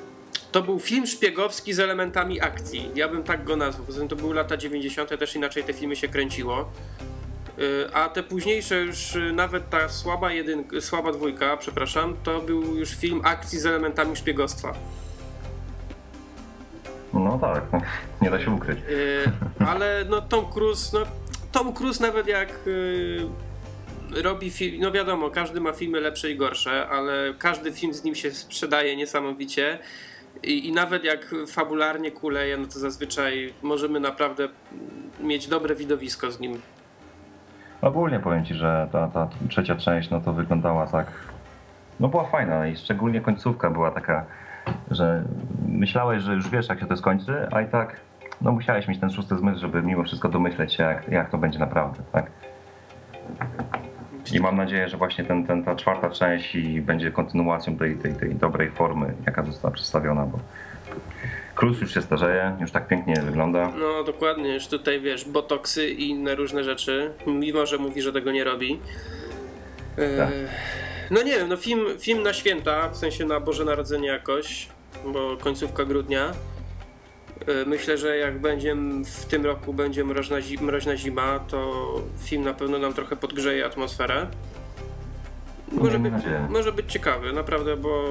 to 0.51 0.61
był 0.61 0.79
film 0.79 1.07
szpiegowski 1.07 1.73
z 1.73 1.79
elementami 1.79 2.41
akcji. 2.41 2.91
Ja 2.95 3.07
bym 3.07 3.23
tak 3.23 3.43
go 3.43 3.55
nazwał. 3.55 3.85
Poza 3.85 3.99
tym 3.99 4.07
to 4.07 4.15
były 4.15 4.35
lata 4.35 4.57
90., 4.57 5.19
też 5.19 5.35
inaczej 5.35 5.63
te 5.63 5.73
filmy 5.73 5.95
się 5.95 6.07
kręciło. 6.07 6.71
Y, 7.59 7.93
A 7.93 8.09
te 8.09 8.23
późniejsze 8.23 8.81
już 8.81 9.15
y, 9.15 9.33
nawet 9.33 9.69
ta 9.69 9.89
słaba 9.89 10.31
jedynka, 10.31 10.81
słaba 10.81 11.11
dwójka, 11.11 11.57
przepraszam, 11.57 12.15
to 12.23 12.41
był 12.41 12.75
już 12.75 12.89
film 12.89 13.21
akcji 13.23 13.59
z 13.59 13.65
elementami 13.65 14.15
szpiegostwa. 14.15 14.73
No 17.13 17.39
tak, 17.41 17.63
nie 18.21 18.29
da 18.29 18.39
się 18.39 18.51
ukryć. 18.51 18.79
Y, 18.79 19.31
Ale 19.67 20.05
no 20.09 20.21
Tom 20.21 20.45
Cruise, 20.53 20.99
no 20.99 21.05
Tom 21.51 21.73
Cruise 21.73 22.03
nawet 22.03 22.27
jak 22.27 22.49
y, 22.67 23.27
robi 24.23 24.51
film, 24.51 24.81
no 24.81 24.91
wiadomo, 24.91 25.29
każdy 25.29 25.61
ma 25.61 25.73
filmy 25.73 25.99
lepsze 25.99 26.31
i 26.31 26.37
gorsze, 26.37 26.87
ale 26.89 27.33
każdy 27.37 27.71
film 27.71 27.93
z 27.93 28.03
nim 28.03 28.15
się 28.15 28.31
sprzedaje 28.31 28.95
niesamowicie. 28.95 29.79
I, 30.43 30.67
I 30.67 30.71
nawet 30.71 31.03
jak 31.03 31.35
fabularnie 31.47 32.11
kuleje, 32.11 32.57
no 32.57 32.65
to 32.65 32.79
zazwyczaj 32.79 33.53
możemy 33.61 33.99
naprawdę 33.99 34.47
mieć 35.19 35.47
dobre 35.47 35.75
widowisko 35.75 36.31
z 36.31 36.39
nim. 36.39 36.61
Ogólnie 37.81 38.19
powiem 38.19 38.45
ci, 38.45 38.53
że 38.53 38.87
ta, 38.91 39.07
ta 39.07 39.29
trzecia 39.49 39.75
część, 39.75 40.09
no 40.09 40.21
to 40.21 40.33
wyglądała 40.33 40.87
tak. 40.87 41.07
No 41.99 42.07
była 42.07 42.23
fajna 42.23 42.67
i 42.67 42.77
szczególnie 42.77 43.21
końcówka 43.21 43.69
była 43.69 43.91
taka, 43.91 44.25
że 44.91 45.23
myślałeś, 45.67 46.23
że 46.23 46.33
już 46.33 46.49
wiesz, 46.49 46.69
jak 46.69 46.79
się 46.79 46.85
to 46.85 46.97
skończy, 46.97 47.47
a 47.51 47.61
i 47.61 47.67
tak, 47.67 47.99
no 48.41 48.51
musiałeś 48.51 48.87
mieć 48.87 48.99
ten 48.99 49.11
szósty 49.11 49.37
zmysł, 49.37 49.59
żeby 49.59 49.81
mimo 49.81 50.03
wszystko 50.03 50.29
domyśleć 50.29 50.73
się, 50.73 50.83
jak, 50.83 51.07
jak 51.07 51.29
to 51.29 51.37
będzie 51.37 51.59
naprawdę, 51.59 51.99
tak? 52.11 52.31
I 54.31 54.39
mam 54.39 54.57
nadzieję, 54.57 54.89
że 54.89 54.97
właśnie 54.97 55.23
ten, 55.23 55.47
ten, 55.47 55.63
ta 55.63 55.75
czwarta 55.75 56.09
część 56.09 56.55
i 56.55 56.81
będzie 56.81 57.11
kontynuacją 57.11 57.77
tej, 57.77 57.97
tej, 57.97 58.13
tej 58.15 58.35
dobrej 58.35 58.71
formy, 58.71 59.13
jaka 59.25 59.43
została 59.43 59.73
przedstawiona, 59.73 60.25
bo 60.25 60.39
Cruz 61.55 61.81
już 61.81 61.93
się 61.93 62.01
starzeje, 62.01 62.57
już 62.61 62.71
tak 62.71 62.87
pięknie 62.87 63.15
wygląda. 63.15 63.71
No 63.79 64.03
dokładnie, 64.03 64.53
już 64.53 64.67
tutaj 64.67 65.01
wiesz, 65.01 65.25
botoksy 65.25 65.89
i 65.89 66.09
inne 66.09 66.35
różne 66.35 66.63
rzeczy, 66.63 67.13
mimo 67.27 67.65
że 67.65 67.77
mówi, 67.77 68.01
że 68.01 68.13
tego 68.13 68.31
nie 68.31 68.43
robi. 68.43 68.79
E, 69.97 70.17
Tak. 70.17 70.29
No 71.11 71.23
nie 71.23 71.31
wiem, 71.31 71.49
no 71.49 71.57
film, 71.57 71.85
film 71.99 72.23
na 72.23 72.33
święta, 72.33 72.89
w 72.89 72.97
sensie 72.97 73.25
na 73.25 73.39
Boże 73.39 73.65
Narodzenie 73.65 74.07
jakoś, 74.07 74.67
bo 75.05 75.37
końcówka 75.37 75.85
grudnia. 75.85 76.31
E, 77.47 77.65
Myślę, 77.65 77.97
że 77.97 78.17
jak 78.17 78.39
będzie 78.41 78.75
w 79.05 79.25
tym 79.25 79.45
roku 79.45 79.73
będzie 79.73 80.03
mroźna, 80.03 80.37
mroźna 80.61 80.95
zima, 80.97 81.39
to 81.39 81.73
film 82.23 82.43
na 82.43 82.53
pewno 82.53 82.79
nam 82.79 82.93
trochę 82.93 83.15
podgrzeje 83.15 83.65
atmosferę. 83.65 84.27
Może 85.71 85.99
być, 85.99 86.13
może 86.49 86.71
być 86.71 86.91
ciekawy, 86.91 87.33
naprawdę, 87.33 87.77
bo 87.77 88.03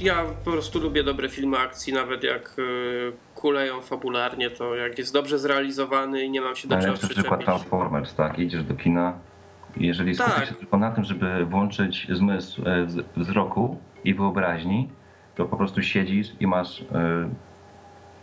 ja 0.00 0.24
po 0.44 0.50
prostu 0.50 0.80
lubię 0.80 1.04
dobre 1.04 1.28
filmy 1.28 1.58
akcji, 1.58 1.92
nawet 1.92 2.22
jak 2.24 2.56
y, 2.58 3.12
kuleją 3.34 3.80
fabularnie, 3.80 4.50
to 4.50 4.74
jak 4.74 4.98
jest 4.98 5.12
dobrze 5.12 5.38
zrealizowany 5.38 6.24
i 6.24 6.30
nie 6.30 6.40
mam 6.40 6.56
się 6.56 6.68
do 6.68 6.74
czego 6.74 6.82
Najlepszy 6.86 7.08
przykład 7.08 7.24
przyczepić. 7.40 7.46
Transformers, 7.46 8.14
tak? 8.14 8.38
Idziesz 8.38 8.64
do 8.64 8.74
kina 8.74 9.18
i 9.76 9.86
jeżeli 9.86 10.14
skupisz 10.14 10.34
Tak. 10.34 10.46
się 10.48 10.54
tylko 10.54 10.76
na 10.78 10.90
tym, 10.90 11.04
żeby 11.04 11.44
włączyć 11.44 12.06
zmysł 12.12 12.62
e, 12.62 12.86
wz- 12.86 13.04
wzroku 13.16 13.78
i 14.04 14.14
wyobraźni, 14.14 14.88
to 15.34 15.44
po 15.44 15.56
prostu 15.56 15.82
siedzisz 15.82 16.28
i 16.40 16.46
masz 16.46 16.80
e, 16.80 17.28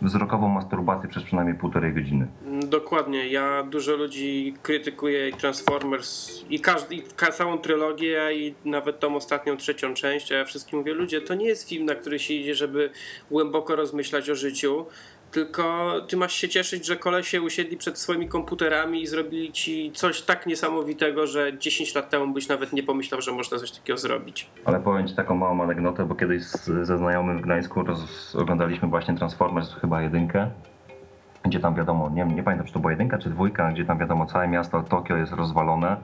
wzrokową 0.03 0.47
masturbację 0.47 1.09
przez 1.09 1.23
przynajmniej 1.23 1.57
półtorej 1.57 1.93
godziny. 1.93 2.27
Mm, 2.45 2.69
Dokładnie, 2.69 3.27
ja 3.27 3.63
dużo 3.63 3.95
ludzi 3.95 4.53
krytykuje 4.61 5.29
i 5.29 5.33
Transformers 5.33 6.41
i, 6.49 6.59
każdy, 6.59 6.95
i 6.95 7.03
całą 7.33 7.57
trylogię 7.57 8.33
i 8.33 8.55
nawet 8.65 8.99
tą 8.99 9.15
ostatnią, 9.15 9.57
trzecią 9.57 9.93
część, 9.93 10.31
a 10.31 10.35
ja 10.35 10.45
wszystkim 10.45 10.79
mówię, 10.79 10.93
ludzie, 10.93 11.21
to 11.21 11.33
nie 11.33 11.45
jest 11.45 11.69
film, 11.69 11.85
na 11.85 11.95
który 11.95 12.19
się 12.19 12.33
idzie, 12.33 12.55
żeby 12.55 12.89
głęboko 13.31 13.75
rozmyślać 13.75 14.29
o 14.29 14.35
życiu, 14.35 14.85
tylko 15.33 15.93
ty 16.07 16.17
masz 16.17 16.33
się 16.33 16.49
cieszyć, 16.49 16.85
że 16.85 16.95
kolesie 16.95 17.41
usiedli 17.41 17.77
przed 17.77 17.99
swoimi 17.99 18.27
komputerami 18.27 19.01
i 19.01 19.07
zrobili 19.07 19.51
ci 19.51 19.91
coś 19.91 20.21
tak 20.21 20.45
niesamowitego, 20.45 21.27
że 21.27 21.57
10 21.57 21.95
lat 21.95 22.09
temu 22.09 22.33
byś 22.33 22.47
nawet 22.47 22.73
nie 22.73 22.83
pomyślał, 22.83 23.21
że 23.21 23.31
można 23.31 23.57
coś 23.57 23.71
takiego 23.71 23.97
zrobić. 23.97 24.49
Ale 24.65 24.79
powiem 24.79 25.07
Ci 25.07 25.15
taką 25.15 25.35
małą 25.35 25.63
anegdotę, 25.63 26.05
bo 26.05 26.15
kiedyś 26.15 26.43
ze 26.81 26.97
znajomym 26.97 27.37
w 27.37 27.41
Gdańsku 27.41 27.83
roz, 27.83 28.35
oglądaliśmy 28.35 28.87
właśnie 28.87 29.15
Transformers, 29.15 29.75
chyba 29.81 30.01
jedynkę, 30.01 30.51
gdzie 31.45 31.59
tam 31.59 31.75
wiadomo, 31.75 32.09
nie, 32.09 32.25
nie 32.25 32.43
pamiętam 32.43 32.67
czy 32.67 32.73
to 32.73 32.79
była 32.79 32.91
jedynka 32.91 33.17
czy 33.17 33.29
dwójka, 33.29 33.71
gdzie 33.71 33.85
tam 33.85 33.97
wiadomo 33.97 34.25
całe 34.25 34.47
miasto 34.47 34.83
Tokio 34.83 35.17
jest 35.17 35.33
rozwalone 35.33 35.97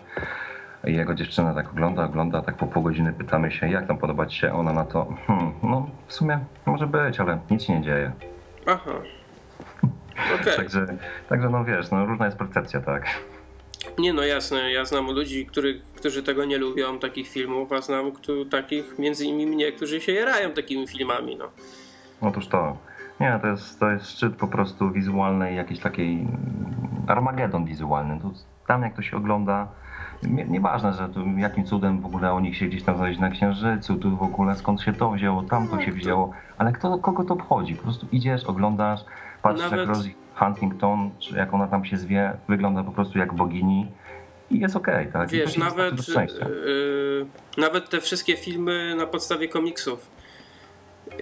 i 0.87 0.93
jego 0.93 1.13
dziewczyna 1.13 1.53
tak 1.53 1.71
ogląda, 1.71 2.05
ogląda, 2.05 2.41
tak 2.41 2.55
po 2.55 2.67
pół 2.67 2.83
godziny 2.83 3.13
pytamy 3.13 3.51
się, 3.51 3.69
jak 3.69 3.87
tam 3.87 3.97
podoba 3.97 4.25
Ci 4.25 4.39
się, 4.39 4.53
ona 4.53 4.73
na 4.73 4.85
to, 4.85 5.07
hmm, 5.27 5.51
no 5.63 5.89
w 6.07 6.13
sumie 6.13 6.39
może 6.65 6.87
być, 6.87 7.19
ale 7.19 7.39
nic 7.51 7.63
się 7.63 7.73
nie 7.73 7.81
dzieje. 7.81 8.11
Aha. 8.67 8.91
Okej. 10.41 10.55
Także, 10.57 10.85
także 11.29 11.49
no 11.49 11.65
wiesz, 11.65 11.91
no 11.91 12.05
różna 12.05 12.25
jest 12.25 12.37
percepcja, 12.37 12.81
tak. 12.81 13.05
Nie 13.99 14.13
no 14.13 14.23
jasne, 14.23 14.71
ja 14.71 14.85
znam 14.85 15.05
ludzi, 15.11 15.45
który, 15.45 15.81
którzy 15.95 16.23
tego 16.23 16.45
nie 16.45 16.57
lubią, 16.57 16.99
takich 16.99 17.27
filmów, 17.29 17.71
a 17.71 17.81
znam 17.81 18.11
któ- 18.11 18.45
takich, 18.45 18.99
między 18.99 19.25
innymi 19.25 19.55
mnie, 19.55 19.71
którzy 19.71 20.01
się 20.01 20.11
jarają 20.11 20.51
takimi 20.51 20.87
filmami, 20.87 21.35
no. 21.35 21.45
Otóż 22.21 22.47
to. 22.47 22.77
Nie, 23.19 23.39
to 23.41 23.47
jest, 23.47 23.79
to 23.79 23.91
jest 23.91 24.09
szczyt 24.09 24.35
po 24.35 24.47
prostu 24.47 24.91
wizualnej, 24.91 25.55
jakiejś 25.55 25.79
takiej 25.79 26.13
mm, 26.15 26.29
Armagedon 27.07 27.65
wizualny. 27.65 28.19
To, 28.21 28.31
tam 28.67 28.81
jak 28.81 28.95
to 28.95 29.01
się 29.01 29.17
ogląda, 29.17 29.67
nie- 30.23 30.45
nieważne, 30.45 30.93
że 30.93 31.09
tu 31.09 31.25
jakim 31.37 31.65
cudem 31.65 32.01
w 32.01 32.05
ogóle 32.05 32.33
o 32.33 32.39
nich 32.39 32.57
się 32.57 32.65
gdzieś 32.65 32.83
tam 32.83 32.97
znaleźć 32.97 33.19
na 33.19 33.29
księżycu, 33.29 33.95
tu 33.95 34.17
w 34.17 34.23
ogóle 34.23 34.55
skąd 34.55 34.81
się 34.81 34.93
to 34.93 35.11
wzięło, 35.11 35.43
tamto 35.43 35.81
się 35.81 35.91
wzięło, 35.91 36.31
ale 36.57 36.71
kto, 36.71 36.97
kogo 36.97 37.23
to 37.23 37.33
obchodzi? 37.33 37.75
Po 37.75 37.83
prostu 37.83 38.07
idziesz, 38.11 38.43
oglądasz, 38.43 38.99
patrzysz 39.41 39.71
Nawet- 39.71 39.79
jak 39.87 39.97
Rosie 39.97 40.09
Huntington, 40.35 41.09
czy 41.19 41.35
jak 41.35 41.53
ona 41.53 41.67
tam 41.67 41.85
się 41.85 41.97
zwie, 41.97 42.33
wygląda 42.47 42.83
po 42.83 42.91
prostu 42.91 43.19
jak 43.19 43.33
bogini 43.33 43.87
i 44.51 44.59
jest 44.59 44.75
okej, 44.75 45.07
tak? 45.13 45.27
I 45.33 45.39
to 45.39 45.45
Wiesz, 45.45 45.57
nawet, 45.57 46.07
yy, 46.07 47.25
nawet 47.57 47.89
te 47.89 48.01
wszystkie 48.01 48.37
filmy 48.37 48.95
na 48.95 49.05
podstawie 49.05 49.47
komiksów. 49.47 50.11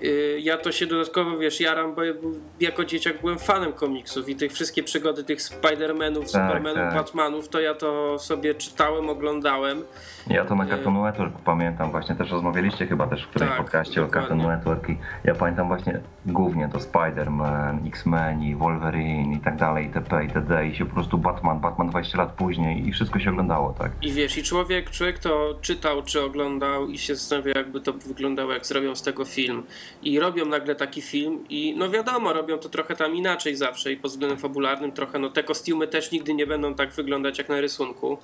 Yy, 0.02 0.40
ja 0.40 0.58
to 0.58 0.72
się 0.72 0.88
dodatkowo, 0.88 1.38
wiesz, 1.38 1.62
jaram, 1.62 1.96
bo 1.96 2.04
ja 2.04 2.14
jako 2.60 2.86
dzieciak 2.86 3.22
byłem 3.22 3.40
fanem 3.40 3.74
komiksów 3.74 4.30
i 4.30 4.36
tych 4.36 4.52
wszystkie 4.52 4.84
przygody 4.84 5.24
tych 5.24 5.40
Spider-Manów, 5.40 6.26
Supermanów, 6.26 6.76
tak. 6.84 6.94
Batmanów, 6.94 7.50
to 7.50 7.60
ja 7.60 7.74
to 7.74 8.20
sobie 8.20 8.56
czytałem, 8.56 9.10
oglądałem. 9.10 9.84
Ja 10.28 10.46
to 10.46 10.56
na 10.56 10.64
Nie. 10.64 10.70
Cartoon 10.70 11.04
Network 11.04 11.34
pamiętam 11.46 11.92
właśnie, 11.92 12.16
też 12.16 12.32
rozmawialiście 12.32 12.88
chyba 12.88 13.08
też 13.08 13.24
w 13.24 13.28
którymś 13.28 13.52
Tak, 13.52 13.62
podcaście 13.62 14.02
o 14.02 14.06
dokładnie. 14.06 14.30
Cartoon 14.30 14.56
Network 14.56 14.90
i 14.90 14.98
ja 15.24 15.36
pamiętam 15.36 15.68
właśnie 15.68 16.00
głównie 16.28 16.70
to 16.74 16.78
Spider-Man, 16.78 17.88
X-Men 17.88 18.44
i 18.44 18.56
Wolverine 18.56 19.34
i 19.34 19.40
tak 19.40 19.56
dalej, 19.56 19.86
itp. 19.86 20.24
itd. 20.24 20.68
i 20.68 20.76
się 20.76 20.86
po 20.86 20.94
prostu 20.94 21.18
Batman, 21.18 21.60
Batman 21.60 21.90
20 21.90 22.18
lat 22.18 22.32
później 22.32 22.88
i 22.88 22.92
wszystko 22.92 23.20
się 23.20 23.30
oglądało, 23.30 23.74
tak? 23.80 23.92
I 24.02 24.12
wiesz, 24.12 24.38
i 24.38 24.44
człowiek, 24.44 24.90
człowiek 24.90 25.20
to 25.20 25.58
czytał 25.62 26.04
czy 26.04 26.24
oglądał 26.24 26.88
i 26.88 26.98
się 26.98 27.16
zastanawiał, 27.16 27.54
jakby 27.56 27.82
to 27.82 27.94
wyglądało, 27.94 28.54
jak 28.54 28.66
zrobią 28.66 28.96
z 28.96 29.02
tego 29.02 29.26
film. 29.26 29.64
I 30.04 30.20
robią 30.20 30.46
nagle 30.46 30.76
taki 30.76 31.02
film 31.02 31.44
i 31.50 31.76
no 31.78 31.90
wiadomo, 31.90 32.34
robią 32.34 32.58
to 32.58 32.70
trochę 32.70 32.96
tam 32.96 33.16
inaczej 33.16 33.56
zawsze 33.56 33.92
i 33.92 33.98
pod 33.98 34.12
względem 34.12 34.40
fabularnym 34.40 34.92
trochę, 34.92 35.20
no 35.20 35.30
te 35.30 35.44
kostiumy 35.44 35.88
też 35.88 36.12
nigdy 36.12 36.34
nie 36.34 36.48
będą 36.48 36.74
tak 36.74 36.92
wyglądać 36.92 37.38
jak 37.38 37.50
na 37.50 37.62
rysunku, 37.62 38.18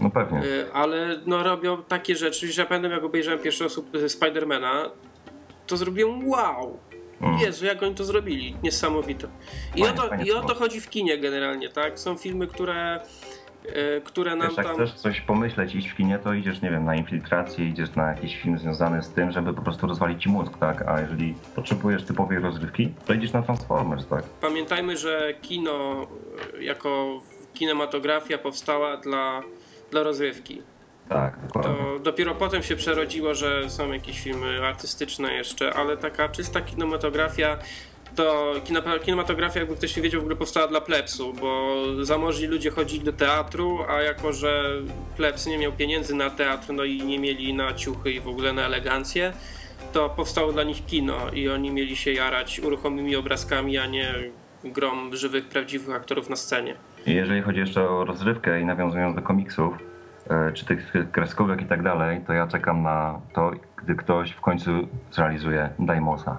No 0.00 0.10
pewnie. 0.10 0.44
Y, 0.44 0.72
ale 0.72 1.20
no 1.26 1.42
robią 1.42 1.82
takie 1.82 2.16
rzeczy, 2.16 2.52
że 2.52 2.62
ja 2.62 2.68
pamiętam 2.68 2.92
jak 2.92 3.04
obejrzałem 3.04 3.40
pierwszy 3.40 3.64
osób 3.64 3.94
y, 3.94 4.08
Spidermana, 4.08 4.90
to 5.66 5.76
zrobiłem 5.76 6.28
wow! 6.28 6.78
Mm. 7.20 7.38
Jezu, 7.38 7.66
jak 7.66 7.82
oni 7.82 7.94
to 7.94 8.04
zrobili. 8.04 8.56
Niesamowite. 8.62 9.28
I, 9.76 9.82
Fajnie, 9.82 10.02
o, 10.02 10.08
to, 10.08 10.14
I 10.24 10.32
o 10.32 10.42
to 10.42 10.54
chodzi 10.54 10.80
w 10.80 10.90
kinie 10.90 11.18
generalnie, 11.18 11.68
tak? 11.68 11.98
Są 11.98 12.16
filmy, 12.16 12.46
które, 12.46 13.00
y, 13.66 14.00
które 14.04 14.36
nam 14.36 14.48
Wiesz, 14.48 14.56
jak 14.56 14.66
tam... 14.66 14.74
chcesz 14.76 14.92
coś 14.92 15.20
pomyśleć, 15.20 15.74
iść 15.74 15.88
w 15.88 15.96
kinie, 15.96 16.18
to 16.18 16.32
idziesz, 16.34 16.62
nie 16.62 16.70
wiem, 16.70 16.84
na 16.84 16.94
infiltrację, 16.94 17.68
idziesz 17.68 17.94
na 17.94 18.08
jakiś 18.08 18.36
film 18.36 18.58
związany 18.58 19.02
z 19.02 19.10
tym, 19.10 19.30
żeby 19.30 19.54
po 19.54 19.62
prostu 19.62 19.86
rozwalić 19.86 20.22
ci 20.22 20.28
mózg, 20.28 20.58
tak? 20.60 20.88
A 20.88 21.00
jeżeli 21.00 21.34
potrzebujesz 21.54 22.04
typowej 22.04 22.38
rozrywki, 22.38 22.94
to 23.06 23.14
idziesz 23.14 23.32
na 23.32 23.42
Transformers, 23.42 24.06
tak? 24.06 24.24
Pamiętajmy, 24.24 24.96
że 24.96 25.34
kino 25.42 26.06
y, 26.54 26.64
jako 26.64 27.20
kinematografia 27.54 28.38
powstała 28.38 28.96
dla, 28.96 29.42
dla 29.90 30.02
rozrywki. 30.02 30.62
Tak, 31.08 31.38
dokładnie. 31.46 31.74
To 31.74 31.98
dopiero 31.98 32.34
potem 32.34 32.62
się 32.62 32.76
przerodziło, 32.76 33.34
że 33.34 33.70
są 33.70 33.92
jakieś 33.92 34.20
filmy 34.20 34.66
artystyczne 34.66 35.34
jeszcze, 35.34 35.74
ale 35.74 35.96
taka 35.96 36.28
czysta 36.28 36.60
kinematografia 36.60 37.58
to 38.16 38.54
kinematografia, 39.04 39.60
jakby 39.60 39.76
ktoś 39.76 39.96
nie 39.96 40.02
wiedział, 40.02 40.20
w 40.20 40.24
ogóle 40.24 40.36
powstała 40.36 40.68
dla 40.68 40.80
plebsu, 40.80 41.32
bo 41.40 41.76
zamożni 42.02 42.46
ludzie 42.46 42.70
chodzili 42.70 43.04
do 43.04 43.12
teatru, 43.12 43.78
a 43.88 44.02
jako, 44.02 44.32
że 44.32 44.64
plebs 45.16 45.46
nie 45.46 45.58
miał 45.58 45.72
pieniędzy 45.72 46.14
na 46.14 46.30
teatr, 46.30 46.72
no 46.72 46.84
i 46.84 47.02
nie 47.02 47.18
mieli 47.18 47.54
na 47.54 47.74
ciuchy 47.74 48.12
i 48.12 48.20
w 48.20 48.28
ogóle 48.28 48.52
na 48.52 48.62
elegancję, 48.62 49.32
to 49.92 50.08
powstało 50.08 50.52
dla 50.52 50.62
nich 50.62 50.86
kino 50.86 51.16
i 51.32 51.48
oni 51.48 51.70
mieli 51.70 51.96
się 51.96 52.12
jarać 52.12 52.60
uruchomymi 52.60 53.16
obrazkami, 53.16 53.78
a 53.78 53.86
nie 53.86 54.14
grom 54.64 55.16
żywych, 55.16 55.48
prawdziwych 55.48 55.96
aktorów 55.96 56.30
na 56.30 56.36
scenie. 56.36 56.74
Jeżeli 57.06 57.42
chodzi 57.42 57.60
jeszcze 57.60 57.88
o 57.88 58.04
rozrywkę 58.04 58.60
i 58.60 58.64
nawiązując 58.64 59.16
do 59.16 59.22
komiksów, 59.22 59.74
czy 60.54 60.64
tych 60.64 60.92
kreskówek 61.12 61.62
i 61.62 61.66
tak 61.66 61.82
dalej, 61.82 62.20
to 62.26 62.32
ja 62.32 62.46
czekam 62.46 62.82
na 62.82 63.20
to, 63.32 63.50
gdy 63.76 63.94
ktoś 63.94 64.32
w 64.32 64.40
końcu 64.40 64.70
zrealizuje 65.10 65.70
Daimosa. 65.78 66.36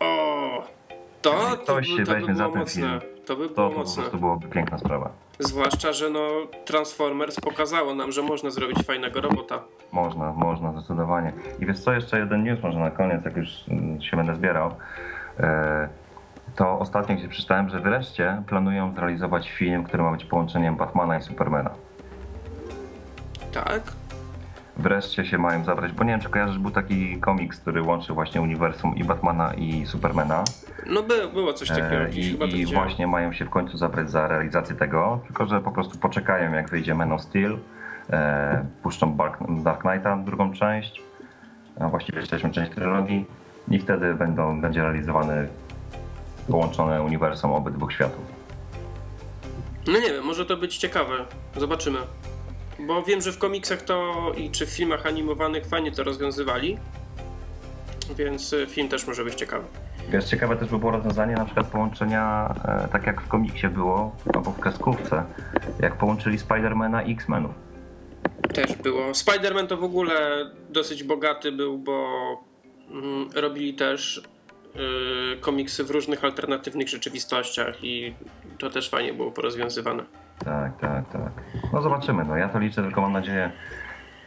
O! 0.00 0.62
To, 1.22 1.30
to, 1.30 1.56
ktoś 1.56 1.90
by, 1.90 1.96
się 1.96 2.04
to 2.04 2.12
by 2.12 2.18
weźmie 2.18 2.34
za 2.34 2.44
było 2.44 2.56
mocne. 2.56 2.82
film, 2.82 3.00
To 3.26 3.36
by 3.36 3.48
To, 3.48 3.54
było 3.54 3.68
to 3.68 3.74
po 3.74 3.78
mocne. 3.80 4.02
prostu 4.02 4.18
byłoby 4.18 4.48
piękna 4.48 4.78
sprawa. 4.78 5.10
Zwłaszcza, 5.38 5.92
że 5.92 6.10
no 6.10 6.28
Transformers 6.64 7.40
pokazało 7.40 7.94
nam, 7.94 8.12
że 8.12 8.22
można 8.22 8.50
zrobić 8.50 8.78
fajnego 8.86 9.20
robota. 9.20 9.58
Można, 9.92 10.32
można, 10.32 10.72
zdecydowanie. 10.72 11.32
I 11.60 11.66
wiesz 11.66 11.80
co, 11.80 11.92
jeszcze 11.92 12.18
jeden 12.18 12.42
news 12.44 12.62
może 12.62 12.78
na 12.78 12.90
koniec, 12.90 13.24
jak 13.24 13.36
już 13.36 13.48
mm, 13.68 14.02
się 14.02 14.16
będę 14.16 14.34
zbierał. 14.34 14.74
E, 15.40 15.88
To 16.56 16.78
ostatnio 16.78 17.14
gdzieś 17.16 17.28
przeczytałem, 17.28 17.68
że 17.68 17.80
wreszcie 17.80 18.42
planują 18.46 18.94
zrealizować 18.94 19.50
film, 19.50 19.84
który 19.84 20.02
ma 20.02 20.10
być 20.12 20.24
połączeniem 20.24 20.76
Batmana 20.76 21.18
i 21.18 21.22
Supermana. 21.22 21.70
Tak? 23.52 23.82
Wreszcie 24.76 25.24
się 25.24 25.38
mają 25.38 25.64
zabrać, 25.64 25.92
bo 25.92 26.04
nie 26.04 26.10
wiem, 26.10 26.20
czy 26.20 26.28
kojarzysz, 26.28 26.58
był 26.58 26.70
taki 26.70 27.20
komiks, 27.20 27.60
który 27.60 27.82
łączy 27.82 28.12
właśnie 28.12 28.40
uniwersum 28.40 28.96
i 28.96 29.04
Batmana 29.04 29.54
i 29.54 29.86
Supermana. 29.86 30.44
No 30.86 31.02
by, 31.02 31.28
było 31.28 31.52
coś 31.52 31.68
takiego. 31.68 31.96
E, 31.96 32.10
I, 32.10 32.60
i 32.60 32.66
właśnie 32.66 33.06
mają 33.06 33.32
się 33.32 33.44
w 33.44 33.50
końcu 33.50 33.78
zabrać 33.78 34.10
za 34.10 34.28
realizację 34.28 34.76
tego, 34.76 35.20
tylko 35.26 35.46
że 35.46 35.60
po 35.60 35.70
prostu 35.70 35.98
poczekają 35.98 36.52
jak 36.52 36.70
wyjdzie 36.70 36.94
Man 36.94 37.12
of 37.12 37.22
Steel, 37.22 37.58
e, 38.10 38.64
puszczą 38.82 39.16
Dark, 39.16 39.38
Dark 39.62 39.80
Knighta, 39.82 40.16
drugą 40.16 40.52
część, 40.52 41.02
a 41.80 41.88
właściwie 41.88 42.20
jesteśmy 42.20 42.50
część 42.50 42.72
trylogii 42.72 43.26
i 43.68 43.78
wtedy 43.78 44.14
będą, 44.14 44.60
będzie 44.60 44.82
realizowany 44.82 45.48
połączone 46.50 47.02
uniwersum 47.02 47.52
obydwu 47.52 47.90
światów. 47.90 48.24
No 49.86 49.92
nie 49.92 50.12
wiem, 50.12 50.24
może 50.24 50.46
to 50.46 50.56
być 50.56 50.76
ciekawe. 50.76 51.14
Zobaczymy. 51.56 51.98
Bo 52.86 53.02
wiem, 53.02 53.20
że 53.20 53.32
w 53.32 53.38
komiksach 53.38 53.82
to 53.82 54.12
i 54.36 54.50
czy 54.50 54.66
w 54.66 54.70
filmach 54.70 55.06
animowanych 55.06 55.66
fajnie 55.66 55.92
to 55.92 56.04
rozwiązywali. 56.04 56.78
Więc 58.16 58.52
y, 58.52 58.66
film 58.66 58.88
też 58.88 59.06
może 59.06 59.24
być 59.24 59.34
ciekawy. 59.34 59.64
Wiesz, 60.08 60.24
ciekawe 60.24 60.56
też 60.56 60.68
by 60.68 60.78
było 60.78 60.92
rozwiązanie 60.92 61.34
na 61.34 61.44
przykład 61.44 61.66
połączenia, 61.66 62.54
e, 62.64 62.88
tak 62.88 63.06
jak 63.06 63.22
w 63.22 63.28
komiksie 63.28 63.68
było, 63.68 64.16
albo 64.34 64.50
w 64.50 64.60
kreskówce, 64.60 65.24
jak 65.80 65.96
połączyli 65.96 66.38
Spidermana 66.38 67.02
i 67.02 67.12
X-Menów. 67.12 67.54
Też 68.54 68.76
było. 68.76 69.10
Spider-Man 69.10 69.66
to 69.66 69.76
w 69.76 69.84
ogóle 69.84 70.46
dosyć 70.70 71.04
bogaty 71.04 71.52
był, 71.52 71.78
bo 71.78 72.08
mm, 72.90 73.28
robili 73.34 73.74
też 73.74 74.22
y, 75.36 75.40
komiksy 75.40 75.84
w 75.84 75.90
różnych 75.90 76.24
alternatywnych 76.24 76.88
rzeczywistościach 76.88 77.84
i 77.84 78.14
to 78.58 78.70
też 78.70 78.90
fajnie 78.90 79.14
było 79.14 79.30
porozwiązywane. 79.30 80.04
Tak, 80.38 80.78
tak, 80.78 80.80
tak. 80.80 80.89
No 81.72 81.82
zobaczymy. 81.82 82.24
No 82.24 82.36
ja 82.36 82.48
to 82.48 82.58
liczę, 82.58 82.82
tylko 82.82 83.00
mam 83.00 83.12
nadzieję, 83.12 83.50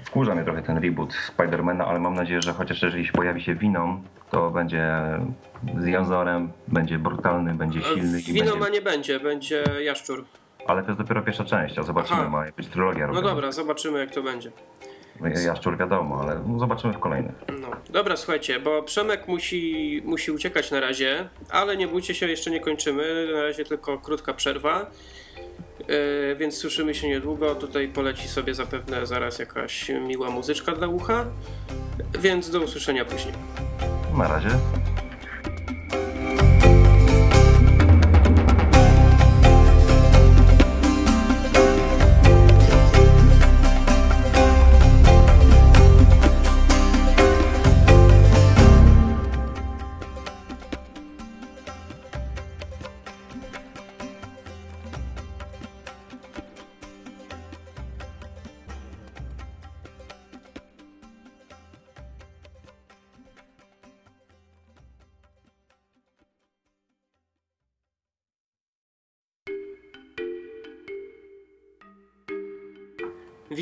Wkurza 0.06 0.36
mnie 0.36 0.44
trochę 0.44 0.62
ten 0.62 0.78
reboot 0.78 1.14
Spidermana, 1.14 1.86
ale 1.86 2.00
mam 2.00 2.14
nadzieję, 2.14 2.42
że 2.42 2.54
chociaż 2.54 2.82
jeżeli 2.82 3.06
się 3.06 3.12
pojawi 3.12 3.44
się 3.44 3.56
Venom, 3.56 4.04
to 4.32 4.50
będzie 4.50 4.92
z 5.80 5.86
Jazorem, 5.86 6.52
będzie 6.68 7.00
brutalny, 7.00 7.54
będzie 7.54 7.82
silny 7.82 8.20
i 8.20 8.24
Winoma 8.24 8.52
będzie... 8.52 8.72
nie 8.72 8.82
będzie, 8.82 9.20
będzie 9.20 9.64
Jaszczur. 9.84 10.26
Ale 10.68 10.82
to 10.82 10.88
jest 10.88 11.02
dopiero 11.02 11.22
pierwsza 11.22 11.46
część, 11.46 11.78
a 11.78 11.84
zobaczymy, 11.84 12.20
Aha. 12.20 12.30
ma 12.30 12.46
być 12.58 12.68
trylogia 12.68 13.08
No 13.08 13.22
dobra, 13.22 13.52
zobaczymy 13.52 14.00
jak 14.00 14.12
to 14.12 14.24
będzie. 14.24 14.52
Jaszczur 15.46 15.78
wiadomo, 15.78 16.22
ale 16.22 16.40
no 16.48 16.60
zobaczymy 16.60 16.94
w 16.94 17.00
kolejnych. 17.00 17.36
No. 17.62 17.68
Dobra, 17.90 18.18
słuchajcie, 18.18 18.60
bo 18.60 18.84
Przemek 18.84 19.28
musi, 19.28 20.02
musi 20.06 20.32
uciekać 20.32 20.72
na 20.72 20.80
razie, 20.80 21.30
ale 21.50 21.78
nie 21.78 21.88
bójcie 21.88 22.16
się, 22.16 22.28
jeszcze 22.28 22.52
nie 22.52 22.60
kończymy. 22.60 23.28
Na 23.34 23.42
razie 23.42 23.66
tylko 23.66 23.98
krótka 23.98 24.34
przerwa. 24.34 24.86
Yy, 25.88 26.36
więc 26.36 26.58
słyszymy 26.58 26.96
się 26.96 27.08
niedługo. 27.08 27.56
Tutaj 27.56 27.88
poleci 27.88 28.28
sobie 28.28 28.54
zapewne 28.54 29.06
zaraz 29.06 29.40
jakaś 29.40 29.90
miła 29.90 30.30
muzyczka 30.30 30.72
dla 30.72 30.88
ucha. 30.88 31.26
Więc 32.20 32.50
do 32.50 32.62
usłyszenia 32.62 33.06
później. 33.06 33.34
Na 34.18 34.28
razie. 34.28 34.50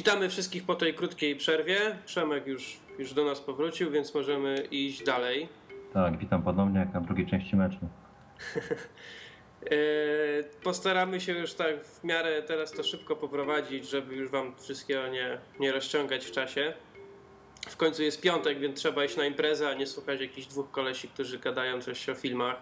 Witamy 0.02 0.30
wszystkich 0.30 0.64
po 0.64 0.76
tej 0.76 0.94
krótkiej 0.94 1.36
przerwie. 1.36 1.98
Przemek 2.06 2.48
już, 2.48 2.80
już 3.00 3.14
do 3.14 3.26
nas 3.26 3.42
powrócił, 3.42 3.92
więc 3.92 4.14
możemy 4.14 4.68
iść 4.72 5.04
dalej. 5.04 5.50
Tak, 5.94 6.18
witam 6.18 6.44
ponownie 6.44 6.80
jak 6.80 6.94
na 6.94 7.02
drugiej 7.02 7.28
części 7.28 7.56
meczu. 7.56 7.78
Yy, 9.62 9.70
Postaramy 10.64 11.22
się 11.22 11.32
już 11.34 11.54
tak 11.54 11.86
w 11.86 12.04
miarę 12.04 12.44
teraz 12.44 12.72
to 12.72 12.84
szybko 12.84 13.16
poprowadzić, 13.16 13.90
żeby 13.90 14.16
już 14.16 14.30
wam 14.30 14.56
wszystkiego 14.60 15.08
nie, 15.08 15.38
nie 15.60 15.72
rozciągać 15.72 16.26
w 16.26 16.32
czasie. 16.32 16.74
W 17.70 17.78
końcu 17.78 18.04
jest 18.04 18.22
piątek, 18.22 18.60
więc 18.60 18.80
trzeba 18.80 19.06
iść 19.06 19.18
na 19.18 19.26
imprezę, 19.26 19.70
a 19.70 19.74
nie 19.74 19.88
słuchać 19.88 20.22
jakichś 20.22 20.48
dwóch 20.48 20.72
kolesi, 20.72 21.08
którzy 21.08 21.40
gadają 21.40 21.82
coś 21.82 22.10
o 22.10 22.16
filmach. 22.16 22.62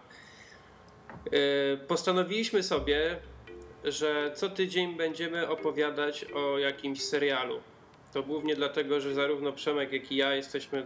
Yy, 1.32 1.78
Postanowiliśmy 1.88 2.64
sobie, 2.64 3.20
że 3.84 4.32
co 4.36 4.50
tydzień 4.50 4.98
będziemy 4.98 5.50
opowiadać 5.50 6.26
o 6.26 6.58
jakimś 6.58 7.02
serialu. 7.02 7.60
To 8.14 8.24
głównie 8.24 8.56
dlatego, 8.56 9.02
że 9.02 9.14
zarówno 9.14 9.52
Przemek, 9.52 9.92
jak 9.94 10.12
i 10.12 10.16
ja 10.16 10.36
jesteśmy 10.36 10.84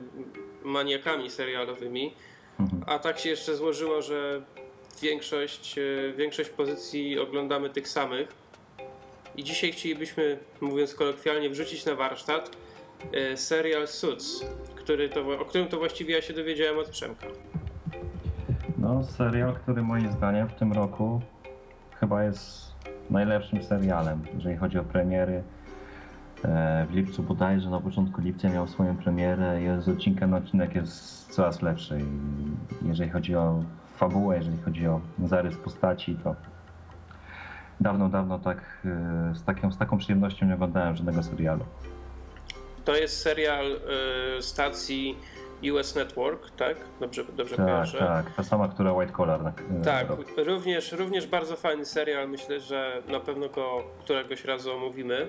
maniakami 0.64 1.30
serialowymi. 1.30 2.14
Mhm. 2.60 2.84
A 2.88 3.00
tak 3.00 3.20
się 3.20 3.30
jeszcze 3.30 3.56
złożyło, 3.56 4.02
że 4.02 4.42
większość, 5.02 5.78
e, 5.78 6.14
większość 6.18 6.50
pozycji 6.50 7.20
oglądamy 7.20 7.70
tych 7.70 7.88
samych. 7.88 8.28
I 9.36 9.44
dzisiaj 9.44 9.72
chcielibyśmy, 9.72 10.38
mówiąc 10.62 10.96
kolokwialnie, 10.96 11.50
wrzucić 11.50 11.86
na 11.86 11.96
warsztat 11.96 12.58
e, 13.14 13.38
serial 13.38 13.88
Suits, 13.88 14.46
który 14.76 15.10
to, 15.10 15.40
o 15.40 15.46
którym 15.46 15.68
to 15.68 15.78
właściwie 15.78 16.16
ja 16.16 16.22
się 16.22 16.34
dowiedziałem 16.34 16.80
od 16.80 16.90
Przemka. 16.90 17.28
No, 18.78 19.04
serial, 19.04 19.56
który 19.56 19.82
moim 19.82 20.12
zdaniem 20.12 20.50
w 20.50 20.54
tym 20.54 20.74
roku 20.74 21.22
chyba 22.00 22.24
jest 22.24 22.73
najlepszym 23.10 23.64
serialem, 23.64 24.22
jeżeli 24.36 24.58
chodzi 24.58 24.80
o 24.80 24.84
premiery. 24.84 25.44
E, 26.46 26.86
W 26.90 26.94
lipcu 26.94 27.24
bodajże, 27.24 27.70
na 27.70 27.80
początku 27.80 28.22
lipca 28.22 28.50
miał 28.50 28.68
swoją 28.68 28.98
premierę 28.98 29.62
i 29.64 29.82
z 29.82 29.90
odcinka 29.90 30.28
na 30.28 30.38
odcinek 30.38 30.76
jest 30.76 31.28
coraz 31.36 31.62
lepszy. 31.62 31.98
Jeżeli 32.82 33.10
chodzi 33.10 33.36
o 33.36 33.64
fabułę, 33.96 34.36
jeżeli 34.38 34.58
chodzi 34.58 34.88
o 34.88 35.02
zarys 35.26 35.58
postaci, 35.58 36.16
to 36.24 36.36
dawno, 37.80 38.10
dawno 38.10 38.40
tak 38.40 38.58
e, 38.86 39.36
z 39.36 39.44
taką, 39.44 39.72
z 39.72 39.78
taką 39.78 39.98
przyjemnością 39.98 40.46
nie 40.46 40.54
oglądałem 40.54 40.96
żadnego 40.96 41.24
serialu. 41.24 41.66
To 42.86 42.96
jest 42.96 43.22
serial 43.22 43.66
e, 44.38 44.42
stacji 44.42 45.18
US 45.72 45.96
Network, 45.96 46.52
tak? 46.52 46.78
Dobrze, 47.00 47.24
dobrze 47.24 47.56
Tak, 47.58 47.66
kojarzę? 47.66 47.98
tak, 47.98 48.36
ta 48.36 48.44
sama, 48.44 48.68
która 48.68 48.94
White 48.94 49.14
Collar. 49.14 49.42
e, 49.82 49.84
Tak, 49.84 50.08
również, 50.38 50.92
również 50.92 51.28
bardzo 51.28 51.56
fajny 51.56 51.86
serial. 51.86 52.30
Myślę, 52.30 52.60
że 52.60 53.02
na 53.08 53.20
pewno 53.20 53.50
go 53.50 53.84
któregoś 54.00 54.46
razu 54.46 54.72
omówimy. 54.74 55.28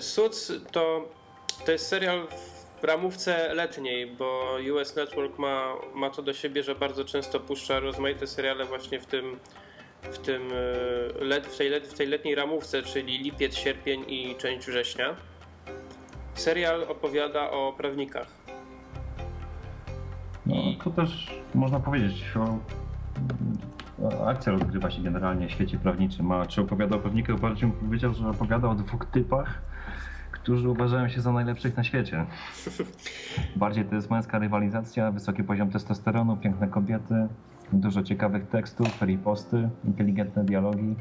Suits 0.00 0.52
to, 0.72 1.08
to 1.66 1.72
jest 1.72 1.86
serial 1.86 2.26
w 2.80 2.84
ramówce 2.84 3.54
letniej, 3.54 4.06
bo 4.06 4.56
US 4.74 4.96
Network 4.96 5.38
ma, 5.38 5.74
ma 5.94 6.10
to 6.10 6.22
do 6.22 6.32
siebie, 6.32 6.62
że 6.62 6.74
bardzo 6.74 7.04
często 7.04 7.40
puszcza 7.40 7.80
rozmaite 7.80 8.26
seriale 8.26 8.64
właśnie 8.64 9.00
w 9.00 9.06
tym, 9.06 9.38
w, 10.02 10.18
tym 10.18 10.48
e, 11.20 11.24
let, 11.24 11.46
w, 11.46 11.58
tej 11.58 11.68
let, 11.70 11.86
w 11.86 11.94
tej 11.94 12.06
letniej 12.06 12.34
ramówce, 12.34 12.82
czyli 12.82 13.18
lipiec, 13.18 13.54
sierpień 13.54 14.04
i 14.08 14.36
część 14.36 14.66
września. 14.66 15.16
Serial 16.34 16.82
opowiada 16.88 17.50
o 17.50 17.72
prawnikach. 17.76 18.26
To 20.84 20.90
też 20.90 21.42
można 21.54 21.80
powiedzieć 21.80 22.24
o 22.36 22.58
akcja 24.26 24.52
rozgrywa 24.52 24.90
się 24.90 25.02
generalnie 25.02 25.48
w 25.48 25.50
świecie 25.50 25.78
prawniczym. 25.78 26.32
A 26.32 26.46
czy 26.46 26.60
opowiada 26.60 26.96
o 26.96 26.98
prawnikach? 26.98 27.40
Bardziej 27.40 27.68
bym 27.68 27.78
powiedział, 27.78 28.14
że 28.14 28.28
opowiada 28.28 28.68
o 28.68 28.74
dwóch 28.74 29.06
typach, 29.06 29.62
którzy 30.32 30.68
uważają 30.68 31.08
się 31.08 31.20
za 31.20 31.32
najlepszych 31.32 31.76
na 31.76 31.84
świecie. 31.84 32.26
Bardziej 33.56 33.84
to 33.84 33.94
jest 33.94 34.10
męska 34.10 34.38
rywalizacja, 34.38 35.10
wysoki 35.10 35.44
poziom 35.44 35.70
testosteronu, 35.70 36.36
piękne 36.36 36.68
kobiety, 36.68 37.28
dużo 37.72 38.02
ciekawych 38.02 38.48
tekstów, 38.48 39.02
riposty, 39.02 39.68
inteligentne 39.84 40.44
dialogi. 40.44 40.94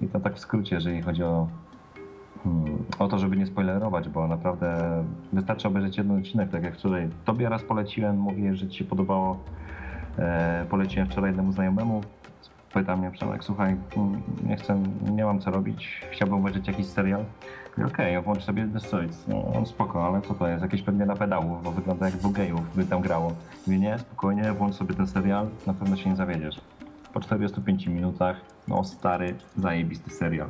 I 0.00 0.08
to 0.08 0.20
tak 0.20 0.34
w 0.34 0.38
skrócie, 0.38 0.74
jeżeli 0.74 1.02
chodzi 1.02 1.22
o, 1.22 1.48
o 2.98 3.08
to, 3.08 3.18
żeby 3.18 3.36
nie 3.36 3.46
spoilerować, 3.46 4.08
bo 4.08 4.28
naprawdę 4.28 4.78
wystarczy 5.32 5.68
obejrzeć 5.68 5.98
jeden 5.98 6.18
odcinek, 6.18 6.50
tak 6.50 6.62
jak 6.62 6.74
wczoraj. 6.74 7.08
Tobie 7.24 7.48
raz 7.48 7.62
poleciłem, 7.62 8.18
mówię, 8.18 8.54
że 8.54 8.68
ci 8.68 8.78
się 8.78 8.84
podobało. 8.84 9.38
E, 10.18 10.66
poleciłem 10.70 11.08
wczoraj 11.08 11.30
jednemu 11.30 11.52
znajomemu. 11.52 12.00
Pyta 12.72 12.96
mnie 12.96 13.10
Przemek, 13.10 13.44
słuchaj, 13.44 13.76
mm, 13.96 14.22
nie 14.46 14.56
chcę, 14.56 14.82
nie 15.10 15.24
mam 15.24 15.40
co 15.40 15.50
robić, 15.50 16.06
chciałbym 16.10 16.38
obejrzeć 16.38 16.68
jakiś 16.68 16.86
serial. 16.86 17.24
Okej, 17.86 18.22
włącz 18.22 18.44
sobie 18.44 18.68
The 18.72 18.80
Suits. 18.80 19.28
No 19.28 19.52
on 19.56 19.66
spoko, 19.66 20.06
ale 20.06 20.22
co 20.22 20.34
to 20.34 20.48
jest? 20.48 20.62
Jakieś 20.62 20.82
pewnie 20.82 21.06
na 21.06 21.16
pedału, 21.16 21.58
bo 21.64 21.70
wygląda 21.70 22.06
jak 22.06 22.16
dwóch 22.16 22.32
by 22.76 22.84
tam 22.84 23.00
grało. 23.00 23.32
Mówię, 23.66 23.78
nie, 23.78 23.98
spokojnie, 23.98 24.52
włącz 24.52 24.74
sobie 24.74 24.94
ten 24.94 25.06
serial, 25.06 25.46
na 25.66 25.74
pewno 25.74 25.96
się 25.96 26.10
nie 26.10 26.16
zawiedziesz. 26.16 26.60
Po 27.12 27.20
45 27.20 27.86
minutach, 27.86 28.36
no 28.68 28.84
stary, 28.84 29.34
zajebisty 29.56 30.10
serial. 30.10 30.48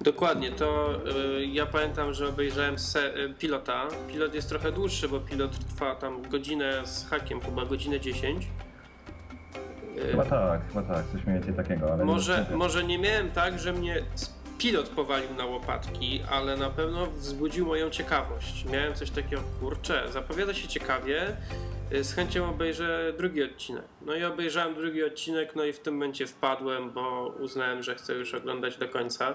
Dokładnie, 0.00 0.50
to 0.52 0.90
y, 1.40 1.46
ja 1.46 1.66
pamiętam, 1.66 2.14
że 2.14 2.28
obejrzałem 2.28 2.78
se, 2.78 3.16
y, 3.16 3.34
pilota. 3.38 3.88
Pilot 4.08 4.34
jest 4.34 4.48
trochę 4.48 4.72
dłuższy, 4.72 5.08
bo 5.08 5.20
pilot 5.20 5.50
trwa 5.74 5.94
tam 5.94 6.22
godzinę 6.30 6.86
z 6.86 7.06
hakiem, 7.10 7.40
chyba 7.40 7.64
godzinę 7.64 8.00
10. 8.00 8.46
Y, 9.98 10.10
Chyba 10.10 10.24
tak, 10.24 10.60
chyba 10.68 10.82
tak, 10.82 11.04
coś 11.12 11.24
mniej 11.26 11.34
więcej 11.38 11.54
takiego, 11.54 11.92
ale... 11.92 12.04
może, 12.04 12.46
może 12.54 12.84
nie 12.84 12.98
miałem 12.98 13.30
tak, 13.30 13.58
że 13.58 13.72
mnie 13.72 13.96
s- 14.14 14.34
pilot 14.58 14.88
powalił 14.88 15.34
na 15.34 15.44
łopatki, 15.46 16.22
ale 16.30 16.56
na 16.56 16.70
pewno 16.70 17.06
wzbudził 17.06 17.66
moją 17.66 17.90
ciekawość. 17.90 18.64
Miałem 18.72 18.94
coś 18.94 19.10
takiego, 19.10 19.42
kurczę, 19.60 20.04
zapowiada 20.12 20.54
się 20.54 20.68
ciekawie, 20.68 21.36
y, 21.92 22.04
z 22.04 22.14
chęcią 22.14 22.50
obejrzę 22.50 23.12
drugi 23.18 23.42
odcinek. 23.42 23.84
No 24.06 24.14
i 24.14 24.24
obejrzałem 24.24 24.74
drugi 24.74 25.04
odcinek, 25.04 25.56
no 25.56 25.64
i 25.64 25.72
w 25.72 25.78
tym 25.80 25.94
momencie 25.94 26.26
wpadłem, 26.26 26.90
bo 26.90 27.26
uznałem, 27.40 27.82
że 27.82 27.94
chcę 27.94 28.14
już 28.14 28.34
oglądać 28.34 28.76
do 28.76 28.88
końca. 28.88 29.34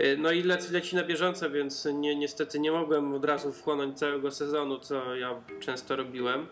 Y, 0.00 0.16
No 0.18 0.30
i 0.30 0.42
leci, 0.42 0.72
leci 0.72 0.96
na 0.96 1.04
bieżąco, 1.04 1.50
więc 1.50 1.88
nie, 1.94 2.16
niestety 2.16 2.60
nie 2.60 2.72
mogłem 2.72 3.14
od 3.14 3.24
razu 3.24 3.52
wchłonąć 3.52 3.98
całego 3.98 4.30
sezonu, 4.30 4.78
co 4.78 5.14
ja 5.14 5.34
często 5.60 5.96
robiłem. 5.96 6.46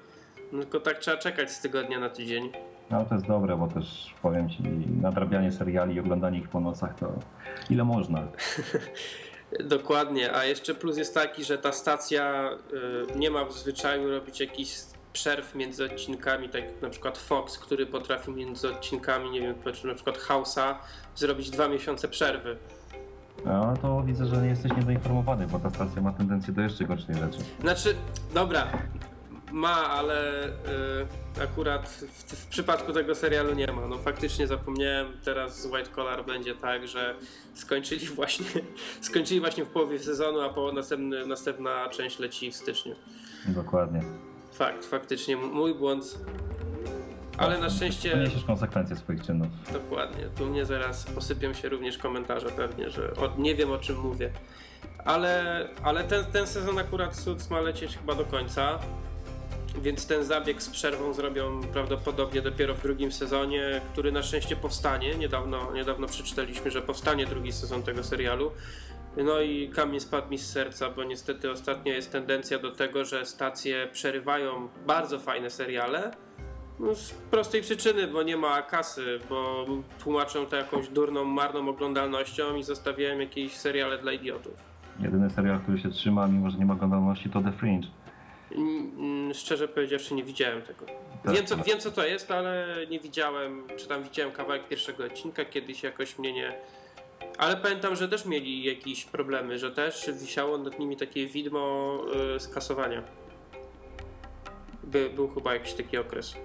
No 0.53 0.63
Tylko 0.63 0.81
tak 0.81 0.99
trzeba 0.99 1.17
czekać 1.17 1.51
z 1.51 1.61
tygodnia 1.61 2.01
na 2.01 2.11
tydzień. 2.11 2.53
No 2.91 3.05
to 3.05 3.15
jest 3.15 3.27
dobre, 3.27 3.57
bo 3.57 3.69
też 3.69 4.15
powiem 4.23 4.51
ci, 4.51 4.63
nadrabianie 5.03 5.53
seriali 5.53 5.95
i 5.95 6.01
oglądanie 6.01 6.39
ich 6.39 6.49
po 6.49 6.61
nocach 6.61 6.99
to 6.99 7.13
ile 7.71 7.85
można. 7.85 8.29
Dokładnie, 9.61 10.35
a 10.35 10.45
jeszcze 10.45 10.75
plus 10.75 10.97
jest 10.99 11.15
taki, 11.15 11.45
że 11.45 11.59
ta 11.59 11.73
stacja 11.73 12.51
y, 13.13 13.19
nie 13.19 13.31
ma 13.31 13.45
w 13.45 13.53
zwyczaju 13.53 14.11
robić 14.11 14.41
jakichś 14.41 14.73
przerw 15.13 15.55
między 15.55 15.85
odcinkami, 15.85 16.49
tak 16.49 16.65
jak 16.65 16.83
na 16.83 16.91
przykład 16.91 17.19
Fox, 17.19 17.59
który 17.59 17.87
potrafił 17.87 18.35
między 18.35 18.69
odcinkami, 18.69 19.31
nie 19.31 19.41
wiem, 19.41 19.55
na 19.85 19.95
przykład 19.95 20.19
House'a, 20.19 20.75
zrobić 21.15 21.51
dwa 21.51 21.69
miesiące 21.69 22.09
przerwy. 22.09 22.57
No 23.45 23.75
to 23.83 24.03
widzę, 24.03 24.27
że 24.27 24.47
jesteś 24.47 24.73
niedoinformowany, 24.77 25.47
bo 25.47 25.59
ta 25.59 25.71
stacja 25.71 26.03
ma 26.03 26.13
tendencję 26.13 26.53
do 26.53 26.63
jeszcze 26.63 26.85
gorszej 26.85 27.15
rzeczy. 27.15 27.39
Znaczy, 27.61 27.95
dobra, 28.35 28.67
ma, 29.53 29.91
ale 29.91 30.49
y, 30.49 31.43
akurat 31.43 31.89
w, 31.89 32.03
w, 32.35 32.47
przypadku 32.47 32.93
tego 32.93 33.15
serialu 33.15 33.55
nie 33.55 33.73
ma. 33.73 33.87
No 33.87 33.99
faktycznie 33.99 34.47
zapomniałem, 34.47 35.07
teraz 35.25 35.63
z 35.63 35.67
White 35.67 35.91
Collar 35.91 36.25
będzie 36.25 36.55
tak, 36.55 36.89
że 36.89 37.15
skończyli 37.55 38.07
właśnie, 38.17 38.47
skończyli 39.01 39.41
właśnie 39.41 39.65
w 39.65 39.69
połowie 39.69 39.99
sezonu, 39.99 40.41
a 40.41 40.49
po 40.49 40.73
następny, 40.73 41.27
następna 41.27 41.89
część 41.89 42.19
leci 42.19 42.51
w 42.51 42.57
styczniu. 42.57 42.95
Dokładnie. 43.47 44.03
Fakt, 44.53 44.85
faktycznie, 44.85 45.37
mój 45.37 45.75
błąd. 45.75 46.19
Ale 47.39 47.59
na 47.59 47.71
szczęście. 47.71 48.11
Poniesiesz 48.11 48.45
konsekwencje 48.45 48.97
swoich 48.97 49.23
czynów. 49.23 49.49
Dokładnie. 49.73 50.25
Tu 50.39 50.47
mnie 50.47 50.65
zaraz 50.65 51.05
posypią 51.05 51.55
się 51.55 51.69
również 51.69 51.99
komentarze 51.99 52.49
pewnie, 52.49 52.91
że 52.91 53.15
o, 53.15 53.35
nie 53.39 53.55
wiem 53.55 53.71
o 53.73 53.79
czym 53.79 54.01
mówię. 54.01 54.31
Ale, 55.05 55.69
ale 55.83 56.05
ten, 56.05 56.25
ten 56.25 56.47
sezon 56.47 56.79
akurat 56.79 57.17
Suits 57.17 57.51
ma 57.51 57.61
lecieć 57.61 57.97
chyba 57.97 58.15
do 58.15 58.25
końca. 58.25 58.79
Więc 59.83 60.07
ten 60.07 60.25
zabieg 60.25 60.63
z 60.63 60.69
przerwą 60.69 61.15
zrobią 61.15 61.61
prawdopodobnie 61.61 62.43
dopiero 62.43 62.75
w 62.75 62.83
drugim 62.83 63.13
sezonie, 63.13 63.81
który 63.93 64.13
na 64.13 64.23
szczęście 64.23 64.57
powstanie. 64.57 65.15
Niedawno, 65.15 65.73
niedawno 65.73 66.07
przeczytaliśmy, 66.07 66.71
że 66.71 66.83
powstanie 66.83 67.27
drugi 67.27 67.53
sezon 67.53 67.83
tego 67.83 68.05
serialu. 68.05 68.53
No 69.17 69.41
i 69.41 69.69
kamień 69.69 70.01
spadł 70.01 70.31
mi 70.31 70.39
z 70.39 70.53
serca, 70.53 70.91
bo 70.91 71.05
niestety 71.05 71.51
ostatnio 71.51 71.93
jest 71.93 72.13
tendencja 72.13 72.59
do 72.59 72.71
tego, 72.71 73.05
że 73.05 73.27
stacje 73.27 73.89
przerywają 73.93 74.69
bardzo 74.87 75.19
fajne 75.21 75.51
seriale. 75.51 76.11
No 76.81 76.95
z 76.95 77.11
prostej 77.11 77.63
przyczyny, 77.63 78.07
bo 78.09 78.23
nie 78.23 78.37
ma 78.37 78.63
kasy, 78.63 79.21
bo 79.31 79.67
tłumaczą 80.03 80.47
to 80.47 80.57
jakąś 80.57 80.89
durną, 80.89 81.25
marną 81.25 81.69
oglądalnością 81.69 82.57
i 82.57 82.63
zostawiałem 82.63 83.21
jakieś 83.21 83.57
seriale 83.57 83.99
dla 83.99 84.13
idiotów. 84.13 84.53
Jedyny 85.01 85.31
serial, 85.31 85.61
który 85.61 85.79
się 85.79 85.91
trzyma, 85.91 86.27
mimo 86.27 86.51
że 86.51 86.59
nie 86.59 86.65
ma 86.65 86.75
oglądalności, 86.75 87.31
to 87.31 87.41
The 87.41 87.53
Fringe. 87.53 87.89
Szczerze 89.35 89.69
powiedziawszy, 89.69 90.15
nie 90.15 90.25
widziałem 90.25 90.63
tego. 90.63 90.87
Tak. 91.25 91.35
Wiem 91.35 91.47
co, 91.47 91.57
wiem, 91.57 91.81
co 91.81 91.91
to 91.91 92.07
jest, 92.07 92.31
ale 92.31 92.67
nie 92.91 93.01
widziałem, 93.01 93.63
czy 93.77 93.89
tam 93.89 94.03
widziałem 94.03 94.33
kawałek 94.33 94.69
pierwszego 94.69 95.05
odcinka, 95.05 95.45
kiedyś 95.45 95.83
jakoś 95.83 96.19
mnie 96.19 96.33
nie. 96.33 96.53
Ale 97.39 97.57
pamiętam, 97.57 97.97
że 97.97 98.09
też 98.09 98.27
mieli 98.27 98.65
jakieś 98.65 99.05
problemy, 99.05 99.59
że 99.59 99.71
też 99.71 100.11
wisiało 100.21 100.59
nad 100.59 100.79
nimi 100.79 100.97
takie 100.97 101.27
widmo 101.27 101.99
yy, 102.33 102.41
skasowania. 102.41 103.03
By, 104.85 105.11
był 105.11 105.29
chyba 105.29 105.55
jakiś 105.55 105.73
taki 105.73 105.99
okres. 105.99 106.37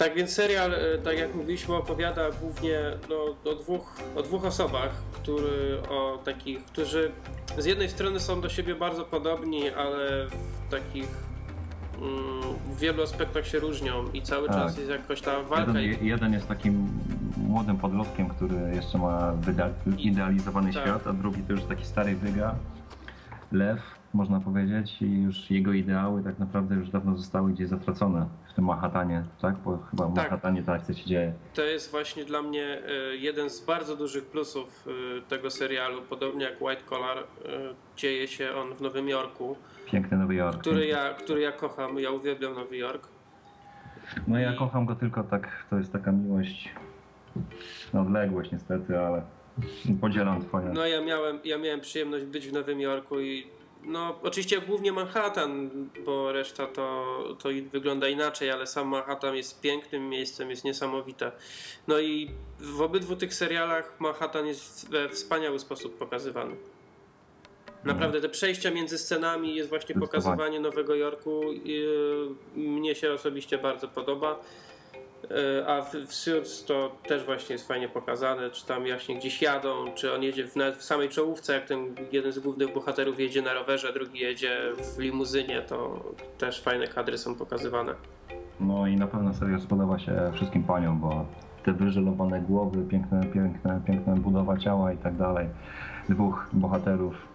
Tak 0.00 0.14
więc 0.14 0.32
serial, 0.32 0.74
e, 0.74 0.98
tak 0.98 1.18
jak 1.18 1.34
mówiliśmy, 1.34 1.74
opowiada 1.74 2.30
głównie 2.40 2.80
no, 3.08 3.50
o, 3.50 3.54
dwóch, 3.54 3.94
o 4.16 4.22
dwóch 4.22 4.44
osobach, 4.44 4.90
który, 5.12 5.82
o 5.90 6.18
takich, 6.24 6.64
którzy 6.64 7.12
z 7.58 7.64
jednej 7.64 7.88
strony 7.88 8.20
są 8.20 8.40
do 8.40 8.48
siebie 8.48 8.74
bardzo 8.74 9.04
podobni, 9.04 9.70
ale 9.70 10.26
w 10.26 10.70
takich 10.70 11.08
mm, 11.98 12.40
w 12.76 12.78
wielu 12.78 13.02
aspektach 13.02 13.46
się 13.46 13.58
różnią 13.58 14.12
i 14.12 14.22
cały 14.22 14.48
tak. 14.48 14.56
czas 14.56 14.78
jest 14.78 14.90
jakoś 14.90 15.20
ta 15.20 15.42
walka. 15.42 15.80
Jeden, 15.80 16.06
jeden, 16.06 16.32
jest 16.32 16.48
takim 16.48 16.88
młodym 17.36 17.76
podlotkiem, 17.76 18.28
który 18.28 18.56
jeszcze 18.74 18.98
ma 18.98 19.32
wyidealizowany 19.86 20.72
tak. 20.72 20.82
świat, 20.82 21.06
a 21.06 21.12
drugi 21.12 21.42
to 21.42 21.52
już 21.52 21.62
taki 21.62 21.84
stary 21.84 22.16
wyga, 22.16 22.54
lew, 23.52 23.99
można 24.14 24.40
powiedzieć, 24.40 25.02
i 25.02 25.22
już 25.22 25.50
jego 25.50 25.72
ideały 25.72 26.22
tak 26.22 26.38
naprawdę 26.38 26.74
już 26.74 26.90
dawno 26.90 27.16
zostały 27.16 27.52
gdzieś 27.52 27.68
zatracone 27.68 28.26
w 28.50 28.54
tym 28.54 28.64
Manhattanie, 28.64 29.24
tak? 29.42 29.56
Bo 29.64 29.78
chyba 29.90 30.06
w 30.06 30.14
tak. 30.14 30.24
Manhattanie 30.24 30.62
ta 30.62 30.72
akcja 30.72 30.94
się 30.94 31.06
dzieje. 31.06 31.32
To 31.54 31.62
jest 31.62 31.90
właśnie 31.90 32.24
dla 32.24 32.42
mnie 32.42 32.64
e, 32.64 33.16
jeden 33.16 33.50
z 33.50 33.60
bardzo 33.64 33.96
dużych 33.96 34.24
plusów 34.24 34.86
e, 35.18 35.22
tego 35.22 35.50
serialu, 35.50 36.02
podobnie 36.02 36.44
jak 36.44 36.62
White 36.62 36.82
Collar, 36.88 37.18
e, 37.18 37.24
dzieje 37.96 38.28
się 38.28 38.54
on 38.54 38.74
w 38.74 38.80
Nowym 38.80 39.08
Jorku. 39.08 39.56
Piękny 39.86 40.18
Nowy 40.18 40.34
Jork. 40.34 40.60
Który 40.60 40.86
ja, 40.86 41.14
który 41.14 41.40
ja 41.40 41.52
kocham, 41.52 41.98
ja 41.98 42.10
uwielbiam 42.10 42.54
Nowy 42.54 42.76
Jork. 42.76 43.08
No 44.28 44.38
ja 44.38 44.52
kocham 44.52 44.86
go 44.86 44.94
tylko 44.94 45.24
tak, 45.24 45.64
to 45.70 45.78
jest 45.78 45.92
taka 45.92 46.12
miłość 46.12 46.74
na 47.92 48.00
odległość 48.02 48.52
niestety, 48.52 48.98
ale 48.98 49.22
podzielam 50.00 50.42
twoje. 50.42 50.68
No 50.68 50.86
ja 50.86 51.00
miałem, 51.00 51.38
ja 51.44 51.58
miałem 51.58 51.80
przyjemność 51.80 52.24
być 52.24 52.48
w 52.48 52.52
Nowym 52.52 52.80
Jorku 52.80 53.20
i 53.20 53.59
no, 53.84 54.18
oczywiście 54.22 54.60
głównie 54.60 54.92
Manhattan, 54.92 55.70
bo 56.04 56.32
reszta 56.32 56.66
to, 56.66 57.16
to 57.38 57.48
wygląda 57.72 58.08
inaczej, 58.08 58.50
ale 58.50 58.66
sam 58.66 58.88
Manhattan 58.88 59.36
jest 59.36 59.60
pięknym 59.60 60.08
miejscem, 60.08 60.50
jest 60.50 60.64
niesamowite. 60.64 61.32
No 61.88 61.98
i 61.98 62.30
w 62.60 62.80
obydwu 62.82 63.16
tych 63.16 63.34
serialach 63.34 64.00
Manhattan 64.00 64.46
jest 64.46 64.90
we 64.90 65.08
wspaniały 65.08 65.58
sposób 65.58 65.98
pokazywany. 65.98 66.56
Naprawdę 67.84 68.20
te 68.20 68.28
przejścia 68.28 68.70
między 68.70 68.98
scenami 68.98 69.54
jest 69.54 69.68
właśnie 69.68 69.94
pokazywanie 69.94 70.60
Nowego 70.60 70.94
Jorku. 70.94 71.40
Mnie 72.56 72.94
się 72.94 73.12
osobiście 73.12 73.58
bardzo 73.58 73.88
podoba. 73.88 74.40
E, 75.30 75.66
a 75.66 75.82
w, 75.82 75.94
w 75.94 76.14
Suits 76.14 76.64
to 76.64 76.96
też 77.08 77.24
właśnie 77.24 77.52
jest 77.52 77.68
fajnie 77.68 77.88
pokazane, 77.88 78.50
czy 78.50 78.66
tam 78.66 78.82
właśnie 78.84 79.16
gdzieś 79.16 79.42
jadą, 79.42 79.84
czy 79.94 80.14
on 80.14 80.22
jedzie 80.22 80.48
w, 80.48 80.56
nawet 80.56 80.76
w 80.76 80.82
samej 80.82 81.08
czołówce, 81.08 81.52
jak 81.54 81.64
ten 81.64 81.94
jeden 82.12 82.32
z 82.32 82.38
głównych 82.38 82.74
bohaterów 82.74 83.20
jedzie 83.20 83.42
na 83.42 83.54
rowerze, 83.54 83.92
drugi 83.92 84.18
jedzie 84.18 84.60
w 84.94 84.98
limuzynie, 84.98 85.62
to 85.62 86.04
też 86.38 86.62
fajne 86.62 86.86
kadry 86.86 87.18
są 87.18 87.34
pokazywane. 87.34 87.94
No 88.60 88.86
i 88.86 88.96
na 88.96 89.06
pewno 89.06 89.34
serial 89.34 89.60
spodoba 89.60 89.98
się 89.98 90.30
wszystkim 90.34 90.64
paniom, 90.64 91.00
bo 91.00 91.26
te 91.64 91.72
wyżelowane 91.72 92.40
głowy, 92.40 92.82
piękne, 92.88 93.20
piękne, 93.34 93.80
piękne 93.86 94.16
budowa 94.16 94.58
ciała 94.58 94.92
i 94.92 94.96
tak 94.96 95.16
dalej. 95.16 95.48
Dwóch 96.08 96.48
bohaterów 96.52 97.30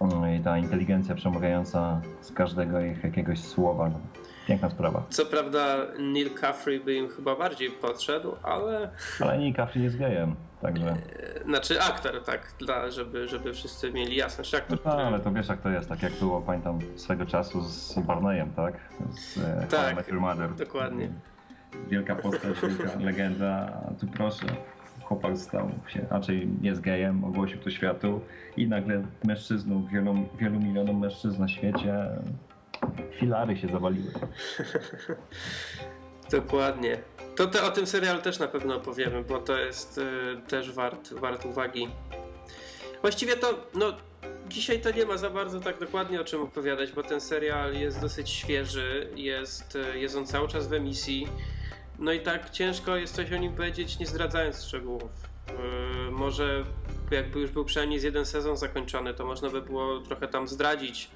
no 0.00 0.30
i 0.30 0.40
ta 0.40 0.58
inteligencja 0.58 1.14
przemawiająca 1.14 2.00
z 2.20 2.32
każdego 2.32 2.80
ich 2.80 3.04
jakiegoś 3.04 3.38
słowa. 3.38 3.88
No 3.88 3.98
Piękna 4.48 4.70
sprawa. 4.70 5.02
Co 5.10 5.26
prawda 5.26 5.76
Neil 5.98 6.30
Caffrey 6.40 6.80
by 6.80 6.94
im 6.94 7.08
chyba 7.08 7.36
bardziej 7.36 7.70
podszedł, 7.70 8.36
ale... 8.42 8.90
Ale 9.20 9.38
Neil 9.38 9.54
Caffrey 9.54 9.82
jest 9.84 9.98
gejem, 9.98 10.34
także... 10.62 10.86
E, 10.88 11.44
znaczy 11.44 11.82
aktor, 11.82 12.24
tak, 12.24 12.54
dla, 12.58 12.90
żeby, 12.90 13.28
żeby 13.28 13.52
wszyscy 13.52 13.92
mieli 13.92 14.16
jasność. 14.16 14.54
Aktor, 14.54 14.78
no, 14.84 14.90
który... 14.90 15.06
ale 15.06 15.20
to 15.20 15.32
wiesz 15.32 15.48
jak 15.48 15.60
to 15.60 15.68
jest, 15.68 15.88
tak 15.88 16.02
jak 16.02 16.12
było, 16.12 16.40
pamiętam, 16.40 16.78
swego 16.96 17.26
czasu 17.26 17.62
z 17.62 17.98
Barneyem, 17.98 18.50
tak? 18.50 18.74
Z 19.10 19.38
e, 19.38 19.66
tak, 19.70 20.12
Mother. 20.12 20.54
dokładnie. 20.54 21.08
Wielka 21.88 22.16
postać, 22.16 22.60
wielka 22.62 22.98
legenda, 23.10 23.82
a 23.88 23.94
tu 24.00 24.06
proszę, 24.06 24.46
chłopak 25.02 25.38
stał 25.38 25.70
się, 25.88 26.06
raczej 26.10 26.48
jest 26.62 26.80
gejem, 26.80 27.24
ogłosił 27.24 27.58
to 27.58 27.70
światu 27.70 28.20
i 28.56 28.68
nagle 28.68 29.02
mężczyzną, 29.24 29.86
wielu, 29.86 30.14
wielu 30.38 30.60
milionom 30.60 30.98
mężczyzn 30.98 31.40
na 31.40 31.48
świecie 31.48 32.08
filary 33.18 33.56
się 33.56 33.68
zawaliły. 33.68 34.12
Dokładnie. 36.30 36.98
To 37.36 37.46
te, 37.46 37.62
o 37.62 37.70
tym 37.70 37.86
serialu 37.86 38.22
też 38.22 38.38
na 38.38 38.48
pewno 38.48 38.76
opowiemy, 38.76 39.24
bo 39.24 39.38
to 39.38 39.58
jest 39.58 39.98
y, 39.98 40.02
też 40.48 40.72
wart, 40.72 41.12
wart 41.12 41.46
uwagi. 41.46 41.88
Właściwie 43.00 43.36
to, 43.36 43.54
no, 43.74 43.92
dzisiaj 44.48 44.80
to 44.80 44.90
nie 44.90 45.06
ma 45.06 45.16
za 45.16 45.30
bardzo 45.30 45.60
tak 45.60 45.78
dokładnie 45.78 46.20
o 46.20 46.24
czym 46.24 46.42
opowiadać, 46.42 46.92
bo 46.92 47.02
ten 47.02 47.20
serial 47.20 47.74
jest 47.74 48.00
dosyć 48.00 48.30
świeży, 48.30 49.10
jest, 49.16 49.76
y, 49.76 49.98
jest 49.98 50.16
on 50.16 50.26
cały 50.26 50.48
czas 50.48 50.68
w 50.68 50.72
emisji. 50.72 51.28
No 51.98 52.12
i 52.12 52.20
tak 52.20 52.50
ciężko 52.50 52.96
jest 52.96 53.14
coś 53.14 53.32
o 53.32 53.36
nim 53.36 53.54
powiedzieć, 53.54 53.98
nie 53.98 54.06
zdradzając 54.06 54.64
szczegółów. 54.64 55.10
Yy, 55.48 56.10
może 56.10 56.64
jakby 57.10 57.40
już 57.40 57.50
był 57.50 57.64
przynajmniej 57.64 58.00
z 58.00 58.02
jeden 58.02 58.26
sezon 58.26 58.56
zakończony, 58.56 59.14
to 59.14 59.26
można 59.26 59.50
by 59.50 59.62
było 59.62 60.00
trochę 60.00 60.28
tam 60.28 60.48
zdradzić 60.48 61.10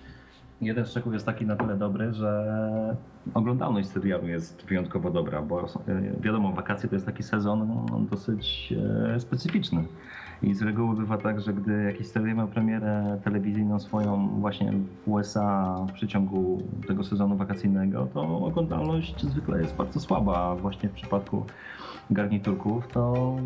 jeden 0.63 0.85
szczegół 0.85 1.13
jest 1.13 1.27
taki 1.27 1.47
na 1.47 1.57
tyle 1.57 1.77
dobry, 1.77 2.13
że 2.13 2.97
oglądalność 3.35 3.89
serialu 3.89 4.29
jest 4.29 4.65
wyjątkowo 4.67 5.11
dobra, 5.11 5.43
bo 5.43 5.65
e, 5.65 5.67
wiadomo, 6.21 6.53
wakacje 6.53 6.89
to 6.89 6.95
jest 6.95 7.07
taki 7.07 7.23
sezon 7.23 7.87
no, 7.91 8.01
dosyć 8.11 8.75
e, 9.15 9.21
specyficzny. 9.21 9.85
I 10.43 10.55
z 10.55 10.63
reguły 10.63 10.97
bywa 10.97 11.19
tak, 11.19 11.41
że 11.41 11.53
gdy 11.53 11.83
jakiś 11.83 12.07
serial 12.07 12.37
ma 12.37 12.47
premierę 12.47 13.19
telewizyjną 13.25 13.81
swoją 13.81 14.29
właśnie 14.29 14.73
w 15.07 15.09
USA 15.09 15.77
w 15.89 15.93
przeciągu 15.93 16.63
tego 16.89 17.05
sezonu 17.05 17.37
wakacyjnego, 17.37 18.09
to 18.15 18.39
oglądalność 18.39 19.23
zwykle 19.23 19.61
jest 19.61 19.77
bardzo 19.77 20.01
słaba, 20.01 20.37
a 20.37 20.55
właśnie 20.55 20.89
w 20.89 20.93
przypadku 20.93 21.45
garniturków 22.11 22.89
to 22.89 23.37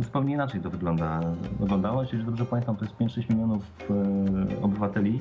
zupełnie 0.00 0.34
inaczej 0.34 0.60
to 0.60 0.70
wygląda. 0.70 1.20
Oglądalność, 1.60 2.12
jeśli 2.12 2.26
dobrze 2.26 2.46
pamiętam, 2.46 2.76
to 2.76 2.84
jest 2.84 2.96
5-6 2.96 3.30
milionów 3.30 3.62
e, 3.90 4.62
obywateli 4.62 5.18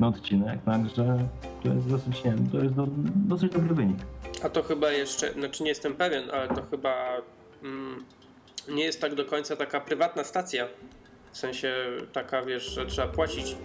na 0.00 0.08
odcinek, 0.08 0.62
także 0.64 1.28
to 1.62 1.68
jest 1.68 1.88
dosyć, 1.88 2.24
nie 2.24 2.34
to 2.52 2.58
jest 2.58 2.74
do, 2.74 2.86
dosyć 3.14 3.52
dobry 3.52 3.74
wynik. 3.74 3.98
A 4.44 4.48
to 4.48 4.62
chyba 4.62 4.90
jeszcze, 4.90 5.32
znaczy 5.32 5.62
nie 5.62 5.68
jestem 5.68 5.94
pewien, 5.94 6.30
ale 6.30 6.48
to 6.48 6.62
chyba 6.70 7.16
mm, 7.62 8.04
nie 8.68 8.84
jest 8.84 9.00
tak 9.00 9.14
do 9.14 9.24
końca 9.24 9.56
taka 9.56 9.80
prywatna 9.80 10.24
stacja. 10.24 10.68
W 11.32 11.38
sensie 11.38 11.74
taka, 12.12 12.42
wiesz, 12.42 12.64
że 12.64 12.86
trzeba 12.86 13.08
płacić 13.08 13.56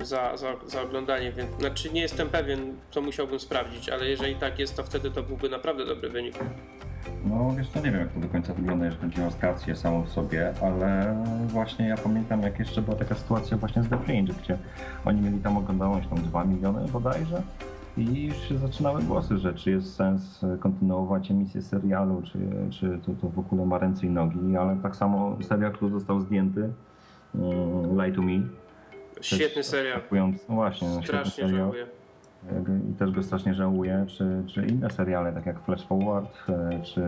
za, 0.00 0.36
za, 0.36 0.56
za 0.66 0.82
oglądanie, 0.82 1.32
więc 1.32 1.58
znaczy 1.58 1.92
nie 1.92 2.00
jestem 2.00 2.28
pewien, 2.28 2.76
co 2.90 3.00
musiałbym 3.00 3.40
sprawdzić, 3.40 3.88
ale 3.88 4.08
jeżeli 4.08 4.34
tak 4.34 4.58
jest, 4.58 4.76
to 4.76 4.84
wtedy 4.84 5.10
to 5.10 5.22
byłby 5.22 5.48
naprawdę 5.48 5.84
dobry 5.84 6.08
wynik. 6.08 6.34
No 7.24 7.54
wiesz 7.58 7.68
co, 7.68 7.78
nie 7.80 7.90
wiem 7.90 8.00
jak 8.00 8.12
to 8.12 8.20
do 8.20 8.28
końca 8.28 8.54
wygląda, 8.54 8.84
jeżeli 8.84 9.02
chodzi 9.02 9.22
o 9.22 9.30
stację 9.30 9.76
samą 9.76 10.02
w 10.02 10.08
sobie, 10.08 10.52
ale 10.62 11.16
właśnie 11.46 11.88
ja 11.88 11.96
pamiętam 11.96 12.42
jak 12.42 12.58
jeszcze 12.58 12.82
była 12.82 12.96
taka 12.96 13.14
sytuacja 13.14 13.56
właśnie 13.56 13.82
z 13.82 13.88
The 13.88 13.98
Fringe, 13.98 14.34
gdzie 14.42 14.58
oni 15.04 15.20
mieli 15.20 15.38
tam 15.38 15.56
oglądalność 15.56 16.08
tam 16.08 16.18
2 16.18 16.44
miliony 16.44 16.88
bodajże 16.88 17.42
i 17.96 18.26
już 18.26 18.48
się 18.48 18.58
zaczynały 18.58 19.02
głosy, 19.02 19.38
że 19.38 19.54
czy 19.54 19.70
jest 19.70 19.94
sens 19.94 20.40
kontynuować 20.60 21.30
emisję 21.30 21.62
serialu, 21.62 22.22
czy, 22.22 22.38
czy 22.70 22.98
to, 23.06 23.12
to 23.20 23.28
w 23.28 23.38
ogóle 23.38 23.66
ma 23.66 23.78
ręce 23.78 24.06
i 24.06 24.10
nogi, 24.10 24.56
ale 24.56 24.76
tak 24.82 24.96
samo 24.96 25.38
serial, 25.42 25.72
który 25.72 25.90
został 25.90 26.20
zdjęty, 26.20 26.72
um, 27.34 28.02
Lie 28.02 28.12
to 28.12 28.22
Me. 28.22 28.40
Świetny 29.20 29.62
serial. 29.62 30.00
No 30.48 30.54
właśnie, 30.54 30.88
świetny 30.88 31.06
Strasznie 31.06 31.48
żałuję. 31.48 31.97
I 32.90 32.94
też 32.94 33.10
go 33.10 33.22
strasznie 33.22 33.54
żałuję, 33.54 34.04
czy, 34.08 34.42
czy 34.46 34.66
inne 34.66 34.90
seriale, 34.90 35.32
tak 35.32 35.46
jak 35.46 35.60
Flash 35.60 35.86
Forward, 35.86 36.38
e, 36.48 36.82
czy 36.82 37.00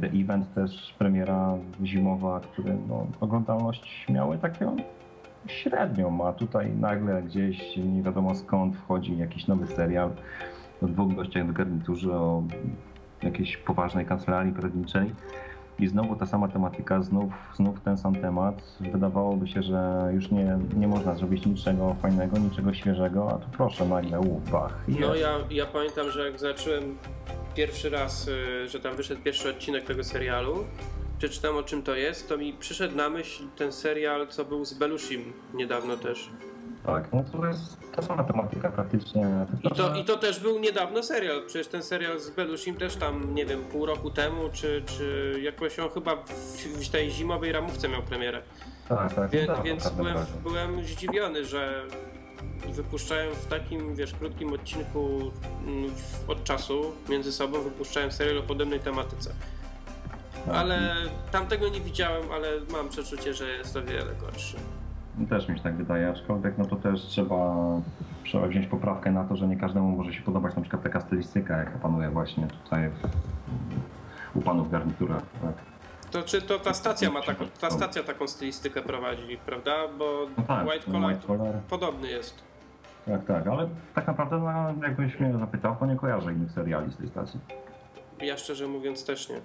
The 0.00 0.06
Event 0.06 0.54
też 0.54 0.94
premiera 0.98 1.54
zimowa, 1.84 2.40
które 2.40 2.76
no, 2.88 3.06
oglądalność 3.20 4.06
miały 4.08 4.38
taką 4.38 4.76
średnią, 5.46 6.26
a 6.26 6.32
tutaj 6.32 6.72
nagle 6.76 7.22
gdzieś 7.22 7.76
nie 7.76 8.02
wiadomo 8.02 8.34
skąd 8.34 8.76
wchodzi 8.76 9.18
jakiś 9.18 9.46
nowy 9.46 9.66
serial 9.66 10.10
o 10.82 10.86
dwóch 10.86 11.14
gościach 11.14 11.46
w 11.46 11.52
garniturze, 11.52 12.12
o 12.12 12.42
jakiejś 13.22 13.56
poważnej 13.56 14.06
kancelarii 14.06 14.52
prawniczej. 14.52 15.14
I 15.78 15.88
znowu 15.88 16.16
ta 16.16 16.26
sama 16.26 16.48
tematyka, 16.48 17.02
znów, 17.02 17.32
znów 17.56 17.80
ten 17.80 17.98
sam 17.98 18.14
temat. 18.14 18.62
Wydawałoby 18.80 19.48
się, 19.48 19.62
że 19.62 20.10
już 20.14 20.30
nie, 20.30 20.58
nie 20.76 20.88
można 20.88 21.14
zrobić 21.14 21.46
niczego 21.46 21.96
fajnego, 22.02 22.38
niczego 22.38 22.74
świeżego, 22.74 23.30
a 23.30 23.38
tu 23.38 23.46
proszę 23.56 23.86
nagle, 23.86 24.20
uff, 24.20 24.50
bach. 24.50 24.84
No 24.88 25.14
ja, 25.14 25.38
ja 25.50 25.66
pamiętam, 25.66 26.10
że 26.10 26.30
jak 26.30 26.40
zacząłem 26.40 26.98
pierwszy 27.54 27.90
raz, 27.90 28.28
y, 28.28 28.68
że 28.68 28.80
tam 28.80 28.96
wyszedł 28.96 29.22
pierwszy 29.22 29.50
odcinek 29.50 29.84
tego 29.84 30.04
serialu, 30.04 30.64
przeczytałem 31.18 31.56
o 31.56 31.62
czym 31.62 31.82
to 31.82 31.94
jest, 31.94 32.28
to 32.28 32.38
mi 32.38 32.52
przyszedł 32.52 32.96
na 32.96 33.08
myśl 33.08 33.42
ten 33.56 33.72
serial, 33.72 34.28
co 34.28 34.44
był 34.44 34.64
z 34.64 34.74
Belushim 34.74 35.32
niedawno 35.54 35.96
też. 35.96 36.30
Tak, 36.86 37.12
no 37.12 37.24
to 37.32 37.46
jest 37.46 37.76
ta 37.96 38.02
sama 38.02 38.24
tematyka 38.24 38.70
praktycznie. 38.70 39.46
I 39.62 39.70
to, 39.70 39.94
I 39.94 40.04
to 40.04 40.16
też 40.16 40.40
był 40.40 40.58
niedawno 40.58 41.02
serial. 41.02 41.42
Przecież 41.46 41.68
ten 41.68 41.82
serial 41.82 42.20
z 42.20 42.30
Belushim 42.30 42.76
też 42.76 42.96
tam, 42.96 43.34
nie 43.34 43.46
wiem, 43.46 43.64
pół 43.64 43.86
roku 43.86 44.10
temu, 44.10 44.48
czy, 44.52 44.82
czy 44.86 45.38
jakoś 45.42 45.78
on 45.78 45.90
chyba 45.90 46.16
w, 46.16 46.30
w 46.86 46.88
tej 46.88 47.10
zimowej 47.10 47.52
ramówce 47.52 47.88
miał 47.88 48.02
premierę. 48.02 48.42
Tak, 48.88 49.14
tak. 49.14 49.30
Wie, 49.30 49.46
tak, 49.46 49.62
więc 49.62 49.84
tak, 49.84 49.92
byłem, 49.92 50.14
tak. 50.14 50.26
byłem 50.42 50.84
zdziwiony, 50.84 51.44
że 51.44 51.82
wypuszczają 52.68 53.34
w 53.34 53.46
takim, 53.46 53.94
wiesz, 53.94 54.12
krótkim 54.12 54.52
odcinku 54.52 55.32
mm, 55.66 55.90
od 56.28 56.44
czasu 56.44 56.92
między 57.08 57.32
sobą, 57.32 57.62
wypuszczają 57.62 58.10
serial 58.10 58.38
o 58.38 58.42
podobnej 58.42 58.80
tematyce. 58.80 59.34
Tak. 60.46 60.54
Ale 60.54 60.94
tamtego 61.32 61.68
nie 61.68 61.80
widziałem, 61.80 62.32
ale 62.32 62.48
mam 62.72 62.88
przeczucie, 62.88 63.34
że 63.34 63.48
jest 63.48 63.76
o 63.76 63.82
wiele 63.82 64.14
gorszy. 64.20 64.56
Też 65.28 65.48
mi 65.48 65.56
się 65.56 65.62
tak 65.62 65.74
wydaje, 65.76 66.08
aczkolwiek 66.08 66.58
no 66.58 66.64
to 66.64 66.76
też 66.76 67.02
trzeba, 67.02 67.54
trzeba 68.24 68.46
wziąć 68.46 68.66
poprawkę 68.66 69.10
na 69.10 69.24
to, 69.24 69.36
że 69.36 69.46
nie 69.46 69.56
każdemu 69.56 69.96
może 69.96 70.12
się 70.12 70.22
podobać 70.22 70.56
na 70.56 70.62
przykład 70.62 70.82
taka 70.82 71.00
stylistyka, 71.00 71.56
jaka 71.58 71.78
panuje 71.78 72.08
właśnie 72.10 72.46
tutaj 72.46 72.90
w, 72.90 74.36
u 74.36 74.40
panów 74.42 74.68
w 74.68 74.70
garniturach. 74.70 75.22
Tak. 75.42 75.52
To 76.10 76.22
czy 76.22 76.42
to 76.42 76.58
ta 76.58 76.74
stacja 76.74 77.10
ma 77.10 77.22
taką, 77.22 77.44
ta 77.60 77.70
stacja 77.70 78.02
taką 78.02 78.26
stylistykę 78.28 78.82
prowadzi, 78.82 79.38
prawda? 79.46 79.88
Bo 79.98 80.26
No 80.38 80.42
tak, 80.44 80.66
White 80.66 80.84
Collar 80.92 81.04
White 81.12 81.26
Collar. 81.26 81.54
podobny 81.70 82.08
jest. 82.08 82.42
Tak, 83.06 83.24
tak, 83.26 83.46
ale 83.46 83.68
tak 83.94 84.06
naprawdę 84.06 84.38
no, 84.38 84.86
jakbyś 84.86 85.20
mnie 85.20 85.38
zapytał, 85.38 85.76
to 85.80 85.86
nie 85.86 85.96
kojarzę 85.96 86.32
innych 86.32 86.50
seriali 86.50 86.92
z 86.92 86.96
tej 86.96 87.08
stacji. 87.08 87.40
Ja 88.20 88.36
szczerze 88.36 88.68
mówiąc 88.68 89.06
też 89.06 89.28
nie. 89.28 89.40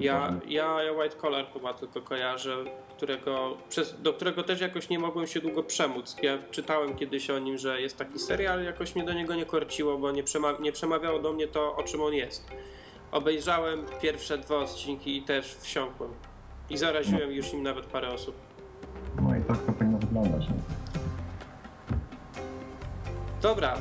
Ja, 0.00 0.32
ja, 0.48 0.82
ja 0.82 0.92
White 0.92 1.16
Collar 1.16 1.44
chyba 1.52 1.74
tylko 1.74 2.00
kojarzę, 2.00 2.56
którego, 2.96 3.56
przez, 3.68 4.02
do 4.02 4.12
którego 4.12 4.42
też 4.42 4.60
jakoś 4.60 4.88
nie 4.88 4.98
mogłem 4.98 5.26
się 5.26 5.40
długo 5.40 5.62
przemóc. 5.62 6.16
Ja 6.22 6.38
czytałem 6.50 6.96
kiedyś 6.96 7.30
o 7.30 7.38
nim, 7.38 7.58
że 7.58 7.80
jest 7.80 7.96
taki 7.96 8.18
serial, 8.18 8.64
jakoś 8.64 8.94
mnie 8.94 9.04
do 9.04 9.12
niego 9.12 9.34
nie 9.34 9.46
korciło, 9.46 9.98
bo 9.98 10.10
nie, 10.12 10.24
przema- 10.24 10.60
nie 10.60 10.72
przemawiało 10.72 11.18
do 11.18 11.32
mnie 11.32 11.48
to, 11.48 11.76
o 11.76 11.82
czym 11.82 12.02
on 12.02 12.14
jest. 12.14 12.46
Obejrzałem 13.12 13.84
pierwsze 14.02 14.38
dwa 14.38 14.56
odcinki 14.56 15.16
i 15.16 15.22
też 15.22 15.54
wsiąkłem. 15.54 16.10
I 16.70 16.76
zaraziłem 16.76 17.32
już 17.32 17.52
im 17.52 17.62
nawet 17.62 17.86
parę 17.86 18.08
osób. 18.08 18.34
No 19.22 19.36
i 19.36 19.40
tak 19.40 19.58
to 19.58 19.72
powinno 19.72 19.98
wyglądać. 19.98 20.48
Nie? 20.48 20.54
Dobra, 23.42 23.74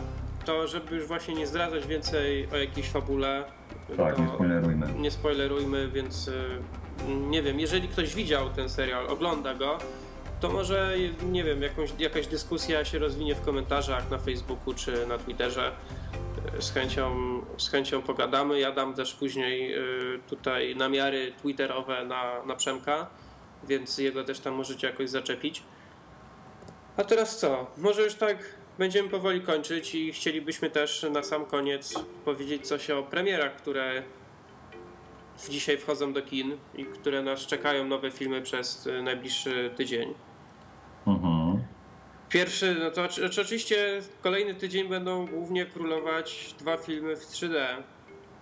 to 0.45 0.67
żeby 0.67 0.95
już 0.95 1.05
właśnie 1.07 1.33
nie 1.35 1.47
zdradzać 1.47 1.87
więcej 1.87 2.47
o 2.53 2.57
jakiejś 2.57 2.89
fabule, 2.89 3.43
Tak, 3.97 4.19
nie 4.19 4.27
spoilerujmy. 4.27 4.87
nie 4.99 5.11
spoilerujmy, 5.11 5.87
więc 5.87 6.27
y, 6.27 6.33
nie 7.07 7.41
wiem, 7.41 7.59
jeżeli 7.59 7.87
ktoś 7.87 8.15
widział 8.15 8.49
ten 8.49 8.69
serial, 8.69 9.07
ogląda 9.07 9.53
go, 9.53 9.77
to 10.39 10.49
może, 10.49 10.95
nie 11.31 11.43
wiem, 11.43 11.61
jakąś, 11.61 11.89
jakaś 11.99 12.27
dyskusja 12.27 12.85
się 12.85 12.99
rozwinie 12.99 13.35
w 13.35 13.41
komentarzach 13.41 14.11
na 14.11 14.17
Facebooku 14.17 14.73
czy 14.73 15.07
na 15.07 15.17
Twitterze. 15.17 15.71
Y, 16.57 16.61
Z 16.61 16.71
chęcią, 16.73 17.15
z 17.57 17.69
chęcią 17.69 18.01
pogadamy. 18.01 18.59
Ja 18.59 18.71
dam 18.71 18.93
też 18.93 19.13
później 19.13 19.75
y, 19.75 20.19
tutaj 20.29 20.75
namiary 20.75 21.33
twitterowe 21.41 22.05
na, 22.05 22.45
na 22.45 22.55
Przemka, 22.55 23.07
więc 23.67 23.97
jego 23.97 24.23
też 24.23 24.39
tam 24.39 24.53
możecie 24.53 24.87
jakoś 24.87 25.09
zaczepić. 25.09 25.63
A 26.97 27.03
teraz 27.03 27.37
co? 27.39 27.67
Może 27.77 28.01
już 28.03 28.15
tak 28.15 28.37
będziemy 28.77 29.09
powoli 29.09 29.41
kończyć 29.41 29.95
i 29.95 30.13
chcielibyśmy 30.13 30.69
też 30.69 31.05
na 31.11 31.23
sam 31.23 31.45
koniec 31.45 31.93
powiedzieć 32.25 32.67
coś 32.67 32.89
o 32.89 33.03
premierach, 33.03 33.55
które 33.55 34.03
dzisiaj 35.49 35.77
wchodzą 35.77 36.13
do 36.13 36.21
kin 36.21 36.57
i 36.75 36.85
które 36.85 37.21
nas 37.21 37.39
czekają 37.39 37.85
nowe 37.87 38.11
filmy 38.11 38.41
przez 38.41 38.87
y, 38.87 39.01
najbliższy 39.03 39.71
tydzień. 39.75 40.13
Mhm. 41.07 41.63
Pierwszy, 42.29 42.75
no 42.79 42.91
to 42.91 43.03
oczy- 43.03 43.25
oczywiście 43.25 44.01
kolejny 44.21 44.53
tydzień 44.55 44.89
będą 44.89 45.25
głównie 45.27 45.65
królować 45.65 46.55
dwa 46.59 46.77
filmy 46.77 47.15
w 47.15 47.25
3D, 47.25 47.65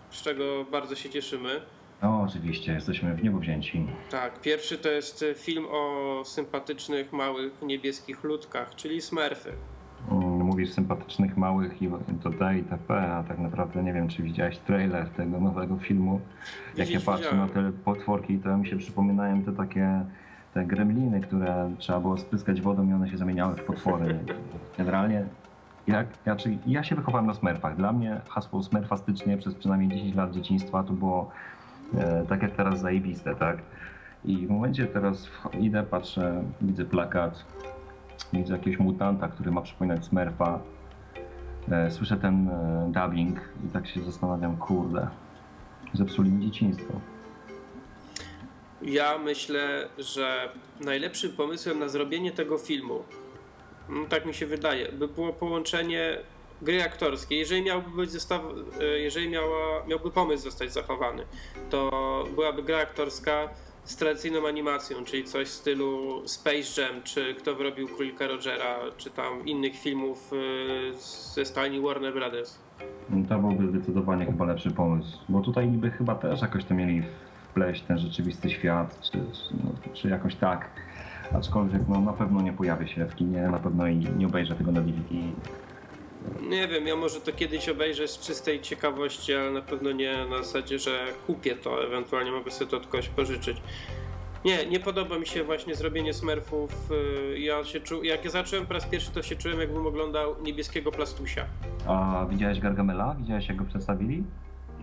z 0.09 0.21
czego 0.21 0.65
bardzo 0.71 0.95
się 0.95 1.09
cieszymy. 1.09 1.61
No 2.01 2.21
oczywiście, 2.29 2.73
jesteśmy 2.73 3.15
w 3.15 3.23
niebo 3.23 3.37
wzięci. 3.39 3.87
Tak, 4.09 4.41
pierwszy 4.41 4.77
to 4.77 4.89
jest 4.89 5.25
film 5.35 5.67
o 5.69 6.21
sympatycznych, 6.25 7.13
małych, 7.13 7.61
niebieskich 7.61 8.23
ludkach, 8.23 8.75
czyli 8.75 9.01
Smurfy. 9.01 9.53
Mówisz 10.43 10.71
sympatycznych, 10.71 11.37
małych 11.37 11.81
i 11.81 11.89
to 12.23 12.29
D 12.29 12.57
i 12.59 12.63
TP, 12.63 13.13
a 13.13 13.23
tak 13.23 13.39
naprawdę 13.39 13.83
nie 13.83 13.93
wiem, 13.93 14.07
czy 14.07 14.23
widziałeś 14.23 14.57
trailer 14.57 15.09
tego 15.09 15.39
nowego 15.39 15.77
filmu. 15.77 16.19
Jak 16.77 16.89
ja 16.89 16.99
patrzę 16.99 17.35
na 17.35 17.47
te 17.47 17.71
potworki, 17.71 18.37
to 18.37 18.57
mi 18.57 18.67
się 18.67 18.77
przypominają 18.77 19.43
te 19.43 19.51
takie 19.51 20.05
te 20.53 20.65
gremliny, 20.65 21.21
które 21.21 21.71
trzeba 21.77 21.99
było 21.99 22.17
spryskać 22.17 22.61
wodą 22.61 22.89
i 22.89 22.93
one 22.93 23.09
się 23.09 23.17
zamieniały 23.17 23.55
w 23.55 23.63
potwory. 23.63 24.19
Generalnie 24.77 25.25
jak, 25.87 26.07
ja, 26.25 26.35
czyli 26.35 26.59
ja 26.67 26.83
się 26.83 26.95
wychowałem 26.95 27.27
na 27.27 27.33
smurfach. 27.33 27.75
Dla 27.75 27.93
mnie 27.93 28.21
hasło 28.29 28.63
smurfastycznie 28.63 29.37
przez 29.37 29.55
przynajmniej 29.55 29.89
10 29.89 30.15
lat 30.15 30.31
dzieciństwa 30.31 30.83
to 30.83 30.93
było 30.93 31.31
e, 31.97 32.25
tak 32.29 32.41
jak 32.41 32.51
teraz 32.51 32.79
zajebiste, 32.79 33.35
tak? 33.35 33.57
I 34.25 34.47
w 34.47 34.49
momencie 34.49 34.85
teraz 34.85 35.27
idę, 35.59 35.83
patrzę, 35.83 36.43
widzę 36.61 36.85
plakat, 36.85 37.45
widzę 38.33 38.53
jakiegoś 38.53 38.79
mutanta, 38.79 39.27
który 39.27 39.51
ma 39.51 39.61
przypominać 39.61 40.05
Smurfa. 40.05 40.59
E, 41.71 41.91
słyszę 41.91 42.17
ten 42.17 42.49
e, 42.49 42.91
dubbing 42.91 43.39
i 43.67 43.69
tak 43.73 43.87
się 43.87 44.01
zastanawiam, 44.01 44.57
kurde, 44.57 45.07
zepsuli 45.93 46.31
mi 46.31 46.45
dzieciństwo. 46.45 46.93
Ja 48.81 49.17
myślę, 49.17 49.89
że 49.97 50.49
najlepszym 50.81 51.31
pomysłem 51.31 51.79
na 51.79 51.87
zrobienie 51.87 52.31
tego 52.31 52.57
filmu, 52.57 53.03
no 53.89 54.05
tak 54.09 54.25
mi 54.25 54.33
się 54.33 54.45
wydaje, 54.45 54.91
by 54.91 55.07
było 55.07 55.33
połączenie 55.33 56.17
gry 56.61 56.83
aktorskiej. 56.83 57.39
Jeżeli 57.39 57.61
miałby 57.61 57.89
być 57.89 58.11
zestaw, 58.11 58.41
e, 58.81 58.85
jeżeli 58.85 59.29
miała, 59.29 59.85
miałby 59.87 60.11
pomysł 60.11 60.43
zostać 60.43 60.73
zachowany, 60.73 61.25
to 61.69 61.89
byłaby 62.35 62.63
gra 62.63 62.77
aktorska 62.77 63.49
z 63.85 63.95
tradycyjną 63.95 64.47
animacją, 64.47 65.03
czyli 65.03 65.23
coś 65.23 65.47
w 65.47 65.51
stylu 65.51 66.21
Space 66.25 66.81
Jam, 66.81 67.03
czy 67.03 67.35
kto 67.35 67.55
wyrobił 67.55 67.87
Królika 67.87 68.27
Rogera, 68.27 68.75
czy 68.97 69.09
tam 69.09 69.45
innych 69.45 69.75
filmów 69.75 70.31
e, 70.33 70.99
ze 71.33 71.45
stajni 71.45 71.81
Warner 71.81 72.13
Brothers. 72.13 72.59
To 73.29 73.39
byłby 73.39 73.67
zdecydowanie 73.67 74.25
chyba 74.25 74.45
lepszy 74.45 74.71
pomysł, 74.71 75.17
bo 75.29 75.41
tutaj 75.41 75.67
niby 75.67 75.91
chyba 75.91 76.15
też 76.15 76.41
jakoś 76.41 76.65
to 76.65 76.73
mieli 76.73 77.03
wpleść 77.49 77.83
ten 77.83 77.97
rzeczywisty 77.97 78.49
świat, 78.49 79.01
czy, 79.01 79.11
czy, 79.11 79.53
no, 79.63 79.93
czy 79.93 80.09
jakoś 80.09 80.35
tak. 80.35 80.69
Aczkolwiek 81.33 81.81
no, 81.89 82.01
na 82.01 82.13
pewno 82.13 82.41
nie 82.41 82.53
pojawi 82.53 82.87
się 82.87 83.05
w 83.05 83.15
kinie, 83.15 83.41
na 83.41 83.59
pewno 83.59 83.87
i 83.87 83.95
nie 83.95 84.27
obejrzę 84.27 84.55
tego 84.55 84.71
na 84.71 84.81
DVD. 84.81 85.15
Nie 86.49 86.67
wiem, 86.67 86.87
ja 86.87 86.95
może 86.95 87.21
to 87.21 87.31
kiedyś 87.33 87.69
obejrzę 87.69 88.07
z 88.07 88.19
czystej 88.19 88.61
ciekawości, 88.61 89.33
ale 89.33 89.51
na 89.51 89.61
pewno 89.61 89.91
nie 89.91 90.25
na 90.29 90.37
zasadzie, 90.37 90.79
że 90.79 91.05
kupię 91.27 91.55
to, 91.55 91.83
ewentualnie 91.85 92.31
mogę 92.31 92.51
sobie 92.51 92.71
to 92.71 92.77
od 92.77 92.87
kogoś 92.87 93.07
pożyczyć. 93.09 93.57
Nie, 94.45 94.65
nie 94.65 94.79
podoba 94.79 95.19
mi 95.19 95.25
się 95.27 95.43
właśnie 95.43 95.75
zrobienie 95.75 96.13
Smurfów. 96.13 96.91
y, 97.35 97.39
Ja 97.39 97.63
się 97.63 97.79
czu... 97.79 98.03
Jak 98.03 98.25
ja 98.25 98.31
zacząłem 98.31 98.65
po 98.65 98.73
raz 98.73 98.85
pierwszy, 98.85 99.11
to 99.11 99.21
się 99.23 99.35
czułem, 99.35 99.59
jakbym 99.59 99.87
oglądał 99.87 100.35
niebieskiego 100.43 100.91
plastusia. 100.91 101.45
A 101.87 102.25
widziałeś 102.29 102.59
Gargamela? 102.59 103.15
Widziałeś 103.19 103.47
jak 103.47 103.57
go 103.57 103.65
przedstawili? 103.65 104.23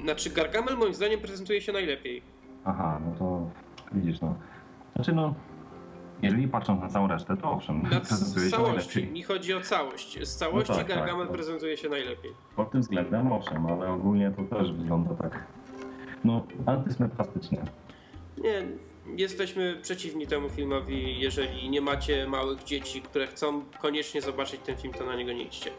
Znaczy, 0.04 0.30
Gargamel 0.30 0.76
moim 0.76 0.94
zdaniem 0.94 1.20
prezentuje 1.20 1.60
się 1.60 1.72
najlepiej. 1.72 2.22
Aha, 2.64 3.00
no 3.06 3.14
to 3.18 3.50
widzisz, 3.92 4.20
no. 4.20 4.34
Znaczy, 4.94 5.12
no, 5.12 5.34
jeżeli 6.22 6.48
patrząc 6.48 6.80
na 6.82 6.88
całą 6.88 7.08
resztę, 7.08 7.36
to 7.36 7.50
owszem, 7.52 7.82
Na 7.82 8.00
prezentuje 8.08 8.46
z 8.46 8.50
się 8.50 8.56
całości. 8.56 8.88
najlepiej. 8.98 9.14
Mi 9.14 9.22
chodzi 9.22 9.54
o 9.54 9.60
całość. 9.60 10.18
Z 10.28 10.36
całości 10.36 10.70
No 10.72 10.78
tak, 10.78 10.88
tak, 10.88 10.96
Gargamel 10.96 11.26
no. 11.26 11.32
prezentuje 11.32 11.76
się 11.76 11.88
najlepiej. 11.88 12.30
Pod 12.56 12.70
tym 12.70 12.80
względem 12.80 13.32
owszem, 13.32 13.66
ale 13.66 13.92
ogólnie 13.92 14.30
to 14.36 14.56
też 14.56 14.72
wygląda 14.72 15.14
tak, 15.14 15.44
no, 16.24 16.46
antysmetrastycznie. 16.66 17.58
Nie, 18.38 18.62
jesteśmy 19.16 19.78
przeciwni 19.82 20.26
temu 20.26 20.48
filmowi. 20.48 21.20
Jeżeli 21.20 21.70
nie 21.70 21.80
macie 21.80 22.26
małych 22.26 22.64
dzieci, 22.64 23.02
które 23.02 23.26
chcą 23.26 23.62
koniecznie 23.80 24.22
zobaczyć 24.22 24.60
ten 24.60 24.76
film, 24.76 24.94
to 24.94 25.06
na 25.06 25.16
niego 25.16 25.32
nie 25.32 25.42
idźcie. 25.42 25.70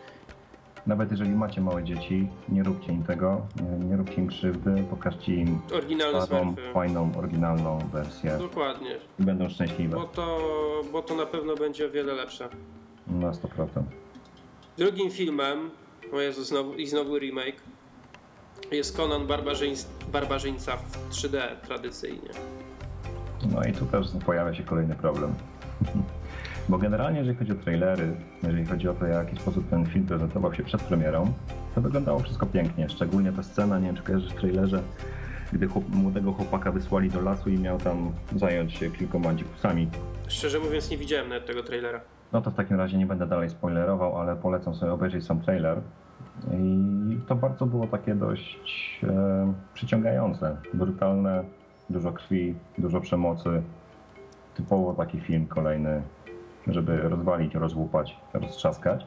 Nawet 0.88 1.12
jeżeli 1.12 1.30
macie 1.30 1.62
małe 1.62 1.84
dzieci, 1.84 2.28
nie 2.50 2.64
róbcie 2.64 2.92
im 2.94 3.04
tego, 3.04 3.42
nie, 3.62 3.86
nie 3.90 3.98
róbcie 3.98 4.16
im 4.16 4.28
krzywdy, 4.28 4.84
pokażcie 4.90 5.36
im 5.36 5.60
Oryginalne 5.74 6.22
Smurfy. 6.22 6.74
fajną, 6.74 7.12
oryginalną 7.18 7.80
wersję 7.94 8.38
Dokładnie. 8.38 8.96
i 9.20 9.24
będą 9.24 9.50
szczęśliwe 9.50 9.96
Bo 9.98 10.04
to, 10.06 10.40
bo 10.92 11.02
to 11.02 11.16
na 11.16 11.26
pewno 11.26 11.56
będzie 11.56 11.86
o 11.88 11.90
wiele 11.90 12.14
lepsze. 12.14 12.50
na 13.08 13.32
100%. 13.32 13.68
Drugim 14.78 15.12
filmem, 15.12 15.70
o 16.14 16.20
Jezu, 16.22 16.44
znowu, 16.44 16.74
i 16.74 16.88
znowu 16.88 17.20
remake, 17.20 17.62
jest 18.72 18.98
Conan 18.98 19.28
Barbarzyńc, 19.28 19.88
Barbarzyńca 20.12 20.78
w 20.78 21.10
3D 21.10 21.42
tradycyjnie. 21.68 22.30
No 23.54 23.64
i 23.64 23.74
tu 23.74 23.86
też 23.86 24.08
pojawia 24.26 24.54
się 24.54 24.64
kolejny 24.64 24.96
problem. 24.96 25.34
Bo 26.70 26.78
generalnie, 26.78 27.20
jeżeli 27.20 27.38
chodzi 27.38 27.52
o 27.52 27.56
trailery, 27.56 28.14
jeżeli 28.44 28.66
chodzi 28.66 28.90
o 28.90 28.94
to, 28.94 29.06
w 29.06 29.10
jaki 29.10 29.38
sposób 29.38 29.70
ten 29.70 29.86
film 29.86 30.06
prezentował 30.06 30.54
się 30.54 30.64
przed 30.64 30.82
premierą, 30.82 31.34
to 31.76 31.82
wyglądało 31.82 32.20
wszystko 32.20 32.46
pięknie. 32.46 32.90
Szczególnie 32.90 33.32
ta 33.32 33.44
scena, 33.44 33.80
nie 33.80 33.86
wiem 33.86 33.96
czy 33.96 34.04
kojarzysz 34.04 34.34
w 34.34 34.36
trailerze, 34.36 34.82
gdy 35.54 35.68
chłop, 35.68 35.90
młodego 35.90 36.34
chłopaka 36.34 36.72
wysłali 36.72 37.10
do 37.10 37.22
lasu 37.22 37.50
i 37.50 37.60
miał 37.60 37.78
tam 37.78 38.12
zająć 38.36 38.74
się 38.74 38.92
kilkoma 38.92 39.34
dzikusami. 39.34 39.88
Szczerze 40.28 40.60
mówiąc, 40.60 40.92
nie 40.92 40.98
widziałem 40.98 41.30
nawet 41.30 41.46
tego 41.46 41.64
trailera. 41.64 42.02
No 42.34 42.42
to 42.42 42.52
w 42.52 42.56
takim 42.56 42.78
razie 42.78 42.98
nie 42.98 43.06
będę 43.06 43.28
dalej 43.28 43.50
spoilerował, 43.50 44.18
ale 44.18 44.36
polecam 44.36 44.76
sobie 44.76 44.92
obejrzeć 44.92 45.26
sam 45.26 45.42
trailer. 45.42 45.82
I 46.54 47.18
to 47.28 47.36
bardzo 47.36 47.66
było 47.66 47.88
takie 47.88 48.16
dość 48.16 49.00
e, 49.04 49.54
przyciągające, 49.74 50.58
brutalne, 50.74 51.44
dużo 51.90 52.12
krwi, 52.12 52.56
dużo 52.78 53.02
przemocy. 53.02 53.62
Typowo 54.56 54.94
taki 54.94 55.20
film 55.20 55.48
kolejny, 55.48 56.02
żeby 56.68 56.98
rozwalić, 56.98 57.56
rozłupać, 57.56 58.18
roztrzaskać. 58.34 59.06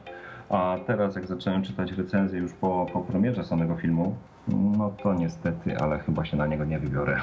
A 0.48 0.76
teraz 0.86 1.16
jak 1.16 1.26
zacząłem 1.26 1.62
czytać 1.62 1.92
recenzję 1.92 2.40
już 2.40 2.52
po, 2.52 2.86
po 2.92 3.00
premierze 3.00 3.44
samego 3.44 3.76
filmu, 3.76 4.16
no 4.48 4.92
to 5.02 5.14
niestety, 5.14 5.76
ale 5.78 5.98
chyba 5.98 6.24
się 6.24 6.36
na 6.36 6.46
niego 6.46 6.64
nie 6.64 6.78
wybiorę. 6.78 7.20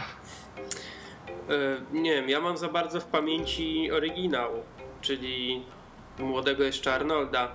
E, 1.50 1.54
nie 1.94 2.14
wiem, 2.14 2.30
ja 2.30 2.42
mam 2.42 2.58
za 2.58 2.70
bardzo 2.70 3.00
w 3.00 3.06
pamięci 3.06 3.92
oryginał, 3.92 4.50
czyli 5.02 5.64
młodego 6.20 6.64
jeszcze 6.64 6.94
Arnolda, 6.94 7.48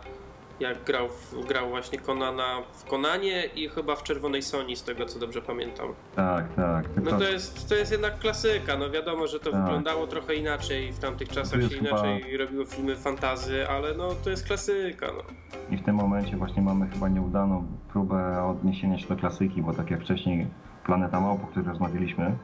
jak 0.60 0.84
grał, 0.84 1.08
w, 1.08 1.46
grał 1.48 1.68
właśnie 1.68 1.98
Conana 1.98 2.44
w 2.72 2.84
Konanie 2.84 3.44
i 3.44 3.68
chyba 3.68 3.96
w 3.96 4.02
Czerwonej 4.02 4.42
Soni, 4.42 4.76
z 4.76 4.82
tego 4.82 5.06
co 5.06 5.18
dobrze 5.18 5.42
pamiętam. 5.42 5.86
Tak, 6.16 6.54
tak. 6.54 6.84
No 7.04 7.10
to 7.18 7.24
jest, 7.24 7.68
to 7.68 7.74
jest 7.74 7.92
jednak 7.92 8.18
klasyka, 8.18 8.76
no 8.78 8.90
wiadomo, 8.90 9.26
że 9.26 9.40
to 9.40 9.50
Tak. 9.50 9.62
wyglądało 9.64 10.06
trochę 10.06 10.34
inaczej, 10.34 10.92
w 10.92 10.98
tamtych 10.98 11.28
czasach 11.28 11.62
się 11.62 11.68
chyba- 11.68 11.88
inaczej 11.88 12.36
robiło 12.36 12.64
filmy 12.64 12.96
fantazy, 12.96 13.68
ale 13.68 13.94
no 13.94 14.08
to 14.24 14.30
jest 14.30 14.46
klasyka, 14.46 15.06
no. 15.16 15.22
I 15.70 15.76
w 15.78 15.84
tym 15.84 15.94
momencie 15.96 16.36
właśnie 16.36 16.62
mamy 16.62 16.86
chyba 16.88 17.08
nieudaną 17.08 17.66
próbę 17.92 18.44
odniesienia 18.44 18.98
się 18.98 19.08
do 19.08 19.16
klasyki, 19.16 19.62
bo 19.62 19.72
tak 19.72 19.90
jak 19.90 20.00
wcześniej 20.00 20.46
Planeta 20.84 21.20
Małp, 21.20 21.44
o 21.44 21.46
której 21.46 21.68
rozmawialiśmy, 21.68 22.36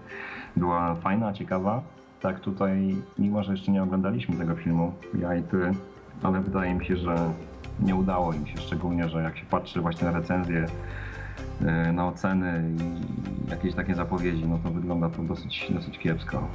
była 0.57 0.95
fajna, 0.95 1.33
ciekawa. 1.33 1.83
Tak 2.21 2.41
tutaj, 2.41 2.97
mimo 3.19 3.43
że 3.43 3.53
jeszcze 3.53 3.73
nie 3.73 3.83
oglądaliśmy 3.83 4.37
tego 4.37 4.55
filmu, 4.55 4.93
ja 5.21 5.35
i 5.37 5.43
ty, 5.43 5.75
ale 6.23 6.41
wydaje 6.41 6.75
mi 6.75 6.87
się, 6.87 6.97
że 6.97 7.15
nie 7.81 7.95
udało 7.95 8.33
im 8.33 8.47
się, 8.47 8.59
szczególnie, 8.59 9.09
że 9.09 9.23
jak 9.23 9.39
się 9.39 9.45
patrzy 9.51 9.81
właśnie 9.81 10.07
na 10.07 10.13
recenzje, 10.19 10.67
yy, 11.61 11.93
na 11.93 12.09
oceny 12.09 12.63
i 13.47 13.51
jakieś 13.51 13.75
takie 13.75 13.95
zapowiedzi, 13.95 14.45
no 14.47 14.59
to 14.65 14.71
wygląda 14.71 15.09
to 15.11 15.23
dosyć, 15.23 15.67
dosyć 15.71 15.99
kiepsko. 15.99 16.49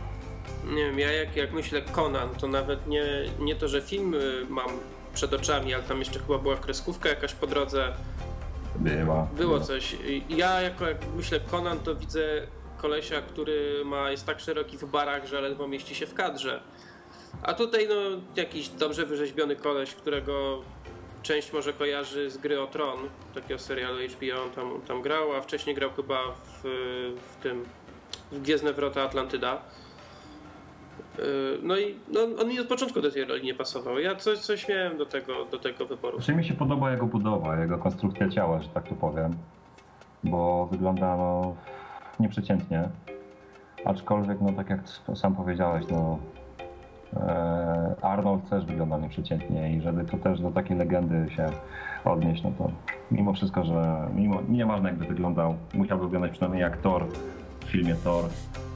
Nie 0.68 0.85
wiem, 0.85 0.99
ja 0.99 1.11
jak, 1.11 1.35
jak 1.35 1.53
myślę 1.53 1.81
Conan, 1.81 2.30
to 2.30 2.48
nawet 2.48 2.88
nie, 2.88 3.06
nie 3.39 3.56
to, 3.56 3.68
że 3.68 3.81
film 3.81 4.14
y, 4.14 4.45
mam 4.49 4.68
przed 5.14 5.34
oczami, 5.34 5.73
ale 5.73 5.84
tam 5.84 5.99
jeszcze 5.99 6.19
chyba 6.19 6.38
była 6.38 6.56
kreskówka 6.57 7.10
jakaś 7.10 7.34
po 7.34 7.48
drodze, 7.48 7.94
Była. 8.76 9.27
było 9.38 9.60
coś. 9.60 9.95
Ja 10.30 10.61
jako 10.61 10.88
jak 10.88 10.98
myślę 11.15 11.39
Conan, 11.39 11.80
to 11.80 11.95
widzę 11.95 12.22
kolesia, 12.77 13.22
który 13.22 13.85
ma, 13.85 14.11
jest 14.11 14.26
tak 14.26 14.39
szeroki 14.39 14.77
w 14.77 14.85
barach, 14.85 15.26
że 15.27 15.41
ledwo 15.41 15.68
mieści 15.68 15.95
się 15.95 16.06
w 16.07 16.14
kadrze. 16.14 16.61
A 17.44 17.53
tutaj 17.53 17.88
no 17.89 17.95
jakiś 18.35 18.69
dobrze 18.69 19.06
wyrzeźbiony 19.06 19.56
koleś, 19.56 19.95
którego 19.95 20.61
część 21.27 21.53
może 21.53 21.73
kojarzy 21.73 22.29
z 22.29 22.37
gry 22.37 22.61
o 22.61 22.67
Tron, 22.67 22.99
takiego 23.35 23.59
serialu 23.59 23.97
HBO, 23.97 24.43
on 24.43 24.49
tam, 24.49 24.81
tam 24.87 25.01
grał, 25.01 25.33
a 25.33 25.41
wcześniej 25.41 25.75
grał 25.75 25.89
chyba 25.91 26.17
w, 26.31 26.63
w 27.31 27.43
tym 27.43 27.65
w 28.31 28.41
Gwiezdne 28.41 28.73
Wrota 28.73 29.01
Atlantyda. 29.01 29.61
Yy, 31.17 31.23
No 31.63 31.77
i 31.77 31.95
no, 32.13 32.21
on 32.41 32.47
mi 32.47 32.59
od 32.59 32.67
początku 32.67 33.01
do 33.01 33.11
tej 33.11 33.25
roli 33.25 33.43
nie 33.43 33.53
pasował. 33.53 33.99
Ja 33.99 34.15
coś, 34.15 34.39
coś 34.39 34.67
miałem 34.67 34.97
do 34.97 35.05
tego, 35.05 35.45
do 35.45 35.59
tego 35.59 35.85
wyboru. 35.85 36.17
Znaczy 36.17 36.35
mi 36.35 36.45
się 36.45 36.53
podoba 36.53 36.91
jego 36.91 37.05
budowa, 37.05 37.59
jego 37.59 37.77
konstrukcja 37.77 38.29
ciała, 38.29 38.61
że 38.61 38.69
tak 38.69 38.87
tu 38.87 38.95
powiem, 38.95 39.37
bo 40.23 40.67
wygląda 40.71 41.17
no 41.17 41.55
nieprzeciętnie, 42.19 42.89
aczkolwiek 43.85 44.37
no 44.41 44.53
tak 44.53 44.69
jak 44.69 44.79
sam 45.15 45.35
powiedziałeś, 45.35 45.85
no 45.89 46.19
Arnold 48.01 48.49
też 48.49 48.65
wygląda 48.65 48.97
nieprzeciętnie 48.97 49.73
i 49.73 49.81
żeby 49.81 50.05
tu 50.05 50.17
też 50.17 50.41
do 50.41 50.51
takiej 50.51 50.77
legendy 50.77 51.31
się 51.35 51.49
odnieść, 52.05 52.43
no 52.43 52.51
to 52.57 52.71
mimo 53.11 53.34
wszystko, 53.34 53.63
że 53.63 54.09
mimo, 54.15 54.41
nieważne 54.49 54.89
jakby 54.89 55.05
wyglądał, 55.05 55.55
musiałby 55.73 56.03
wyglądać 56.03 56.31
przynajmniej 56.31 56.61
jak 56.61 56.77
Thor 56.77 57.05
w 57.59 57.65
filmie 57.65 57.95
Thor, 57.95 58.25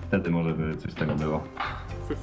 wtedy 0.07 0.31
może 0.31 0.53
by 0.53 0.77
coś 0.77 0.91
z 0.91 0.95
tego 0.95 1.15
było. 1.15 1.41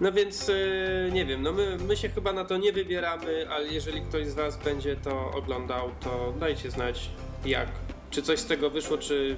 No 0.00 0.12
więc 0.12 0.48
yy, 0.48 1.10
nie 1.12 1.26
wiem, 1.26 1.42
no 1.42 1.52
my, 1.52 1.76
my 1.88 1.96
się 1.96 2.08
chyba 2.08 2.32
na 2.32 2.44
to 2.44 2.56
nie 2.56 2.72
wybieramy, 2.72 3.46
ale 3.50 3.68
jeżeli 3.68 4.00
ktoś 4.00 4.26
z 4.26 4.34
Was 4.34 4.64
będzie 4.64 4.96
to 4.96 5.30
oglądał, 5.30 5.90
to 6.00 6.32
dajcie 6.40 6.70
znać 6.70 7.10
jak. 7.44 7.68
Czy 8.10 8.22
coś 8.22 8.38
z 8.38 8.46
tego 8.46 8.70
wyszło, 8.70 8.98
czy 8.98 9.36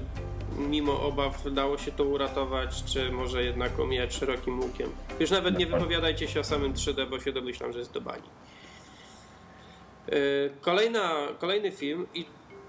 mimo 0.58 1.02
obaw 1.02 1.52
dało 1.52 1.78
się 1.78 1.92
to 1.92 2.04
uratować, 2.04 2.84
czy 2.84 3.12
może 3.12 3.44
jednak 3.44 3.80
omijać 3.80 4.14
szerokim 4.14 4.60
łukiem. 4.60 4.90
Już 5.20 5.30
nawet 5.30 5.58
nie 5.58 5.66
wypowiadajcie 5.66 6.28
się 6.28 6.40
o 6.40 6.44
samym 6.44 6.72
3D, 6.72 7.10
bo 7.10 7.20
się 7.20 7.32
domyślam, 7.32 7.72
że 7.72 7.78
jest 7.78 7.92
do 7.92 8.00
bani. 8.00 8.28
Yy, 10.08 10.14
Kolejna, 10.60 11.28
kolejny 11.38 11.72
film 11.72 12.06
i 12.14 12.26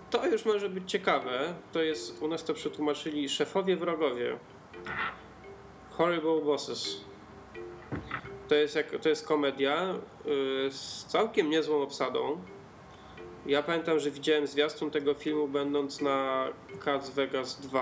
to 0.09 0.27
już 0.27 0.45
może 0.45 0.69
być 0.69 0.91
ciekawe, 0.91 1.53
to 1.71 1.81
jest, 1.81 2.21
u 2.21 2.27
nas 2.27 2.43
to 2.43 2.53
przetłumaczyli 2.53 3.29
szefowie 3.29 3.75
wrogowie. 3.77 4.37
Horrible 5.89 6.41
Bosses. 6.41 7.01
To 8.47 8.55
jest, 8.55 8.75
jak, 8.75 8.99
to 9.01 9.09
jest 9.09 9.27
komedia 9.27 9.95
y, 10.65 10.71
z 10.71 11.05
całkiem 11.05 11.49
niezłą 11.49 11.81
obsadą. 11.81 12.41
Ja 13.45 13.63
pamiętam, 13.63 13.99
że 13.99 14.11
widziałem 14.11 14.47
zwiastun 14.47 14.91
tego 14.91 15.13
filmu 15.13 15.47
będąc 15.47 16.01
na 16.01 16.43
Cats 16.85 17.09
Vegas 17.09 17.61
2 17.61 17.81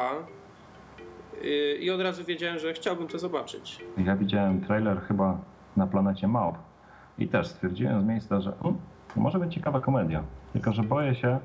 y, 1.43 1.77
i 1.79 1.91
od 1.91 2.01
razu 2.01 2.23
wiedziałem, 2.23 2.59
że 2.59 2.73
chciałbym 2.73 3.07
to 3.07 3.19
zobaczyć. 3.19 3.79
Ja 3.97 4.15
widziałem 4.15 4.61
trailer 4.61 5.01
chyba 5.01 5.37
na 5.77 5.87
planecie 5.87 6.27
Małp 6.27 6.55
i 7.17 7.27
też 7.27 7.47
stwierdziłem 7.47 8.01
z 8.01 8.05
miejsca, 8.05 8.41
że 8.41 8.51
hmm, 8.51 8.81
może 9.15 9.39
być 9.39 9.53
ciekawa 9.53 9.79
komedia. 9.79 10.23
Tylko, 10.53 10.73
że 10.73 10.83
boję 10.83 11.15
się, 11.15 11.39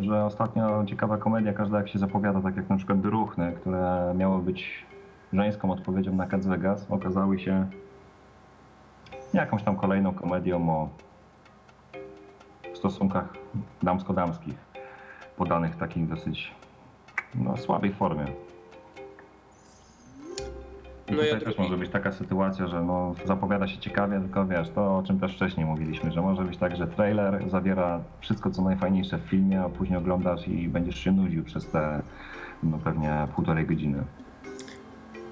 że 0.00 0.24
ostatnio 0.24 0.84
ciekawa 0.86 1.18
komedia, 1.18 1.52
każda 1.52 1.78
jak 1.78 1.88
się 1.88 1.98
zapowiada, 1.98 2.40
tak 2.40 2.56
jak 2.56 2.68
na 2.68 2.76
przykład 2.76 3.00
Druchny, 3.00 3.52
które 3.60 4.14
miały 4.16 4.42
być 4.42 4.86
żeńską 5.32 5.70
odpowiedzią 5.70 6.14
na 6.14 6.26
Cats 6.26 6.46
Vegas, 6.46 6.86
okazały 6.90 7.38
się 7.38 7.66
jakąś 9.34 9.62
tam 9.62 9.76
kolejną 9.76 10.14
komedią 10.14 10.70
o 10.70 10.88
stosunkach 12.76 13.24
damsko-damskich, 13.82 14.54
podanych 15.36 15.72
w 15.74 15.76
takiej 15.76 16.02
dosyć 16.04 16.54
no, 17.34 17.56
słabej 17.56 17.92
formie. 17.92 18.24
I 21.08 21.12
No 21.12 21.16
tutaj 21.16 21.28
ja 21.28 21.34
też 21.34 21.44
drugi- 21.44 21.62
może 21.62 21.76
być 21.76 21.90
taka 21.90 22.12
sytuacja, 22.12 22.66
że 22.66 22.82
no, 22.82 23.14
zapowiada 23.24 23.68
się 23.68 23.78
ciekawie, 23.78 24.20
tylko 24.20 24.46
wiesz, 24.46 24.70
to 24.70 24.98
o 24.98 25.02
czym 25.06 25.20
też 25.20 25.34
wcześniej 25.34 25.66
mówiliśmy, 25.66 26.12
że 26.12 26.22
może 26.22 26.42
być 26.42 26.56
tak, 26.58 26.76
że 26.76 26.86
trailer 26.86 27.50
zawiera 27.50 28.00
wszystko 28.20 28.50
co 28.50 28.62
najfajniejsze 28.62 29.18
w 29.18 29.22
filmie, 29.22 29.62
a 29.62 29.68
później 29.68 29.98
oglądasz 29.98 30.48
i 30.48 30.68
będziesz 30.68 30.98
się 31.00 31.12
nudził 31.12 31.44
przez 31.44 31.66
te 31.70 32.02
no 32.62 32.78
pewnie 32.84 33.28
półtorej 33.34 33.66
godziny. 33.66 34.04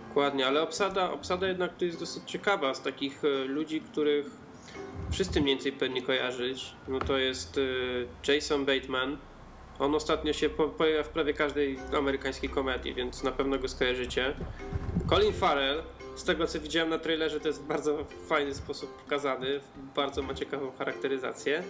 Dokładnie, 0.09 0.47
ale 0.47 0.63
obsada, 0.63 1.11
obsada 1.11 1.47
jednak 1.47 1.75
tu 1.77 1.85
jest 1.85 2.01
dosyć 2.01 2.23
ciekawa 2.25 2.75
z 2.75 2.83
takich 2.83 3.23
e, 3.25 3.45
ludzi, 3.45 3.81
których 3.81 4.27
wszyscy 5.15 5.41
mniej 5.41 5.55
więcej 5.55 5.73
pewnie 5.73 6.03
kojarzyć. 6.03 6.73
No 6.89 6.99
to 6.99 7.19
jest 7.19 7.59
e, 7.59 8.33
Jason 8.33 8.65
Bateman. 8.65 9.17
On 9.79 9.95
ostatnio 9.95 10.33
się 10.33 10.49
po- 10.49 10.69
pojawia 10.69 11.03
w 11.03 11.09
prawie 11.09 11.35
każdej 11.35 11.79
amerykańskiej 11.97 12.51
komedii, 12.51 12.95
więc 12.95 13.23
na 13.23 13.33
pewno 13.33 13.59
go 13.59 13.69
skojarzycie. 13.69 14.35
Colin 15.09 15.33
Farrell, 15.33 15.83
z 16.17 16.25
tego 16.25 16.47
co 16.47 16.61
widziałem 16.61 16.91
na 16.91 16.99
trailerze, 16.99 17.41
to 17.41 17.49
jest 17.49 17.63
w 17.63 17.67
bardzo 17.67 18.05
fajny 18.29 18.55
sposób 18.55 19.03
pokazany, 19.03 19.61
bardzo 19.97 20.23
ma 20.23 20.35
ciekawą 20.35 20.73
charakteryzację. 20.79 21.63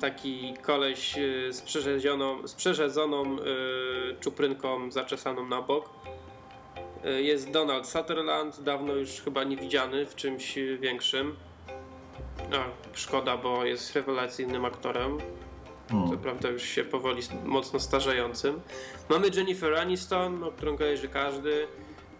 Taki 0.00 0.54
koleś 0.62 1.18
e, 1.18 1.52
z 1.52 1.62
przerzedzioną, 1.62 2.46
z 2.48 2.54
przerzedzoną 2.54 3.24
e, 3.24 3.36
czuprynką 4.20 4.90
zaczesaną 4.90 5.48
na 5.48 5.62
bok. 5.62 5.90
Jest 7.18 7.50
Donald 7.50 7.86
Sutherland, 7.88 8.60
dawno 8.60 8.94
już 8.94 9.10
chyba 9.10 9.44
nie 9.44 9.56
widziany 9.56 10.06
w 10.06 10.14
czymś 10.14 10.58
większym. 10.80 11.36
A, 12.38 12.96
szkoda, 12.96 13.36
bo 13.36 13.64
jest 13.64 13.94
rewelacyjnym 13.96 14.64
aktorem. 14.64 15.18
Co 15.88 15.94
Hmm. 15.94 16.18
prawda 16.18 16.48
już 16.48 16.62
się 16.62 16.84
powoli 16.84 17.22
mocno 17.44 17.80
starzejącym. 17.80 18.60
Mamy 19.08 19.28
Jennifer 19.34 19.74
Aniston, 19.74 20.44
o 20.44 20.52
którą 20.52 20.76
kojarzy 20.76 21.08
każdy. 21.08 21.66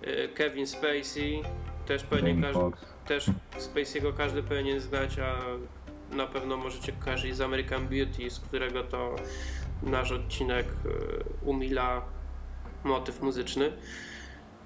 E, 0.02 0.28
Kevin 0.28 0.66
Spacey, 0.66 1.42
też 1.86 2.02
pewnie 2.02 2.42
każdy, 2.42 2.60
też 3.06 3.26
Spacey'ego 3.58 4.14
każdy 4.16 4.42
powinien 4.42 4.80
znać, 4.80 5.18
a 5.18 5.38
na 6.14 6.26
pewno 6.26 6.56
możecie 6.56 6.92
kojarzyć 6.92 7.36
z 7.36 7.40
American 7.40 7.88
Beauty, 7.88 8.30
z 8.30 8.40
którego 8.40 8.84
to 8.84 9.14
nasz 9.82 10.12
odcinek 10.12 10.66
e, 10.66 10.88
umila 11.44 12.02
motyw 12.84 13.22
muzyczny. 13.22 13.72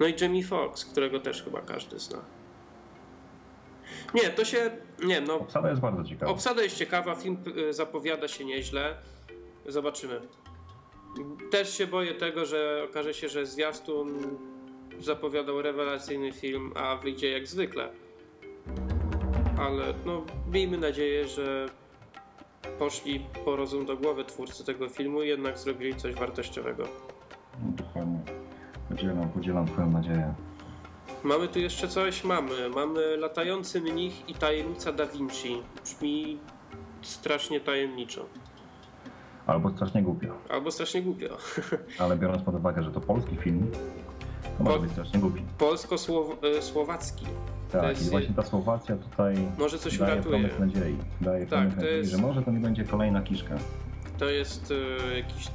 No 0.00 0.06
i 0.06 0.14
Jamie 0.20 0.44
Foxx, 0.44 0.84
którego 0.84 1.20
też 1.20 1.42
chyba 1.42 1.60
każdy 1.60 1.98
zna. 1.98 2.18
Nie, 4.14 4.30
to 4.30 4.44
się. 4.44 4.70
Nie, 5.04 5.20
no. 5.20 5.34
Obsada 5.34 5.68
jest 5.70 5.80
bardzo 5.80 6.04
ciekawa. 6.04 6.32
Obsada 6.32 6.62
jest 6.62 6.76
ciekawa, 6.76 7.14
film 7.14 7.36
y, 7.58 7.72
zapowiada 7.72 8.28
się 8.28 8.44
nieźle. 8.44 8.94
Zobaczymy. 9.66 10.20
Też 11.50 11.74
się 11.78 11.86
boję 11.86 12.14
tego, 12.14 12.46
że 12.46 12.86
okaże 12.90 13.14
się, 13.14 13.28
że 13.28 13.46
zwiastun 13.46 14.36
zapowiadał 15.00 15.62
rewelacyjny 15.62 16.32
film, 16.32 16.72
a 16.76 16.96
wyjdzie 16.96 17.30
jak 17.30 17.46
zwykle. 17.46 17.92
Ale 19.58 19.94
no, 20.06 20.24
miejmy 20.52 20.78
nadzieję, 20.78 21.28
że 21.28 21.66
poszli 22.78 23.26
po 23.44 23.56
rozum 23.56 23.86
do 23.86 23.96
głowy 23.96 24.24
twórcy 24.24 24.64
tego 24.64 24.88
filmu 24.88 25.22
i 25.22 25.28
jednak 25.28 25.58
zrobili 25.58 25.94
coś 25.94 26.14
wartościowego. 26.14 26.84
No, 27.62 27.72
Dokładnie. 27.72 28.18
Podzielam, 28.88 29.28
podzielam 29.28 29.66
twoją 29.66 29.90
nadzieję. 29.90 30.34
Mamy 31.24 31.48
tu 31.48 31.58
jeszcze 31.58 31.88
coś? 31.88 32.24
Mamy. 32.24 32.68
Mamy 32.74 33.16
latający 33.16 33.80
mnich 33.80 34.28
i 34.28 34.34
tajemnica 34.34 34.92
Da 34.92 35.06
Vinci. 35.06 35.62
Brzmi 35.84 36.38
strasznie 37.02 37.60
tajemniczo. 37.60 38.26
Albo 39.46 39.70
strasznie 39.70 40.02
głupio. 40.02 40.34
Albo 40.50 40.70
strasznie 40.70 41.02
głupio. 41.02 41.36
Ale 42.02 42.16
biorąc 42.16 42.42
pod 42.42 42.54
uwagę, 42.54 42.82
że 42.82 42.90
to 42.90 43.00
polski 43.00 43.36
film, 43.36 43.70
to 44.58 44.64
może 44.64 44.76
Po- 44.76 44.82
być 44.82 44.92
strasznie 44.92 45.20
głupi. 45.20 45.42
Polsko-słowacki. 45.58 47.26
To 47.72 47.80
Tak, 47.80 47.90
jest- 47.90 48.06
i 48.06 48.10
właśnie 48.10 48.34
ta 48.34 48.42
Słowacja 48.42 48.96
tutaj 48.96 49.34
Może 49.58 49.78
coś 49.78 49.98
daje 49.98 50.12
uratuje. 50.14 50.48
promyk 50.48 50.58
nadziei. 50.74 50.96
Daje 51.20 51.40
Tak, 51.46 51.48
promyk 51.48 51.70
to 51.74 51.76
nadziei, 51.80 51.96
jest- 51.98 52.10
że 52.10 52.18
może 52.18 52.42
to 52.42 52.50
nie 52.50 52.60
będzie 52.60 52.84
kolejna 52.84 53.22
kiszka. 53.22 53.54
To 54.18 54.24
jest 54.24 54.72
e, 55.12 55.16
jakiś 55.16 55.46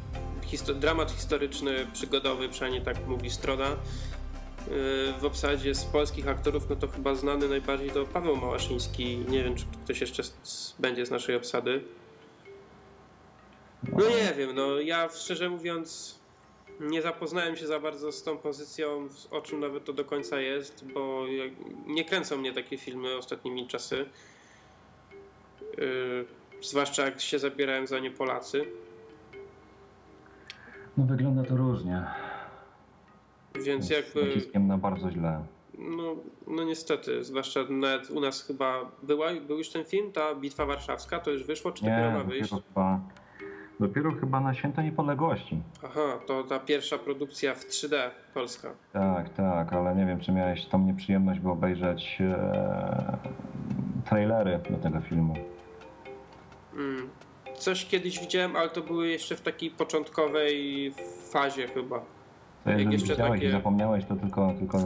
histo- 0.51 0.73
dramat 0.79 1.11
historyczny, 1.11 1.71
przygodowy, 1.93 2.49
przynajmniej 2.49 2.81
tak 2.83 3.07
mówi 3.07 3.29
strona. 3.29 3.65
W 5.19 5.25
obsadzie 5.25 5.75
z 5.75 5.85
polskich 5.85 6.27
aktorów, 6.27 6.69
no 6.69 6.75
to 6.75 6.87
chyba 6.87 7.15
znany 7.15 7.49
najbardziej 7.49 7.89
to 7.89 8.05
Paweł 8.05 8.35
Małaszyński. 8.35 9.17
Nie 9.17 9.43
wiem, 9.43 9.55
czy 9.55 9.65
ktoś 9.83 10.01
jeszcze 10.01 10.23
będzie 10.79 11.05
z 11.05 11.11
naszej 11.11 11.35
obsady. 11.35 11.83
No 13.91 14.09
nie 14.09 14.33
wiem, 14.37 14.55
no 14.55 14.79
ja 14.79 15.09
szczerze 15.09 15.49
mówiąc 15.49 16.19
nie 16.79 17.01
zapoznałem 17.01 17.55
się 17.55 17.67
za 17.67 17.79
bardzo 17.79 18.11
z 18.11 18.23
tą 18.23 18.37
pozycją, 18.37 19.07
o 19.31 19.41
czym 19.41 19.59
nawet 19.59 19.85
to 19.85 19.93
do 19.93 20.05
końca 20.05 20.39
jest, 20.39 20.85
bo 20.93 21.25
nie 21.85 22.05
kręcą 22.05 22.37
mnie 22.37 22.53
takie 22.53 22.77
filmy 22.77 23.17
ostatnimi 23.17 23.67
czasy. 23.67 24.05
Yy, 25.77 26.25
zwłaszcza 26.61 27.05
jak 27.05 27.21
się 27.21 27.39
zabierałem 27.39 27.87
za 27.87 27.99
nie 27.99 28.11
Polacy. 28.11 28.65
No 30.97 31.05
wygląda 31.05 31.43
to 31.43 31.57
różnie. 31.57 32.05
Więc 33.61 33.89
jakby, 33.89 34.25
naciskiem 34.25 34.67
na 34.67 34.77
bardzo 34.77 35.11
źle. 35.11 35.43
no, 35.77 36.15
no 36.47 36.63
niestety, 36.63 37.23
zwłaszcza 37.23 37.59
nawet 37.69 38.09
u 38.09 38.19
nas 38.21 38.43
chyba 38.47 38.91
była, 39.03 39.27
był 39.47 39.57
już 39.57 39.69
ten 39.69 39.85
film, 39.85 40.11
ta 40.11 40.35
Bitwa 40.35 40.65
Warszawska, 40.65 41.19
to 41.19 41.31
już 41.31 41.43
wyszło, 41.43 41.71
czy 41.71 41.83
dopiero 41.83 42.11
Nie, 42.11 42.17
ma 42.17 42.23
wyjść? 42.23 42.49
dopiero 42.49 42.67
chyba, 42.67 42.99
dopiero 43.79 44.11
chyba 44.11 44.39
na 44.39 44.53
Święto 44.53 44.81
Niepodległości. 44.81 45.61
Aha, 45.85 46.19
to 46.27 46.43
ta 46.43 46.59
pierwsza 46.59 46.97
produkcja 46.97 47.55
w 47.55 47.65
3D 47.65 48.09
polska. 48.33 48.71
Tak, 48.93 49.29
tak, 49.29 49.73
ale 49.73 49.95
nie 49.95 50.05
wiem, 50.05 50.19
czy 50.19 50.31
miałeś 50.31 50.65
tą 50.65 50.85
nieprzyjemność, 50.85 51.39
by 51.39 51.49
obejrzeć 51.49 52.17
e, 52.21 53.17
trailery 54.09 54.59
do 54.69 54.77
tego 54.77 55.01
filmu. 55.01 55.33
Mm. 56.73 57.09
Coś 57.57 57.85
kiedyś 57.85 58.19
widziałem, 58.19 58.55
ale 58.55 58.69
to 58.69 58.81
były 58.81 59.07
jeszcze 59.07 59.35
w 59.35 59.41
takiej 59.41 59.69
początkowej 59.71 60.93
fazie 61.31 61.67
chyba. 61.67 62.01
To 62.63 62.69
jeżeli 62.69 62.91
jeszcze 62.93 63.13
widziałeś 63.13 63.31
takie- 63.39 63.49
i 63.49 63.51
zapomniałeś, 63.51 64.05
to 64.05 64.15
tylko, 64.15 64.53
tylko 64.59 64.77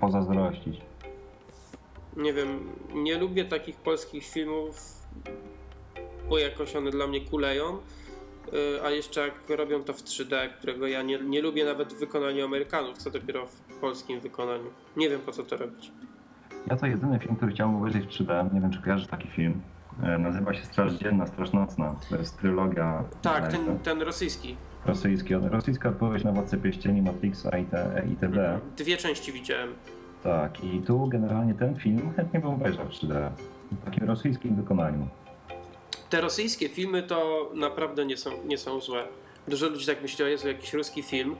pozazdrościć. 0.00 0.80
Nie 2.16 2.32
wiem, 2.32 2.68
nie 2.94 3.18
lubię 3.18 3.44
takich 3.44 3.76
polskich 3.76 4.24
filmów, 4.24 4.92
bo 6.28 6.38
jakoś 6.38 6.76
one 6.76 6.90
dla 6.90 7.06
mnie 7.06 7.20
kuleją. 7.20 7.78
Y, 8.52 8.82
A 8.84 8.90
jeszcze 8.90 9.20
jak 9.20 9.58
robią 9.58 9.82
to 9.84 9.92
w 9.92 10.02
3D, 10.02 10.48
którego 10.58 10.86
ja 10.86 11.02
nie, 11.02 11.18
nie 11.18 11.42
lubię 11.42 11.64
nawet 11.64 11.92
w 11.92 11.98
wykonaniu 11.98 12.44
Amerykanów, 12.44 12.98
co 12.98 13.10
dopiero 13.10 13.46
w 13.46 13.60
polskim 13.80 14.20
wykonaniu. 14.20 14.70
Nie 14.96 15.10
wiem 15.10 15.20
po 15.20 15.32
co 15.32 15.42
to 15.42 15.56
robić. 15.56 15.92
Ja 16.66 16.76
to 16.76 16.86
jedyny 16.86 17.18
film, 17.18 17.36
który 17.36 17.52
chciałbym 17.52 17.76
obejrzeć 17.76 18.04
w 18.04 18.08
3D, 18.08 18.54
nie 18.54 18.60
wiem 18.60 18.70
czy 18.70 18.82
kojarzysz 18.82 19.08
taki 19.08 19.28
film, 19.28 19.60
e, 20.02 20.18
nazywa 20.18 20.54
się 20.54 20.64
Straż 20.64 20.92
Dzienna, 20.92 21.26
Straż 21.26 21.52
Nocna. 21.52 21.94
To 22.10 22.16
jest 22.16 22.38
trylogia 22.38 23.04
Tak, 23.22 23.48
ten, 23.52 23.78
ten 23.78 24.02
rosyjski. 24.02 24.56
Rosyjski, 24.86 25.34
rosyjska 25.34 25.88
odpowiedź 25.88 26.24
na 26.24 26.32
Władcę 26.32 26.56
Pierścieni, 26.56 27.02
Matrixa 27.02 27.58
i 27.58 27.64
te- 27.64 28.02
itd. 28.10 28.60
Dwie 28.76 28.96
części 28.96 29.32
widziałem. 29.32 29.74
Tak, 30.22 30.64
i 30.64 30.80
tu 30.80 31.06
generalnie 31.06 31.54
ten 31.54 31.76
film 31.76 32.12
chętnie 32.16 32.40
bym 32.40 32.50
obejrzał 32.50 32.86
w 32.86 32.88
3D. 32.88 33.30
W 33.72 33.84
takim 33.84 34.06
rosyjskim 34.08 34.56
wykonaniu. 34.56 35.08
Te 36.10 36.20
rosyjskie 36.20 36.68
filmy 36.68 37.02
to 37.02 37.50
naprawdę 37.54 38.06
nie 38.06 38.16
są, 38.16 38.30
nie 38.44 38.58
są 38.58 38.80
złe. 38.80 39.04
Dużo 39.48 39.68
ludzi 39.68 39.86
tak 39.86 40.02
myśli, 40.02 40.24
Jezu, 40.24 40.48
jakiś 40.48 40.72
ruski 40.74 41.02
film, 41.02 41.36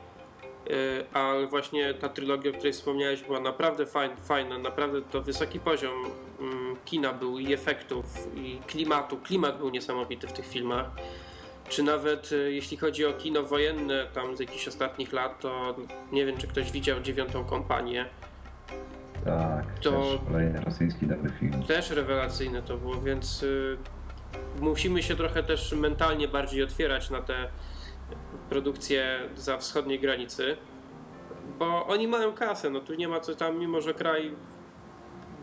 yy, 0.67 0.75
ale 1.13 1.47
właśnie 1.47 1.95
ta 1.95 2.09
trylogia, 2.09 2.51
o 2.51 2.55
której 2.55 2.73
wspomniałeś, 2.73 3.23
była 3.23 3.41
naprawdę 3.41 3.87
fajna, 3.87 4.17
fajna 4.17 4.59
naprawdę 4.59 5.03
to 5.03 5.23
wysoki 5.23 5.61
poziom 5.61 5.95
mm, 6.41 6.77
kina 6.85 7.13
był 7.13 7.39
i 7.39 7.53
efektów, 7.53 8.05
i 8.37 8.59
klimatu. 8.67 9.17
Klimat 9.17 9.59
był 9.59 9.71
niesamowity 9.71 10.27
w 10.27 10.33
tych 10.33 10.47
filmach. 10.47 10.91
Czy 11.69 11.83
nawet 11.83 12.33
y, 12.33 12.53
jeśli 12.53 12.77
chodzi 12.77 13.07
o 13.07 13.13
kino 13.13 13.43
wojenne 13.43 14.07
tam 14.15 14.37
z 14.37 14.41
jakichś 14.41 14.69
ostatnich 14.69 15.13
lat, 15.13 15.41
to 15.41 15.77
nie 16.13 16.27
wiem, 16.27 16.37
czy 16.37 16.47
ktoś 16.47 16.73
widział 16.73 17.01
dziewiątą 17.01 17.45
kompanię. 17.45 18.07
Tak, 19.25 19.65
To- 19.83 19.91
też 19.91 20.21
kolejny 20.29 20.61
rosyjski 20.61 21.07
dobry 21.07 21.31
film. 21.41 21.63
Też 21.63 21.91
rewelacyjne 21.91 22.63
to 22.63 22.77
było, 22.77 22.95
więc 23.01 23.43
y, 23.43 23.77
musimy 24.61 25.03
się 25.03 25.17
trochę 25.17 25.43
też 25.43 25.73
mentalnie 25.73 26.29
bardziej 26.29 26.63
otwierać 26.63 27.11
na 27.11 27.23
te 27.23 27.49
produkcje 28.51 29.21
za 29.37 29.59
wschodniej 29.59 30.01
granicy, 30.01 30.57
bo 31.59 31.87
oni 31.87 32.09
mają 32.09 32.33
kasę, 32.33 32.71
no 32.71 32.81
tu 32.81 32.95
nie 32.95 33.09
ma 33.09 33.21
co 33.21 33.35
tam, 33.35 33.59
mimo 33.59 33.81
że 33.81 33.95
kraj 33.95 34.33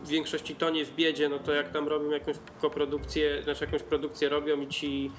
w 0.04 0.08
większości 0.08 0.56
tonie 0.56 0.84
w 0.84 0.94
biedzie, 0.94 1.28
no 1.28 1.38
to 1.38 1.52
jak 1.52 1.68
tam 1.72 1.88
robią 1.88 2.10
jakąś 2.10 2.36
koprodukcję, 2.60 3.42
znaczy 3.42 3.64
jakąś 3.64 3.82
produkcję 3.82 4.28
robią 4.28 4.60
i 4.60 4.68
ci 4.68 5.10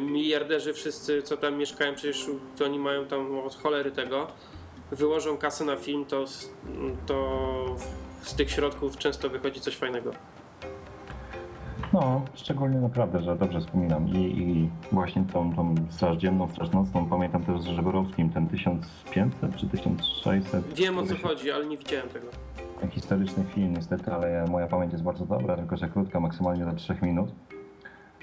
miliarderzy 0.00 0.72
wszyscy, 0.72 1.22
co 1.22 1.36
tam 1.36 1.56
mieszkają, 1.56 1.94
przecież 1.94 2.26
to 2.58 2.64
oni 2.64 2.78
mają 2.78 3.06
tam 3.06 3.38
od 3.38 3.54
cholery 3.54 3.90
tego, 3.92 4.26
wyłożą 4.92 5.36
kasę 5.36 5.64
na 5.64 5.76
film, 5.76 6.04
to, 6.04 6.26
z- 6.26 6.50
to 7.06 7.66
z 8.22 8.34
tych 8.34 8.50
środków 8.50 8.96
często 8.98 9.28
wychodzi 9.30 9.60
coś 9.60 9.76
fajnego. 9.76 10.10
No, 11.92 12.22
szczególnie 12.34 12.78
naprawdę, 12.80 13.20
że 13.22 13.36
dobrze 13.36 13.60
wspominam. 13.60 14.08
I, 14.08 14.16
i 14.16 14.70
właśnie 14.92 15.24
tą, 15.32 15.54
tą 15.56 15.74
Straż 15.90 16.16
Dzienną, 16.16 16.48
Straż 16.48 16.70
Nocną 16.70 17.06
pamiętam 17.06 17.44
też 17.44 17.60
z 17.60 17.64
Żebrowskim, 17.64 18.30
ten 18.30 18.48
1500 18.48 19.56
czy 19.56 19.66
1600. 19.66 20.74
Wiem 20.74 20.98
o 20.98 21.06
co 21.06 21.14
chodzi, 21.16 21.50
ale 21.50 21.66
nie 21.66 21.76
widziałem 21.78 22.08
tego. 22.08 22.26
Historyczny 22.90 23.44
film 23.54 23.74
niestety, 23.76 24.12
ale 24.12 24.44
moja 24.50 24.66
pamięć 24.66 24.92
jest 24.92 25.04
bardzo 25.04 25.26
dobra, 25.26 25.56
tylko 25.56 25.76
że 25.76 25.88
krótka, 25.88 26.20
maksymalnie 26.20 26.64
do 26.64 26.72
3 26.72 26.96
minut. 27.02 27.30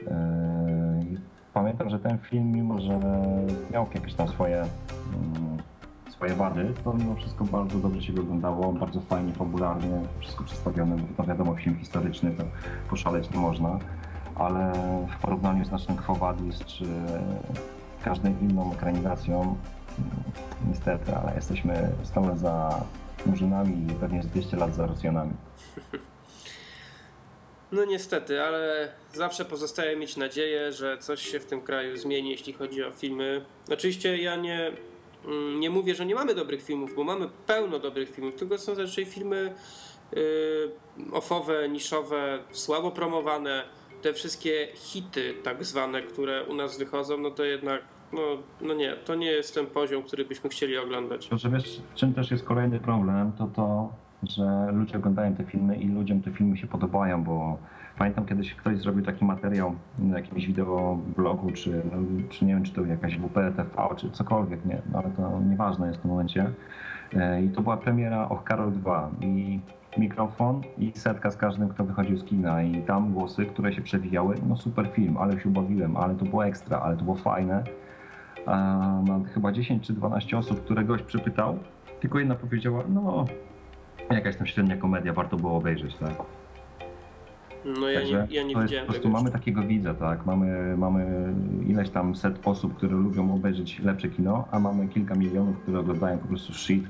Yy, 0.01 1.19
Pamiętam, 1.53 1.89
że 1.89 1.99
ten 1.99 2.17
film, 2.17 2.51
mimo 2.51 2.81
że 2.81 2.99
miał 3.71 3.87
jakieś 3.93 4.13
tam 4.13 4.27
swoje, 4.27 4.57
mm, 4.57 5.57
swoje 6.09 6.33
wady, 6.33 6.73
to 6.83 6.93
mimo 6.93 7.15
wszystko 7.15 7.45
bardzo 7.45 7.79
dobrze 7.79 8.01
się 8.01 8.13
oglądało, 8.13 8.73
bardzo 8.73 9.01
fajnie, 9.01 9.33
fabularnie, 9.33 10.01
wszystko 10.19 10.43
przedstawione, 10.43 10.95
bo 10.95 11.03
no 11.17 11.23
wiadomo, 11.23 11.55
film 11.55 11.75
historyczny 11.75 12.31
to 12.31 12.43
poszaleć 12.89 13.31
nie 13.31 13.39
można, 13.39 13.79
ale 14.35 14.73
w 15.17 15.21
porównaniu 15.21 15.65
z 15.65 15.71
naszym 15.71 15.97
Quo 15.97 16.33
czy 16.65 16.85
każdą 18.03 18.33
inną 18.41 18.73
ekranizacją, 18.73 19.41
mm, 19.41 19.55
niestety, 20.67 21.15
ale 21.15 21.35
jesteśmy 21.35 21.91
stale 22.03 22.37
za 22.37 22.83
Murzynami 23.25 23.91
i 23.91 23.93
pewnie 23.93 24.23
z 24.23 24.27
200 24.27 24.57
lat 24.57 24.75
za 24.75 24.87
Rosjanami. 24.87 25.33
No 27.71 27.85
niestety, 27.85 28.41
ale 28.41 28.91
zawsze 29.13 29.45
pozostaje 29.45 29.95
mieć 29.95 30.17
nadzieję, 30.17 30.71
że 30.71 30.97
coś 30.97 31.21
się 31.21 31.39
w 31.39 31.45
tym 31.45 31.61
kraju 31.61 31.97
zmieni, 31.97 32.29
jeśli 32.29 32.53
chodzi 32.53 32.83
o 32.83 32.91
filmy. 32.91 33.45
Oczywiście 33.71 34.17
ja 34.17 34.35
nie, 34.35 34.71
mm, 35.25 35.59
nie 35.59 35.69
mówię, 35.69 35.95
że 35.95 36.05
nie 36.05 36.15
mamy 36.15 36.35
dobrych 36.35 36.63
filmów, 36.63 36.95
bo 36.95 37.03
mamy 37.03 37.29
pełno 37.47 37.79
dobrych 37.79 38.09
filmów, 38.09 38.35
tylko 38.35 38.57
są 38.57 38.75
zazwyczaj 38.75 39.05
filmy 39.05 39.53
yy, 40.11 40.21
ofowe, 41.11 41.69
niszowe, 41.69 42.39
słabo 42.51 42.91
promowane. 42.91 43.63
Te 44.01 44.13
wszystkie 44.13 44.67
hity 44.75 45.33
tak 45.43 45.65
zwane, 45.65 46.01
które 46.01 46.43
u 46.43 46.55
nas 46.55 46.77
wychodzą, 46.77 47.17
no 47.17 47.31
to 47.31 47.43
jednak 47.43 47.81
no, 48.13 48.21
no 48.61 48.73
nie, 48.73 48.93
to 48.93 49.15
nie 49.15 49.31
jest 49.31 49.55
ten 49.55 49.67
poziom, 49.67 50.03
który 50.03 50.25
byśmy 50.25 50.49
chcieli 50.49 50.77
oglądać. 50.77 51.29
Że 51.31 51.49
wiesz, 51.49 51.81
czym 51.95 52.13
też 52.13 52.31
jest 52.31 52.43
kolejny 52.43 52.79
problem, 52.79 53.31
to 53.37 53.47
to, 53.55 53.93
że 54.23 54.71
ludzie 54.71 54.97
oglądają 54.97 55.35
te 55.35 55.43
filmy 55.43 55.75
i 55.75 55.87
ludziom 55.87 56.21
te 56.21 56.31
filmy 56.31 56.57
się 56.57 56.67
podobają, 56.67 57.23
bo 57.23 57.57
pamiętam 57.97 58.25
kiedyś 58.25 58.55
ktoś 58.55 58.77
zrobił 58.77 59.05
taki 59.05 59.25
materiał 59.25 59.75
na 59.99 60.17
jakimś 60.17 60.47
wideoblogu, 60.47 61.51
czy, 61.51 61.81
no, 61.91 61.97
czy 62.29 62.45
nie 62.45 62.53
wiem, 62.53 62.63
czy 62.63 62.73
to 62.73 62.85
jakaś 62.85 63.17
WPTV, 63.17 63.65
czy 63.97 64.11
cokolwiek, 64.11 64.65
nie, 64.65 64.81
no, 64.91 64.99
ale 64.99 65.09
to 65.09 65.39
nieważne 65.49 65.87
jest 65.87 65.99
w 65.99 66.01
tym 66.01 66.11
momencie. 66.11 66.51
E, 67.13 67.43
I 67.43 67.49
to 67.49 67.61
była 67.61 67.77
premiera 67.77 68.29
Och 68.29 68.43
Karol 68.43 68.71
2 68.71 69.11
i 69.21 69.59
mikrofon 69.97 70.61
i 70.77 70.91
setka 70.95 71.31
z 71.31 71.37
każdym, 71.37 71.69
kto 71.69 71.83
wychodził 71.83 72.17
z 72.17 72.23
kina 72.23 72.63
i 72.63 72.81
tam 72.81 73.13
głosy, 73.13 73.45
które 73.45 73.73
się 73.73 73.81
przewijały, 73.81 74.35
no 74.47 74.57
super 74.57 74.87
film, 74.87 75.17
ale 75.17 75.39
się 75.39 75.49
ubawiłem, 75.49 75.97
ale 75.97 76.15
to 76.15 76.25
było 76.25 76.45
ekstra, 76.45 76.79
ale 76.79 76.97
to 76.97 77.03
było 77.03 77.15
fajne. 77.15 77.63
A 78.45 79.01
chyba 79.33 79.51
10 79.51 79.87
czy 79.87 79.93
12 79.93 80.37
osób, 80.37 80.63
które 80.63 80.83
gość 80.83 81.03
przypytał, 81.03 81.59
tylko 81.99 82.19
jedna 82.19 82.35
powiedziała, 82.35 82.83
no 82.89 83.25
jakaś 84.15 84.35
tam 84.35 84.47
średnia 84.47 84.77
komedia, 84.77 85.13
warto 85.13 85.37
było 85.37 85.57
obejrzeć, 85.57 85.95
tak? 85.95 86.13
No 87.65 87.89
ja 87.89 87.99
Także 87.99 88.27
nie, 88.29 88.35
ja 88.35 88.43
nie 88.43 88.53
to 88.53 88.61
jest 88.61 88.71
widziałem 88.71 88.87
po 88.87 88.93
prostu 88.93 89.09
mamy 89.09 89.31
takiego 89.31 89.61
widza, 89.63 89.93
tak? 89.93 90.25
Mamy, 90.25 90.77
mamy 90.77 91.33
ileś 91.67 91.89
tam 91.89 92.15
set 92.15 92.47
osób, 92.47 92.77
które 92.77 92.95
lubią 92.95 93.35
obejrzeć 93.35 93.79
lepsze 93.79 94.09
kino, 94.09 94.47
a 94.51 94.59
mamy 94.59 94.87
kilka 94.87 95.15
milionów, 95.15 95.59
które 95.59 95.79
oglądają 95.79 96.17
po 96.17 96.27
prostu 96.27 96.53
shit, 96.53 96.83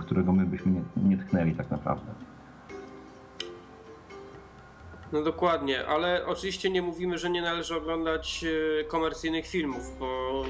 którego 0.00 0.32
my 0.32 0.46
byśmy 0.46 0.72
nie, 0.72 0.82
nie 0.96 1.16
tknęli 1.16 1.54
tak 1.54 1.70
naprawdę. 1.70 2.06
No 5.12 5.22
dokładnie, 5.22 5.86
ale 5.86 6.26
oczywiście 6.26 6.70
nie 6.70 6.82
mówimy, 6.82 7.18
że 7.18 7.30
nie 7.30 7.42
należy 7.42 7.76
oglądać 7.76 8.44
e, 8.80 8.84
komercyjnych 8.84 9.46
filmów, 9.46 9.98
bo, 9.98 10.42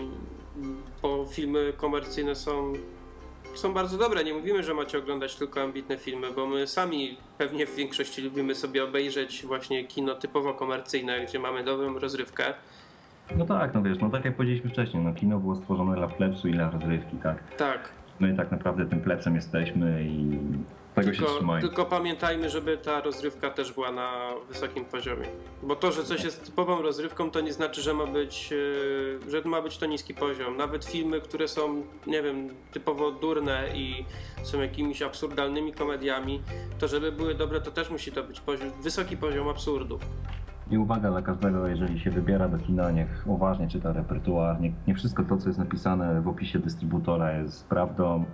bo 1.02 1.24
filmy 1.24 1.72
komercyjne 1.76 2.34
są, 2.34 2.72
są 3.58 3.74
bardzo 3.74 3.98
dobre. 3.98 4.24
Nie 4.24 4.34
mówimy, 4.34 4.62
że 4.62 4.74
macie 4.74 4.98
oglądać 4.98 5.36
tylko 5.36 5.62
ambitne 5.62 5.98
filmy, 5.98 6.26
bo 6.36 6.46
my 6.46 6.66
sami 6.66 7.16
pewnie 7.38 7.66
w 7.66 7.74
większości 7.74 8.22
lubimy 8.22 8.54
sobie 8.54 8.84
obejrzeć 8.84 9.46
właśnie 9.46 9.84
kino 9.84 10.14
typowo 10.14 10.54
komercyjne, 10.54 11.26
gdzie 11.26 11.38
mamy 11.38 11.64
dobrą 11.64 11.98
rozrywkę. 11.98 12.44
No 13.36 13.44
tak, 13.46 13.74
no 13.74 13.82
wiesz, 13.82 13.98
no 13.98 14.10
tak 14.10 14.24
jak 14.24 14.36
powiedzieliśmy 14.36 14.70
wcześniej, 14.70 15.02
no 15.04 15.14
kino 15.14 15.38
było 15.38 15.56
stworzone 15.56 15.96
dla 15.96 16.08
plebsu 16.08 16.48
i 16.48 16.52
dla 16.52 16.70
rozrywki, 16.70 17.16
tak? 17.16 17.56
Tak, 17.56 17.88
My 18.20 18.36
tak 18.36 18.50
naprawdę 18.50 18.86
tym 18.86 19.00
plebsem 19.00 19.34
jesteśmy 19.34 20.04
i 20.04 20.38
tego 20.94 21.12
się 21.12 21.18
tylko, 21.18 21.34
trzymajmy. 21.34 21.68
tylko 21.68 21.84
pamiętajmy, 21.84 22.50
żeby 22.50 22.78
ta 22.78 23.00
rozrywka 23.00 23.50
też 23.50 23.72
była 23.72 23.92
na 23.92 24.10
wysokim 24.48 24.84
poziomie. 24.84 25.26
Bo 25.62 25.76
to, 25.76 25.92
że 25.92 26.04
coś 26.04 26.24
jest 26.24 26.46
typową 26.46 26.82
rozrywką, 26.82 27.30
to 27.30 27.40
nie 27.40 27.52
znaczy, 27.52 27.82
że 27.82 27.94
ma 27.94 28.06
być, 28.06 28.52
e, 29.26 29.30
że 29.30 29.42
ma 29.44 29.62
być 29.62 29.78
to 29.78 29.86
niski 29.86 30.14
poziom. 30.14 30.56
Nawet 30.56 30.84
filmy, 30.84 31.20
które 31.20 31.48
są, 31.48 31.82
nie 32.06 32.22
wiem, 32.22 32.48
typowo 32.72 33.12
durne 33.12 33.68
i 33.74 34.04
są 34.42 34.60
jakimiś 34.60 35.02
absurdalnymi 35.02 35.72
komediami, 35.72 36.42
to 36.78 36.88
żeby 36.88 37.12
były 37.12 37.34
dobre, 37.34 37.60
to 37.60 37.70
też 37.70 37.90
musi 37.90 38.12
to 38.12 38.24
być 38.24 38.40
poziom, 38.40 38.70
wysoki 38.82 39.16
poziom 39.16 39.48
absurdu. 39.48 39.98
I 40.70 40.78
uwaga 40.78 41.10
dla 41.10 41.22
każdego, 41.22 41.66
jeżeli 41.66 42.00
się 42.00 42.10
wybiera 42.10 42.48
do 42.48 42.58
kina, 42.58 42.90
niech 42.90 43.22
uważnie 43.26 43.68
czyta 43.68 43.92
repertuar. 43.92 44.60
Nie, 44.60 44.72
nie 44.86 44.94
wszystko 44.94 45.24
to, 45.24 45.36
co 45.36 45.48
jest 45.48 45.58
napisane 45.58 46.20
w 46.20 46.28
opisie 46.28 46.58
dystrybutora 46.58 47.32
jest 47.32 47.68
prawdą. 47.68 48.24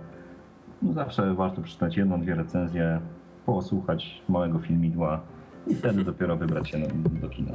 No 0.81 0.93
zawsze 0.93 1.33
warto 1.33 1.61
przeczytać 1.61 1.97
jedną, 1.97 2.21
dwie 2.21 2.35
recenzje, 2.35 3.01
posłuchać 3.45 4.21
małego 4.29 4.59
filmidła 4.59 5.21
i 5.67 5.75
wtedy 5.75 6.03
dopiero 6.03 6.37
wybrać 6.37 6.69
się 6.69 6.79
do 7.21 7.29
kina. 7.29 7.51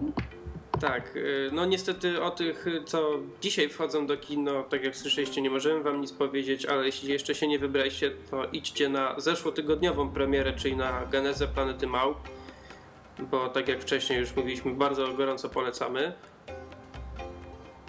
Tak, 0.80 1.16
y, 1.16 1.50
no 1.52 1.66
niestety 1.66 2.22
o 2.22 2.30
tych, 2.30 2.66
co 2.84 3.10
dzisiaj 3.40 3.68
wchodzą 3.68 4.06
do 4.06 4.16
kino, 4.16 4.62
tak 4.62 4.84
jak 4.84 4.96
słyszeliście, 4.96 5.42
nie 5.42 5.50
możemy 5.50 5.82
wam 5.82 6.00
nic 6.00 6.12
powiedzieć, 6.12 6.66
ale 6.66 6.86
jeśli 6.86 7.12
jeszcze 7.12 7.34
się 7.34 7.48
nie 7.48 7.58
wybraliście, 7.58 8.10
to 8.30 8.44
idźcie 8.44 8.88
na 8.88 9.20
zeszłotygodniową 9.20 10.08
premierę, 10.08 10.52
czyli 10.52 10.76
na 10.76 11.06
Genezę 11.10 11.46
Planety 11.46 11.86
Małp, 11.86 12.18
bo 13.30 13.48
tak 13.48 13.68
jak 13.68 13.80
wcześniej 13.80 14.20
już 14.20 14.36
mówiliśmy, 14.36 14.74
bardzo 14.74 15.14
gorąco 15.14 15.48
polecamy. 15.48 16.12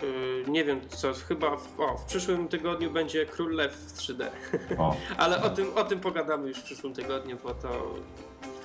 Y, 0.03 0.43
Nie 0.47 0.63
wiem 0.65 0.79
co, 0.89 1.13
chyba 1.13 1.57
w, 1.57 1.79
o, 1.79 1.97
w 1.97 2.05
przyszłym 2.05 2.47
tygodniu 2.47 2.91
będzie 2.91 3.25
Król 3.25 3.55
Lew 3.55 3.73
w 3.75 3.97
3D, 3.97 4.25
O, 4.77 4.95
ale 5.17 5.43
o 5.43 5.49
tym, 5.49 5.65
o 5.75 5.83
tym 5.83 5.99
pogadamy 5.99 6.47
już 6.47 6.57
w 6.57 6.63
przyszłym 6.63 6.93
tygodniu, 6.93 7.37
bo 7.43 7.53
to 7.53 7.95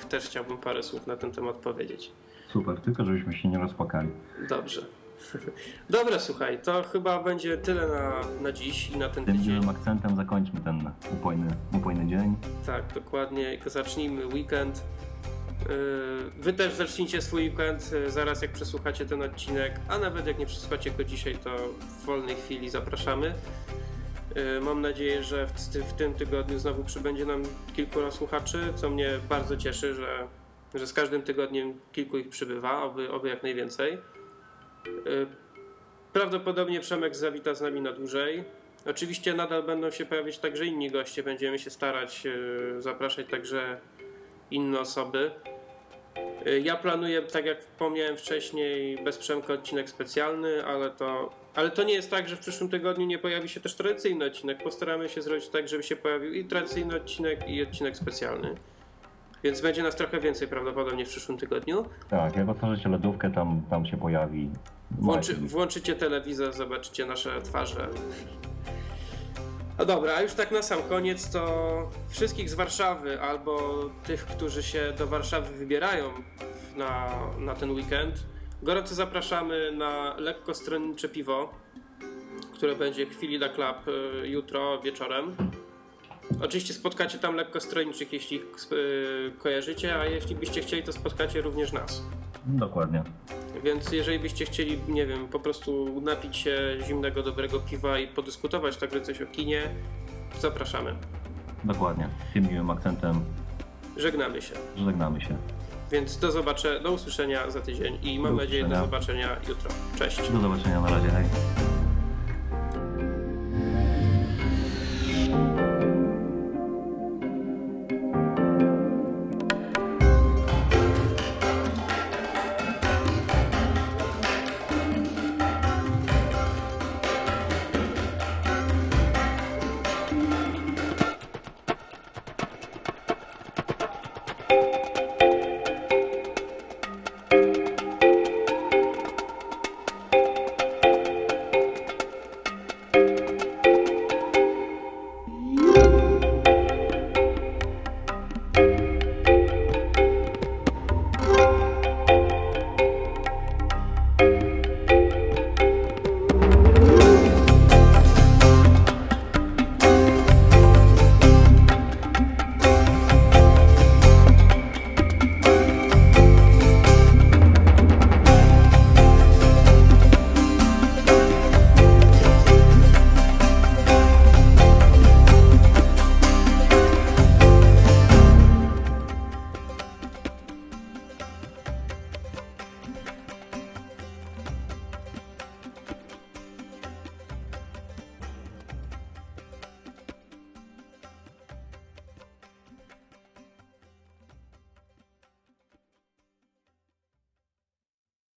też 0.08 0.24
chciałbym 0.24 0.58
parę 0.58 0.82
słów 0.82 1.06
na 1.06 1.16
ten 1.16 1.32
temat 1.32 1.56
powiedzieć. 1.56 2.12
super, 2.52 2.80
tylko 2.80 3.04
żebyśmy 3.04 3.34
się 3.36 3.48
nie 3.48 3.58
rozpłakali. 3.58 4.08
Dobrze. 4.48 4.86
Dobra, 5.90 6.18
słuchaj, 6.18 6.58
to 6.62 6.82
chyba 6.82 7.22
będzie 7.22 7.58
tyle 7.58 7.86
na, 7.88 8.12
na 8.42 8.52
dziś 8.52 8.90
i 8.90 8.96
na 8.98 9.08
ten 9.08 9.24
Tym 9.24 9.36
tydzień. 9.38 9.52
miłym 9.54 9.68
akcentem 9.68 10.16
zakończmy 10.16 10.60
ten 10.60 10.90
upojny, 11.12 11.46
upojny 11.72 12.06
dzień. 12.06 12.36
Tak, 12.66 12.82
dokładnie. 12.94 13.58
Zacznijmy 13.66 14.26
weekend. 14.26 14.82
Yy, 15.68 16.30
Wy 16.42 16.52
też 16.52 16.72
zacznijcie 16.72 17.22
swój 17.22 17.42
weekend 17.50 17.92
yy, 17.92 18.10
zaraz 18.10 18.42
jak 18.42 18.52
przesłuchacie 18.52 19.06
ten 19.06 19.22
odcinek, 19.22 19.72
a 19.88 19.98
nawet 19.98 20.26
jak 20.26 20.38
nie 20.38 20.46
przesłuchacie 20.46 20.90
go 20.90 21.04
dzisiaj, 21.04 21.34
to 21.44 21.56
w 21.78 22.04
wolnej 22.04 22.36
chwili 22.36 22.70
zapraszamy. 22.70 23.34
Yy, 24.34 24.60
Mam 24.60 24.80
nadzieję, 24.80 25.22
że 25.24 25.46
w, 25.46 25.68
ty- 25.72 25.82
w 25.82 25.92
tym 25.92 26.14
tygodniu 26.14 26.58
znowu 26.58 26.84
przybędzie 26.84 27.26
nam 27.26 27.42
kilku 27.76 28.10
słuchaczy, 28.10 28.58
co 28.76 28.90
mnie 28.90 29.10
bardzo 29.28 29.56
cieszy, 29.56 29.94
że, 29.94 30.26
że 30.74 30.86
z 30.86 30.92
każdym 30.92 31.22
tygodniem 31.22 31.80
kilku 31.92 32.18
ich 32.18 32.28
przybywa, 32.28 32.82
oby, 32.82 33.10
oby 33.10 33.28
jak 33.28 33.42
najwięcej. 33.42 33.98
Prawdopodobnie 36.12 36.80
Przemek 36.80 37.16
zawita 37.16 37.54
z 37.54 37.60
nami 37.60 37.80
na 37.80 37.92
dłużej. 37.92 38.44
Oczywiście 38.86 39.34
nadal 39.34 39.62
będą 39.62 39.90
się 39.90 40.06
pojawiać 40.06 40.38
także 40.38 40.66
inni 40.66 40.90
goście. 40.90 41.22
Będziemy 41.22 41.58
się 41.58 41.70
starać 41.70 42.22
zapraszać 42.78 43.26
także 43.30 43.80
inne 44.50 44.80
osoby. 44.80 45.30
Yy, 46.46 46.60
Ja 46.60 46.76
planuję, 46.76 47.22
tak 47.22 47.46
jak 47.46 47.60
wspomniałem 47.60 48.16
wcześniej, 48.16 48.98
bez 49.04 49.18
Przemka 49.18 49.52
odcinek 49.52 49.90
specjalny, 49.90 50.64
ale 50.64 50.90
to, 50.90 51.30
ale 51.54 51.70
to 51.70 51.82
nie 51.82 51.94
jest 51.94 52.10
tak, 52.10 52.28
że 52.28 52.36
w 52.36 52.40
przyszłym 52.40 52.70
tygodniu 52.70 53.06
nie 53.06 53.18
pojawi 53.18 53.48
się 53.48 53.60
też 53.60 53.74
tradycyjny 53.74 54.24
odcinek. 54.24 54.62
Postaramy 54.62 55.08
się 55.08 55.22
zrobić 55.22 55.48
tak, 55.48 55.68
żeby 55.68 55.82
się 55.82 55.96
pojawił 55.96 56.32
i 56.32 56.44
tradycyjny 56.44 56.96
odcinek, 56.96 57.48
i 57.48 57.62
odcinek 57.62 57.96
specjalny. 57.96 58.54
Więc 59.44 59.60
będzie 59.60 59.82
nas 59.82 59.96
trochę 59.96 60.20
więcej 60.20 60.48
prawdopodobnie 60.48 61.06
w 61.06 61.08
przyszłym 61.08 61.38
tygodniu. 61.38 61.84
Tak, 62.10 62.36
jak 62.36 62.48
otworzycie 62.48 62.88
lodówkę, 62.88 63.30
tam, 63.30 63.62
tam 63.70 63.86
się 63.86 63.96
pojawi. 63.96 64.50
Włączy, 64.90 65.34
włączycie 65.34 65.94
telewizor, 65.94 66.52
zobaczycie 66.52 67.06
nasze 67.06 67.42
twarze. 67.42 67.88
No 69.80 69.86
dobra, 69.86 70.14
a 70.16 70.22
już 70.22 70.32
tak 70.32 70.50
na 70.50 70.62
sam 70.62 70.82
koniec 70.82 71.32
to 71.32 71.90
wszystkich 72.08 72.50
z 72.50 72.54
Warszawy 72.54 73.20
albo 73.20 73.84
tych, 74.04 74.26
którzy 74.26 74.62
się 74.62 74.92
do 74.98 75.06
Warszawy 75.06 75.54
wybierają 75.56 76.12
na, 76.76 77.10
na 77.38 77.54
ten 77.54 77.70
weekend, 77.70 78.14
gorąco 78.62 78.94
zapraszamy 78.94 79.72
na 79.72 80.14
lekko 80.18 80.54
stronnicze 80.54 81.08
piwo, 81.08 81.54
które 82.54 82.76
będzie 82.76 83.06
Chwilida 83.06 83.48
Club 83.48 83.88
y, 83.88 84.28
jutro 84.28 84.80
wieczorem. 84.80 85.36
Oczywiście 86.42 86.74
spotkacie 86.74 87.18
tam 87.18 87.34
lekkostrojniczych, 87.34 88.12
jeśli 88.12 88.36
ich 88.36 88.72
y, 88.72 89.32
kojarzycie, 89.38 90.00
a 90.00 90.04
jeśli 90.04 90.36
byście 90.36 90.60
chcieli, 90.62 90.82
to 90.82 90.92
spotkacie 90.92 91.42
również 91.42 91.72
nas. 91.72 92.02
Dokładnie. 92.46 93.02
Więc 93.64 93.92
jeżeli 93.92 94.18
byście 94.18 94.44
chcieli, 94.44 94.78
nie 94.88 95.06
wiem, 95.06 95.28
po 95.28 95.40
prostu 95.40 96.00
napić 96.00 96.36
się 96.36 96.76
zimnego, 96.86 97.22
dobrego 97.22 97.60
piwa 97.60 97.98
i 97.98 98.08
podyskutować 98.08 98.76
także 98.76 99.00
coś 99.00 99.22
o 99.22 99.26
kinie, 99.26 99.62
zapraszamy. 100.40 100.94
Dokładnie. 101.64 102.08
Tym 102.34 102.48
miłym 102.48 102.70
akcentem. 102.70 103.20
Żegnamy 103.96 104.42
się. 104.42 104.54
Żegnamy 104.76 105.20
się. 105.20 105.36
Więc 105.90 106.18
do 106.18 106.32
zobaczenia, 106.32 106.80
do 106.80 106.92
usłyszenia 106.92 107.50
za 107.50 107.60
tydzień 107.60 107.98
i 108.02 108.18
mam 108.18 108.36
nadzieję 108.36 108.68
do 108.68 108.76
zobaczenia 108.76 109.36
jutro. 109.48 109.70
Cześć. 109.98 110.30
Do 110.30 110.40
zobaczenia 110.40 110.80
na 110.80 110.90
razie. 110.90 111.08
Hej. 111.08 111.24